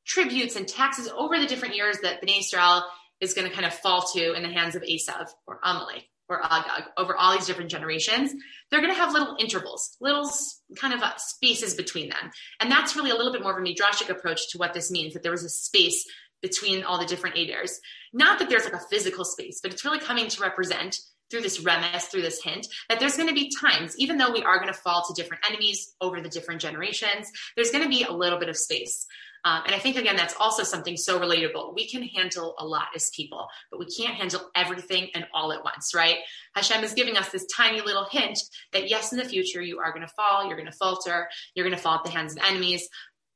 tributes 0.05 0.55
and 0.55 0.67
taxes 0.67 1.09
over 1.09 1.37
the 1.37 1.45
different 1.45 1.75
years 1.75 1.97
that 2.03 2.23
Bnei 2.23 2.39
Israel 2.39 2.85
is 3.19 3.33
going 3.33 3.47
to 3.47 3.53
kind 3.53 3.65
of 3.65 3.73
fall 3.73 4.01
to 4.13 4.33
in 4.33 4.43
the 4.43 4.49
hands 4.49 4.75
of 4.75 4.81
Esav 4.83 5.27
or 5.45 5.59
Amalek 5.63 6.07
or 6.29 6.43
Agag 6.43 6.85
over 6.97 7.15
all 7.15 7.33
these 7.33 7.47
different 7.47 7.69
generations, 7.69 8.33
they're 8.69 8.81
going 8.81 8.93
to 8.93 8.99
have 8.99 9.13
little 9.13 9.35
intervals, 9.39 9.97
little 9.99 10.29
kind 10.75 10.93
of 10.93 11.01
uh, 11.01 11.15
spaces 11.17 11.75
between 11.75 12.09
them. 12.09 12.31
And 12.59 12.71
that's 12.71 12.95
really 12.95 13.11
a 13.11 13.15
little 13.15 13.33
bit 13.33 13.41
more 13.41 13.51
of 13.51 13.57
a 13.57 13.61
midrashic 13.61 14.09
approach 14.09 14.49
to 14.51 14.57
what 14.57 14.73
this 14.73 14.89
means, 14.89 15.13
that 15.13 15.23
there 15.23 15.31
was 15.31 15.43
a 15.43 15.49
space 15.49 16.05
between 16.41 16.83
all 16.83 16.99
the 16.99 17.05
different 17.05 17.35
Aders. 17.35 17.79
Not 18.11 18.39
that 18.39 18.49
there's 18.49 18.65
like 18.65 18.73
a 18.73 18.87
physical 18.89 19.25
space, 19.25 19.59
but 19.61 19.73
it's 19.73 19.85
really 19.85 19.99
coming 19.99 20.27
to 20.27 20.41
represent 20.41 20.99
through 21.31 21.41
this 21.41 21.63
remes, 21.63 22.03
through 22.03 22.21
this 22.21 22.43
hint, 22.43 22.67
that 22.89 22.99
there's 22.99 23.15
going 23.17 23.29
to 23.29 23.33
be 23.33 23.51
times, 23.59 23.97
even 23.97 24.17
though 24.17 24.31
we 24.31 24.43
are 24.43 24.59
going 24.59 24.71
to 24.71 24.79
fall 24.79 25.03
to 25.07 25.19
different 25.19 25.43
enemies 25.49 25.95
over 25.99 26.21
the 26.21 26.29
different 26.29 26.61
generations, 26.61 27.31
there's 27.55 27.71
going 27.71 27.83
to 27.83 27.89
be 27.89 28.03
a 28.03 28.11
little 28.11 28.37
bit 28.37 28.49
of 28.49 28.57
space. 28.57 29.07
Um, 29.45 29.63
and 29.65 29.75
I 29.75 29.79
think, 29.79 29.97
again, 29.97 30.15
that's 30.15 30.35
also 30.39 30.63
something 30.63 30.95
so 30.95 31.19
relatable. 31.19 31.75
We 31.75 31.87
can 31.89 32.03
handle 32.03 32.55
a 32.57 32.65
lot 32.65 32.87
as 32.95 33.09
people, 33.15 33.47
but 33.69 33.79
we 33.79 33.87
can't 33.87 34.15
handle 34.15 34.49
everything 34.55 35.09
and 35.13 35.27
all 35.33 35.51
at 35.51 35.63
once, 35.63 35.93
right? 35.93 36.17
Hashem 36.55 36.83
is 36.83 36.93
giving 36.93 37.17
us 37.17 37.29
this 37.29 37.45
tiny 37.47 37.81
little 37.81 38.07
hint 38.09 38.39
that 38.71 38.89
yes, 38.89 39.11
in 39.11 39.17
the 39.17 39.25
future, 39.25 39.61
you 39.61 39.79
are 39.79 39.91
going 39.91 40.07
to 40.07 40.13
fall, 40.15 40.47
you're 40.47 40.57
going 40.57 40.71
to 40.71 40.77
falter, 40.77 41.27
you're 41.55 41.65
going 41.65 41.75
to 41.75 41.81
fall 41.81 41.95
at 41.95 42.03
the 42.05 42.11
hands 42.11 42.33
of 42.33 42.43
enemies. 42.43 42.87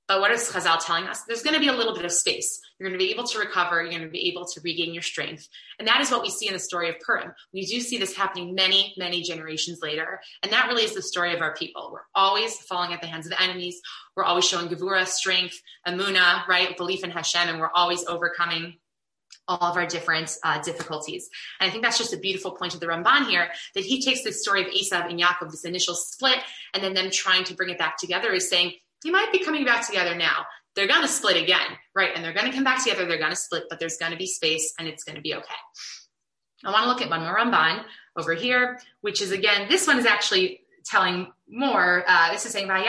But 0.07 0.21
what 0.21 0.31
is 0.31 0.49
Chazal 0.49 0.83
telling 0.83 1.05
us? 1.05 1.23
There's 1.23 1.43
going 1.43 1.55
to 1.55 1.59
be 1.59 1.67
a 1.67 1.73
little 1.73 1.93
bit 1.93 2.05
of 2.05 2.11
space. 2.11 2.61
You're 2.79 2.89
going 2.89 2.99
to 2.99 3.03
be 3.03 3.11
able 3.11 3.23
to 3.25 3.39
recover. 3.39 3.81
You're 3.81 3.91
going 3.91 4.03
to 4.03 4.09
be 4.09 4.29
able 4.29 4.45
to 4.45 4.61
regain 4.61 4.93
your 4.93 5.03
strength. 5.03 5.47
And 5.79 5.87
that 5.87 6.01
is 6.01 6.11
what 6.11 6.21
we 6.21 6.29
see 6.29 6.47
in 6.47 6.53
the 6.53 6.59
story 6.59 6.89
of 6.89 6.99
Purim. 6.99 7.33
We 7.53 7.65
do 7.65 7.79
see 7.79 7.97
this 7.97 8.15
happening 8.15 8.53
many, 8.53 8.93
many 8.97 9.23
generations 9.23 9.79
later. 9.81 10.19
And 10.43 10.51
that 10.51 10.67
really 10.67 10.83
is 10.83 10.93
the 10.93 11.01
story 11.01 11.33
of 11.33 11.41
our 11.41 11.55
people. 11.55 11.89
We're 11.91 12.01
always 12.13 12.55
falling 12.57 12.93
at 12.93 13.01
the 13.01 13.07
hands 13.07 13.25
of 13.25 13.31
the 13.31 13.41
enemies. 13.41 13.81
We're 14.15 14.25
always 14.25 14.45
showing 14.45 14.67
Gevura, 14.69 15.07
strength, 15.07 15.59
Amuna, 15.87 16.47
right? 16.47 16.77
Belief 16.77 17.03
in 17.03 17.09
Hashem. 17.09 17.49
And 17.49 17.59
we're 17.59 17.71
always 17.73 18.05
overcoming 18.05 18.77
all 19.47 19.71
of 19.71 19.77
our 19.77 19.85
different 19.85 20.35
uh, 20.43 20.61
difficulties. 20.61 21.29
And 21.59 21.67
I 21.67 21.71
think 21.71 21.83
that's 21.83 21.97
just 21.97 22.13
a 22.13 22.17
beautiful 22.17 22.51
point 22.51 22.73
of 22.73 22.79
the 22.79 22.87
Ramban 22.87 23.27
here 23.27 23.49
that 23.75 23.85
he 23.85 24.01
takes 24.01 24.23
this 24.23 24.41
story 24.41 24.61
of 24.61 24.67
Esav 24.67 25.09
and 25.09 25.19
Yaakov, 25.19 25.51
this 25.51 25.65
initial 25.65 25.95
split, 25.95 26.39
and 26.73 26.83
then 26.83 26.93
them 26.93 27.09
trying 27.11 27.45
to 27.45 27.55
bring 27.55 27.69
it 27.69 27.77
back 27.77 27.97
together 27.97 28.33
is 28.33 28.49
saying, 28.49 28.73
you 29.03 29.11
might 29.11 29.31
be 29.31 29.39
coming 29.39 29.63
back 29.63 29.85
together 29.85 30.15
now. 30.15 30.45
They're 30.77 30.87
going 30.87 31.01
to 31.01 31.07
split 31.07 31.41
again, 31.41 31.67
right? 31.95 32.11
And 32.15 32.23
they're 32.23 32.33
going 32.33 32.45
to 32.45 32.53
come 32.53 32.63
back 32.63 32.83
together. 32.83 33.07
They're 33.07 33.17
going 33.17 33.31
to 33.31 33.35
split, 33.35 33.63
but 33.67 33.79
there's 33.79 33.97
going 33.97 34.11
to 34.11 34.17
be 34.17 34.27
space 34.27 34.75
and 34.77 34.87
it's 34.87 35.03
going 35.03 35.15
to 35.15 35.23
be 35.23 35.33
okay. 35.33 35.55
I 36.63 36.71
want 36.71 36.83
to 36.83 36.89
look 36.89 37.01
at 37.01 37.09
one 37.09 37.21
more 37.21 37.35
Ramban 37.35 37.83
over 38.15 38.35
here, 38.35 38.79
which 39.01 39.19
is 39.19 39.31
again, 39.31 39.67
this 39.69 39.87
one 39.87 39.97
is 39.97 40.05
actually 40.05 40.61
telling 40.85 41.31
more. 41.49 42.03
Uh, 42.07 42.31
this 42.31 42.45
is 42.45 42.51
saying, 42.51 42.67
Why 42.67 42.83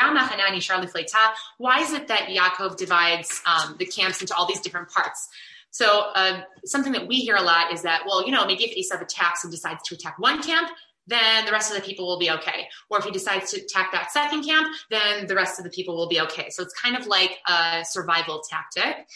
is 1.81 1.93
it 1.95 2.09
that 2.09 2.29
Yaakov 2.29 2.77
divides 2.77 3.41
um, 3.47 3.77
the 3.79 3.87
camps 3.87 4.21
into 4.21 4.35
all 4.35 4.47
these 4.47 4.61
different 4.61 4.91
parts? 4.91 5.27
So 5.71 6.11
uh, 6.15 6.43
something 6.65 6.93
that 6.93 7.07
we 7.07 7.17
hear 7.17 7.37
a 7.37 7.43
lot 7.43 7.73
is 7.73 7.83
that, 7.83 8.03
well, 8.07 8.25
you 8.25 8.33
know, 8.33 8.47
maybe 8.47 8.65
if 8.65 8.77
Esav 8.77 9.01
attacks 9.03 9.45
and 9.45 9.53
decides 9.53 9.83
to 9.89 9.95
attack 9.95 10.19
one 10.19 10.43
camp, 10.43 10.71
then 11.09 11.47
the 11.47 11.53
rest 11.53 11.71
of 11.71 11.77
the 11.77 11.83
people 11.83 12.07
will 12.07 12.19
be 12.19 12.31
okay. 12.31 12.69
Or 12.91 12.99
if 12.99 13.05
he 13.05 13.11
decides 13.11 13.51
to 13.53 13.61
attack 13.61 13.93
that 13.93 14.13
second 14.13 14.45
camp, 14.45 14.69
then 14.91 15.27
the 15.27 15.35
rest 15.35 15.59
of 15.59 15.65
the 15.65 15.71
people 15.71 15.97
will 15.97 16.09
be 16.09 16.21
okay. 16.21 16.51
So 16.51 16.63
it's 16.63 16.75
kind 16.75 16.97
of 16.97 17.07
like 17.07 17.39
a 17.49 17.85
survival 17.85 18.43
tactic. 18.49 19.09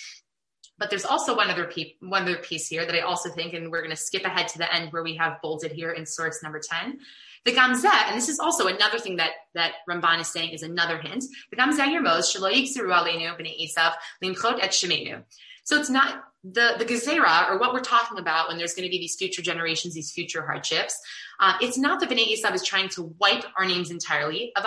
But 0.79 0.91
there's 0.91 1.05
also 1.05 1.37
one 1.37 1.51
other 1.51 1.67
piece, 1.67 1.93
one 2.01 2.23
other 2.23 2.39
piece 2.39 2.67
here 2.67 2.85
that 2.85 2.95
I 2.95 3.01
also 3.01 3.31
think, 3.31 3.53
and 3.53 3.71
we're 3.71 3.83
going 3.83 3.91
to 3.91 3.97
skip 3.97 4.25
ahead 4.25 4.49
to 4.49 4.59
the 4.59 4.75
end 4.75 4.93
where 4.93 5.03
we 5.03 5.15
have 5.17 5.41
bolded 5.43 5.71
here 5.71 5.93
in 5.93 6.07
source 6.07 6.43
number 6.43 6.61
10. 6.61 6.99
The 7.45 7.53
gamzeh, 7.53 8.09
and 8.09 8.17
this 8.17 8.29
is 8.29 8.39
also 8.39 8.67
another 8.69 8.99
thing 8.99 9.17
that, 9.17 9.33
that 9.55 9.73
Ramban 9.89 10.21
is 10.21 10.29
saying 10.29 10.51
is 10.51 10.63
another 10.63 10.99
hint. 10.99 11.25
The 11.51 11.57
gamzeh 11.57 11.87
yirmoz 11.87 12.35
shelo 12.35 12.53
yigziru 12.53 12.93
aleinu 12.93 13.39
b'nei 13.39 13.69
Esav 13.69 13.93
limchot 14.25 14.61
et 14.63 14.71
shemenu. 14.71 15.23
So 15.65 15.79
it's 15.79 15.91
not 15.91 16.25
the 16.45 16.75
the 16.79 16.85
gezerah 16.85 17.51
or 17.51 17.59
what 17.59 17.73
we're 17.73 17.81
talking 17.81 18.19
about 18.19 18.49
when 18.49 18.59
there's 18.59 18.75
going 18.75 18.85
to 18.85 18.91
be 18.91 18.99
these 18.99 19.15
future 19.17 19.43
generations, 19.43 19.95
these 19.95 20.11
future 20.11 20.45
hardships. 20.45 20.99
Uh, 21.39 21.55
it's 21.61 21.79
not 21.79 22.01
that 22.01 22.09
Bnei 22.09 22.37
Esav 22.37 22.55
is 22.55 22.65
trying 22.65 22.89
to 22.91 23.15
wipe 23.19 23.45
our 23.57 23.65
names 23.65 23.91
entirely. 23.91 24.53
And 24.57 24.65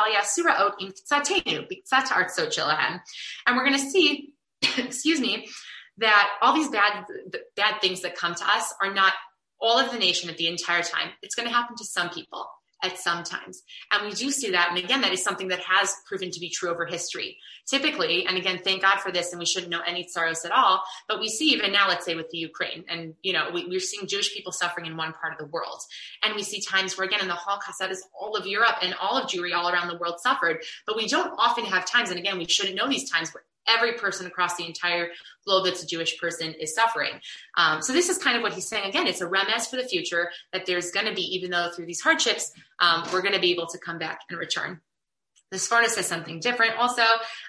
we're 3.55 3.65
going 3.65 3.79
to 3.79 3.89
see, 3.89 4.33
excuse 4.77 5.19
me, 5.19 5.47
that 5.97 6.29
all 6.41 6.53
these 6.53 6.69
bad 6.69 7.05
bad 7.55 7.81
things 7.81 8.01
that 8.01 8.15
come 8.15 8.35
to 8.35 8.49
us 8.49 8.73
are 8.81 8.93
not 8.93 9.13
all 9.59 9.77
of 9.77 9.91
the 9.91 9.97
nation 9.97 10.29
at 10.29 10.37
the 10.37 10.47
entire 10.47 10.81
time. 10.81 11.09
It's 11.21 11.35
going 11.35 11.47
to 11.47 11.53
happen 11.53 11.75
to 11.77 11.85
some 11.85 12.09
people 12.09 12.47
at 12.83 12.97
some 12.97 13.23
times. 13.23 13.63
And 13.91 14.05
we 14.05 14.13
do 14.13 14.31
see 14.31 14.51
that. 14.51 14.69
And 14.69 14.77
again, 14.77 15.01
that 15.01 15.13
is 15.13 15.23
something 15.23 15.47
that 15.49 15.59
has 15.59 15.95
proven 16.07 16.31
to 16.31 16.39
be 16.39 16.49
true 16.49 16.69
over 16.69 16.85
history. 16.85 17.37
Typically, 17.67 18.25
and 18.27 18.37
again, 18.37 18.59
thank 18.63 18.83
God 18.83 18.99
for 18.99 19.11
this, 19.11 19.31
and 19.31 19.39
we 19.39 19.45
shouldn't 19.45 19.71
know 19.71 19.81
any 19.85 20.07
sorrows 20.07 20.45
at 20.45 20.51
all, 20.51 20.83
but 21.07 21.19
we 21.19 21.29
see 21.29 21.49
even 21.49 21.71
now, 21.71 21.87
let's 21.87 22.05
say 22.05 22.13
with 22.15 22.29
the 22.29 22.37
Ukraine, 22.37 22.85
and 22.87 23.15
you 23.23 23.33
know, 23.33 23.49
we, 23.51 23.75
are 23.75 23.79
seeing 23.79 24.07
Jewish 24.07 24.33
people 24.33 24.51
suffering 24.51 24.85
in 24.85 24.95
one 24.97 25.13
part 25.13 25.33
of 25.33 25.39
the 25.39 25.51
world. 25.51 25.81
And 26.23 26.35
we 26.35 26.43
see 26.43 26.61
times 26.61 26.95
where 26.95 27.07
again 27.07 27.21
in 27.21 27.27
the 27.27 27.33
Holocaust, 27.33 27.79
that 27.79 27.89
is 27.89 28.05
all 28.19 28.35
of 28.35 28.45
Europe 28.45 28.75
and 28.81 28.93
all 29.01 29.17
of 29.17 29.27
Jewry 29.29 29.55
all 29.55 29.69
around 29.69 29.87
the 29.87 29.97
world 29.97 30.19
suffered. 30.19 30.63
But 30.85 30.95
we 30.95 31.07
don't 31.07 31.33
often 31.39 31.65
have 31.65 31.85
times, 31.85 32.11
and 32.11 32.19
again, 32.19 32.37
we 32.37 32.45
shouldn't 32.45 32.75
know 32.75 32.87
these 32.87 33.09
times 33.09 33.33
where 33.33 33.43
every 33.67 33.93
person 33.93 34.27
across 34.27 34.55
the 34.55 34.65
entire 34.65 35.09
globe 35.45 35.65
that's 35.65 35.83
a 35.83 35.87
Jewish 35.87 36.19
person 36.19 36.53
is 36.53 36.73
suffering. 36.75 37.13
Um, 37.57 37.81
so 37.81 37.93
this 37.93 38.09
is 38.09 38.17
kind 38.17 38.37
of 38.37 38.43
what 38.43 38.53
he's 38.53 38.67
saying. 38.67 38.87
Again, 38.89 39.07
it's 39.07 39.21
a 39.21 39.27
remes 39.27 39.69
for 39.69 39.75
the 39.77 39.87
future 39.87 40.29
that 40.53 40.65
there's 40.65 40.91
going 40.91 41.05
to 41.05 41.13
be, 41.13 41.21
even 41.35 41.51
though 41.51 41.69
through 41.75 41.85
these 41.85 42.01
hardships, 42.01 42.51
um, 42.79 43.03
we're 43.11 43.21
going 43.21 43.33
to 43.33 43.39
be 43.39 43.51
able 43.51 43.67
to 43.67 43.77
come 43.77 43.97
back 43.97 44.19
and 44.29 44.39
return. 44.39 44.81
The 45.51 45.57
Sforno 45.57 45.87
says 45.87 46.07
something 46.07 46.39
different 46.39 46.77
also, 46.77 47.03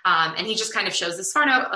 um, 0.05 0.35
and 0.37 0.47
he 0.47 0.55
just 0.55 0.73
kind 0.73 0.87
of 0.87 0.95
shows 0.95 1.17
the 1.17 1.23
Sforno 1.23 1.75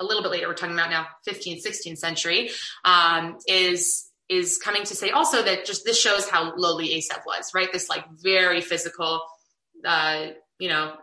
a 0.00 0.04
little 0.04 0.22
bit 0.22 0.30
later. 0.30 0.48
We're 0.48 0.54
talking 0.54 0.74
about 0.74 0.90
now 0.90 1.06
15th, 1.28 1.64
16th 1.64 1.98
century 1.98 2.50
um, 2.84 3.38
is 3.46 4.04
is 4.28 4.58
coming 4.58 4.84
to 4.84 4.94
say 4.94 5.10
also 5.10 5.42
that 5.42 5.64
just 5.64 5.86
this 5.86 5.98
shows 5.98 6.28
how 6.28 6.54
lowly 6.54 6.90
Esav 6.90 7.24
was, 7.24 7.54
right? 7.54 7.72
This 7.72 7.88
like 7.88 8.04
very 8.10 8.60
physical, 8.60 9.22
uh, 9.84 10.26
you 10.58 10.68
know, 10.68 10.94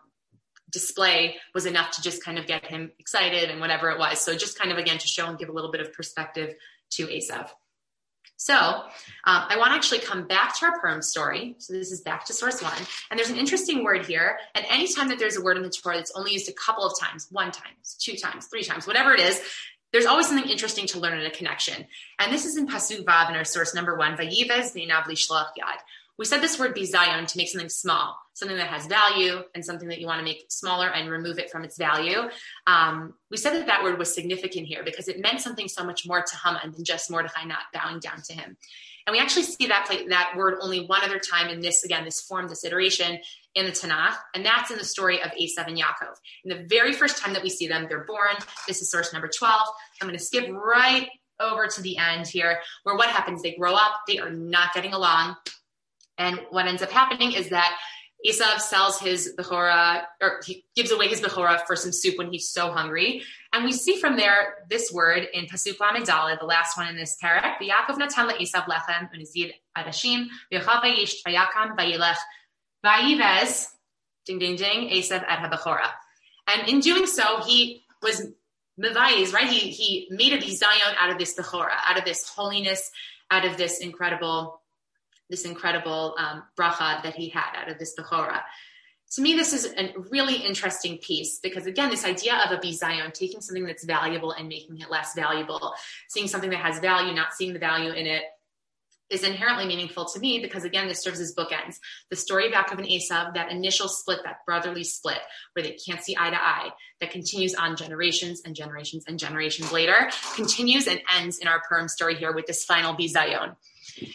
display 0.76 1.38
was 1.54 1.66
enough 1.66 1.92
to 1.92 2.02
just 2.02 2.22
kind 2.22 2.38
of 2.38 2.46
get 2.46 2.66
him 2.66 2.92
excited 3.00 3.50
and 3.50 3.62
whatever 3.62 3.90
it 3.92 3.98
was. 3.98 4.20
So 4.20 4.36
just 4.36 4.60
kind 4.60 4.74
of 4.74 4.78
again 4.78 4.98
to 4.98 5.08
show 5.08 5.26
and 5.26 5.40
give 5.40 5.48
a 5.48 5.54
little 5.54 5.72
bit 5.72 5.80
of 5.80 5.94
perspective 5.94 6.54
to 6.92 7.08
Esav. 7.08 7.48
So 8.36 8.54
um, 8.54 8.90
I 9.24 9.56
want 9.58 9.72
to 9.72 9.76
actually 9.76 10.00
come 10.00 10.28
back 10.28 10.60
to 10.60 10.66
our 10.66 10.78
Purim 10.82 11.02
story. 11.02 11.56
So 11.60 11.72
this 11.72 11.94
is 11.94 12.02
back 12.02 12.26
to 12.26 12.34
source 12.34 12.62
one. 12.62 12.78
And 13.10 13.18
there's 13.18 13.30
an 13.30 13.38
interesting 13.38 13.86
word 13.86 14.06
here. 14.06 14.38
And 14.54 14.66
anytime 14.70 15.08
that 15.08 15.18
there's 15.18 15.38
a 15.38 15.42
word 15.42 15.56
in 15.56 15.64
the 15.64 15.70
Torah 15.70 15.96
that's 15.96 16.12
only 16.14 16.34
used 16.34 16.50
a 16.50 16.54
couple 16.54 16.86
of 16.86 17.00
times, 17.00 17.28
one 17.32 17.52
times, 17.54 17.96
two 17.98 18.18
times, 18.18 18.48
three 18.48 18.64
times, 18.64 18.86
whatever 18.86 19.14
it 19.14 19.22
is, 19.22 19.42
there's 19.94 20.06
always 20.06 20.28
something 20.28 20.50
interesting 20.50 20.88
to 20.88 21.00
learn 21.00 21.18
in 21.18 21.26
a 21.26 21.32
connection. 21.32 21.86
And 22.20 22.34
this 22.34 22.46
is 22.46 22.58
in 22.58 22.68
Pasuk 22.68 23.06
Vav 23.06 23.30
in 23.30 23.36
our 23.38 23.46
source 23.46 23.74
number 23.74 23.96
one, 23.96 24.18
Vayivez 24.18 24.76
Neinav 24.76 25.04
Lishloach 25.04 25.56
Yad. 25.58 25.80
We 26.18 26.26
said 26.26 26.42
this 26.42 26.58
word 26.58 26.76
bizayon 26.76 27.28
to 27.28 27.38
make 27.38 27.50
something 27.50 27.70
small, 27.70 28.18
something 28.34 28.58
that 28.58 28.68
has 28.68 28.88
value 28.88 29.44
and 29.54 29.66
something 29.66 29.90
that 29.90 30.00
you 30.00 30.08
want 30.08 30.20
to 30.20 30.24
make 30.24 30.46
smaller 30.50 30.88
and 30.88 31.10
remove 31.10 31.40
it 31.40 31.52
from 31.52 31.66
its 31.66 31.78
value. 31.78 32.30
Um, 32.68 33.16
we 33.30 33.38
said 33.38 33.54
that 33.54 33.66
that 33.68 33.84
word 33.84 34.00
was 34.00 34.14
significant 34.14 34.66
here 34.66 34.84
because 34.84 35.08
it 35.08 35.20
meant 35.20 35.42
something 35.42 35.68
so 35.68 35.84
much 35.84 36.08
more 36.08 36.22
to 36.22 36.38
Haman 36.44 36.72
than 36.72 36.86
just 36.86 37.12
Mordechai 37.12 37.46
not 37.46 37.64
bowing 37.74 38.00
down 38.00 38.22
to 38.24 38.34
him. 38.34 38.56
And 39.08 39.14
we 39.14 39.20
actually 39.20 39.44
see 39.44 39.68
that 39.68 39.86
play, 39.86 40.08
that 40.08 40.34
word 40.36 40.56
only 40.62 40.86
one 40.86 41.04
other 41.04 41.20
time 41.20 41.50
in 41.50 41.60
this, 41.60 41.84
again, 41.84 42.06
this 42.06 42.22
form, 42.22 42.48
this 42.48 42.64
iteration 42.64 43.20
in 43.54 43.66
the 43.66 43.72
Tanakh, 43.72 44.16
and 44.34 44.44
that's 44.46 44.72
in 44.72 44.78
the 44.78 44.84
story 44.84 45.22
of 45.22 45.32
Esav 45.32 45.68
and 45.68 45.78
Yaakov. 45.78 46.16
In 46.44 46.50
the 46.50 46.66
very 46.68 46.92
first 46.92 47.22
time 47.22 47.34
that 47.34 47.44
we 47.44 47.50
see 47.50 47.68
them, 47.68 47.86
they're 47.88 48.04
born. 48.04 48.36
This 48.68 48.82
is 48.82 48.90
source 48.90 49.14
number 49.14 49.30
12. 49.30 49.62
I'm 50.02 50.08
going 50.08 50.18
to 50.18 50.24
skip 50.24 50.50
right 50.50 51.08
over 51.40 51.68
to 51.68 51.82
the 51.82 51.98
end 51.98 52.28
here, 52.28 52.60
where 52.84 52.96
what 52.96 53.10
happens? 53.10 53.42
They 53.42 53.56
grow 53.56 53.76
up, 53.76 53.94
they 54.08 54.18
are 54.20 54.32
not 54.32 54.74
getting 54.74 54.94
along. 54.94 55.36
And 56.18 56.40
what 56.50 56.68
ends 56.68 56.82
up 56.82 56.92
happening 56.92 57.34
is 57.34 57.50
that 57.50 57.78
Esav 58.26 58.60
sells 58.60 59.00
his 59.00 59.36
Bechora, 59.38 60.04
or 60.22 60.42
he 60.46 60.66
gives 60.76 60.92
away 60.92 61.08
his 61.08 61.22
Bechora 61.22 61.66
for 61.68 61.76
some 61.76 61.92
soup 61.92 62.18
when 62.18 62.32
he's 62.32 62.50
so 62.50 62.72
hungry. 62.72 63.22
And 63.54 63.64
we 63.64 63.72
see 63.72 63.98
from 63.98 64.16
there 64.16 64.56
this 64.70 64.92
word 64.92 65.28
in 65.32 65.46
Pasuk 65.46 65.78
Lamedale, 65.78 66.40
the 66.40 66.46
last 66.46 66.76
one 66.76 66.88
in 66.88 66.96
this 66.96 67.18
parak, 67.22 67.58
V'Yaakov 67.62 67.98
natan 67.98 68.30
le'Esav 68.30 68.66
lechem 68.66 69.10
u'nizid 69.14 69.54
adashim 69.78 70.28
v'yochav 70.52 70.82
v'yish 70.82 71.16
v'yakam 71.28 71.78
v'yilech 71.78 72.18
v'yivez, 72.84 73.68
ding 74.26 74.40
ding 74.40 74.56
ding, 74.56 74.90
Esav 74.90 75.24
ad 75.28 75.40
ha'Bechora. 75.40 75.90
And 76.48 76.68
in 76.68 76.80
doing 76.80 77.06
so, 77.06 77.42
he 77.42 77.84
was 78.02 78.28
mevayis, 78.82 79.34
right? 79.34 79.48
He, 79.48 79.70
he 79.70 80.08
made 80.10 80.34
a 80.34 80.38
bizayon 80.40 80.96
out 81.00 81.12
of 81.12 81.20
this 81.20 81.36
Bechora, 81.36 81.76
out 81.88 82.00
of 82.00 82.06
this 82.06 82.28
holiness, 82.28 82.92
out 83.30 83.46
of 83.46 83.58
this 83.58 83.80
incredible 83.80 84.62
this 85.30 85.46
incredible 85.46 86.16
um, 86.18 86.44
bracha 86.58 87.02
that 87.04 87.16
he 87.16 87.30
had 87.30 87.56
out 87.56 87.70
of 87.70 87.80
this 87.80 87.94
Bechora. 87.98 88.42
To 89.12 89.22
me, 89.22 89.34
this 89.34 89.54
is 89.54 89.72
a 89.78 89.94
really 90.12 90.36
interesting 90.36 90.98
piece 90.98 91.40
because, 91.40 91.68
again, 91.68 91.90
this 91.90 92.04
idea 92.04 92.38
of 92.46 92.52
a 92.52 92.58
bizayon, 92.58 93.14
taking 93.14 93.40
something 93.40 93.66
that's 93.66 93.86
valuable 93.86 94.32
and 94.32 94.48
making 94.48 94.80
it 94.80 94.90
less 94.90 95.14
valuable, 95.16 95.74
seeing 96.10 96.28
something 96.28 96.50
that 96.50 96.60
has 96.60 96.80
value, 96.80 97.14
not 97.14 97.34
seeing 97.34 97.54
the 97.54 97.60
value 97.60 97.92
in 97.92 98.08
it, 98.08 98.24
is 99.10 99.24
inherently 99.24 99.68
meaningful 99.68 100.06
to 100.06 100.20
me 100.20 100.40
because 100.40 100.64
again 100.64 100.88
this 100.88 101.04
serves 101.04 101.20
as 101.20 101.34
bookends 101.36 101.76
the 102.10 102.16
story 102.16 102.50
back 102.50 102.72
of 102.72 102.80
an 102.80 102.86
Esav 102.86 103.34
that 103.36 103.52
initial 103.52 103.88
split 103.88 104.20
that 104.24 104.38
brotherly 104.46 104.84
split 104.84 105.20
where 105.54 105.64
they 105.64 105.74
can't 105.74 106.02
see 106.02 106.16
eye 106.20 106.32
to 106.32 106.36
eye 106.36 106.70
that 107.00 107.12
continues 107.12 107.54
on 107.54 107.76
generations 107.76 108.42
and 108.46 108.56
generations 108.56 109.04
and 109.08 109.20
generations 109.20 109.72
later 109.72 110.10
continues 110.36 110.88
and 110.88 111.00
ends 111.16 111.38
in 111.38 111.48
our 111.48 111.62
Purim 111.70 111.88
story 111.88 112.16
here 112.16 112.34
with 112.34 112.48
this 112.48 112.66
final 112.66 112.96
bizayon 112.96 113.56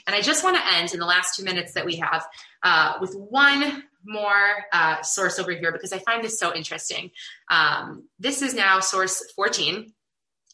and 0.06 0.14
I 0.14 0.20
just 0.20 0.44
want 0.44 0.56
to 0.56 0.74
end 0.74 0.92
in 0.92 1.00
the 1.00 1.06
last 1.06 1.36
two 1.36 1.44
minutes 1.44 1.74
that 1.74 1.84
we 1.84 1.96
have 1.96 2.26
uh, 2.62 2.94
with 3.00 3.14
one 3.14 3.84
more 4.04 4.64
uh, 4.72 5.02
source 5.02 5.38
over 5.38 5.52
here 5.52 5.72
because 5.72 5.92
I 5.92 5.98
find 5.98 6.24
this 6.24 6.38
so 6.38 6.54
interesting. 6.54 7.10
Um, 7.50 8.04
this 8.18 8.42
is 8.42 8.54
now 8.54 8.80
source 8.80 9.22
14. 9.36 9.92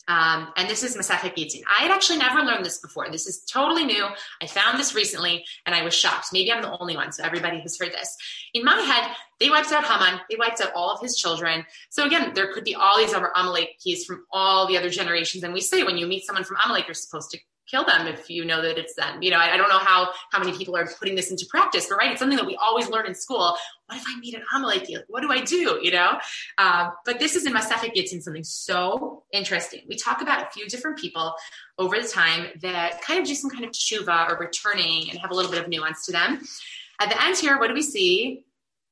Um, 0.08 0.52
and 0.56 0.70
this 0.70 0.84
is 0.84 0.96
Masechet 0.96 1.34
Gittin. 1.34 1.62
I 1.68 1.82
had 1.82 1.90
actually 1.90 2.18
never 2.18 2.40
learned 2.40 2.64
this 2.64 2.78
before. 2.78 3.10
This 3.10 3.26
is 3.26 3.40
totally 3.40 3.84
new. 3.84 4.06
I 4.40 4.46
found 4.46 4.78
this 4.78 4.94
recently 4.94 5.44
and 5.64 5.74
I 5.74 5.82
was 5.82 5.94
shocked. 5.94 6.28
Maybe 6.32 6.52
I'm 6.52 6.62
the 6.62 6.78
only 6.78 6.94
one, 6.94 7.10
so 7.10 7.24
everybody 7.24 7.58
has 7.60 7.76
heard 7.76 7.92
this. 7.92 8.16
In 8.54 8.64
my 8.64 8.76
head, 8.76 9.10
they 9.40 9.50
wiped 9.50 9.72
out 9.72 9.84
Haman. 9.84 10.20
They 10.30 10.36
wiped 10.38 10.60
out 10.60 10.72
all 10.76 10.92
of 10.92 11.00
his 11.00 11.16
children. 11.16 11.66
So 11.90 12.06
again, 12.06 12.32
there 12.34 12.52
could 12.52 12.62
be 12.62 12.76
all 12.76 12.96
these 12.98 13.14
other 13.14 13.32
Amalekis 13.34 14.04
from 14.06 14.24
all 14.30 14.68
the 14.68 14.78
other 14.78 14.90
generations. 14.90 15.42
And 15.42 15.52
we 15.52 15.60
say 15.60 15.82
when 15.82 15.98
you 15.98 16.06
meet 16.06 16.24
someone 16.24 16.44
from 16.44 16.58
Amalek, 16.64 16.86
you're 16.86 16.94
supposed 16.94 17.32
to 17.32 17.38
kill 17.70 17.84
them 17.84 18.06
if 18.06 18.30
you 18.30 18.44
know 18.44 18.62
that 18.62 18.78
it's 18.78 18.94
them. 18.94 19.22
You 19.22 19.30
know, 19.30 19.38
I, 19.38 19.54
I, 19.54 19.56
don't 19.56 19.68
know 19.68 19.78
how 19.78 20.10
how 20.30 20.38
many 20.38 20.56
people 20.56 20.76
are 20.76 20.86
putting 20.86 21.14
this 21.14 21.30
into 21.30 21.46
practice, 21.46 21.86
but 21.88 21.96
right, 21.96 22.10
it's 22.10 22.20
something 22.20 22.36
that 22.36 22.46
we 22.46 22.56
always 22.56 22.88
learn 22.88 23.06
in 23.06 23.14
school. 23.14 23.56
What 23.86 23.98
if 23.98 24.04
I 24.06 24.18
meet 24.18 24.34
an 24.34 24.42
Amaleki? 24.54 24.96
What 25.08 25.22
do 25.22 25.30
I 25.30 25.40
do? 25.40 25.78
You 25.82 25.90
know, 25.90 26.18
uh, 26.58 26.90
but 27.04 27.18
this 27.18 27.36
is 27.36 27.46
in 27.46 27.52
Masechet 27.52 27.94
Gittin 27.94 28.20
something 28.20 28.44
so 28.44 29.24
interesting. 29.32 29.82
We 29.88 29.96
talk 29.96 30.22
about 30.22 30.46
a 30.46 30.50
few 30.50 30.66
different 30.66 30.98
people 30.98 31.34
over 31.78 32.00
the 32.00 32.08
time 32.08 32.46
that 32.62 33.02
kind 33.02 33.20
of 33.20 33.26
do 33.26 33.34
some 33.34 33.50
kind 33.50 33.64
of 33.64 33.72
tshuva 33.72 34.30
or 34.30 34.38
returning 34.38 35.10
and 35.10 35.18
have 35.18 35.30
a 35.30 35.34
little 35.34 35.50
bit 35.50 35.62
of 35.62 35.68
nuance 35.68 36.06
to 36.06 36.12
them. 36.12 36.42
At 37.00 37.10
the 37.10 37.22
end 37.22 37.36
here, 37.36 37.58
what 37.58 37.68
do 37.68 37.74
we 37.74 37.82
see? 37.82 38.44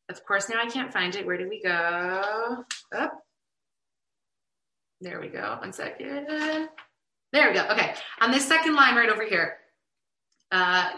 Of 0.09 0.25
course, 0.27 0.51
now 0.51 0.61
I 0.61 0.69
can't 0.69 0.93
find 0.93 1.15
it. 1.17 1.25
Where 1.25 1.39
do 1.39 1.49
we 1.49 1.63
go? 1.63 2.65
Up. 2.95 3.25
There 5.01 5.21
we 5.21 5.29
go. 5.29 5.57
One 5.61 5.73
second. 5.73 6.69
There 7.35 7.49
we 7.49 7.55
go. 7.55 7.67
Okay. 7.73 7.93
On 8.21 8.31
this 8.31 8.47
second 8.47 8.77
line 8.77 8.95
right 8.95 9.11
over 9.11 9.27
here. 9.27 9.57
Uh, 10.53 10.89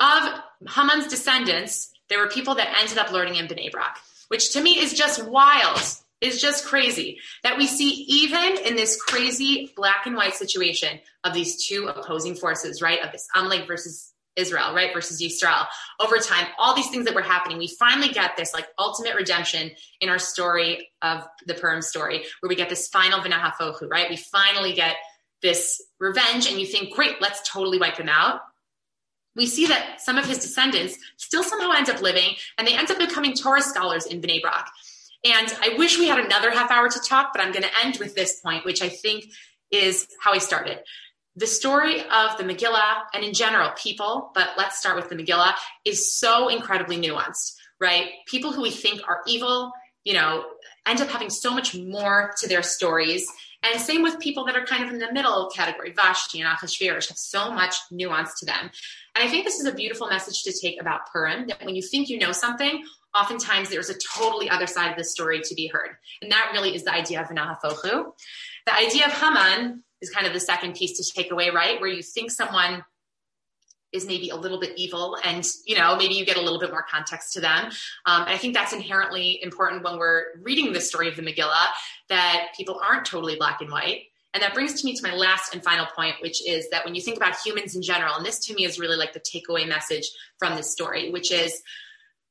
of 0.00 0.40
Haman's 0.74 1.06
descendants, 1.08 1.92
there 2.08 2.18
were 2.18 2.28
people 2.28 2.54
that 2.54 2.74
ended 2.80 2.96
up 2.96 3.12
learning 3.12 3.36
in 3.36 3.46
Bnei 3.46 3.70
Brak, 3.70 3.98
which 4.28 4.54
to 4.54 4.62
me 4.62 4.78
is 4.78 4.94
just 4.94 5.22
wild, 5.22 5.82
is 6.22 6.40
just 6.40 6.64
crazy. 6.64 7.18
That 7.42 7.58
we 7.58 7.66
see 7.66 7.90
even 8.08 8.56
in 8.64 8.74
this 8.74 8.98
crazy 8.98 9.70
black 9.76 10.06
and 10.06 10.16
white 10.16 10.34
situation 10.34 10.98
of 11.24 11.34
these 11.34 11.66
two 11.66 11.88
opposing 11.88 12.36
forces, 12.36 12.80
right? 12.80 13.04
Of 13.04 13.12
this 13.12 13.28
Amalek 13.34 13.66
versus 13.66 14.13
Israel, 14.36 14.74
right, 14.74 14.92
versus 14.92 15.22
Yisrael. 15.22 15.66
Over 16.00 16.18
time, 16.18 16.46
all 16.58 16.74
these 16.74 16.88
things 16.88 17.04
that 17.04 17.14
were 17.14 17.22
happening, 17.22 17.58
we 17.58 17.68
finally 17.68 18.08
get 18.08 18.36
this 18.36 18.52
like 18.52 18.66
ultimate 18.78 19.14
redemption 19.14 19.70
in 20.00 20.08
our 20.08 20.18
story 20.18 20.90
of 21.02 21.26
the 21.46 21.54
Purim 21.54 21.82
story, 21.82 22.24
where 22.40 22.48
we 22.48 22.56
get 22.56 22.68
this 22.68 22.88
final 22.88 23.20
v'nahafochu, 23.20 23.88
right? 23.90 24.10
We 24.10 24.16
finally 24.16 24.72
get 24.72 24.96
this 25.42 25.82
revenge, 26.00 26.48
and 26.48 26.58
you 26.58 26.66
think, 26.66 26.94
great, 26.94 27.20
let's 27.20 27.48
totally 27.48 27.78
wipe 27.78 27.96
them 27.96 28.08
out. 28.08 28.40
We 29.36 29.46
see 29.46 29.66
that 29.66 30.00
some 30.00 30.16
of 30.16 30.26
his 30.26 30.38
descendants 30.38 30.96
still 31.16 31.42
somehow 31.42 31.72
end 31.72 31.90
up 31.90 32.00
living, 32.00 32.36
and 32.56 32.66
they 32.66 32.76
end 32.76 32.90
up 32.90 32.98
becoming 32.98 33.34
Torah 33.34 33.62
scholars 33.62 34.06
in 34.06 34.20
Bnei 34.20 34.40
Brak. 34.40 34.70
And 35.24 35.52
I 35.60 35.76
wish 35.76 35.98
we 35.98 36.06
had 36.06 36.18
another 36.18 36.50
half 36.50 36.70
hour 36.70 36.88
to 36.88 37.00
talk, 37.00 37.32
but 37.32 37.42
I'm 37.42 37.52
going 37.52 37.64
to 37.64 37.84
end 37.84 37.96
with 37.98 38.14
this 38.14 38.40
point, 38.40 38.64
which 38.64 38.82
I 38.82 38.88
think 38.88 39.24
is 39.70 40.06
how 40.20 40.32
I 40.32 40.38
started 40.38 40.78
the 41.36 41.46
story 41.46 42.00
of 42.00 42.36
the 42.38 42.44
Megillah 42.44 43.02
and 43.12 43.24
in 43.24 43.34
general 43.34 43.70
people, 43.76 44.30
but 44.34 44.50
let's 44.56 44.78
start 44.78 44.96
with 44.96 45.08
the 45.08 45.16
Megillah, 45.16 45.54
is 45.84 46.14
so 46.14 46.48
incredibly 46.48 46.96
nuanced, 46.96 47.54
right? 47.80 48.10
People 48.26 48.52
who 48.52 48.62
we 48.62 48.70
think 48.70 49.00
are 49.08 49.20
evil, 49.26 49.72
you 50.04 50.14
know, 50.14 50.44
end 50.86 51.00
up 51.00 51.08
having 51.08 51.30
so 51.30 51.52
much 51.52 51.74
more 51.74 52.32
to 52.38 52.48
their 52.48 52.62
stories. 52.62 53.26
And 53.62 53.80
same 53.80 54.02
with 54.02 54.20
people 54.20 54.44
that 54.44 54.56
are 54.56 54.66
kind 54.66 54.84
of 54.84 54.90
in 54.90 54.98
the 54.98 55.12
middle 55.12 55.50
category, 55.54 55.92
Vashti 55.92 56.40
and 56.40 56.48
Achashverosh 56.48 57.08
have 57.08 57.16
so 57.16 57.50
much 57.50 57.74
nuance 57.90 58.38
to 58.40 58.46
them. 58.46 58.70
And 59.14 59.24
I 59.24 59.28
think 59.28 59.44
this 59.44 59.58
is 59.58 59.66
a 59.66 59.72
beautiful 59.72 60.08
message 60.08 60.42
to 60.42 60.52
take 60.52 60.80
about 60.80 61.10
Purim, 61.10 61.46
that 61.48 61.64
when 61.64 61.74
you 61.74 61.82
think 61.82 62.08
you 62.08 62.18
know 62.18 62.32
something, 62.32 62.84
oftentimes 63.14 63.70
there's 63.70 63.90
a 63.90 63.94
totally 64.16 64.50
other 64.50 64.66
side 64.66 64.90
of 64.90 64.98
the 64.98 65.04
story 65.04 65.40
to 65.40 65.54
be 65.54 65.68
heard. 65.68 65.96
And 66.20 66.30
that 66.30 66.50
really 66.52 66.74
is 66.74 66.84
the 66.84 66.92
idea 66.92 67.22
of 67.22 67.28
V'nahafochu. 67.28 68.12
The 68.66 68.74
idea 68.74 69.06
of 69.06 69.12
Haman 69.12 69.82
is 70.04 70.10
kind 70.10 70.26
of 70.26 70.32
the 70.32 70.40
second 70.40 70.74
piece 70.74 70.96
to 70.98 71.12
take 71.12 71.32
away, 71.32 71.50
right? 71.50 71.80
Where 71.80 71.90
you 71.90 72.02
think 72.02 72.30
someone 72.30 72.84
is 73.92 74.06
maybe 74.06 74.28
a 74.30 74.36
little 74.36 74.58
bit 74.58 74.72
evil 74.76 75.16
and 75.24 75.46
you 75.66 75.78
know 75.78 75.96
maybe 75.96 76.14
you 76.14 76.26
get 76.26 76.36
a 76.36 76.40
little 76.40 76.58
bit 76.58 76.70
more 76.70 76.84
context 76.90 77.32
to 77.32 77.40
them 77.40 77.66
um, 78.06 78.22
and 78.22 78.30
i 78.30 78.36
think 78.36 78.52
that's 78.52 78.72
inherently 78.72 79.38
important 79.40 79.84
when 79.84 79.98
we're 79.98 80.24
reading 80.42 80.72
the 80.72 80.80
story 80.80 81.08
of 81.08 81.14
the 81.14 81.22
megillah 81.22 81.66
that 82.08 82.48
people 82.56 82.80
aren't 82.84 83.06
totally 83.06 83.36
black 83.36 83.60
and 83.60 83.70
white 83.70 84.02
and 84.32 84.42
that 84.42 84.52
brings 84.52 84.80
to 84.80 84.84
me 84.84 84.96
to 84.96 85.02
my 85.08 85.14
last 85.14 85.54
and 85.54 85.62
final 85.62 85.86
point 85.94 86.16
which 86.22 86.44
is 86.44 86.68
that 86.70 86.84
when 86.84 86.96
you 86.96 87.00
think 87.00 87.16
about 87.16 87.36
humans 87.38 87.76
in 87.76 87.82
general 87.82 88.16
and 88.16 88.26
this 88.26 88.40
to 88.40 88.52
me 88.54 88.64
is 88.64 88.80
really 88.80 88.96
like 88.96 89.12
the 89.12 89.20
takeaway 89.20 89.64
message 89.66 90.10
from 90.40 90.56
this 90.56 90.72
story 90.72 91.12
which 91.12 91.30
is 91.30 91.62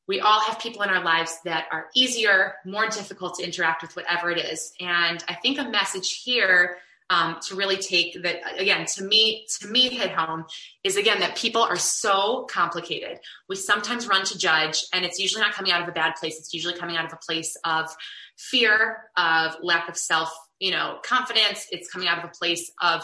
we 0.07 0.19
all 0.19 0.41
have 0.41 0.59
people 0.59 0.81
in 0.81 0.89
our 0.89 1.03
lives 1.03 1.37
that 1.45 1.67
are 1.71 1.87
easier, 1.95 2.55
more 2.65 2.87
difficult 2.87 3.35
to 3.35 3.43
interact 3.43 3.81
with, 3.81 3.95
whatever 3.95 4.29
it 4.31 4.37
is. 4.37 4.73
And 4.79 5.23
I 5.29 5.35
think 5.35 5.59
a 5.59 5.63
message 5.63 6.21
here 6.23 6.77
um, 7.13 7.37
to 7.47 7.55
really 7.55 7.77
take 7.77 8.21
that 8.23 8.37
again 8.57 8.85
to 8.87 9.03
me 9.03 9.45
to 9.59 9.67
me 9.67 9.89
hit 9.89 10.09
home 10.11 10.45
is 10.83 10.97
again 10.97 11.19
that 11.19 11.37
people 11.37 11.61
are 11.61 11.77
so 11.77 12.47
complicated. 12.49 13.19
We 13.47 13.55
sometimes 13.55 14.07
run 14.07 14.25
to 14.25 14.37
judge, 14.37 14.83
and 14.93 15.05
it's 15.05 15.19
usually 15.19 15.41
not 15.41 15.53
coming 15.53 15.71
out 15.71 15.83
of 15.83 15.87
a 15.87 15.91
bad 15.91 16.15
place. 16.15 16.39
It's 16.39 16.53
usually 16.53 16.75
coming 16.75 16.97
out 16.97 17.05
of 17.05 17.13
a 17.13 17.17
place 17.17 17.55
of 17.63 17.95
fear, 18.37 18.97
of 19.15 19.57
lack 19.61 19.89
of 19.89 19.97
self, 19.97 20.33
you 20.59 20.71
know, 20.71 20.97
confidence. 21.03 21.67
It's 21.71 21.91
coming 21.91 22.07
out 22.07 22.17
of 22.17 22.25
a 22.25 22.33
place 22.33 22.71
of 22.81 23.03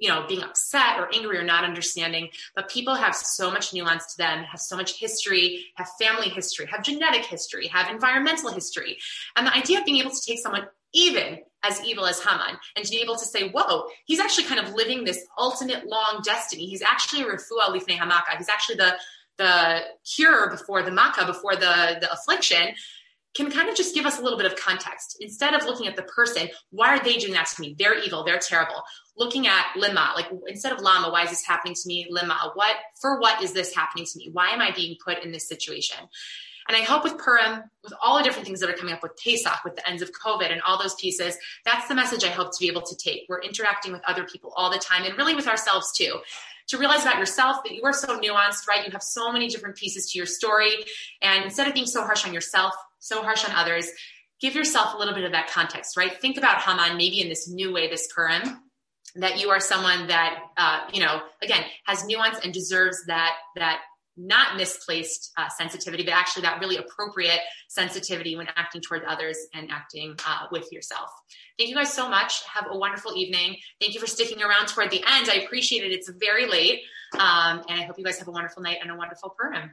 you 0.00 0.08
know 0.08 0.24
being 0.26 0.42
upset 0.42 0.98
or 0.98 1.08
angry 1.14 1.38
or 1.38 1.44
not 1.44 1.62
understanding 1.62 2.28
but 2.56 2.68
people 2.68 2.96
have 2.96 3.14
so 3.14 3.48
much 3.48 3.72
nuance 3.72 4.12
to 4.12 4.18
them 4.18 4.42
have 4.42 4.58
so 4.58 4.76
much 4.76 4.98
history 4.98 5.66
have 5.76 5.88
family 6.00 6.28
history 6.28 6.66
have 6.66 6.82
genetic 6.82 7.24
history 7.24 7.68
have 7.68 7.88
environmental 7.88 8.50
history 8.50 8.98
and 9.36 9.46
the 9.46 9.56
idea 9.56 9.78
of 9.78 9.84
being 9.84 9.98
able 9.98 10.10
to 10.10 10.20
take 10.26 10.40
someone 10.40 10.66
even 10.92 11.38
as 11.68 11.84
evil 11.84 12.06
as 12.06 12.22
Haman 12.22 12.58
and 12.76 12.84
to 12.84 12.90
be 12.90 13.00
able 13.00 13.16
to 13.16 13.24
say, 13.24 13.50
whoa, 13.50 13.84
he's 14.04 14.20
actually 14.20 14.44
kind 14.44 14.60
of 14.60 14.74
living 14.74 15.04
this 15.04 15.24
ultimate 15.38 15.86
long 15.86 16.20
destiny. 16.24 16.66
He's 16.66 16.82
actually 16.82 17.22
a 17.22 17.26
refuah 17.26 17.68
lifnei 17.68 17.98
hamaka. 17.98 18.36
He's 18.36 18.48
actually 18.48 18.76
the 18.76 18.94
the 19.36 19.80
cure 20.04 20.48
before 20.50 20.82
the 20.82 20.92
makkah, 20.92 21.26
before 21.26 21.56
the, 21.56 21.98
the 22.00 22.12
affliction 22.12 22.74
can 23.34 23.50
kind 23.50 23.68
of 23.68 23.74
just 23.74 23.94
give 23.94 24.06
us 24.06 24.18
a 24.18 24.22
little 24.22 24.38
bit 24.38 24.46
of 24.46 24.56
context. 24.56 25.16
Instead 25.20 25.54
of 25.54 25.64
looking 25.64 25.88
at 25.88 25.96
the 25.96 26.02
person, 26.02 26.48
why 26.70 26.94
are 26.94 27.02
they 27.02 27.16
doing 27.16 27.32
that 27.32 27.48
to 27.48 27.60
me? 27.60 27.74
They're 27.76 27.98
evil, 27.98 28.24
they're 28.24 28.38
terrible. 28.38 28.82
Looking 29.16 29.48
at 29.48 29.64
lima, 29.76 30.12
like 30.14 30.26
instead 30.46 30.72
of 30.72 30.80
lama, 30.80 31.10
why 31.10 31.24
is 31.24 31.30
this 31.30 31.44
happening 31.44 31.74
to 31.74 31.82
me? 31.86 32.06
Lima, 32.10 32.52
what 32.54 32.76
for 33.00 33.20
what 33.20 33.42
is 33.42 33.52
this 33.52 33.74
happening 33.74 34.06
to 34.06 34.18
me? 34.18 34.30
Why 34.32 34.50
am 34.50 34.60
I 34.60 34.70
being 34.70 34.96
put 35.04 35.24
in 35.24 35.32
this 35.32 35.48
situation? 35.48 35.98
And 36.68 36.76
I 36.76 36.80
hope 36.80 37.04
with 37.04 37.18
Purim, 37.18 37.62
with 37.82 37.92
all 38.02 38.16
the 38.16 38.24
different 38.24 38.46
things 38.46 38.60
that 38.60 38.70
are 38.70 38.74
coming 38.74 38.94
up 38.94 39.02
with 39.02 39.12
Pesach, 39.22 39.64
with 39.64 39.76
the 39.76 39.88
ends 39.88 40.02
of 40.02 40.10
COVID 40.12 40.50
and 40.50 40.62
all 40.62 40.80
those 40.80 40.94
pieces, 40.94 41.36
that's 41.64 41.88
the 41.88 41.94
message 41.94 42.24
I 42.24 42.28
hope 42.28 42.52
to 42.52 42.58
be 42.58 42.68
able 42.68 42.82
to 42.82 42.96
take. 42.96 43.26
We're 43.28 43.42
interacting 43.42 43.92
with 43.92 44.02
other 44.06 44.24
people 44.24 44.52
all 44.56 44.70
the 44.70 44.78
time 44.78 45.04
and 45.04 45.16
really 45.18 45.34
with 45.34 45.46
ourselves 45.46 45.92
too 45.96 46.20
to 46.68 46.78
realize 46.78 47.02
about 47.02 47.18
yourself 47.18 47.62
that 47.64 47.74
you 47.74 47.82
are 47.84 47.92
so 47.92 48.18
nuanced, 48.18 48.66
right? 48.66 48.86
You 48.86 48.92
have 48.92 49.02
so 49.02 49.30
many 49.30 49.48
different 49.48 49.76
pieces 49.76 50.10
to 50.10 50.18
your 50.18 50.26
story. 50.26 50.72
And 51.20 51.44
instead 51.44 51.68
of 51.68 51.74
being 51.74 51.86
so 51.86 52.02
harsh 52.02 52.26
on 52.26 52.32
yourself, 52.32 52.74
so 52.98 53.22
harsh 53.22 53.44
on 53.44 53.54
others, 53.54 53.90
give 54.40 54.54
yourself 54.54 54.94
a 54.94 54.96
little 54.96 55.14
bit 55.14 55.24
of 55.24 55.32
that 55.32 55.50
context, 55.50 55.96
right? 55.96 56.20
Think 56.20 56.38
about 56.38 56.62
Haman 56.62 56.96
maybe 56.96 57.20
in 57.20 57.28
this 57.28 57.48
new 57.48 57.72
way, 57.72 57.88
this 57.88 58.08
Purim, 58.14 58.60
that 59.16 59.40
you 59.40 59.50
are 59.50 59.60
someone 59.60 60.08
that, 60.08 60.38
uh, 60.56 60.88
you 60.92 61.00
know, 61.00 61.20
again, 61.42 61.62
has 61.86 62.04
nuance 62.06 62.38
and 62.42 62.52
deserves 62.52 63.04
that, 63.06 63.36
that 63.56 63.80
not 64.16 64.56
misplaced 64.56 65.32
uh, 65.36 65.48
sensitivity, 65.48 66.04
but 66.04 66.12
actually 66.12 66.42
that 66.42 66.60
really 66.60 66.76
appropriate 66.76 67.40
sensitivity 67.68 68.36
when 68.36 68.46
acting 68.56 68.80
toward 68.80 69.02
others 69.04 69.36
and 69.54 69.70
acting 69.70 70.16
uh, 70.26 70.46
with 70.52 70.70
yourself. 70.72 71.10
Thank 71.58 71.70
you 71.70 71.76
guys 71.76 71.92
so 71.92 72.08
much. 72.08 72.44
Have 72.46 72.66
a 72.70 72.76
wonderful 72.76 73.12
evening. 73.16 73.56
Thank 73.80 73.94
you 73.94 74.00
for 74.00 74.06
sticking 74.06 74.42
around 74.42 74.66
toward 74.66 74.90
the 74.90 75.02
end. 75.06 75.28
I 75.30 75.44
appreciate 75.44 75.84
it. 75.84 75.92
It's 75.92 76.10
very 76.10 76.46
late. 76.46 76.80
Um, 77.14 77.62
and 77.68 77.80
I 77.80 77.84
hope 77.84 77.96
you 77.98 78.04
guys 78.04 78.18
have 78.18 78.28
a 78.28 78.32
wonderful 78.32 78.62
night 78.62 78.78
and 78.82 78.90
a 78.90 78.96
wonderful 78.96 79.34
Purim. 79.38 79.70